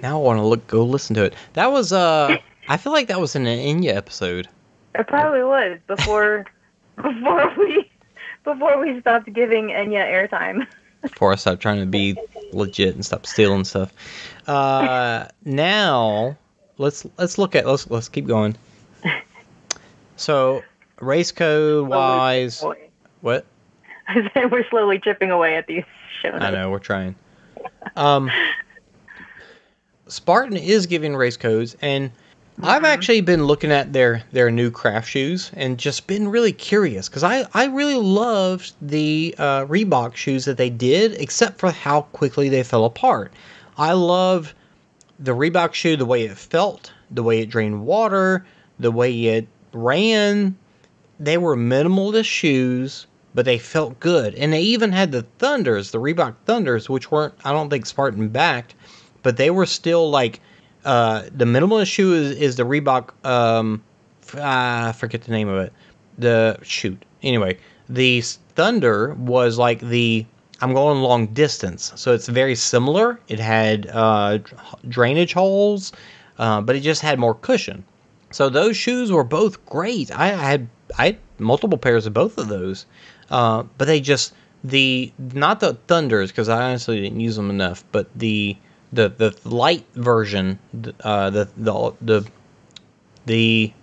now 0.01 0.19
I 0.19 0.23
want 0.23 0.39
to 0.39 0.45
look, 0.45 0.67
go 0.67 0.83
listen 0.83 1.15
to 1.15 1.23
it. 1.23 1.33
That 1.53 1.71
was 1.71 1.93
uh, 1.93 2.37
I 2.67 2.77
feel 2.77 2.91
like 2.91 3.07
that 3.07 3.19
was 3.19 3.35
an 3.35 3.45
Enya 3.45 3.95
episode. 3.95 4.47
It 4.95 5.07
probably 5.07 5.43
was 5.43 5.79
before 5.87 6.45
before 6.95 7.53
we 7.57 7.89
before 8.43 8.79
we 8.79 8.99
stopped 9.01 9.31
giving 9.31 9.67
Enya 9.67 10.05
airtime. 10.05 10.67
Before 11.01 11.31
I 11.31 11.35
stopped 11.35 11.61
trying 11.61 11.79
to 11.79 11.85
be 11.85 12.15
legit 12.51 12.95
and 12.95 13.05
stop 13.05 13.25
stealing 13.25 13.63
stuff. 13.63 13.93
Uh, 14.47 15.27
now 15.45 16.37
let's 16.77 17.05
let's 17.17 17.37
look 17.37 17.55
at 17.55 17.65
let's 17.65 17.89
let's 17.89 18.09
keep 18.09 18.27
going. 18.27 18.55
So 20.15 20.61
race 20.99 21.31
code 21.31 21.87
wise, 21.87 22.63
what? 23.21 23.45
We're 24.35 24.67
slowly 24.69 24.99
chipping 24.99 25.31
away 25.31 25.55
at 25.55 25.67
these 25.67 25.83
shows. 26.21 26.39
I 26.41 26.51
know 26.51 26.69
we're 26.69 26.79
trying. 26.79 27.15
Um, 27.95 28.29
Spartan 30.07 30.57
is 30.57 30.85
giving 30.85 31.15
race 31.15 31.37
codes, 31.37 31.75
and 31.81 32.11
I've 32.63 32.77
Mm-hmm. 32.77 32.85
actually 32.85 33.21
been 33.21 33.45
looking 33.45 33.71
at 33.71 33.93
their 33.93 34.23
their 34.31 34.51
new 34.51 34.69
craft 34.69 35.07
shoes 35.09 35.51
and 35.55 35.77
just 35.77 36.05
been 36.07 36.27
really 36.27 36.51
curious 36.51 37.07
because 37.09 37.23
I 37.23 37.47
I 37.53 37.65
really 37.65 37.95
loved 37.95 38.73
the 38.81 39.33
uh, 39.37 39.65
Reebok 39.65 40.15
shoes 40.15 40.45
that 40.45 40.57
they 40.57 40.69
did, 40.69 41.13
except 41.13 41.59
for 41.59 41.71
how 41.71 42.01
quickly 42.13 42.49
they 42.49 42.63
fell 42.63 42.85
apart. 42.85 43.31
I 43.77 43.93
love 43.93 44.53
the 45.19 45.31
Reebok 45.31 45.73
shoe, 45.73 45.95
the 45.95 46.05
way 46.05 46.23
it 46.23 46.37
felt, 46.37 46.91
the 47.09 47.23
way 47.23 47.39
it 47.39 47.49
drained 47.49 47.85
water, 47.85 48.45
the 48.79 48.91
way 48.91 49.25
it 49.27 49.47
ran. 49.73 50.57
They 51.19 51.37
were 51.37 51.55
minimalist 51.55 52.25
shoes, 52.25 53.07
but 53.33 53.45
they 53.45 53.57
felt 53.57 53.99
good. 53.99 54.35
And 54.35 54.53
they 54.53 54.61
even 54.61 54.91
had 54.91 55.11
the 55.11 55.23
Thunders, 55.39 55.91
the 55.91 55.99
Reebok 55.99 56.35
Thunders, 56.45 56.89
which 56.89 57.11
weren't, 57.11 57.33
I 57.43 57.51
don't 57.51 57.69
think, 57.69 57.85
Spartan 57.85 58.29
backed, 58.29 58.75
but 59.23 59.37
they 59.37 59.49
were 59.49 59.65
still 59.65 60.09
like, 60.09 60.41
uh, 60.83 61.23
the 61.35 61.45
minimalist 61.45 61.91
shoe 61.91 62.13
is, 62.13 62.31
is 62.31 62.55
the 62.55 62.63
Reebok, 62.63 63.25
um, 63.25 63.83
I 64.35 64.91
forget 64.93 65.21
the 65.21 65.31
name 65.31 65.47
of 65.47 65.59
it. 65.59 65.73
The, 66.17 66.57
shoot. 66.63 67.03
Anyway, 67.23 67.57
the 67.89 68.21
Thunder 68.21 69.13
was 69.15 69.57
like 69.57 69.79
the, 69.79 70.25
I'm 70.59 70.73
going 70.73 71.01
long 71.01 71.27
distance. 71.27 71.91
So 71.95 72.13
it's 72.13 72.27
very 72.27 72.55
similar. 72.55 73.19
It 73.27 73.39
had 73.39 73.87
uh, 73.87 74.39
drainage 74.87 75.33
holes, 75.33 75.91
uh, 76.37 76.61
but 76.61 76.75
it 76.75 76.81
just 76.81 77.01
had 77.01 77.19
more 77.19 77.35
cushion. 77.35 77.83
So 78.31 78.49
those 78.49 78.77
shoes 78.77 79.11
were 79.11 79.23
both 79.23 79.63
great. 79.65 80.11
I, 80.17 80.27
I 80.27 80.35
had 80.35 80.69
I 80.97 81.05
had 81.07 81.17
multiple 81.37 81.77
pairs 81.77 82.05
of 82.05 82.13
both 82.13 82.37
of 82.37 82.47
those, 82.47 82.85
uh, 83.31 83.63
but 83.77 83.85
they 83.85 83.99
just 83.99 84.33
the 84.63 85.11
not 85.17 85.59
the 85.59 85.73
Thunders 85.87 86.31
because 86.31 86.49
I 86.49 86.69
honestly 86.69 87.01
didn't 87.01 87.19
use 87.19 87.35
them 87.35 87.49
enough, 87.49 87.83
but 87.91 88.07
the 88.15 88.57
the 88.93 89.09
the 89.09 89.35
light 89.45 89.85
version, 89.95 90.59
uh, 91.03 91.29
the 91.29 91.49
the 91.57 91.93
the 92.01 92.27
the 93.25 93.73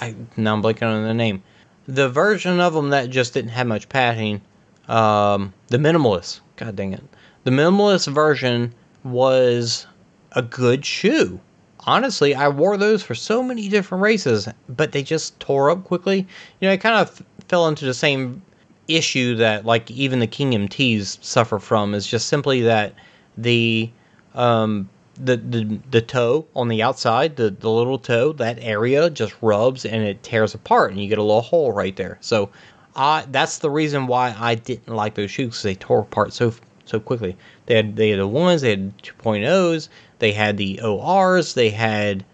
I 0.00 0.14
now 0.36 0.54
I'm 0.54 0.62
blanking 0.62 0.84
on 0.84 1.02
the 1.02 1.14
name, 1.14 1.42
the 1.86 2.08
version 2.08 2.60
of 2.60 2.72
them 2.72 2.90
that 2.90 3.10
just 3.10 3.34
didn't 3.34 3.50
have 3.50 3.66
much 3.66 3.88
padding, 3.88 4.40
um, 4.88 5.52
the 5.68 5.78
minimalist. 5.78 6.40
God 6.56 6.76
dang 6.76 6.94
it, 6.94 7.02
the 7.44 7.50
minimalist 7.50 8.10
version 8.12 8.72
was 9.04 9.86
a 10.32 10.42
good 10.42 10.86
shoe 10.86 11.40
honestly, 11.84 12.34
I 12.34 12.48
wore 12.48 12.76
those 12.76 13.02
for 13.02 13.14
so 13.14 13.42
many 13.42 13.68
different 13.68 14.02
races, 14.02 14.48
but 14.68 14.92
they 14.92 15.02
just 15.02 15.38
tore 15.40 15.70
up 15.70 15.84
quickly. 15.84 16.26
You 16.60 16.68
know, 16.68 16.72
I 16.72 16.76
kind 16.76 16.96
of 16.96 17.22
fell 17.48 17.68
into 17.68 17.84
the 17.84 17.94
same 17.94 18.42
issue 18.88 19.36
that 19.36 19.64
like 19.64 19.90
even 19.90 20.18
the 20.18 20.26
King 20.26 20.52
MTs 20.52 21.22
suffer 21.22 21.58
from 21.58 21.94
is 21.94 22.06
just 22.06 22.28
simply 22.28 22.62
that 22.62 22.94
the 23.36 23.90
um 24.34 24.88
the, 25.22 25.36
the 25.36 25.78
the 25.90 26.00
toe 26.00 26.46
on 26.56 26.68
the 26.68 26.82
outside, 26.82 27.36
the, 27.36 27.50
the 27.50 27.70
little 27.70 27.98
toe, 27.98 28.32
that 28.32 28.58
area 28.60 29.10
just 29.10 29.34
rubs 29.42 29.84
and 29.84 30.02
it 30.02 30.22
tears 30.22 30.54
apart 30.54 30.90
and 30.90 31.00
you 31.00 31.08
get 31.08 31.18
a 31.18 31.22
little 31.22 31.42
hole 31.42 31.70
right 31.72 31.94
there. 31.96 32.18
So 32.20 32.48
I 32.96 33.24
that's 33.30 33.58
the 33.58 33.70
reason 33.70 34.06
why 34.06 34.34
I 34.38 34.54
didn't 34.54 34.94
like 34.94 35.14
those 35.14 35.30
shoes 35.30 35.54
'cause 35.54 35.62
they 35.62 35.74
tore 35.74 36.00
apart 36.00 36.32
so 36.32 36.54
so 36.84 36.98
quickly. 36.98 37.36
They 37.66 37.76
had 37.76 37.96
they 37.96 38.10
had 38.10 38.20
the 38.20 38.26
ones, 38.26 38.62
they 38.62 38.70
had 38.70 38.98
2.0s, 39.02 39.88
they 40.18 40.32
had 40.32 40.56
the 40.56 40.80
ORs, 40.82 41.54
they 41.54 41.70
had 41.70 42.24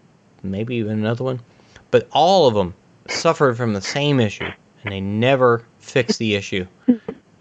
maybe 0.41 0.75
even 0.75 0.99
another 0.99 1.23
one, 1.23 1.41
but 1.91 2.07
all 2.11 2.47
of 2.47 2.55
them 2.55 2.73
suffered 3.07 3.57
from 3.57 3.73
the 3.73 3.81
same 3.81 4.19
issue, 4.19 4.49
and 4.83 4.91
they 4.91 5.01
never 5.01 5.63
fixed 5.91 6.19
the 6.19 6.35
issue. 6.35 6.65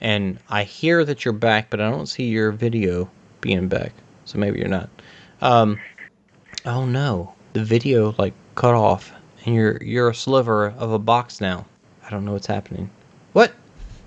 And 0.01 0.39
I 0.49 0.63
hear 0.63 1.05
that 1.05 1.25
you're 1.25 1.35
back, 1.35 1.71
but 1.71 1.81
I 1.81 1.91
don't 1.91 2.07
see 2.07 2.25
your 2.25 2.53
video 2.53 3.11
being 3.41 3.69
back, 3.69 3.93
so 4.25 4.39
maybe 4.39 4.59
you're 4.59 4.69
not. 4.69 4.89
Um, 5.41 5.79
oh 6.65 6.85
no, 6.85 7.35
the 7.53 7.65
video 7.65 8.15
like 8.19 8.35
cut 8.55 8.75
off, 8.75 9.13
and 9.45 9.55
you're 9.55 9.83
you're 9.83 10.11
a 10.11 10.15
sliver 10.15 10.71
of 10.79 10.93
a 10.93 10.99
box 10.99 11.41
now. 11.41 11.67
I 12.07 12.11
don't 12.11 12.25
know 12.25 12.33
what's 12.33 12.47
happening. 12.47 12.91
What? 13.33 13.53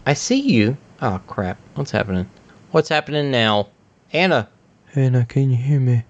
I 0.05 0.13
see 0.13 0.39
you. 0.39 0.77
Oh 1.01 1.19
crap! 1.27 1.57
What's 1.75 1.91
happening? 1.91 2.29
What's 2.71 2.89
happening 2.89 3.31
now? 3.31 3.67
Anna. 4.13 4.47
Anna, 4.95 5.25
can 5.25 5.49
you 5.49 5.57
hear 5.57 5.79
me? 5.79 6.03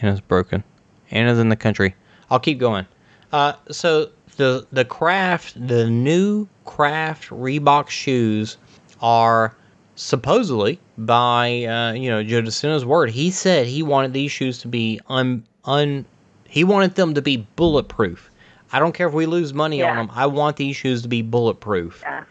Anna's 0.00 0.20
broken. 0.20 0.62
Anna's 1.10 1.38
in 1.38 1.48
the 1.48 1.56
country. 1.56 1.94
I'll 2.30 2.40
keep 2.40 2.58
going. 2.58 2.86
Uh, 3.32 3.54
so 3.70 4.10
the 4.36 4.66
the 4.72 4.84
craft, 4.84 5.54
the 5.66 5.88
new 5.90 6.48
craft 6.68 7.30
Reebok 7.30 7.88
shoes 7.88 8.58
are 9.00 9.54
supposedly 9.96 10.78
by 10.98 11.64
uh, 11.64 11.92
you 11.94 12.10
know 12.10 12.22
Joe 12.22 12.42
DeSena's 12.42 12.84
word. 12.84 13.10
He 13.10 13.30
said 13.30 13.66
he 13.66 13.82
wanted 13.82 14.12
these 14.12 14.30
shoes 14.30 14.58
to 14.58 14.68
be 14.68 15.00
un 15.08 15.42
un. 15.64 16.04
He 16.46 16.64
wanted 16.64 16.94
them 16.94 17.14
to 17.14 17.22
be 17.22 17.38
bulletproof. 17.56 18.30
I 18.70 18.78
don't 18.78 18.92
care 18.92 19.08
if 19.08 19.14
we 19.14 19.24
lose 19.24 19.54
money 19.54 19.82
on 19.82 19.96
them. 19.96 20.10
I 20.12 20.26
want 20.26 20.56
these 20.58 20.76
shoes 20.76 21.00
to 21.02 21.08
be 21.08 21.22
bulletproof. 21.22 22.00
Yeah. 22.02 22.24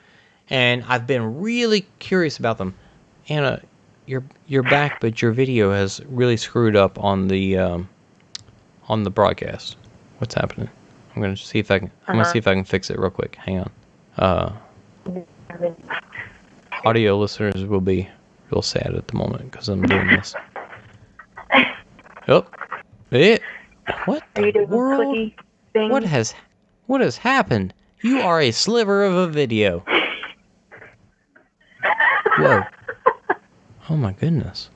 And 0.49 0.83
I've 0.87 1.07
been 1.07 1.39
really 1.41 1.85
curious 1.99 2.37
about 2.37 2.57
them. 2.59 2.75
Anna, 3.27 3.59
you're 4.05 4.23
you're 4.47 4.63
back, 4.63 5.01
but 5.01 5.19
your 5.21 5.31
video 5.31 5.71
has 5.71 5.99
really 6.07 6.37
screwed 6.37 6.75
up 6.75 7.03
on 7.03 7.27
the 7.27 7.57
um, 7.57 7.89
on 8.87 9.01
the 9.03 9.09
broadcast. 9.09 9.77
What's 10.19 10.35
happening? 10.35 10.69
I'm 11.15 11.21
gonna 11.23 11.35
see 11.35 11.57
if 11.59 11.71
I 11.71 11.79
can. 11.79 11.91
I'm 12.07 12.13
gonna 12.13 12.21
Uh-huh. 12.21 12.33
see 12.33 12.37
if 12.39 12.47
I 12.47 12.53
can 12.53 12.63
fix 12.63 12.91
it 12.91 12.99
real 12.99 13.09
quick. 13.09 13.35
Hang 13.35 13.57
on. 13.59 13.71
Uh, 14.17 14.51
audio 16.85 17.17
listeners 17.17 17.65
will 17.65 17.81
be 17.81 18.09
real 18.51 18.61
sad 18.61 18.95
at 18.95 19.07
the 19.07 19.15
moment 19.15 19.51
because 19.51 19.69
I'm 19.69 19.83
doing 19.83 20.07
this. 20.07 20.35
Oh, 22.27 22.45
it. 23.11 23.41
What 24.05 24.23
the 24.35 24.65
world? 24.69 25.31
What 25.73 26.03
has 26.03 26.33
what 26.87 27.01
has 27.01 27.15
happened? 27.15 27.73
You 28.01 28.19
are 28.19 28.41
a 28.41 28.51
sliver 28.51 29.05
of 29.05 29.13
a 29.13 29.27
video. 29.27 29.83
Whoa. 32.37 32.63
Oh 33.89 33.95
my 33.95 34.13
goodness. 34.13 34.69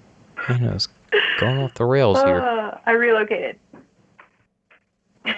Anna's 0.48 0.88
going 1.40 1.58
off 1.58 1.74
the 1.74 1.86
rails 1.86 2.22
here. 2.24 2.42
Uh, 2.42 2.80
I 2.86 2.92
relocated. 2.92 3.58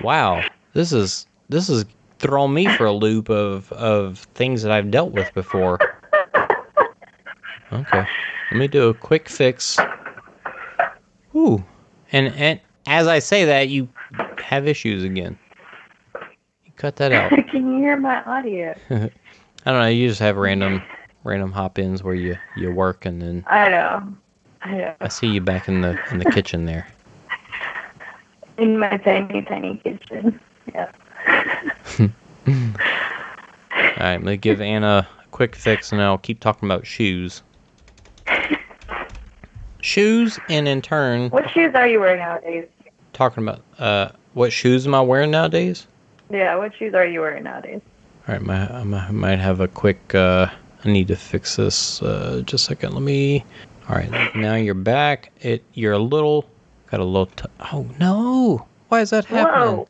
Wow. 0.01 0.43
This 0.73 0.93
is 0.93 1.25
this 1.49 1.69
is 1.69 1.85
throwing 2.23 2.53
me 2.53 2.67
for 2.75 2.85
a 2.85 2.91
loop 2.91 3.29
of 3.29 3.71
of 3.73 4.19
things 4.33 4.63
that 4.63 4.71
I've 4.71 4.89
dealt 4.89 5.11
with 5.11 5.31
before. 5.35 5.77
Okay. 7.71 8.05
Let 8.51 8.57
me 8.57 8.67
do 8.67 8.89
a 8.89 8.93
quick 8.93 9.29
fix. 9.29 9.77
Ooh. 11.35 11.63
And 12.11 12.33
and 12.35 12.59
as 12.87 13.07
I 13.07 13.19
say 13.19 13.45
that 13.45 13.69
you 13.69 13.89
have 14.39 14.67
issues 14.67 15.03
again. 15.03 15.37
You 16.65 16.71
cut 16.75 16.95
that 16.97 17.11
out. 17.11 17.31
Can 17.51 17.71
you 17.73 17.77
hear 17.77 17.97
my 17.97 18.23
audio? 18.23 18.75
I 18.89 19.09
don't 19.65 19.81
know. 19.81 19.87
You 19.87 20.07
just 20.07 20.19
have 20.19 20.37
random, 20.37 20.81
random 21.23 21.51
hop-ins 21.51 22.03
where 22.03 22.13
you 22.13 22.37
you 22.55 22.71
work, 22.71 23.05
and 23.05 23.21
then 23.21 23.43
I 23.47 23.69
know. 23.69 24.13
I 24.61 24.77
know. 24.77 24.95
I 25.01 25.07
see 25.07 25.27
you 25.27 25.41
back 25.41 25.67
in 25.67 25.81
the 25.81 25.99
in 26.11 26.19
the 26.19 26.25
kitchen 26.25 26.65
there. 26.65 26.87
In 28.57 28.77
my 28.77 28.97
tiny, 28.97 29.41
tiny 29.41 29.77
kitchen. 29.77 30.39
Yeah. 30.73 30.91
All 31.99 32.05
right, 32.47 34.13
I'm 34.15 34.21
gonna 34.21 34.37
give 34.37 34.61
Anna 34.61 35.07
a 35.23 35.27
quick 35.29 35.55
fix, 35.55 35.91
and 35.91 36.01
I'll 36.01 36.17
keep 36.17 36.39
talking 36.39 36.67
about 36.67 36.85
shoes. 36.85 37.41
Shoes, 39.81 40.39
and 40.49 40.67
in 40.67 40.81
turn, 40.81 41.29
What 41.29 41.49
shoes 41.49 41.73
are 41.75 41.87
you 41.87 41.99
wearing 41.99 42.19
nowadays? 42.19 42.67
talking 43.11 43.43
about 43.43 43.61
uh, 43.79 44.09
what 44.33 44.51
shoes 44.51 44.87
am 44.87 44.95
I 44.95 45.01
wearing 45.01 45.29
nowadays? 45.31 45.85
Yeah, 46.31 46.55
what 46.55 46.73
shoes 46.75 46.93
are 46.95 47.05
you 47.05 47.19
wearing 47.19 47.43
nowadays? 47.43 47.81
All 48.27 48.33
right, 48.35 48.41
my, 48.41 48.67
I 48.73 48.83
might- 49.11 49.39
have 49.39 49.59
a 49.59 49.67
quick. 49.67 50.15
Uh, 50.15 50.47
I 50.85 50.89
need 50.91 51.07
to 51.09 51.15
fix 51.15 51.57
this. 51.57 52.01
Uh, 52.01 52.41
just 52.45 52.63
a 52.65 52.67
second. 52.69 52.93
Let 52.93 53.03
me. 53.03 53.43
All 53.89 53.95
right, 53.97 54.09
now 54.35 54.55
you're 54.55 54.73
back. 54.73 55.31
It. 55.41 55.63
You're 55.73 55.93
a 55.93 55.99
little. 55.99 56.49
Got 56.89 57.01
a 57.01 57.03
little. 57.03 57.25
T- 57.27 57.45
oh 57.73 57.85
no! 57.99 58.65
Why 58.87 59.01
is 59.01 59.09
that 59.09 59.25
happening? 59.25 59.75
Whoa! 59.77 59.87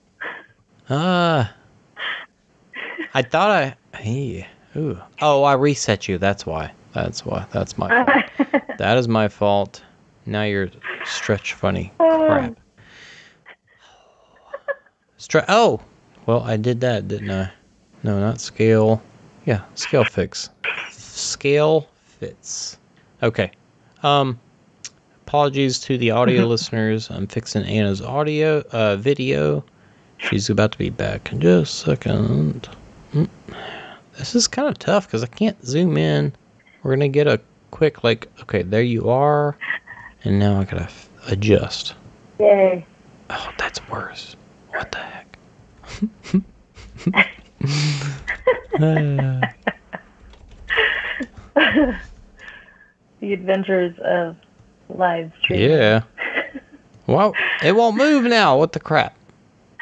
Ah. 0.89 1.53
I 3.13 3.21
thought 3.21 3.51
I. 3.51 3.97
Hey. 3.97 4.47
Ooh. 4.75 4.99
Oh, 5.21 5.43
I 5.43 5.53
reset 5.53 6.07
you. 6.07 6.17
That's 6.17 6.45
why. 6.45 6.71
That's 6.93 7.25
why. 7.25 7.45
That's 7.51 7.77
my 7.77 8.05
fault. 8.05 8.61
that 8.77 8.97
is 8.97 9.07
my 9.07 9.27
fault. 9.27 9.83
Now 10.25 10.43
you're 10.43 10.69
stretch 11.05 11.53
funny. 11.53 11.91
Crap. 11.97 12.55
Stre- 15.19 15.45
oh. 15.47 15.81
Well, 16.25 16.41
I 16.41 16.57
did 16.57 16.81
that, 16.81 17.07
didn't 17.07 17.31
I? 17.31 17.51
No, 18.03 18.19
not 18.19 18.41
scale. 18.41 19.01
Yeah, 19.45 19.61
scale 19.75 20.05
fix. 20.05 20.49
Scale 20.89 21.87
fits. 22.03 22.77
Okay. 23.21 23.51
Um. 24.01 24.39
Apologies 25.27 25.79
to 25.79 25.97
the 25.97 26.11
audio 26.11 26.45
listeners. 26.47 27.09
I'm 27.09 27.27
fixing 27.27 27.63
Anna's 27.63 28.01
audio 28.01 28.59
uh, 28.71 28.97
video. 28.97 29.63
She's 30.17 30.49
about 30.49 30.71
to 30.73 30.77
be 30.77 30.89
back 30.89 31.31
in 31.31 31.41
just 31.41 31.83
a 31.83 31.85
second. 31.91 32.69
This 34.17 34.35
is 34.35 34.47
kind 34.47 34.67
of 34.69 34.77
tough 34.79 35.07
because 35.07 35.23
I 35.23 35.27
can't 35.27 35.63
zoom 35.65 35.97
in. 35.97 36.33
We're 36.81 36.95
gonna 36.95 37.07
get 37.07 37.27
a 37.27 37.39
quick 37.71 38.03
like, 38.03 38.27
okay, 38.41 38.61
there 38.63 38.81
you 38.83 39.09
are, 39.09 39.57
and 40.23 40.39
now 40.39 40.59
I 40.59 40.63
gotta 40.65 40.83
f- 40.83 41.09
adjust. 41.27 41.95
Yay. 42.39 42.85
Oh, 43.29 43.51
that's 43.57 43.87
worse. 43.89 44.35
What 44.69 44.91
the 44.91 44.99
heck? 44.99 45.37
Uh, 48.79 49.41
The 53.19 53.31
adventures 53.33 53.95
of 54.03 54.35
live 54.89 55.31
streaming. 55.39 55.69
yeah. 55.69 56.01
Well, 57.07 57.33
it 57.63 57.73
won't 57.73 57.95
move 57.95 58.25
now. 58.25 58.57
What 58.57 58.73
the 58.73 58.81
crap? 58.81 59.15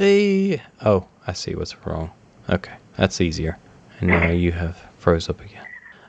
Oh, 0.00 1.06
I 1.26 1.32
see 1.32 1.54
what's 1.54 1.76
wrong. 1.86 2.10
Okay, 2.48 2.72
that's 2.96 3.20
easier. 3.20 3.58
And 4.00 4.08
now 4.10 4.30
you 4.30 4.52
have 4.52 4.76
froze 4.98 5.28
up 5.28 5.40
again. 5.40 5.64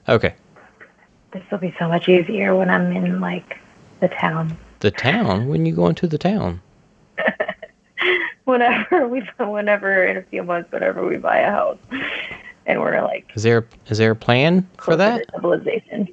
Okay, 0.07 0.33
This 1.31 1.43
will 1.51 1.57
be 1.59 1.73
so 1.79 1.87
much 1.87 2.07
easier 2.09 2.55
when 2.55 2.69
I'm 2.69 2.91
in 2.95 3.19
like 3.19 3.57
the 3.99 4.07
town. 4.07 4.57
the 4.79 4.91
town. 4.91 5.47
When 5.47 5.65
you 5.65 5.73
go 5.75 5.87
into 5.87 6.07
the 6.07 6.17
town? 6.17 6.61
Whenever 8.45 9.07
we, 9.07 9.21
whenever 9.37 10.05
in 10.05 10.17
a 10.17 10.23
few 10.23 10.41
months, 10.41 10.71
whenever 10.71 11.05
we 11.05 11.17
buy 11.17 11.37
a 11.39 11.51
house, 11.51 11.77
and 12.65 12.79
we're 12.81 12.99
like 13.03 13.29
Is 13.35 13.43
there 13.43 13.67
is 13.87 13.99
there 13.99 14.11
a 14.11 14.15
plan 14.15 14.67
for 14.79 14.95
that? 14.95 15.25
civilization. 15.35 16.07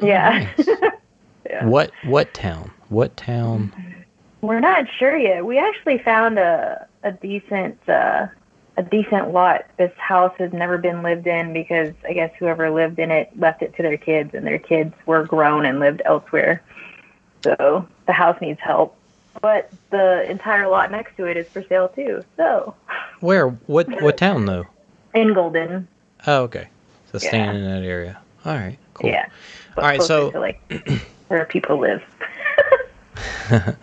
Yeah. 0.00 0.48
Nice. 0.56 0.68
Yeah. 1.48 1.64
What 1.64 1.92
what 2.06 2.34
town? 2.34 2.72
What 2.88 3.16
town? 3.16 3.72
We're 4.40 4.58
not 4.58 4.86
sure 4.98 5.16
yet. 5.16 5.46
We 5.46 5.58
actually 5.58 5.98
found 5.98 6.40
a 6.40 6.84
a 7.06 7.12
decent 7.12 7.78
uh, 7.88 8.26
a 8.76 8.82
decent 8.82 9.32
lot. 9.32 9.64
This 9.78 9.92
house 9.96 10.34
has 10.38 10.52
never 10.52 10.76
been 10.76 11.02
lived 11.02 11.26
in 11.26 11.52
because 11.54 11.94
I 12.06 12.12
guess 12.12 12.30
whoever 12.38 12.70
lived 12.70 12.98
in 12.98 13.10
it 13.10 13.30
left 13.38 13.62
it 13.62 13.74
to 13.76 13.82
their 13.82 13.96
kids, 13.96 14.34
and 14.34 14.46
their 14.46 14.58
kids 14.58 14.92
were 15.06 15.24
grown 15.24 15.64
and 15.64 15.78
lived 15.80 16.02
elsewhere. 16.04 16.60
So 17.42 17.86
the 18.06 18.12
house 18.12 18.38
needs 18.40 18.60
help. 18.60 18.96
But 19.40 19.70
the 19.90 20.28
entire 20.30 20.66
lot 20.68 20.90
next 20.90 21.16
to 21.16 21.26
it 21.26 21.36
is 21.36 21.46
for 21.48 21.62
sale 21.68 21.88
too. 21.88 22.24
So 22.36 22.74
Where? 23.20 23.48
What 23.48 24.02
what 24.02 24.16
town 24.16 24.46
though? 24.46 24.66
in 25.14 25.32
Golden, 25.32 25.88
Oh, 26.26 26.42
okay. 26.42 26.68
So 27.12 27.18
Yeah. 27.22 27.28
staying 27.28 27.54
in 27.54 27.64
that 27.64 27.82
area. 27.84 28.18
All 28.44 28.54
right. 28.56 28.78
Cool. 28.94 29.10
yeah. 29.10 29.26
But 29.74 29.84
All 29.84 29.90
right, 29.90 30.02
so- 30.02 30.30
to, 30.32 30.40
like 30.40 30.60
where 31.28 31.44
people 31.46 31.78
live. 31.78 32.02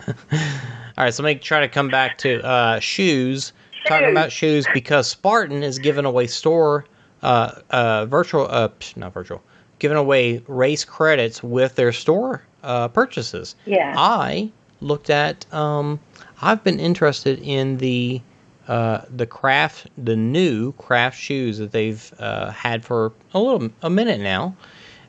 All 0.96 1.04
right, 1.04 1.12
so 1.12 1.22
let 1.24 1.34
me 1.36 1.40
try 1.40 1.60
to 1.60 1.68
come 1.68 1.88
back 1.88 2.18
to 2.18 2.40
uh, 2.44 2.78
shoes. 2.78 3.52
Talking 3.86 4.10
about 4.10 4.32
shoes 4.32 4.66
because 4.72 5.08
Spartan 5.08 5.62
is 5.62 5.78
giving 5.78 6.06
away 6.06 6.26
store, 6.26 6.86
uh, 7.22 7.60
uh, 7.70 8.06
virtual, 8.06 8.46
uh, 8.48 8.68
not 8.96 9.12
virtual, 9.12 9.42
giving 9.78 9.98
away 9.98 10.42
race 10.46 10.84
credits 10.84 11.42
with 11.42 11.74
their 11.74 11.92
store 11.92 12.42
uh, 12.62 12.88
purchases. 12.88 13.56
Yeah. 13.66 13.92
I 13.96 14.50
looked 14.80 15.10
at. 15.10 15.52
Um, 15.52 16.00
I've 16.40 16.62
been 16.64 16.80
interested 16.80 17.40
in 17.40 17.76
the 17.78 18.22
uh, 18.68 19.02
the 19.14 19.26
craft, 19.26 19.88
the 19.98 20.16
new 20.16 20.72
craft 20.72 21.18
shoes 21.18 21.58
that 21.58 21.72
they've 21.72 22.14
uh, 22.18 22.50
had 22.52 22.84
for 22.84 23.12
a 23.34 23.40
little 23.40 23.68
a 23.82 23.90
minute 23.90 24.20
now, 24.20 24.56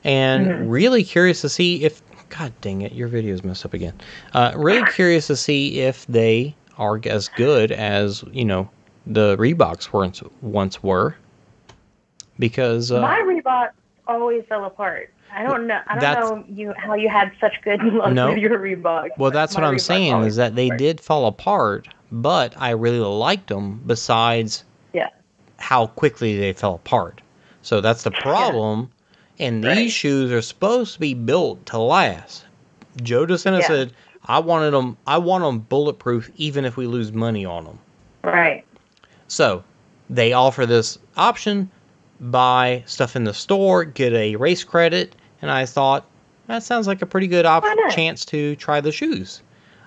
and 0.03 0.69
really 0.69 1.03
curious 1.03 1.41
to 1.41 1.49
see 1.49 1.83
if. 1.83 2.01
God 2.29 2.53
dang 2.61 2.81
it, 2.81 2.93
your 2.93 3.07
video's 3.07 3.43
messed 3.43 3.65
up 3.65 3.73
again. 3.73 3.93
Uh, 4.33 4.51
really 4.55 4.85
curious 4.91 5.27
to 5.27 5.35
see 5.35 5.79
if 5.81 6.05
they 6.07 6.55
are 6.77 6.99
as 7.05 7.29
good 7.29 7.71
as 7.71 8.23
you 8.31 8.43
know 8.45 8.69
the 9.05 9.37
Reeboks 9.37 9.93
once 9.93 10.21
once 10.41 10.81
were, 10.83 11.15
because 12.39 12.91
uh, 12.91 13.01
My 13.01 13.19
Reeboks 13.19 13.71
always 14.07 14.43
fell 14.49 14.65
apart. 14.65 15.11
I 15.33 15.43
don't 15.43 15.67
know. 15.67 15.79
I 15.87 15.99
don't 15.99 16.49
know 16.49 16.55
you 16.55 16.73
how 16.77 16.93
you 16.93 17.09
had 17.09 17.31
such 17.41 17.53
good 17.63 17.81
luck 17.83 18.13
No. 18.13 18.29
with 18.29 18.37
your 18.37 18.57
Reeboks. 18.57 19.09
Well, 19.17 19.31
that's 19.31 19.55
what 19.55 19.63
I'm 19.63 19.79
saying 19.79 20.23
is 20.23 20.37
that 20.37 20.55
they 20.55 20.69
did 20.69 21.01
fall 21.01 21.25
apart, 21.27 21.87
but 22.11 22.53
I 22.57 22.69
really 22.71 22.99
liked 22.99 23.47
them. 23.49 23.81
Besides, 23.85 24.63
Yeah. 24.93 25.09
how 25.57 25.87
quickly 25.87 26.37
they 26.37 26.53
fell 26.53 26.75
apart. 26.75 27.21
So 27.63 27.81
that's 27.81 28.03
the 28.03 28.11
problem. 28.11 28.91
And 29.39 29.63
these 29.63 29.69
Right. 29.77 29.91
shoes 29.91 30.31
are 30.31 30.41
supposed 30.41 30.93
to 30.93 30.99
be 30.99 31.13
built 31.13 31.65
to 31.67 31.77
last. 31.77 32.45
Joe 33.03 33.25
DeSena 33.25 33.59
Yeah. 33.59 33.67
said, 33.67 33.91
"I 34.25 34.39
wanted 34.39 34.71
them. 34.71 34.97
I 35.05 35.17
want 35.17 35.43
them 35.43 35.59
bulletproof, 35.59 36.31
even 36.37 36.63
if 36.65 36.77
we 36.77 36.87
lose 36.87 37.11
money 37.11 37.45
on 37.45 37.65
them." 37.65 37.79
Right. 38.23 38.63
So 39.27 39.63
they 40.09 40.31
offer 40.33 40.65
this 40.65 40.97
option: 41.17 41.69
buy 42.21 42.83
stuff 42.85 43.15
in 43.15 43.25
the 43.25 43.33
store, 43.33 43.83
get 43.83 44.13
a 44.13 44.35
race 44.37 44.63
credit, 44.63 45.15
and 45.41 45.51
I 45.51 45.65
thought 45.65 46.05
that 46.47 46.63
sounds 46.63 46.87
like 46.87 47.01
a 47.01 47.05
pretty 47.05 47.27
good 47.27 47.45
op- 47.45 47.65
chance 47.91 48.23
to 48.25 48.55
try 48.55 48.79
the 48.79 48.91
shoes. 48.91 49.41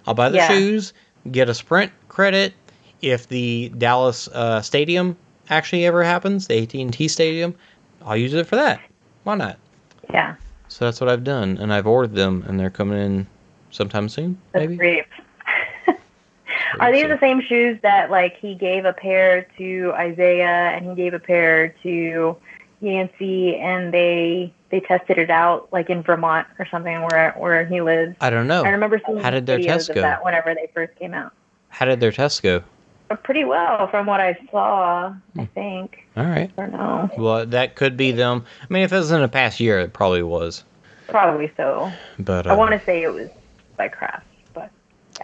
I'll 0.07 0.15
buy 0.15 0.29
the 0.29 0.37
Yeah. 0.39 0.49
shoes, 0.49 0.93
get 1.31 1.49
a 1.49 1.55
sprint 1.55 1.93
credit. 2.09 2.53
If 3.01 3.29
the 3.29 3.73
Dallas 3.79 4.29
uh, 4.29 4.61
Stadium 4.61 5.16
actually 5.49 5.87
ever 5.87 6.03
happens, 6.05 6.49
the 6.49 6.59
AT&T 6.62 7.09
Stadium, 7.09 7.55
I'll 8.05 8.16
use 8.16 8.35
it 8.35 8.47
for 8.47 8.57
that. 8.57 8.81
Why 9.28 9.34
not? 9.34 9.59
Yeah. 10.10 10.36
So 10.68 10.86
that's 10.86 11.02
what 11.02 11.10
I've 11.10 11.22
done, 11.22 11.59
and 11.59 11.70
I've 11.70 11.86
ordered 11.86 12.14
them, 12.14 12.46
and 12.48 12.59
they're 12.59 12.70
coming 12.70 12.98
in 12.98 13.26
sometime 13.70 14.09
soon, 14.09 14.40
That's 14.52 14.62
maybe. 14.62 14.76
great. 14.76 15.05
Are 16.80 16.90
these 16.90 17.09
the 17.09 17.18
same 17.20 17.42
shoes 17.42 17.78
that 17.82 18.10
like 18.10 18.38
he 18.38 18.55
gave 18.55 18.86
a 18.86 18.94
pair 18.94 19.46
to 19.59 19.92
Isaiah 19.96 20.70
and 20.74 20.88
he 20.88 20.94
gave 20.94 21.12
a 21.12 21.18
pair 21.18 21.74
to 21.82 22.38
Yancey 22.80 23.56
and 23.56 23.92
they 23.92 24.50
they 24.70 24.80
tested 24.80 25.18
it 25.18 25.28
out 25.28 25.68
like 25.74 25.90
in 25.90 26.02
Vermont 26.02 26.46
or 26.59 26.64
something 26.64 27.02
where 27.02 27.32
where 27.36 27.66
he 27.66 27.82
lives. 27.82 28.16
I 28.22 28.30
don't 28.30 28.46
know. 28.46 28.64
I 28.64 28.70
remember 28.70 28.98
seeing 29.05 29.18
How 29.18 29.28
did 29.28 29.44
their 29.44 29.59
videos 29.59 29.66
tests 29.66 29.88
of 29.90 29.96
go? 29.96 30.00
that 30.00 30.24
whenever 30.24 30.55
they 30.55 30.70
first 30.72 30.96
came 30.98 31.12
out. 31.12 31.34
How 31.68 31.84
did 31.84 32.00
their 32.00 32.12
test 32.12 32.42
go? 32.42 32.62
But 33.09 33.22
pretty 33.22 33.44
well 33.44 33.89
from 33.89 34.06
what 34.06 34.20
I 34.20 34.36
saw, 34.51 35.14
I 35.39 35.44
think. 35.55 36.06
All 36.16 36.24
right. 36.24 36.51
I 36.59 36.60
don't 36.60 36.72
know. 36.72 37.10
Well, 37.16 37.47
that 37.47 37.74
could 37.74 37.97
be 37.97 38.12
them. 38.12 38.44
I 38.62 38.66
mean, 38.72 38.82
if 38.82 38.93
it 38.93 38.97
was 38.97 39.10
in 39.10 39.22
the 39.22 39.28
past 39.28 39.60
year, 39.60 39.78
it 39.80 39.93
probably 39.94 40.22
was. 40.22 40.64
Probably 41.06 41.51
so. 41.56 41.90
But 42.18 42.47
I 42.47 42.51
uh, 42.51 42.56
want 42.56 42.72
to 42.72 42.85
say 42.85 43.02
it 43.02 43.12
was 43.12 43.30
by 43.78 43.89
craft, 43.89 44.26
but 44.52 44.70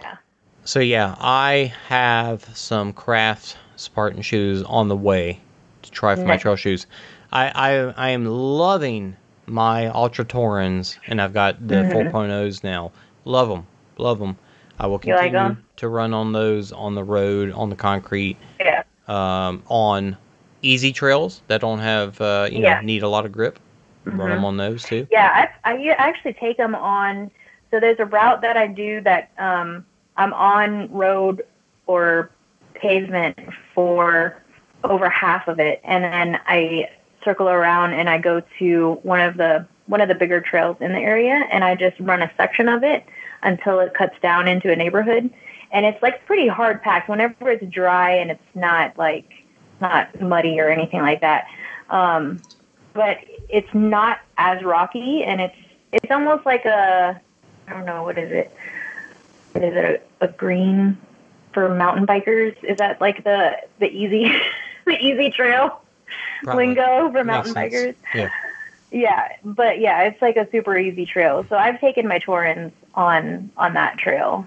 yeah. 0.01 0.15
So 0.63 0.79
yeah, 0.79 1.15
I 1.19 1.73
have 1.87 2.43
some 2.57 2.91
craft 2.91 3.57
Spartan 3.75 4.23
shoes 4.23 4.63
on 4.63 4.87
the 4.87 4.95
way 4.95 5.39
to 5.83 5.91
try 5.91 6.15
for 6.15 6.25
my 6.25 6.37
trail 6.37 6.55
shoes. 6.55 6.87
I, 7.31 7.49
I 7.49 8.07
I 8.07 8.09
am 8.11 8.25
loving 8.25 9.15
my 9.45 9.89
Altra 9.89 10.25
Torins, 10.25 10.97
and 11.05 11.21
I've 11.21 11.33
got 11.33 11.67
the 11.67 11.75
Mhm. 11.75 12.11
4.0s 12.11 12.63
now. 12.63 12.91
Love 13.25 13.49
them, 13.49 13.67
love 13.99 14.17
them. 14.17 14.37
I 14.79 14.87
will 14.87 14.99
You 15.03 15.15
like 15.15 15.57
to 15.77 15.87
run 15.87 16.13
on 16.13 16.33
those 16.33 16.71
on 16.71 16.95
the 16.95 17.03
road, 17.03 17.51
on 17.51 17.69
the 17.69 17.75
concrete, 17.75 18.37
Yeah. 18.59 18.83
um, 19.07 19.63
on 19.67 20.17
easy 20.61 20.91
trails 20.91 21.41
that 21.47 21.61
don't 21.61 21.79
have 21.79 22.19
uh, 22.19 22.47
you 22.51 22.59
know 22.59 22.67
Yeah. 22.67 22.81
need 22.81 23.03
a 23.03 23.07
lot 23.07 23.25
of 23.25 23.31
grip. 23.31 23.59
Run 24.05 24.17
Mhm. 24.17 24.29
them 24.29 24.45
on 24.45 24.57
those 24.57 24.83
too. 24.83 25.07
Yeah, 25.11 25.47
I 25.63 25.95
actually 25.97 26.33
take 26.33 26.57
them 26.57 26.75
on. 26.75 27.31
So 27.71 27.79
there's 27.79 27.99
a 27.99 28.05
route 28.05 28.41
that 28.41 28.57
I 28.57 28.67
do 28.67 29.01
that 29.01 29.29
um, 29.37 29.85
I'm 30.17 30.33
on 30.33 30.91
road 30.91 31.43
or 31.87 32.29
pavement 32.73 33.37
for 33.73 34.35
over 34.83 35.09
half 35.09 35.47
of 35.47 35.59
it, 35.59 35.81
and 35.83 36.03
then 36.03 36.39
I 36.47 36.89
circle 37.23 37.49
around 37.49 37.93
and 37.93 38.09
I 38.09 38.17
go 38.19 38.41
to 38.59 38.99
one 39.03 39.19
of 39.19 39.37
the 39.37 39.65
one 39.87 40.01
of 40.01 40.07
the 40.07 40.15
bigger 40.15 40.41
trails 40.41 40.77
in 40.79 40.93
the 40.93 40.99
area, 40.99 41.43
and 41.51 41.63
I 41.63 41.75
just 41.75 41.99
run 41.99 42.21
a 42.21 42.31
section 42.37 42.67
of 42.67 42.83
it 42.83 43.05
until 43.45 43.79
it 43.79 43.93
cuts 43.93 44.15
down 44.21 44.47
into 44.47 44.71
a 44.71 44.75
neighborhood, 44.75 45.29
and 45.71 45.85
it's 45.85 46.01
like 46.01 46.25
pretty 46.25 46.47
hard 46.47 46.81
packed. 46.81 47.07
Whenever 47.07 47.49
it's 47.49 47.65
dry 47.67 48.11
and 48.11 48.31
it's 48.31 48.55
not 48.55 48.97
like 48.97 49.31
not 49.79 50.19
muddy 50.21 50.59
or 50.59 50.69
anything 50.69 51.01
like 51.01 51.21
that. 51.21 51.47
Um, 51.89 52.41
but 52.93 53.19
it's 53.49 53.71
not 53.73 54.19
as 54.37 54.63
rocky 54.63 55.23
and 55.23 55.39
it's 55.39 55.55
it's 55.91 56.11
almost 56.11 56.45
like 56.45 56.65
a 56.65 57.21
I 57.67 57.71
don't 57.71 57.85
know 57.85 58.03
what 58.03 58.17
is 58.17 58.31
it 58.31 58.55
what 59.51 59.63
is 59.63 59.75
it 59.75 60.09
a, 60.21 60.25
a 60.25 60.27
green 60.29 60.97
for 61.53 61.73
mountain 61.73 62.07
bikers 62.07 62.55
is 62.63 62.77
that 62.77 62.99
like 62.99 63.23
the 63.23 63.57
the 63.79 63.87
easy 63.87 64.33
the 64.85 64.97
easy 64.97 65.29
trail 65.29 65.81
Probably. 66.43 66.67
lingo 66.67 67.11
for 67.11 67.23
mountain 67.23 67.53
bikers 67.53 67.95
Yeah. 68.15 68.29
Yeah 68.91 69.29
but 69.43 69.79
yeah 69.79 70.03
it's 70.03 70.21
like 70.21 70.37
a 70.37 70.49
super 70.51 70.77
easy 70.77 71.05
trail 71.05 71.45
so 71.49 71.57
I've 71.57 71.79
taken 71.79 72.07
my 72.07 72.19
Torins 72.19 72.71
on 72.93 73.49
on 73.57 73.73
that 73.73 73.97
trail 73.97 74.45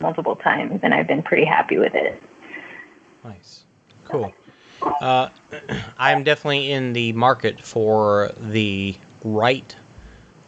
multiple 0.00 0.36
times 0.36 0.80
and 0.82 0.92
I've 0.92 1.06
been 1.06 1.22
pretty 1.22 1.44
happy 1.44 1.78
with 1.78 1.94
it 1.94 2.22
Nice. 3.26 3.64
Cool. 4.04 4.32
Uh, 4.82 5.30
I'm 5.98 6.22
definitely 6.22 6.70
in 6.70 6.92
the 6.92 7.12
market 7.14 7.60
for 7.60 8.30
the 8.38 8.94
right 9.24 9.74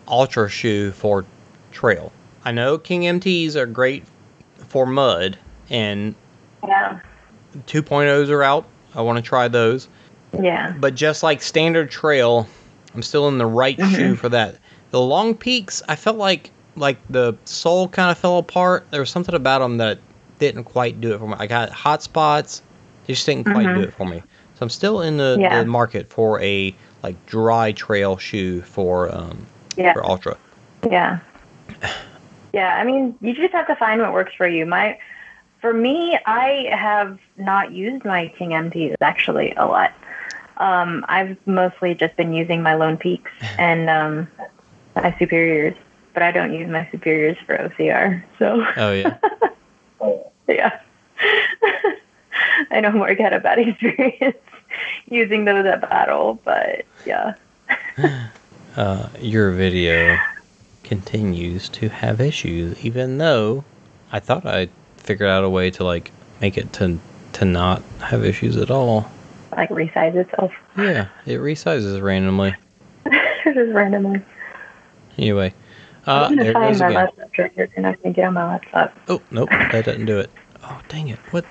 ultra 0.07 0.49
shoe 0.49 0.93
for 0.93 1.25
trail. 1.73 2.13
I 2.45 2.53
know 2.53 2.79
King 2.79 3.03
MTs 3.03 3.57
are 3.57 3.67
great 3.67 4.05
for 4.69 4.87
mud, 4.87 5.39
and 5.71 6.15
yeah 6.63 7.01
2.0s 7.67 8.29
are 8.29 8.43
out. 8.45 8.65
I 8.95 9.03
want 9.03 9.17
to 9.17 9.23
try 9.23 9.49
those. 9.49 9.89
Yeah. 10.41 10.75
But 10.79 10.95
just 10.95 11.23
like 11.25 11.43
standard 11.43 11.91
trail, 11.91 12.47
I'm 12.95 13.03
still 13.03 13.29
in 13.29 13.39
the 13.39 13.47
right 13.47 13.77
Mm-hmm. 13.77 13.95
shoe 13.95 14.15
for 14.17 14.29
that. 14.31 14.57
The 14.91 15.01
Lone 15.01 15.35
Peaks, 15.35 15.83
I 15.89 15.97
felt 15.97 16.17
like 16.17 16.51
like 16.77 16.97
the 17.11 17.37
sole 17.45 17.89
kind 17.89 18.11
of 18.11 18.19
fell 18.19 18.39
apart. 18.39 18.87
There 18.91 19.01
was 19.01 19.11
something 19.11 19.35
about 19.35 19.59
them 19.59 19.79
that 19.79 19.99
didn't 20.39 20.65
quite 20.65 21.01
do 21.01 21.13
it 21.13 21.19
for 21.19 21.27
me. 21.27 21.35
I 21.39 21.47
got 21.49 21.71
hot 21.71 22.03
spots, 22.05 22.63
they 23.07 23.15
just 23.15 23.27
didn't 23.27 23.45
quite 23.45 23.65
do 23.67 23.81
Mhm. 23.81 23.89
it 23.89 23.95
for 23.95 24.07
me. 24.07 24.23
So 24.55 24.63
I'm 24.63 24.71
still 24.71 25.03
in 25.03 25.17
the, 25.17 25.37
Yeah. 25.41 25.59
the 25.61 25.67
market 25.67 26.09
for 26.09 26.41
a 26.41 26.75
like 27.03 27.15
dry 27.27 27.73
trail 27.73 28.17
shoe 28.17 28.63
for 28.63 29.13
um 29.15 29.45
Yeah. 29.77 29.93
for 29.93 30.05
ultra. 30.07 30.37
Yeah. 30.89 31.19
Yeah, 32.53 32.77
I 32.77 32.85
mean, 32.85 33.15
you 33.21 33.35
just 33.35 33.53
have 33.53 33.67
to 33.67 33.77
find 33.77 34.01
what 34.01 34.13
works 34.13 34.33
for 34.35 34.47
you. 34.49 34.65
My 34.65 34.99
for 35.61 35.73
me, 35.75 36.17
I 36.25 36.69
have 36.71 37.19
not 37.37 37.73
used 37.73 38.05
my 38.05 38.29
King 38.39 38.51
MTs 38.51 38.95
actually 39.01 39.53
a 39.57 39.67
lot. 39.67 39.93
Um, 40.59 41.05
I've 41.09 41.37
mostly 41.47 41.95
just 41.95 42.17
been 42.17 42.33
using 42.33 42.63
my 42.63 42.75
Lone 42.75 42.97
Peaks 42.97 43.31
and 43.59 43.89
um, 43.89 44.29
my 44.97 45.17
Superiors, 45.19 45.77
but 46.15 46.23
I 46.23 46.31
don't 46.31 46.53
use 46.53 46.69
my 46.69 46.89
Superiors 46.91 47.37
for 47.47 47.57
OCR. 47.57 48.23
So 48.39 48.65
Oh 48.77 48.93
yeah. 48.93 49.19
yeah, 50.49 50.81
I 52.71 52.81
know 52.81 52.93
Mark 52.93 53.19
had 53.19 53.33
a 53.33 53.41
bad 53.41 53.59
experience 53.59 54.37
using 55.09 55.45
those 55.45 55.67
at 55.67 55.83
battle, 55.83 56.41
but 56.45 56.85
yeah. 57.07 57.35
uh, 58.77 59.09
your 59.21 59.53
video 59.53 60.17
continues 60.85 61.69
to 61.69 61.89
have 61.89 62.21
issues, 62.21 62.83
even 62.85 63.19
though 63.19 63.65
I 64.11 64.21
thought 64.21 64.47
I 64.47 64.69
figured 64.97 65.29
out 65.29 65.45
a 65.45 65.51
way 65.51 65.71
to 65.73 65.85
like 65.85 66.13
make 66.41 66.57
it 66.57 66.73
to 66.75 66.99
to 67.35 67.45
not 67.45 67.83
have 68.01 68.25
issues 68.25 68.57
at 68.57 68.71
all. 68.71 69.11
Like 69.53 69.71
resize 69.71 70.15
itself 70.15 70.53
Yeah, 70.77 71.09
it 71.27 71.39
resizes 71.39 72.03
randomly. 72.03 72.55
just 73.45 73.73
randomly. 73.73 74.23
Anyway, 75.17 75.55
uh, 76.07 76.29
I'm 76.31 76.37
there 76.37 76.53
gonna 76.53 76.67
find 76.67 76.79
my 76.79 76.87
again. 76.87 76.95
laptop 76.95 77.85
I 77.85 77.95
can 78.03 78.13
get 78.13 78.25
on 78.25 78.35
my 78.35 78.47
laptop. 78.47 78.97
Oh 79.09 79.21
nope, 79.31 79.49
that 79.51 79.85
doesn't 79.85 80.07
do 80.07 80.19
it. 80.19 80.31
Oh 80.63 80.81
dang 80.89 81.09
it! 81.09 81.19
What? 81.31 81.45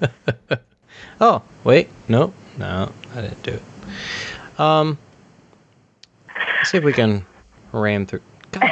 oh 1.20 1.42
wait, 1.64 1.88
nope, 2.08 2.34
no, 2.58 2.92
I 3.14 3.20
didn't 3.22 3.42
do 3.42 3.52
it. 3.52 4.60
Um, 4.60 4.98
let's 6.36 6.70
see 6.70 6.78
if 6.78 6.84
we 6.84 6.92
can 6.92 7.24
ram 7.72 8.06
through. 8.06 8.20
God. 8.50 8.70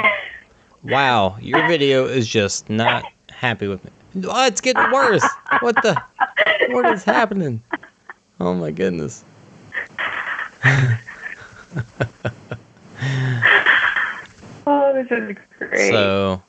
Wow, 0.82 1.36
your 1.40 1.66
video 1.68 2.06
is 2.06 2.26
just 2.26 2.68
not 2.70 3.04
happy 3.30 3.68
with 3.68 3.84
me. 3.84 3.90
Oh, 4.24 4.46
it's 4.46 4.60
getting 4.60 4.90
worse. 4.90 5.26
What 5.60 5.76
the? 5.82 6.02
What 6.72 6.86
is 6.92 7.04
happening? 7.04 7.62
Oh 8.38 8.54
my 8.54 8.70
goodness. 8.70 9.24
Oh, 14.66 14.92
this 14.92 15.10
is 15.10 15.36
great. 15.58 15.90
So 15.90 16.42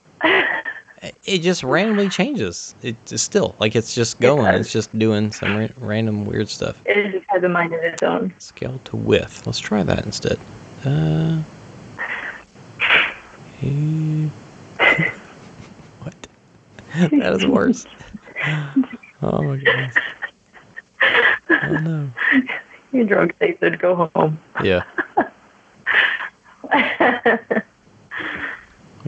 it 1.26 1.40
just 1.40 1.64
randomly 1.64 2.10
changes. 2.10 2.76
It's 2.84 3.22
still 3.22 3.56
like 3.60 3.76
it's 3.76 3.96
just 3.96 4.20
going. 4.20 4.52
does. 4.52 4.62
it's 4.62 4.72
just 4.72 4.98
doing 4.98 5.32
some 5.32 5.58
ra- 5.58 5.68
random 5.78 6.26
weird 6.26 6.50
stuff. 6.50 6.80
it 6.86 7.12
just 7.12 7.26
has 7.30 7.44
a 7.44 7.50
mind 7.50 7.74
of 7.74 7.82
its 7.82 8.04
own. 8.04 8.34
Scale 8.38 8.80
to 8.86 8.96
width. 8.96 9.46
Let's 9.48 9.60
try 9.60 9.82
that 9.84 10.06
instead. 10.06 10.40
Uh, 10.86 11.42
what? 16.00 16.16
that 16.96 17.34
is 17.34 17.46
worse. 17.46 17.86
Oh 19.22 19.42
my 19.42 19.58
goodness. 19.58 19.96
Oh 21.50 21.78
no. 21.82 22.10
Your 22.92 23.06
drug 23.06 23.34
safe 23.40 23.58
said 23.60 23.80
go 23.80 24.10
home. 24.16 24.40
Yeah. 24.64 24.84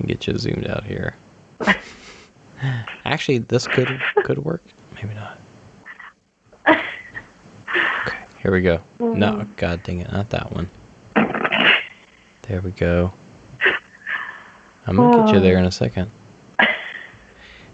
Get 0.06 0.28
you 0.28 0.38
zoomed 0.38 0.68
out 0.68 0.84
here. 0.84 1.16
Actually, 3.06 3.40
this 3.40 3.68
could 3.68 4.02
could 4.24 4.40
work. 4.40 4.64
Maybe 4.96 5.14
not. 5.14 5.38
Okay, 6.68 8.18
here 8.42 8.52
we 8.52 8.62
go. 8.62 8.82
No, 9.00 9.34
mm. 9.34 9.56
god 9.58 9.84
dang 9.84 10.00
it, 10.00 10.12
not 10.12 10.30
that 10.32 10.52
one. 10.52 10.70
There 12.44 12.62
we 12.62 12.72
go. 12.72 13.14
I'm 14.86 14.98
gonna 14.98 15.26
get 15.26 15.36
you 15.36 15.40
there 15.40 15.58
in 15.58 15.66
a 15.66 15.72
second. 15.72 16.12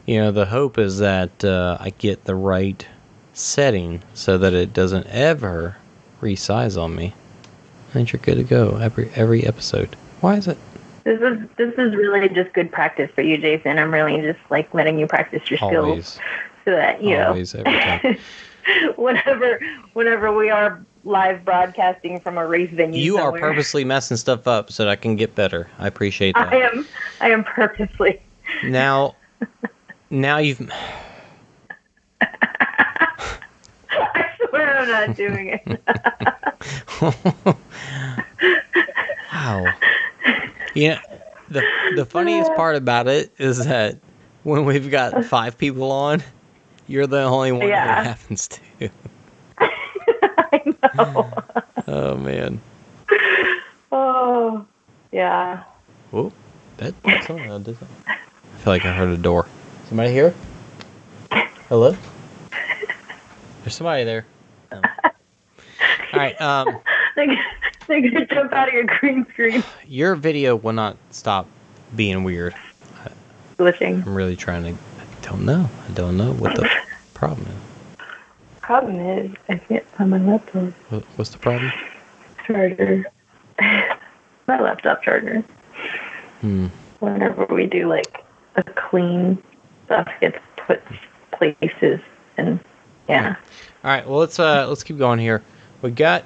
You 0.06 0.20
know, 0.20 0.32
the 0.32 0.46
hope 0.46 0.78
is 0.78 1.00
that 1.00 1.44
uh, 1.44 1.78
I 1.80 1.92
get 1.92 2.26
the 2.26 2.36
right 2.36 2.86
setting 3.34 4.02
so 4.14 4.38
that 4.38 4.54
it 4.54 4.74
doesn't 4.74 5.08
ever 5.08 5.78
resize 6.22 6.82
on 6.82 6.96
me. 6.96 7.14
And 7.94 8.12
you're 8.12 8.22
good 8.22 8.36
to 8.36 8.44
go 8.44 8.78
every 8.78 9.10
every 9.16 9.46
episode. 9.46 9.96
Why 10.22 10.36
is 10.36 10.48
it? 10.48 10.58
This 11.06 11.20
is 11.22 11.40
this 11.58 11.74
is 11.74 11.96
really 11.96 12.30
just 12.30 12.54
good 12.54 12.72
practice 12.72 13.10
for 13.16 13.22
you, 13.22 13.38
Jason. 13.38 13.80
I'm 13.80 13.92
really 13.92 14.22
just 14.22 14.40
like 14.52 14.72
letting 14.74 15.00
you 15.00 15.08
practice 15.08 15.50
your 15.50 15.58
skills 15.58 15.86
Always, 15.86 16.20
so 16.66 16.72
that 16.72 17.02
you 17.02 17.18
always, 17.18 17.54
know 17.56 17.64
every 17.66 17.80
time. 17.80 18.18
whenever 18.96 19.60
whenever 19.94 20.34
we 20.36 20.50
are 20.50 20.84
live 21.04 21.44
broadcasting 21.46 22.20
from 22.20 22.38
a 22.38 22.46
race 22.46 22.70
venue. 22.72 23.02
You 23.02 23.18
are 23.18 23.32
purposely 23.32 23.84
messing 23.84 24.18
stuff 24.18 24.48
up 24.48 24.72
so 24.72 24.84
that 24.84 24.90
I 24.90 24.96
can 24.96 25.16
get 25.16 25.34
better. 25.36 25.68
I 25.80 25.88
appreciate 25.88 26.36
that. 26.36 26.54
I 26.54 26.58
am 26.58 26.88
I 27.22 27.32
am 27.32 27.44
purposely. 27.44 28.22
Now, 28.64 29.16
now 30.10 30.38
you've. 30.38 30.60
I 32.22 32.28
swear 34.50 34.80
I'm 34.80 34.88
not 35.08 35.16
doing 35.16 35.48
it. 35.50 35.82
wow. 39.34 39.66
Yeah. 40.76 41.00
the 41.50 41.64
the 41.96 42.06
funniest 42.06 42.54
part 42.56 42.76
about 42.76 43.08
it 43.08 43.32
is 43.38 43.66
that 43.66 43.98
when 44.44 44.66
we've 44.66 44.90
got 44.92 45.26
five 45.26 45.58
people 45.58 45.92
on, 45.92 46.24
you're 46.88 47.08
the 47.08 47.24
only 47.24 47.52
one 47.52 47.68
Yeah. 47.68 48.04
that 48.04 48.06
happens 48.06 48.48
to. 48.50 48.90
I 49.60 50.74
know. 50.96 51.32
Oh 51.88 52.16
man. 52.18 52.62
Oh, 53.92 54.66
yeah. 55.12 55.64
Whoa. 56.12 56.32
That 56.78 57.02
that. 57.04 57.30
I 57.30 57.32
feel 58.62 58.74
like 58.74 58.86
I 58.86 58.94
heard 58.94 59.10
a 59.10 59.18
door. 59.18 59.48
Somebody 59.90 60.12
here? 60.12 60.34
Hello? 61.68 61.96
There's 63.64 63.76
somebody 63.76 64.04
there. 64.04 64.26
Oh. 64.72 64.82
All 65.04 65.12
right. 66.14 66.40
Um, 66.42 66.80
They're 67.16 67.36
they're 67.88 68.02
gonna 68.02 68.26
jump 68.28 68.54
out 68.54 68.68
of 68.68 68.74
your 68.74 68.84
green 68.86 69.26
screen. 69.32 69.64
your 69.88 70.16
video 70.16 70.56
will 70.56 70.74
not 70.74 70.96
stop 71.10 71.48
being 71.96 72.24
weird. 72.24 72.54
Glitching. 73.58 74.06
I'm 74.06 74.14
really 74.16 74.36
trying 74.36 74.64
to. 74.64 74.70
I 74.72 75.22
don't 75.22 75.44
know. 75.46 75.70
I 75.88 75.92
don't 75.94 76.18
know 76.18 76.34
what 76.34 76.56
the 76.56 76.70
problem 77.14 77.48
is. 77.48 78.06
Problem 78.62 78.96
is, 79.00 79.32
I 79.50 79.58
can't 79.58 79.86
find 79.98 80.12
my 80.12 80.20
laptop 80.20 80.72
What, 80.90 81.04
what's 81.16 81.32
the 81.32 81.40
problem? 81.40 81.72
charger. 82.46 83.06
my 83.60 84.60
laptop 84.62 85.02
charger. 85.04 85.44
Hmm. 86.42 86.68
Whenever 87.00 87.46
we 87.46 87.66
do 87.66 87.90
like 87.90 88.24
a 88.56 88.64
clean, 88.64 89.42
stuff 89.90 90.08
gets 90.22 90.38
put 90.68 90.82
places, 91.32 92.00
and 92.38 92.60
yeah. 93.08 93.36
All 93.84 93.92
right. 93.92 94.08
Well, 94.08 94.20
let's 94.20 94.40
uh 94.40 94.68
let's 94.68 94.84
keep 94.84 95.00
going 95.00 95.18
here. 95.20 95.42
We 95.82 95.90
got, 95.90 96.26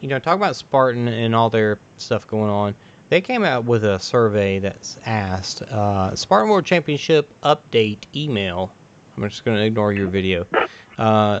you 0.00 0.08
know, 0.08 0.18
talk 0.18 0.36
about 0.36 0.56
Spartan 0.56 1.06
and 1.06 1.34
all 1.34 1.48
their 1.48 1.78
stuff 1.96 2.26
going 2.26 2.50
on. 2.50 2.74
They 3.08 3.20
came 3.20 3.44
out 3.44 3.64
with 3.64 3.84
a 3.84 3.98
survey 3.98 4.58
that's 4.58 4.98
asked 5.06 5.62
uh, 5.62 6.14
Spartan 6.16 6.50
World 6.50 6.66
Championship 6.66 7.32
update 7.42 8.04
email. 8.14 8.74
I'm 9.16 9.28
just 9.28 9.44
going 9.44 9.56
to 9.56 9.64
ignore 9.64 9.92
your 9.92 10.08
video. 10.08 10.46
Uh, 10.98 11.40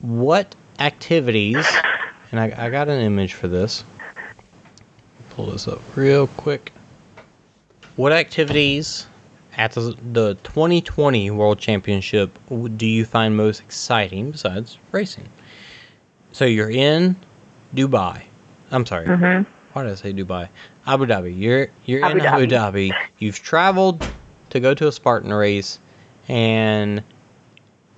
what 0.00 0.54
activities? 0.78 1.66
And 2.30 2.40
I, 2.40 2.66
I 2.66 2.70
got 2.70 2.88
an 2.88 3.00
image 3.00 3.34
for 3.34 3.48
this. 3.48 3.84
Pull 5.30 5.46
this 5.46 5.68
up 5.68 5.80
real 5.96 6.26
quick. 6.26 6.72
What 7.96 8.12
activities 8.12 9.06
at 9.56 9.72
the, 9.72 9.96
the 10.12 10.34
2020 10.44 11.30
World 11.30 11.58
Championship 11.58 12.38
do 12.76 12.86
you 12.86 13.04
find 13.04 13.36
most 13.36 13.60
exciting 13.60 14.30
besides 14.30 14.78
racing? 14.92 15.28
So 16.32 16.44
you're 16.44 16.70
in 16.70 17.16
Dubai. 17.74 18.22
I'm 18.70 18.86
sorry. 18.86 19.06
Mhm. 19.06 19.46
Why 19.72 19.82
did 19.84 19.92
I 19.92 19.94
say 19.96 20.12
Dubai? 20.12 20.48
Abu 20.86 21.06
Dhabi. 21.06 21.38
You're 21.38 21.68
you're 21.86 22.04
Abu 22.04 22.18
in 22.18 22.26
Abu 22.26 22.46
Dhabi. 22.46 22.92
You've 23.18 23.40
traveled 23.40 24.04
to 24.50 24.60
go 24.60 24.74
to 24.74 24.88
a 24.88 24.92
Spartan 24.92 25.32
race, 25.32 25.78
and 26.28 27.02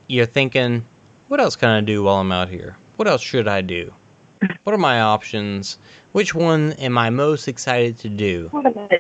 you're 0.09 0.26
thinking, 0.26 0.85
what 1.28 1.40
else 1.40 1.56
can 1.56 1.68
I 1.70 1.81
do 1.81 2.05
while 2.05 2.16
I'm 2.16 2.31
out 2.32 2.48
here? 2.48 2.76
What 2.97 3.09
else 3.09 3.22
should 3.22 3.48
I 3.48 3.60
do? 3.60 3.93
What 4.64 4.74
are 4.74 4.78
my 4.78 5.01
options? 5.01 5.78
Which 6.12 6.35
one 6.35 6.72
am 6.74 6.98
I 6.98 7.10
most 7.10 7.48
excited 7.48 7.98
to 7.98 8.09
do? 8.09 8.48
What 8.51 8.66
am 8.66 8.78
I 8.78 8.98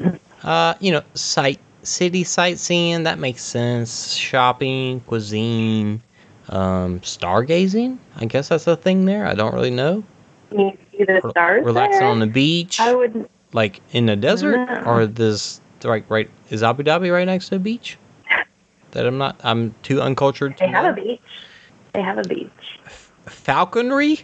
doing? 0.00 0.20
Uh, 0.42 0.74
you 0.80 0.92
know, 0.92 1.02
sight 1.14 1.58
city 1.84 2.24
sightseeing. 2.24 3.04
That 3.04 3.18
makes 3.18 3.42
sense. 3.42 4.14
Shopping, 4.14 5.00
cuisine, 5.00 6.02
um, 6.48 7.00
stargazing. 7.00 7.98
I 8.16 8.24
guess 8.26 8.48
that's 8.48 8.66
a 8.66 8.76
thing 8.76 9.04
there. 9.04 9.26
I 9.26 9.34
don't 9.34 9.54
really 9.54 9.70
know. 9.70 10.02
You 10.50 10.76
see 10.92 11.04
the 11.04 11.26
stars. 11.30 11.64
Relaxing 11.64 12.00
there? 12.00 12.08
on 12.08 12.18
the 12.20 12.26
beach, 12.26 12.80
I 12.80 12.94
would. 12.94 13.28
like 13.52 13.80
in 13.92 14.06
the 14.06 14.16
desert, 14.16 14.68
or 14.86 15.06
this 15.06 15.60
right 15.84 16.04
right 16.08 16.30
is 16.50 16.62
Abu 16.62 16.82
Dhabi 16.82 17.12
right 17.12 17.24
next 17.26 17.48
to 17.50 17.56
a 17.56 17.58
beach? 17.58 17.98
That 18.92 19.06
I'm 19.06 19.18
not. 19.18 19.40
I'm 19.42 19.74
too 19.82 20.00
uncultured. 20.00 20.56
To 20.58 20.64
They 20.64 20.70
have 20.70 20.84
know. 20.84 20.90
a 21.02 21.04
beach. 21.04 21.20
They 21.92 22.02
have 22.02 22.18
a 22.18 22.22
beach. 22.22 22.50
falconry. 23.26 24.20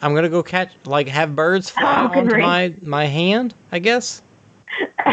I'm 0.00 0.14
gonna 0.14 0.28
go 0.28 0.42
catch 0.42 0.72
like 0.84 1.08
have 1.08 1.34
birds 1.34 1.70
fly 1.70 2.06
onto 2.06 2.36
my 2.38 2.74
my 2.82 3.06
hand. 3.06 3.54
I 3.72 3.78
guess. 3.80 4.22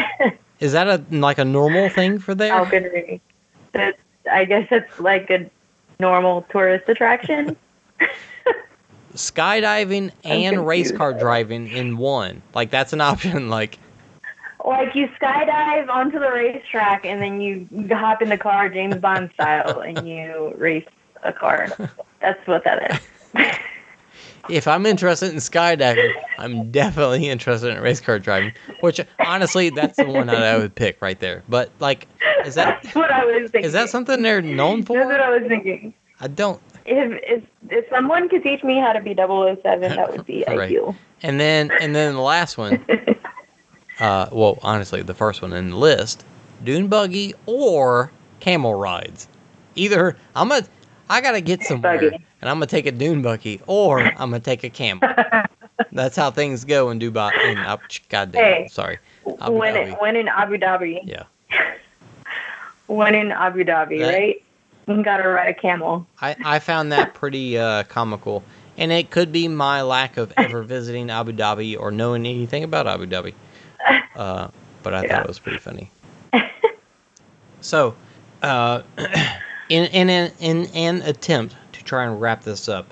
Is 0.60 0.73
that 0.73 0.88
a 0.88 1.03
like 1.15 1.38
a 1.38 1.45
normal 1.45 1.90
thing 1.90 2.19
for 2.19 2.36
there? 2.36 2.53
Oh, 2.53 2.65
Falconry. 2.65 3.22
That's, 3.72 3.98
I 4.31 4.45
guess 4.45 4.68
it's 4.72 4.99
like 4.99 5.30
a 5.30 5.49
normal 5.99 6.45
tourist 6.49 6.90
attraction. 6.90 7.56
Skydiving 9.14 10.11
and 10.23 10.68
race 10.68 10.91
car 10.91 11.14
driving 11.14 11.68
in 11.68 11.98
one. 11.98 12.41
Like 12.53 12.72
that's 12.72 12.94
an 12.94 13.02
option. 13.11 13.49
Like 13.49 13.80
Like 14.65 14.95
you 14.95 15.07
skydive 15.22 15.90
onto 15.90 16.19
the 16.19 16.31
racetrack 16.31 17.06
and 17.06 17.22
then 17.22 17.41
you 17.41 17.68
hop 17.91 18.22
in 18.22 18.30
the 18.30 18.38
car 18.38 18.69
James 18.69 18.95
Bond 18.98 19.31
style 19.34 19.80
and 19.80 20.07
you 20.07 20.53
race 20.57 20.86
a 21.23 21.34
car. 21.34 21.68
That's 22.22 22.45
what 22.48 22.64
that 22.65 22.91
is. 22.91 23.57
If 24.49 24.67
I'm 24.67 24.85
interested 24.85 25.31
in 25.31 25.38
skydiving, 25.38 26.13
I'm 26.38 26.71
definitely 26.71 27.30
interested 27.30 27.76
in 27.76 27.81
race 27.81 28.01
car 28.01 28.19
driving. 28.19 28.53
Which 28.81 28.99
honestly, 29.23 29.69
that's 29.69 29.97
the 29.97 30.05
one 30.05 30.27
that 30.27 30.43
I 30.43 30.57
would 30.57 30.73
pick 30.76 31.01
right 31.01 31.19
there. 31.19 31.43
But 31.49 31.71
like, 31.80 32.07
is 32.45 32.55
that 32.55 32.81
That's 32.84 32.95
what 32.95 33.11
I 33.11 33.26
was 33.26 33.51
thinking. 33.51 33.63
is 33.65 33.73
that 33.73 33.89
something 33.89 34.21
they're 34.21 34.41
known 34.41 34.84
for? 34.84 34.97
That's 34.97 35.07
what? 35.07 35.19
I 35.21 35.30
was 35.38 35.47
thinking. 35.47 35.93
I 36.19 36.27
don't. 36.27 36.61
If 36.85 37.19
if 37.23 37.43
if 37.71 37.85
someone 37.89 38.30
could 38.30 38.41
teach 38.43 38.63
me 38.63 38.80
how 38.80 38.93
to 38.93 39.01
be 39.01 39.13
007, 39.13 39.81
that 39.81 40.11
would 40.11 40.26
be 40.26 40.43
Right. 40.47 40.59
ideal. 40.61 40.95
And 41.21 41.39
then 41.39 41.71
and 41.80 41.93
then 41.95 42.13
the 42.15 42.21
last 42.21 42.57
one. 42.57 42.85
Uh, 43.99 44.30
well, 44.31 44.57
honestly, 44.61 45.01
the 45.01 45.13
first 45.13 45.41
one 45.41 45.51
in 45.51 45.71
the 45.71 45.76
list: 45.76 46.23
dune 46.63 46.88
buggy 46.88 47.34
or 47.45 48.09
camel 48.39 48.73
rides. 48.73 49.27
Either 49.76 50.15
I'm 50.35 50.47
gonna, 50.47 50.65
I 51.09 51.19
gotta 51.19 51.41
get 51.41 51.63
somewhere, 51.65 51.97
Buggy. 51.99 52.26
And 52.41 52.49
I'm 52.49 52.56
gonna 52.57 52.66
take 52.68 52.86
a 52.86 52.91
dune 52.91 53.22
buggy, 53.22 53.61
or 53.68 53.99
I'm 53.99 54.32
gonna 54.32 54.40
take 54.40 54.64
a 54.64 54.70
camel. 54.70 55.07
That's 55.91 56.16
how 56.16 56.30
things 56.32 56.66
go 56.66 56.90
in 56.90 56.99
Dubai. 56.99 57.32
In 57.52 57.57
Abu, 57.60 57.84
God 58.10 58.32
damn, 58.32 58.44
Hey. 58.44 58.68
sorry. 58.70 58.99
Abu 59.41 59.53
when 59.53 59.74
Dhabi. 59.74 60.02
when 60.02 60.16
in 60.16 60.28
Abu 60.28 60.57
Dhabi. 60.57 60.99
Yeah. 61.03 61.24
When 62.88 63.14
in 63.14 63.32
Abu 63.32 63.64
Dhabi, 63.64 63.99
That- 63.99 64.14
right? 64.14 64.44
You 64.88 65.03
gotta 65.03 65.30
ride 65.30 65.49
a 65.49 65.53
camel. 65.53 66.07
I, 66.20 66.36
I 66.44 66.57
found 66.57 66.91
that 66.91 67.14
pretty 67.22 67.56
uh, 67.60 67.84
comical, 67.84 68.44
and 68.78 68.91
it 68.91 69.11
could 69.11 69.32
be 69.32 69.48
my 69.48 69.84
lack 69.84 70.18
of 70.18 70.34
ever 70.36 70.64
visiting 70.64 71.11
Abu 71.11 71.32
Dhabi 71.34 71.80
or 71.80 71.91
knowing 71.91 72.26
anything 72.26 72.64
about 72.64 72.88
Abu 72.88 73.06
Dhabi. 73.06 73.36
Uh, 74.16 74.48
but 74.82 74.95
I 74.95 75.03
Yeah. 75.03 75.10
thought 75.18 75.22
it 75.26 75.28
was 75.28 75.38
pretty 75.38 75.60
funny. 75.60 75.91
so, 77.61 77.94
uh, 78.41 78.82
in, 79.70 79.86
in, 79.86 80.10
an, 80.10 80.32
in 80.40 80.66
an 80.74 81.02
attempt 81.03 81.53
try 81.90 82.06
and 82.06 82.22
wrap 82.22 82.44
this 82.44 82.70
up, 82.70 82.86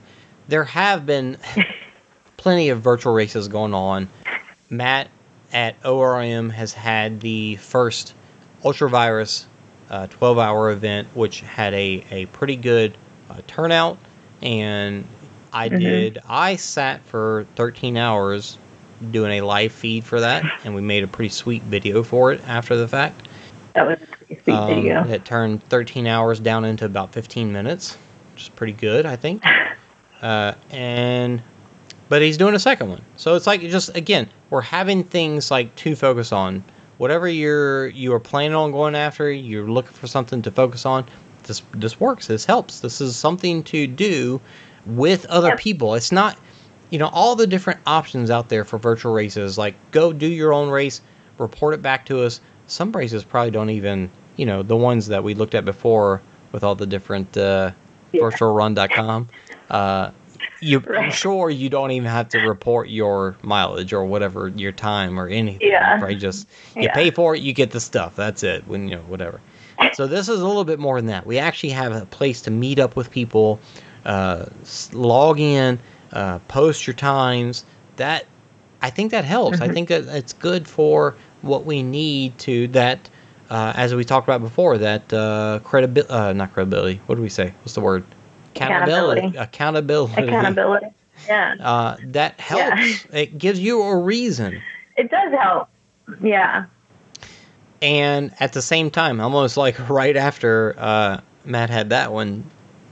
there 0.48 0.64
have 0.64 1.06
been 1.06 1.38
plenty 2.38 2.70
of 2.70 2.82
virtual 2.82 3.14
races 3.14 3.48
going 3.48 3.74
on. 3.74 4.10
Matt 4.70 5.10
at 5.54 5.76
ORM 5.86 6.50
has 6.50 6.74
had 6.74 7.22
the 7.22 7.56
first 7.58 8.14
Ultravirus 8.64 9.46
uh, 9.90 10.08
12 10.08 10.40
hour 10.40 10.72
event, 10.72 11.08
which 11.14 11.42
had 11.42 11.74
a, 11.74 12.04
a 12.12 12.26
pretty 12.28 12.56
good 12.56 12.98
uh, 13.30 13.40
turnout. 13.48 13.98
And 14.42 15.06
I 15.54 15.70
Mhm. 15.70 15.80
did, 15.80 16.20
I 16.28 16.56
sat 16.58 17.02
for 17.06 17.46
13 17.56 17.96
hours 17.98 18.58
doing 19.12 19.40
a 19.40 19.42
live 19.46 19.72
feed 19.72 20.04
for 20.04 20.20
that, 20.20 20.44
and 20.66 20.74
we 20.76 20.82
made 20.82 21.04
a 21.04 21.08
pretty 21.08 21.30
sweet 21.30 21.62
video 21.64 22.04
for 22.04 22.32
it 22.34 22.42
after 22.48 22.76
the 22.76 22.88
fact. 22.88 23.28
That 23.76 23.88
was 23.88 23.98
a 24.02 24.06
pretty 24.18 24.42
sweet 24.44 24.54
Um, 24.56 24.68
video. 24.68 25.04
It 25.08 25.24
turned 25.24 25.64
13 25.70 26.08
hours 26.08 26.40
down 26.40 26.66
into 26.66 26.86
about 26.86 27.14
15 27.14 27.52
minutes, 27.52 27.98
is 28.44 28.50
pretty 28.50 28.74
good, 28.74 29.06
I 29.06 29.16
think. 29.16 29.44
Uh, 30.20 30.56
and 30.72 31.44
but 32.10 32.24
he's 32.24 32.38
doing 32.38 32.56
a 32.56 32.60
second 32.60 32.90
one, 32.90 33.04
so 33.18 33.36
it's 33.36 33.46
like 33.46 33.62
just 33.62 33.96
again 33.96 34.28
we're 34.50 34.62
having 34.62 35.04
things 35.04 35.52
like 35.52 35.76
to 35.76 35.96
focus 35.96 36.32
on. 36.32 36.64
Whatever 36.98 37.28
you're 37.30 37.86
you 37.90 38.12
are 38.16 38.20
planning 38.20 38.56
on 38.56 38.72
going 38.72 38.96
after, 38.96 39.32
you're 39.32 39.70
looking 39.70 39.92
for 39.92 40.08
something 40.08 40.42
to 40.42 40.50
focus 40.50 40.88
on. 40.88 41.06
This 41.44 41.62
this 41.76 42.00
works. 42.00 42.26
This 42.26 42.46
helps. 42.46 42.80
This 42.80 43.00
is 43.00 43.16
something 43.16 43.62
to 43.66 43.86
do 43.86 44.42
with 44.88 45.24
other 45.28 45.50
Yep. 45.50 45.60
people. 45.60 45.94
It's 45.94 46.12
not 46.12 46.36
you 46.90 46.98
know 46.98 47.10
all 47.14 47.36
the 47.36 47.46
different 47.46 47.80
options 47.86 48.32
out 48.32 48.50
there 48.50 48.64
for 48.64 48.80
virtual 48.80 49.14
races. 49.14 49.56
Like 49.56 49.76
go 49.92 50.12
do 50.12 50.26
your 50.26 50.52
own 50.52 50.72
race, 50.72 51.00
report 51.38 51.76
it 51.76 51.84
back 51.84 52.08
to 52.08 52.24
us. 52.24 52.42
Some 52.66 52.92
races 52.92 53.24
probably 53.24 53.52
don't 53.52 53.70
even 53.70 54.10
you 54.36 54.48
know 54.48 54.64
the 54.64 54.76
ones 54.76 55.06
that 55.10 55.24
we 55.24 55.36
looked 55.36 55.54
at 55.54 55.64
before 55.64 56.24
with 56.52 56.64
all 56.64 56.74
the 56.74 56.88
different 56.88 57.38
uh, 57.38 57.70
Yeah. 58.12 58.22
virtualrun.com. 58.22 59.28
Uh, 59.70 60.12
you, 60.62 60.84
I'm 60.98 61.12
sure 61.12 61.50
you 61.50 61.70
don't 61.70 61.92
even 61.92 62.10
have 62.10 62.30
to 62.30 62.40
report 62.40 62.90
your 62.90 63.36
mileage 63.44 63.94
or 63.94 64.06
whatever 64.06 64.48
your 64.48 64.72
time 64.72 65.20
or 65.20 65.28
anything. 65.28 65.68
Yeah. 65.70 66.00
Right? 66.02 66.18
Just 66.18 66.48
you 66.76 66.84
Yeah. 66.84 66.94
pay 66.94 67.12
for 67.12 67.36
it, 67.36 67.42
you 67.42 67.54
get 67.54 67.72
the 67.72 67.80
stuff. 67.80 68.16
That's 68.16 68.42
it. 68.44 68.68
When 68.68 68.88
you 68.88 68.96
know 68.96 69.02
whatever. 69.04 69.40
So 69.94 70.08
this 70.08 70.28
is 70.30 70.42
a 70.42 70.48
little 70.48 70.64
bit 70.64 70.80
more 70.80 70.98
than 71.00 71.06
that. 71.08 71.28
We 71.28 71.38
actually 71.38 71.70
have 71.70 71.92
a 71.92 72.06
place 72.08 72.42
to 72.44 72.52
meet 72.52 72.80
up 72.80 72.96
with 72.96 73.12
people, 73.12 73.60
uh, 74.06 74.46
log 74.94 75.40
in, 75.40 75.80
uh, 76.14 76.40
post 76.48 76.88
your 76.88 76.96
times. 76.96 77.64
That 77.98 78.26
I 78.82 78.90
think 78.90 79.12
that 79.12 79.26
helps. 79.26 79.60
I 79.62 79.68
Mhm. 79.68 79.74
think 79.74 79.90
that 79.90 80.06
it's 80.08 80.34
good 80.34 80.68
for 80.68 81.16
what 81.42 81.66
we 81.66 81.84
need 81.84 82.38
to 82.40 82.68
that. 82.70 83.10
Uh, 83.50 83.74
as 83.76 83.96
we 83.96 84.04
talked 84.04 84.28
about 84.28 84.42
before, 84.42 84.78
that 84.78 85.12
uh, 85.14 85.60
credibility, 85.64 86.10
uh, 86.12 86.34
not 86.34 86.54
credibility. 86.54 87.00
What 87.06 87.16
do 87.16 87.22
we 87.22 87.30
say? 87.30 87.54
What's 87.62 87.74
the 87.74 87.82
word? 87.82 88.04
Accountability. 88.56 89.38
Accountability. 89.38 90.24
Accountability. 90.24 90.88
Yeah. 91.28 91.56
Uh, 91.60 91.98
that 92.06 92.40
helps. 92.40 93.06
It 93.14 93.38
gives 93.38 93.60
you 93.60 93.82
a 93.82 93.98
reason. 93.98 94.62
It 94.98 95.10
does 95.10 95.32
help. 95.34 95.70
Yeah. 96.22 96.66
And 97.82 98.34
at 98.40 98.54
the 98.54 98.62
same 98.62 98.90
time, 98.90 99.22
almost 99.22 99.58
like 99.58 99.90
right 99.90 100.18
after 100.18 100.76
uh, 100.78 101.22
Matt 101.46 101.70
had 101.70 101.90
that 101.92 102.12
one, 102.12 102.44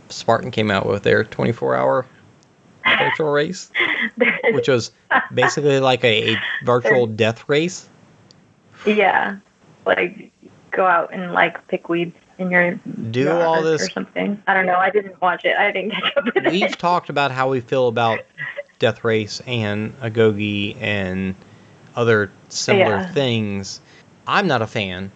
Spartan 0.10 0.52
came 0.52 0.70
out 0.70 0.86
with 0.86 1.04
their 1.04 1.24
24 1.24 1.76
hour 1.76 2.06
virtual 2.86 3.32
race, 3.32 3.72
which 4.52 4.68
was 4.68 4.92
basically 5.34 5.80
like 5.80 6.04
a, 6.04 6.36
a 6.36 6.38
virtual 6.64 7.08
death 7.24 7.48
race. 7.50 7.90
yeah. 8.86 9.38
Like 9.86 10.32
go 10.76 10.86
out 10.86 11.14
and 11.14 11.34
like 11.34 11.66
pick 11.68 11.90
weeds 11.90 12.16
in 12.38 12.52
your 12.52 12.80
Do 13.12 13.26
yard 13.26 13.42
all 13.42 13.64
this 13.64 13.82
or 13.82 13.90
something. 13.90 14.42
I 14.48 14.54
don't 14.54 14.66
know. 14.66 14.78
I 14.78 14.90
didn't 14.90 15.20
watch 15.22 15.46
it. 15.46 15.56
I 15.58 15.72
didn't 15.72 15.92
catch 15.92 16.18
up 16.18 16.26
with 16.26 16.46
We've 16.46 16.72
it. 16.72 16.78
talked 16.78 17.10
about 17.10 17.32
how 17.32 17.50
we 17.50 17.62
feel 17.62 17.88
about 17.88 18.26
Death 18.80 19.04
Race 19.04 19.42
and 19.48 19.98
Agoge 20.02 20.76
and 20.82 21.36
other 21.96 22.32
similar 22.50 23.00
Yeah. 23.00 23.12
things. 23.14 23.82
I'm 24.28 24.48
not 24.48 24.62
a 24.62 24.68
fan, 24.68 25.12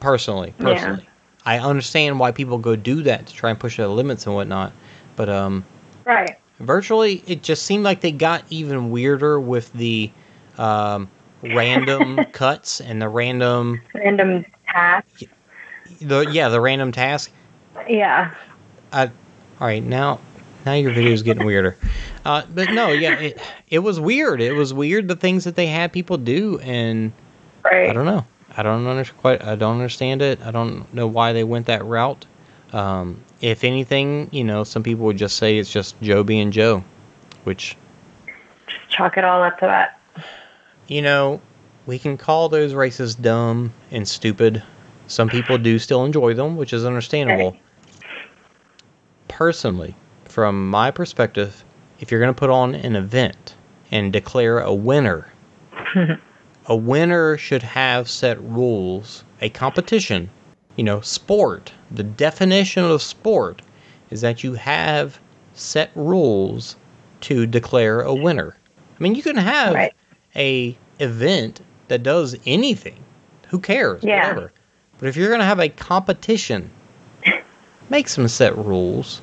personally. 0.00 0.54
Yeah. 0.58 0.64
Personally, 0.74 1.06
I 1.44 1.58
understand 1.58 2.18
why 2.20 2.32
people 2.32 2.58
go 2.58 2.76
do 2.76 3.02
that 3.02 3.26
to 3.26 3.34
try 3.34 3.50
and 3.50 3.58
push 3.58 3.76
the 3.78 3.88
limits 3.88 4.26
and 4.26 4.34
whatnot, 4.34 4.72
but 5.16 5.28
um, 5.28 5.64
Right. 6.04 6.36
virtually, 6.60 7.22
it 7.26 7.42
just 7.42 7.64
seemed 7.64 7.84
like 7.84 8.00
they 8.00 8.12
got 8.12 8.44
even 8.50 8.90
weirder 8.90 9.40
with 9.40 9.72
the 9.72 10.10
um, 10.58 11.08
random 11.42 12.26
cuts 12.32 12.80
and 12.80 13.00
the 13.00 13.08
random, 13.08 13.80
Random 13.94 14.44
task. 14.72 15.22
the 16.00 16.20
yeah, 16.30 16.48
the 16.48 16.60
random 16.60 16.92
task. 16.92 17.30
Yeah. 17.88 18.34
I, 18.92 19.06
all 19.06 19.10
right, 19.60 19.82
now 19.82 20.20
now 20.66 20.74
your 20.74 20.92
video 20.92 21.12
is 21.12 21.22
getting 21.22 21.44
weirder. 21.44 21.76
Uh, 22.24 22.42
but 22.54 22.70
no, 22.70 22.88
yeah, 22.88 23.18
it 23.18 23.40
it 23.68 23.78
was 23.80 23.98
weird. 24.00 24.40
It 24.40 24.52
was 24.52 24.74
weird 24.74 25.08
the 25.08 25.16
things 25.16 25.44
that 25.44 25.56
they 25.56 25.66
had 25.66 25.92
people 25.92 26.16
do, 26.18 26.58
and 26.60 27.12
Right. 27.64 27.90
I 27.90 27.92
don't 27.92 28.06
know. 28.06 28.24
I 28.56 28.62
don't 28.62 28.86
understand 28.86 29.20
quite. 29.20 29.44
I 29.44 29.54
don't 29.54 29.74
understand 29.76 30.22
it. 30.22 30.40
I 30.42 30.50
don't 30.50 30.92
know 30.92 31.06
why 31.06 31.32
they 31.32 31.44
went 31.44 31.66
that 31.66 31.84
route. 31.84 32.26
Um, 32.72 33.22
if 33.40 33.64
anything, 33.64 34.28
you 34.32 34.44
know, 34.44 34.64
some 34.64 34.82
people 34.82 35.06
would 35.06 35.16
just 35.18 35.36
say 35.36 35.58
it's 35.58 35.72
just 35.72 36.00
Joe 36.02 36.24
being 36.24 36.50
Joe, 36.50 36.82
which 37.44 37.76
Just 38.66 38.90
chalk 38.90 39.16
it 39.16 39.24
all 39.24 39.42
up 39.42 39.58
to 39.60 39.66
that. 39.66 40.00
you 40.88 41.00
know, 41.02 41.40
we 41.90 41.98
can 41.98 42.16
call 42.16 42.48
those 42.48 42.72
races 42.72 43.16
dumb 43.16 43.72
and 43.90 44.06
stupid. 44.06 44.62
Some 45.08 45.28
people 45.28 45.58
do 45.58 45.76
still 45.80 46.04
enjoy 46.04 46.34
them, 46.34 46.56
which 46.56 46.72
is 46.72 46.84
understandable. 46.84 47.56
Personally, 49.26 49.96
from 50.26 50.70
my 50.70 50.92
perspective, 50.92 51.64
if 51.98 52.12
you're 52.12 52.20
going 52.20 52.32
to 52.32 52.38
put 52.38 52.48
on 52.48 52.76
an 52.76 52.94
event 52.94 53.56
and 53.90 54.12
declare 54.12 54.60
a 54.60 54.72
winner, 54.72 55.32
a 56.66 56.76
winner 56.76 57.36
should 57.36 57.64
have 57.64 58.08
set 58.08 58.40
rules, 58.40 59.24
a 59.40 59.48
competition 59.48 60.30
you 60.76 60.84
know, 60.84 61.00
sport. 61.00 61.72
The 61.90 62.04
definition 62.04 62.84
of 62.84 63.02
sport 63.02 63.62
is 64.10 64.20
that 64.20 64.44
you 64.44 64.54
have 64.54 65.18
set 65.54 65.90
rules 65.96 66.76
to 67.22 67.46
declare 67.46 68.02
a 68.02 68.14
winner. 68.14 68.56
I 68.96 69.02
mean, 69.02 69.16
you 69.16 69.24
can 69.24 69.36
have 69.36 69.74
Right. 69.74 69.92
a 70.36 70.78
event 71.00 71.60
that 71.90 72.02
does 72.02 72.36
anything. 72.46 72.96
Who 73.48 73.58
cares? 73.58 74.02
Yeah. 74.02 74.28
Whatever. 74.28 74.52
But 74.98 75.08
if 75.08 75.16
you're 75.16 75.28
going 75.28 75.40
to 75.40 75.46
have 75.46 75.58
a 75.58 75.68
competition, 75.68 76.70
make 77.90 78.08
some 78.08 78.28
set 78.28 78.56
rules. 78.56 79.20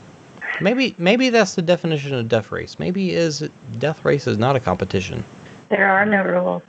Maybe 0.60 0.95
maybe 0.98 1.30
that's 1.30 1.56
the 1.56 1.61
definition 1.61 2.14
of 2.14 2.27
death 2.27 2.52
race. 2.52 2.77
Maybe 2.77 3.11
is 3.11 3.48
death 3.77 4.03
race 4.03 4.27
is 4.27 4.38
not 4.38 4.56
a 4.56 4.60
competition. 4.60 5.23
There 5.69 5.88
are 5.88 6.06
no 6.06 6.23
rules. 6.23 6.64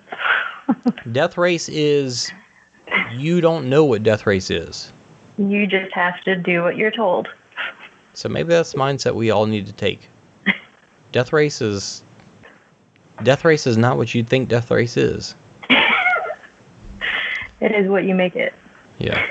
Death 1.13 1.39
race 1.39 1.69
is 1.71 2.31
you 3.15 3.41
don't 3.41 3.71
know 3.71 3.85
what 3.85 4.03
death 4.03 4.27
race 4.27 4.51
is. 4.51 4.93
You 5.39 5.67
just 5.67 5.93
have 5.95 6.21
to 6.25 6.37
do 6.37 6.63
what 6.63 6.77
you're 6.77 6.91
told. 6.91 7.29
So 8.13 8.29
maybe 8.29 8.51
that's 8.51 8.73
the 8.73 8.79
mindset 8.79 9.15
we 9.15 9.31
all 9.31 9.47
need 9.47 9.67
to 9.67 9.73
take. 9.73 10.09
Death 11.13 11.33
race 11.33 11.63
is 11.63 12.03
death 13.23 13.45
race 13.45 13.67
is 13.67 13.77
not 13.77 13.97
what 13.97 14.15
you 14.15 14.23
think 14.23 14.49
death 14.49 14.71
race 14.71 14.97
is. 14.97 15.35
It 17.61 17.73
is 17.73 17.89
what 17.89 18.05
you 18.05 18.15
make 18.15 18.37
it. 18.37 18.55
Yeah. 18.99 19.27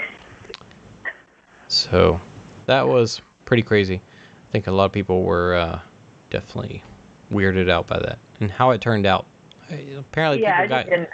So 1.67 2.19
that 2.65 2.87
was 2.87 3.21
pretty 3.45 3.63
crazy. 3.63 3.95
I 3.95 4.51
think 4.51 4.67
a 4.67 4.71
lot 4.71 4.85
of 4.85 4.91
people 4.91 5.23
were 5.23 5.55
uh, 5.55 5.81
definitely 6.29 6.83
weirded 7.31 7.69
out 7.69 7.87
by 7.87 7.99
that 7.99 8.19
and 8.39 8.49
how 8.51 8.71
it 8.71 8.81
turned 8.81 9.05
out. 9.05 9.25
Apparently, 9.69 10.41
yeah, 10.41 10.61
people 10.61 10.77
just 10.77 10.85
got 10.87 10.89
didn't. 10.89 11.09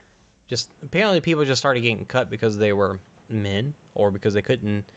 just 0.48 0.72
apparently 0.84 1.22
people 1.22 1.44
just 1.46 1.60
started 1.60 1.82
getting 1.82 2.06
cut 2.06 2.30
because 2.30 2.58
they 2.58 2.74
were 2.74 3.00
men 3.30 3.74
or 3.96 4.12
because 4.12 4.36
they 4.36 4.44
couldn't 4.44 4.92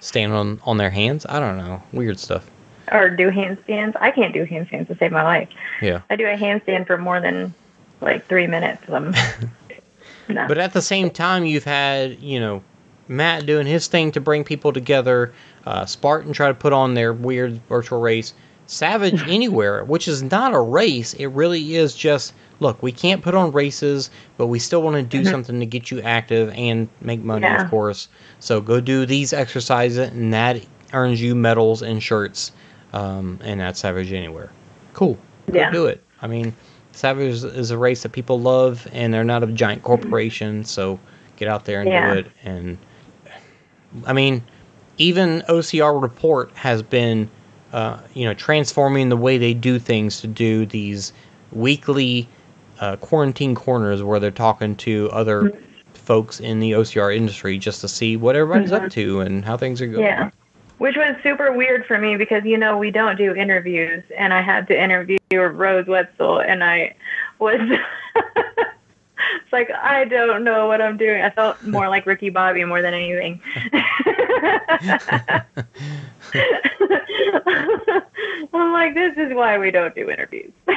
stand 0.00 0.32
on 0.32 0.60
on 0.64 0.78
their 0.78 0.90
hands. 0.90 1.26
I 1.28 1.40
don't 1.40 1.58
know, 1.58 1.82
weird 1.92 2.18
stuff. 2.18 2.48
Or 2.92 3.10
do 3.10 3.30
handstands. 3.30 3.94
I 4.00 4.10
can't 4.12 4.32
do 4.32 4.46
handstands 4.46 4.86
to 4.88 4.96
save 4.96 5.12
my 5.12 5.24
life. 5.24 5.48
Yeah. 5.82 6.02
I 6.08 6.16
do 6.16 6.24
a 6.26 6.36
handstand 6.36 6.86
for 6.86 6.96
more 6.96 7.20
than 7.20 7.52
like 8.00 8.26
three 8.26 8.46
minutes. 8.46 8.82
I'm, 8.88 9.12
no. 10.28 10.46
But 10.48 10.58
at 10.58 10.72
the 10.72 10.82
same 10.82 11.10
time, 11.10 11.44
you've 11.44 11.64
had, 11.64 12.20
you 12.20 12.40
know, 12.40 12.62
Matt 13.08 13.46
doing 13.46 13.66
his 13.66 13.86
thing 13.86 14.10
to 14.12 14.20
bring 14.20 14.42
people 14.44 14.72
together, 14.72 15.32
uh, 15.66 15.86
Spartan 15.86 16.32
try 16.32 16.48
to 16.48 16.54
put 16.54 16.72
on 16.72 16.94
their 16.94 17.12
weird 17.12 17.60
virtual 17.68 18.00
race, 18.00 18.34
Savage 18.66 19.22
Anywhere, 19.28 19.84
which 19.84 20.08
is 20.08 20.22
not 20.24 20.52
a 20.54 20.60
race. 20.60 21.14
It 21.14 21.26
really 21.26 21.76
is 21.76 21.94
just, 21.94 22.34
look, 22.58 22.82
we 22.82 22.90
can't 22.90 23.22
put 23.22 23.34
on 23.34 23.52
races, 23.52 24.10
but 24.36 24.48
we 24.48 24.58
still 24.58 24.82
want 24.82 24.96
to 24.96 25.02
do 25.02 25.24
something 25.24 25.60
to 25.60 25.66
get 25.66 25.90
you 25.90 26.00
active 26.02 26.52
and 26.56 26.88
make 27.00 27.20
money, 27.22 27.46
Yeah. 27.46 27.62
of 27.62 27.70
course. 27.70 28.08
So 28.40 28.60
go 28.60 28.80
do 28.80 29.06
these 29.06 29.32
exercises, 29.32 29.98
and 29.98 30.34
that 30.34 30.60
earns 30.92 31.22
you 31.22 31.34
medals 31.36 31.82
and 31.82 32.02
shirts, 32.02 32.50
um, 32.92 33.38
and 33.44 33.60
that's 33.60 33.78
Savage 33.80 34.12
Anywhere. 34.12 34.50
Cool. 34.94 35.16
Go 35.52 35.58
Yeah. 35.60 35.70
do 35.70 35.86
it. 35.86 36.02
I 36.22 36.26
mean, 36.26 36.52
Savage 36.96 37.44
is- 37.44 37.70
a 37.70 37.76
race 37.78 38.02
that 38.02 38.12
people 38.12 38.40
love, 38.40 38.88
and 38.92 39.12
they're 39.12 39.22
not 39.22 39.42
a 39.42 39.46
giant 39.48 39.82
corporation, 39.82 40.64
so 40.64 40.98
get 41.36 41.46
out 41.46 41.66
there 41.66 41.80
and 41.82 41.90
Yeah. 41.90 42.14
do 42.14 42.20
it. 42.20 42.26
And 42.42 42.78
I 44.06 44.12
mean, 44.14 44.42
even 44.98 45.42
OCR 45.48 45.98
Report 45.98 46.50
has 46.54 46.82
been, 46.82 47.28
uh, 47.72 47.98
you 48.14 48.24
know, 48.24 48.32
transforming 48.34 49.10
the 49.10 49.16
way 49.16 49.36
they 49.36 49.52
do 49.52 49.78
things 49.78 50.20
to 50.22 50.26
do 50.26 50.64
these 50.66 51.12
weekly 51.52 52.28
uh, 52.80 52.96
quarantine 52.96 53.54
corners 53.54 54.02
where 54.02 54.20
they're 54.20 54.30
talking 54.30 54.76
to 54.76 55.08
other 55.12 55.52
folks 55.94 56.40
in 56.40 56.60
the 56.60 56.72
OCR 56.74 57.10
industry 57.14 57.56
just 57.58 57.80
to 57.80 57.88
see 57.88 58.16
what 58.16 58.36
everybody's 58.36 58.72
up 58.72 58.90
to 58.90 59.20
and 59.20 59.44
how 59.44 59.56
things 59.56 59.80
are 59.80 59.86
going. 59.86 60.02
Yeah. 60.04 60.30
Which 60.78 60.96
was 60.96 61.16
super 61.22 61.52
weird 61.52 61.86
for 61.86 61.98
me 61.98 62.16
because, 62.16 62.44
you 62.44 62.58
know, 62.58 62.76
we 62.76 62.90
don't 62.90 63.16
do 63.16 63.34
interviews. 63.34 64.04
And 64.16 64.34
I 64.34 64.42
had 64.42 64.68
to 64.68 64.80
interview 64.80 65.16
Rose 65.32 65.86
Wetzel. 65.86 66.40
And 66.40 66.62
I 66.62 66.94
was. 67.38 67.60
it's 69.34 69.52
like, 69.52 69.70
I 69.70 70.04
don't 70.04 70.44
know 70.44 70.66
what 70.66 70.80
I'm 70.80 70.96
doing. 70.96 71.22
I 71.22 71.30
felt 71.30 71.62
more 71.62 71.88
like 71.88 72.06
Ricky 72.06 72.30
Bobby 72.30 72.64
more 72.64 72.82
than 72.82 72.94
anything. 72.94 73.40
I'm 78.52 78.72
like, 78.72 78.94
this 78.94 79.16
is 79.16 79.32
why 79.32 79.58
we 79.58 79.70
don't 79.70 79.94
do 79.94 80.10
interviews. 80.10 80.52
but 80.66 80.76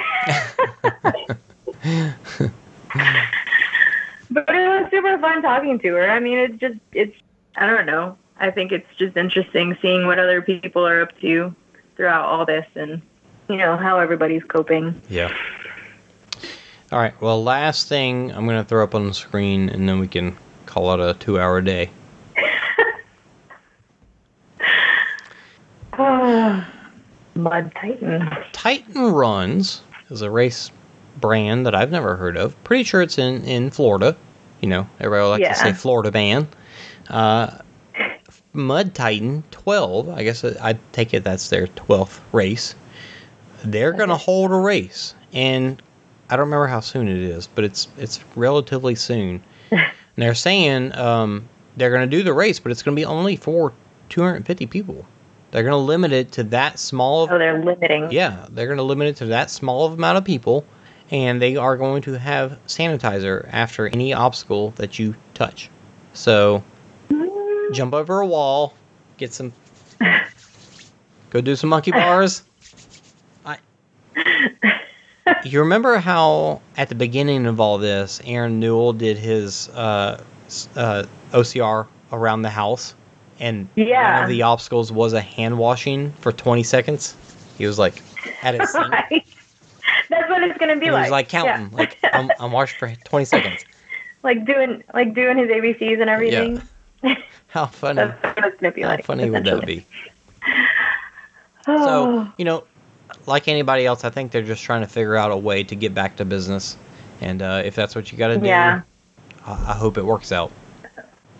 it 4.47 4.67
was 4.67 4.87
super 4.91 5.17
fun 5.19 5.41
talking 5.41 5.79
to 5.79 5.95
her. 5.95 6.09
I 6.09 6.19
mean, 6.19 6.37
it's 6.37 6.59
just, 6.59 6.77
it's, 6.93 7.15
I 7.55 7.65
don't 7.65 7.85
know. 7.85 8.17
I 8.39 8.51
think 8.51 8.71
it's 8.71 8.87
just 8.97 9.17
interesting 9.17 9.77
seeing 9.81 10.07
what 10.07 10.17
other 10.19 10.41
people 10.41 10.87
are 10.87 11.01
up 11.01 11.19
to 11.19 11.53
throughout 11.95 12.25
all 12.25 12.45
this 12.45 12.65
and, 12.75 13.01
you 13.49 13.57
know, 13.57 13.75
how 13.75 13.99
everybody's 13.99 14.43
coping. 14.43 15.01
Yeah. 15.09 15.35
All 16.91 16.99
right. 16.99 17.19
Well, 17.21 17.43
last 17.43 17.87
thing 17.87 18.31
I'm 18.31 18.45
going 18.45 18.57
to 18.57 18.63
throw 18.63 18.83
up 18.83 18.95
on 18.95 19.07
the 19.07 19.13
screen, 19.13 19.69
and 19.69 19.87
then 19.87 19.99
we 19.99 20.07
can 20.07 20.37
call 20.65 20.93
it 20.93 20.99
a 20.99 21.13
two-hour 21.19 21.61
day. 21.61 21.91
Mud 27.35 27.71
Titan. 27.75 28.29
Titan 28.53 29.11
Runs 29.11 29.81
is 30.09 30.21
a 30.21 30.31
race 30.31 30.71
brand 31.19 31.65
that 31.65 31.75
I've 31.75 31.91
never 31.91 32.15
heard 32.15 32.37
of. 32.37 32.61
Pretty 32.63 32.83
sure 32.83 33.01
it's 33.01 33.17
in, 33.17 33.43
in 33.43 33.69
Florida. 33.69 34.15
You 34.61 34.69
know, 34.69 34.89
everybody 34.99 35.43
likes 35.43 35.59
to 35.59 35.63
say 35.63 35.73
Florida 35.73 36.11
man. 36.11 36.47
Uh, 37.09 37.57
Mud 38.53 38.93
Titan 38.95 39.43
12, 39.51 40.09
I 40.09 40.23
guess 40.23 40.43
I 40.43 40.77
take 40.91 41.13
it 41.13 41.23
that's 41.23 41.49
their 41.49 41.67
12th 41.67 42.19
race. 42.31 42.75
They're 43.63 43.93
going 43.93 44.09
to 44.09 44.17
hold 44.17 44.51
a 44.51 44.55
race. 44.55 45.13
And 45.33 45.81
I 46.29 46.35
don't 46.35 46.45
remember 46.45 46.67
how 46.67 46.79
soon 46.79 47.07
it 47.07 47.17
is, 47.17 47.47
but 47.47 47.63
it's 47.63 47.87
it's 47.97 48.19
relatively 48.35 48.95
soon. 48.95 49.43
and 49.71 49.83
they're 50.15 50.33
saying 50.35 50.95
um, 50.95 51.47
they're 51.77 51.91
going 51.91 52.09
to 52.09 52.17
do 52.17 52.23
the 52.23 52.33
race, 52.33 52.59
but 52.59 52.71
it's 52.71 52.81
going 52.83 52.95
to 52.95 52.99
be 52.99 53.05
only 53.05 53.35
for 53.35 53.73
250 54.09 54.65
people. 54.67 55.05
They're 55.51 55.63
going 55.63 55.71
to 55.73 55.77
limit 55.77 56.11
it 56.11 56.31
to 56.33 56.43
that 56.45 56.77
small 56.79 57.23
of 57.23 57.31
Oh, 57.31 57.37
they're 57.39 57.63
limiting. 57.63 58.11
yeah, 58.11 58.45
they're 58.49 58.67
going 58.67 58.77
to 58.77 58.83
limit 58.83 59.07
it 59.07 59.15
to 59.17 59.25
that 59.27 59.49
small 59.49 59.85
of 59.85 59.93
amount 59.93 60.17
of 60.17 60.23
people, 60.25 60.63
and 61.11 61.41
they 61.41 61.55
are 61.55 61.75
going 61.77 62.01
to 62.03 62.13
have 62.13 62.59
sanitizer 62.67 63.47
after 63.51 63.87
any 63.87 64.13
obstacle 64.13 64.71
that 64.71 64.99
you 64.99 65.15
touch. 65.33 65.69
So, 66.13 66.63
jump 67.71 67.93
over 67.93 68.21
a 68.21 68.25
wall, 68.27 68.73
get 69.17 69.33
some, 69.33 69.53
go 71.29 71.41
do 71.41 71.55
some 71.55 71.69
monkey 71.69 71.91
bars. 71.91 72.43
I, 73.45 73.57
you 75.43 75.59
remember 75.59 75.97
how 75.97 76.61
at 76.77 76.89
the 76.89 76.95
beginning 76.95 77.45
of 77.45 77.59
all 77.59 77.77
this, 77.77 78.21
Aaron 78.25 78.59
Newell 78.59 78.93
did 78.93 79.17
his 79.17 79.69
uh, 79.69 80.21
uh, 80.75 81.03
OCR 81.31 81.87
around 82.11 82.41
the 82.41 82.49
house, 82.49 82.95
and 83.39 83.67
one 83.75 84.23
of 84.23 84.29
the 84.29 84.41
obstacles 84.41 84.91
was 84.91 85.13
a 85.13 85.21
hand 85.21 85.57
washing 85.57 86.11
for 86.13 86.31
20 86.31 86.63
seconds. 86.63 87.15
He 87.57 87.65
was 87.65 87.77
like 87.79 88.01
at 88.43 88.55
his. 88.59 88.75
Right. 88.89 89.25
That's 90.09 90.29
what 90.29 90.41
it's 90.43 90.57
gonna 90.57 90.77
be 90.77 90.85
He 90.85 90.91
like. 90.91 91.03
was 91.03 91.11
like 91.11 91.29
counting, 91.29 91.69
Yeah. 91.71 91.77
like 91.77 91.97
I'm, 92.13 92.31
I'm 92.39 92.51
washed 92.51 92.77
for 92.77 92.91
20 93.05 93.25
seconds. 93.25 93.63
like 94.23 94.43
doing 94.45 94.83
like 94.93 95.13
doing 95.13 95.37
his 95.37 95.49
ABCs 95.49 96.01
and 96.01 96.09
everything. 96.09 96.61
How 97.47 97.65
funny! 97.65 97.97
That's 97.97 98.23
what 98.37 98.45
it's 98.45 98.61
gonna 98.61 98.71
be 98.73 98.81
How 98.81 98.89
like. 98.89 99.05
funny 99.05 99.29
would 99.29 99.43
that 99.45 99.65
be? 99.65 99.85
So 101.65 101.75
Oh, 101.77 102.31
you 102.37 102.45
know, 102.45 102.63
like 103.25 103.47
anybody 103.47 103.85
else, 103.85 104.03
I 104.03 104.09
think 104.09 104.31
they're 104.31 104.41
just 104.41 104.63
trying 104.63 104.81
to 104.81 104.87
figure 104.87 105.15
out 105.15 105.31
a 105.31 105.37
way 105.37 105.63
to 105.63 105.75
get 105.75 105.93
back 105.93 106.15
to 106.17 106.25
business, 106.25 106.77
and 107.21 107.41
uh, 107.41 107.61
if 107.65 107.75
that's 107.75 107.95
what 107.95 108.11
you 108.11 108.17
got 108.17 108.29
to 108.29 108.37
do, 108.37 108.45
Yeah. 108.45 108.81
I, 109.45 109.51
I 109.51 109.73
hope 109.73 109.97
it 109.97 110.05
works 110.05 110.31
out. 110.31 110.51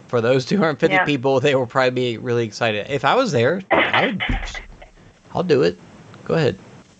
For 0.07 0.21
those 0.21 0.45
250 0.45 0.93
Yeah. 0.95 1.05
people, 1.05 1.39
they 1.39 1.53
will 1.55 1.67
probably 1.67 1.91
be 1.91 2.17
really 2.17 2.43
excited. 2.45 2.87
If 2.89 3.05
I 3.05 3.13
was 3.15 3.31
there, 3.31 3.61
I 3.71 4.07
would, 4.07 4.23
I'll 5.33 5.43
do 5.43 5.61
it. 5.63 5.77
Go 6.25 6.33
ahead, 6.35 6.57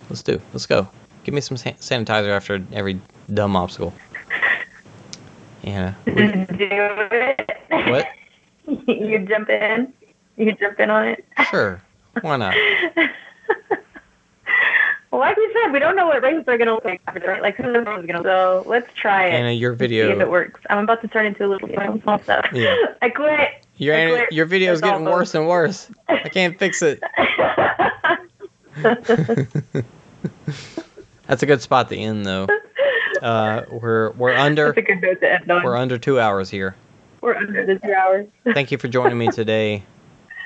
let's 0.08 0.22
do. 0.22 0.40
Let's 0.52 0.66
go. 0.66 0.88
Give 1.24 1.34
me 1.34 1.40
some 1.40 1.56
san- 1.56 1.74
sanitizer 1.74 2.30
after 2.30 2.62
every 2.72 3.00
dumb 3.34 3.56
obstacle. 3.56 3.92
Yeah. 5.62 5.94
we- 6.06 6.12
do 6.14 6.46
it. 6.60 7.50
what? 7.90 8.08
you 8.86 9.18
jump 9.26 9.48
in. 9.50 9.92
You 10.36 10.52
jump 10.52 10.80
in 10.80 10.90
on 10.90 11.08
it. 11.08 11.24
Sure. 11.50 11.80
Why 12.22 12.36
not? 12.36 12.54
Well, 15.10 15.20
like 15.20 15.36
we 15.36 15.50
said, 15.52 15.72
we 15.72 15.78
don't 15.78 15.96
know 15.96 16.06
what 16.06 16.22
races 16.22 16.44
are 16.48 16.56
gonna 16.58 16.74
look 16.74 16.84
like, 16.84 17.00
right? 17.26 17.42
Like 17.42 17.56
who 17.56 17.70
knows 17.72 17.86
what's 17.86 18.06
gonna. 18.06 18.22
So 18.22 18.64
let's 18.66 18.92
try 18.94 19.26
it. 19.26 19.32
Anna, 19.34 19.50
your 19.52 19.72
See 19.72 19.74
if 19.76 19.82
it 19.82 19.88
video, 19.88 20.30
works. 20.30 20.60
I'm 20.70 20.78
about 20.84 21.02
to 21.02 21.08
turn 21.08 21.26
into 21.26 21.44
a 21.44 21.48
little 21.48 21.68
small 22.02 22.18
stuff. 22.20 22.46
Yeah. 22.52 22.74
I 23.02 23.10
quit. 23.10 23.64
your 23.76 23.96
I 23.96 24.08
quit. 24.08 24.32
your 24.32 24.46
video 24.46 24.72
is 24.72 24.80
getting 24.80 25.04
worse 25.04 25.34
and 25.34 25.46
worse. 25.48 25.90
I 26.08 26.28
can't 26.28 26.58
fix 26.58 26.82
it. 26.82 27.02
That's 31.26 31.42
a 31.42 31.46
good 31.46 31.62
spot 31.62 31.88
to 31.90 31.96
end, 31.96 32.24
though. 32.24 32.46
Uh, 33.22 33.62
we're 33.70 34.10
we're 34.12 34.34
under 34.34 34.66
That's 34.66 34.78
a 34.78 34.82
good 34.82 35.00
note 35.02 35.20
to 35.20 35.32
end 35.32 35.50
on. 35.50 35.62
we're 35.62 35.76
under 35.76 35.98
two 35.98 36.18
hours 36.18 36.48
here. 36.50 36.74
We're 37.20 37.34
under 37.34 37.66
the 37.66 37.78
two 37.78 37.92
hours. 37.92 38.26
Thank 38.54 38.70
you 38.72 38.78
for 38.78 38.88
joining 38.88 39.18
me 39.18 39.28
today. 39.30 39.82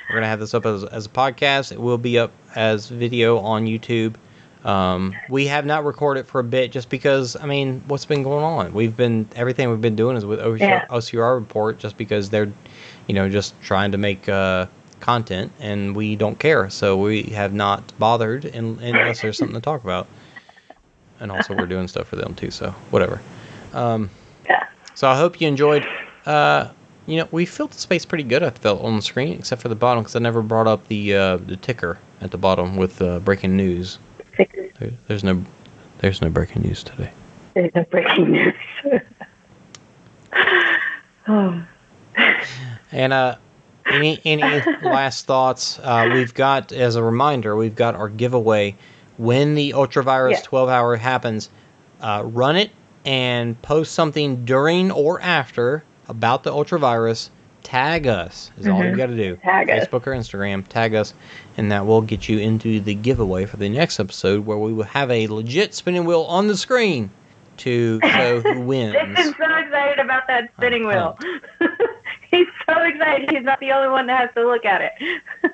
We're 0.08 0.16
gonna 0.16 0.26
have 0.26 0.40
this 0.40 0.54
up 0.54 0.66
as, 0.66 0.84
as 0.84 1.06
a 1.06 1.08
podcast. 1.08 1.72
It 1.72 1.80
will 1.80 1.98
be 1.98 2.18
up 2.18 2.32
as 2.54 2.88
video 2.88 3.38
on 3.38 3.66
YouTube. 3.66 4.14
Um, 4.64 5.14
we 5.28 5.46
have 5.46 5.66
not 5.66 5.84
recorded 5.84 6.26
for 6.26 6.40
a 6.40 6.44
bit 6.44 6.72
just 6.72 6.88
because 6.88 7.36
I 7.36 7.46
mean, 7.46 7.82
what's 7.86 8.06
been 8.06 8.22
going 8.22 8.44
on? 8.44 8.72
We've 8.72 8.96
been 8.96 9.28
everything 9.36 9.70
we've 9.70 9.80
been 9.80 9.96
doing 9.96 10.16
is 10.16 10.24
with 10.24 10.40
OCR, 10.40 10.58
Yeah. 10.60 10.86
OCR 10.88 11.38
report 11.38 11.78
just 11.78 11.96
because 11.96 12.30
they're, 12.30 12.50
you 13.06 13.14
know, 13.14 13.28
just 13.28 13.60
trying 13.62 13.92
to 13.92 13.98
make 13.98 14.28
uh, 14.28 14.66
content 15.00 15.52
and 15.60 15.94
we 15.94 16.16
don't 16.16 16.38
care. 16.38 16.70
So 16.70 16.96
we 16.96 17.22
have 17.24 17.52
not 17.52 17.92
bothered 17.98 18.46
in, 18.46 18.78
unless 18.80 19.20
there's 19.20 19.38
something 19.38 19.54
to 19.54 19.60
talk 19.60 19.84
about. 19.84 20.06
And 21.20 21.30
also 21.30 21.54
we're 21.54 21.66
doing 21.66 21.86
stuff 21.86 22.08
for 22.08 22.16
them 22.16 22.34
too. 22.34 22.50
So 22.50 22.70
whatever. 22.90 23.20
Um, 23.72 24.10
Yeah. 24.48 24.66
so 24.94 25.08
I 25.08 25.16
hope 25.16 25.40
you 25.40 25.46
enjoyed. 25.48 25.86
Uh, 26.26 26.68
you 27.06 27.16
know, 27.18 27.28
we 27.30 27.44
filled 27.46 27.72
the 27.72 27.78
space 27.78 28.04
pretty 28.04 28.24
good. 28.24 28.42
I 28.42 28.50
felt 28.50 28.82
on 28.82 28.96
the 28.96 29.02
screen, 29.02 29.34
except 29.38 29.60
for 29.62 29.68
the 29.68 29.74
bottom, 29.74 30.02
because 30.02 30.16
I 30.16 30.20
never 30.20 30.42
brought 30.42 30.66
up 30.66 30.86
the 30.88 31.14
uh, 31.14 31.36
the 31.36 31.56
ticker 31.56 31.98
at 32.20 32.30
the 32.30 32.38
bottom 32.38 32.76
with 32.76 33.00
uh, 33.02 33.18
breaking 33.20 33.56
news. 33.56 33.98
There, 34.36 34.90
there's 35.06 35.22
no 35.24 35.44
there's 35.98 36.22
no 36.22 36.30
breaking 36.30 36.62
news 36.62 36.82
today. 36.82 37.10
There's 37.54 37.74
no 37.74 37.84
breaking 37.84 38.30
news. 38.30 38.54
oh. 41.28 41.64
And 42.92 43.12
uh, 43.12 43.36
any 43.86 44.20
any 44.24 44.42
last 44.82 45.26
thoughts? 45.26 45.80
Uh, 45.80 46.10
we've 46.14 46.32
got 46.32 46.70
as 46.70 46.94
a 46.94 47.02
reminder, 47.02 47.56
we've 47.56 47.74
got 47.74 47.96
our 47.96 48.08
giveaway. 48.08 48.76
When 49.16 49.56
the 49.56 49.72
ultravirus 49.72 50.32
Yeah. 50.32 50.40
12 50.42 50.68
hour 50.68 50.96
happens, 50.96 51.50
uh, 52.00 52.22
run 52.24 52.56
it 52.56 52.70
and 53.04 53.60
post 53.62 53.92
something 53.92 54.44
during 54.44 54.90
or 54.92 55.20
after 55.20 55.82
about 56.08 56.42
the 56.42 56.52
ultravirus. 56.52 57.30
Tag 57.62 58.06
us 58.06 58.50
is 58.58 58.68
all 58.68 58.78
you 58.84 58.90
Mhm. 58.92 58.96
got 58.98 59.06
to 59.06 59.16
do. 59.16 59.36
Tag 59.36 59.70
us. 59.70 59.86
Facebook 59.88 60.06
or 60.06 60.10
Instagram. 60.12 60.68
Tag 60.68 60.94
us, 60.94 61.14
and 61.56 61.72
that 61.72 61.86
will 61.86 62.02
get 62.02 62.28
you 62.28 62.38
into 62.38 62.78
the 62.78 62.92
giveaway 62.94 63.46
for 63.46 63.56
the 63.56 63.70
next 63.70 63.98
episode, 63.98 64.44
where 64.44 64.58
we 64.58 64.72
will 64.74 64.84
have 64.84 65.10
a 65.10 65.26
legit 65.28 65.72
spinning 65.74 66.04
wheel 66.04 66.22
on 66.22 66.46
the 66.46 66.56
screen 66.58 67.08
to 67.58 68.00
show 68.02 68.40
who 68.42 68.60
wins. 68.66 68.92
Jason's 68.92 69.34
so 69.38 69.56
excited 69.56 69.98
about 69.98 70.26
that 70.26 70.50
spinning 70.58 70.86
wheel. 70.86 71.16
He's 72.30 72.46
so 72.68 72.82
excited. 72.82 73.30
He's 73.30 73.44
not 73.44 73.60
the 73.60 73.72
only 73.72 73.88
one 73.88 74.06
that 74.08 74.18
has 74.20 74.30
to 74.34 74.44
look 74.46 74.64
at 74.66 74.82
it. 74.82 74.92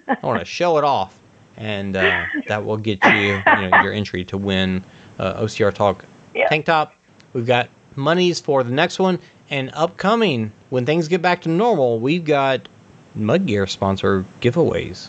I 0.09 0.17
want 0.27 0.41
to 0.41 0.45
show 0.47 0.79
it 0.79 0.85
off, 0.85 1.17
and 1.57 1.95
uh, 1.95 2.25
that 2.49 2.65
will 2.65 2.79
get 2.79 3.05
you, 3.05 3.41
you 3.47 3.69
know, 3.69 3.83
your 3.83 3.93
entry 3.93 4.25
to 4.25 4.37
win 4.39 4.83
uh, 5.21 5.35
OCR 5.43 5.73
Talk 5.73 6.05
Yeah. 6.35 6.49
tank 6.49 6.65
top. 6.65 6.95
We've 7.35 7.47
got 7.47 7.69
monies 7.97 8.41
for 8.41 8.65
the 8.65 8.73
next 8.73 8.99
one, 8.99 9.19
and 9.51 9.71
upcoming 9.75 10.53
when 10.71 10.87
things 10.87 11.09
get 11.09 11.21
back 11.21 11.43
to 11.43 11.49
normal, 11.49 11.99
we've 12.01 12.25
got 12.25 12.69
Mud 13.15 13.47
Gear 13.47 13.67
sponsor 13.67 14.25
giveaways 14.41 15.09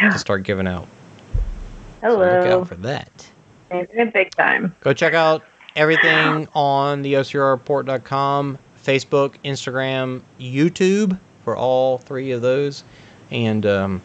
to 0.00 0.16
start 0.18 0.44
giving 0.44 0.66
out. 0.66 0.86
So 2.00 2.16
look 2.18 2.46
out 2.46 2.68
for 2.68 2.76
that. 2.76 3.28
It's 3.70 4.12
big 4.12 4.30
time. 4.34 4.74
Go 4.80 4.92
check 4.92 5.14
out 5.14 5.42
everything 5.76 6.48
on 6.54 7.02
the 7.02 7.14
OCRreport.com, 7.14 8.58
Facebook, 8.84 9.34
Instagram, 9.44 10.20
YouTube 10.38 11.18
for 11.44 11.56
all 11.56 11.98
three 11.98 12.32
of 12.32 12.42
those. 12.42 12.84
And, 13.30 13.64
um, 13.64 14.02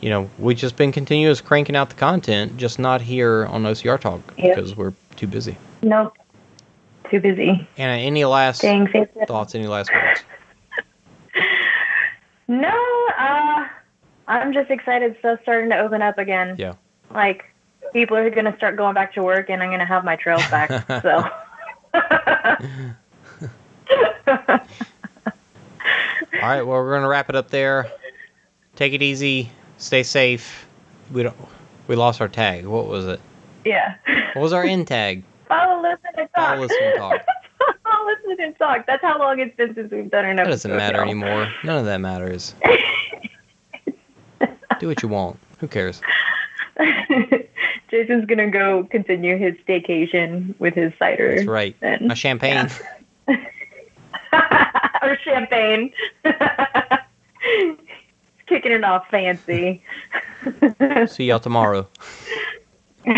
you 0.00 0.10
know, 0.10 0.28
we've 0.38 0.56
just 0.56 0.76
been 0.76 0.90
continuous 0.90 1.40
cranking 1.40 1.76
out 1.76 1.90
the 1.90 1.94
content, 1.94 2.56
just 2.56 2.78
not 2.78 3.00
here 3.00 3.46
on 3.46 3.62
OCR 3.62 4.00
Talk 4.00 4.20
Yep. 4.36 4.56
because 4.56 4.76
we're 4.76 4.94
too 5.16 5.28
busy. 5.28 5.56
Nope. 5.82 6.16
Too 7.12 7.20
busy. 7.20 7.68
Anna, 7.76 7.92
any 7.92 8.24
last 8.24 8.62
safe. 8.62 8.88
thoughts, 9.26 9.54
any 9.54 9.66
last 9.66 9.92
words? 9.92 10.22
No, 12.48 13.08
uh, 13.18 13.66
I'm 14.28 14.52
just 14.52 14.70
excited 14.70 15.16
So 15.22 15.38
starting 15.42 15.70
to 15.70 15.78
open 15.78 16.02
up 16.02 16.18
again. 16.18 16.56
Yeah. 16.58 16.74
Like, 17.10 17.44
people 17.94 18.14
are 18.16 18.28
going 18.28 18.44
to 18.44 18.54
start 18.56 18.76
going 18.76 18.94
back 18.94 19.14
to 19.14 19.22
work 19.22 19.48
and 19.48 19.62
I'm 19.62 19.70
going 19.70 19.78
to 19.78 19.86
have 19.86 20.04
my 20.04 20.16
trails 20.16 20.46
back. 20.50 20.70
so. 21.02 21.24
All 26.42 26.48
right, 26.48 26.62
well, 26.62 26.66
we're 26.66 26.90
going 26.90 27.02
to 27.02 27.08
wrap 27.08 27.30
it 27.30 27.36
up 27.36 27.48
there. 27.48 27.90
Take 28.76 28.92
it 28.92 29.02
easy. 29.02 29.50
Stay 29.78 30.02
safe. 30.02 30.66
We 31.10 31.22
don't. 31.22 31.36
We 31.88 31.96
lost 31.96 32.20
our 32.20 32.28
tag. 32.28 32.66
What 32.66 32.86
was 32.86 33.06
it? 33.06 33.20
yeah. 33.64 33.96
What 34.34 34.42
was 34.42 34.52
our 34.52 34.64
end 34.64 34.88
tag? 34.88 35.24
Follow, 35.52 35.82
listen, 35.82 35.98
and 36.16 36.28
talk. 36.34 36.48
Follow, 36.48 36.60
listen, 36.62 36.78
and 36.82 36.96
talk. 36.98 37.20
Follow, 37.84 38.06
listen, 38.06 38.44
and 38.44 38.58
talk. 38.58 38.86
That's 38.86 39.02
how 39.02 39.18
long 39.18 39.38
it's 39.40 39.54
been 39.56 39.74
since 39.74 39.90
we've 39.92 40.10
done 40.10 40.24
an 40.24 40.36
That 40.36 40.46
episode. 40.46 40.68
doesn't 40.70 40.76
matter 40.78 40.96
now. 40.98 41.02
anymore. 41.02 41.48
None 41.64 41.78
of 41.78 41.84
that 41.84 41.98
matters. 41.98 42.54
Do 44.80 44.88
what 44.88 45.02
you 45.02 45.08
want. 45.08 45.38
Who 45.58 45.68
cares? 45.68 46.00
Jason's 47.90 48.24
gonna 48.26 48.50
go 48.50 48.84
continue 48.90 49.36
his 49.36 49.54
staycation 49.68 50.58
with 50.58 50.74
his 50.74 50.92
cider. 50.98 51.34
That's 51.36 51.46
right. 51.46 51.76
And, 51.82 52.08
My 52.08 52.14
champagne. 52.14 52.68
or 55.02 55.18
champagne. 55.22 55.92
Kicking 58.46 58.72
it 58.72 58.82
off 58.84 59.06
fancy. 59.10 59.82
See 61.06 61.24
y'all 61.26 61.38
tomorrow. 61.38 61.86
All 63.06 63.14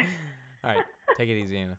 right. 0.63 0.85
Take 1.15 1.29
it 1.29 1.37
easy, 1.41 1.57
Anna. 1.57 1.79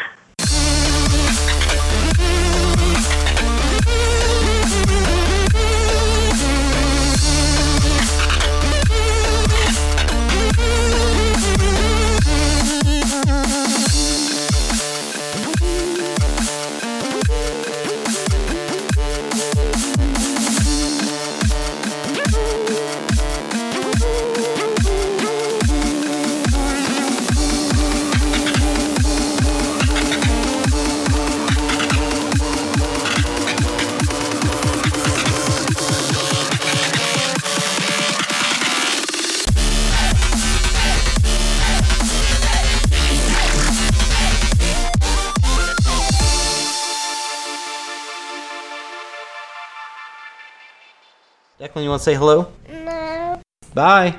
Declan, 51.61 51.83
you 51.83 51.89
want 51.89 51.99
to 51.99 52.03
say 52.03 52.15
hello? 52.15 52.51
No. 52.67 53.39
Bye. 53.75 54.17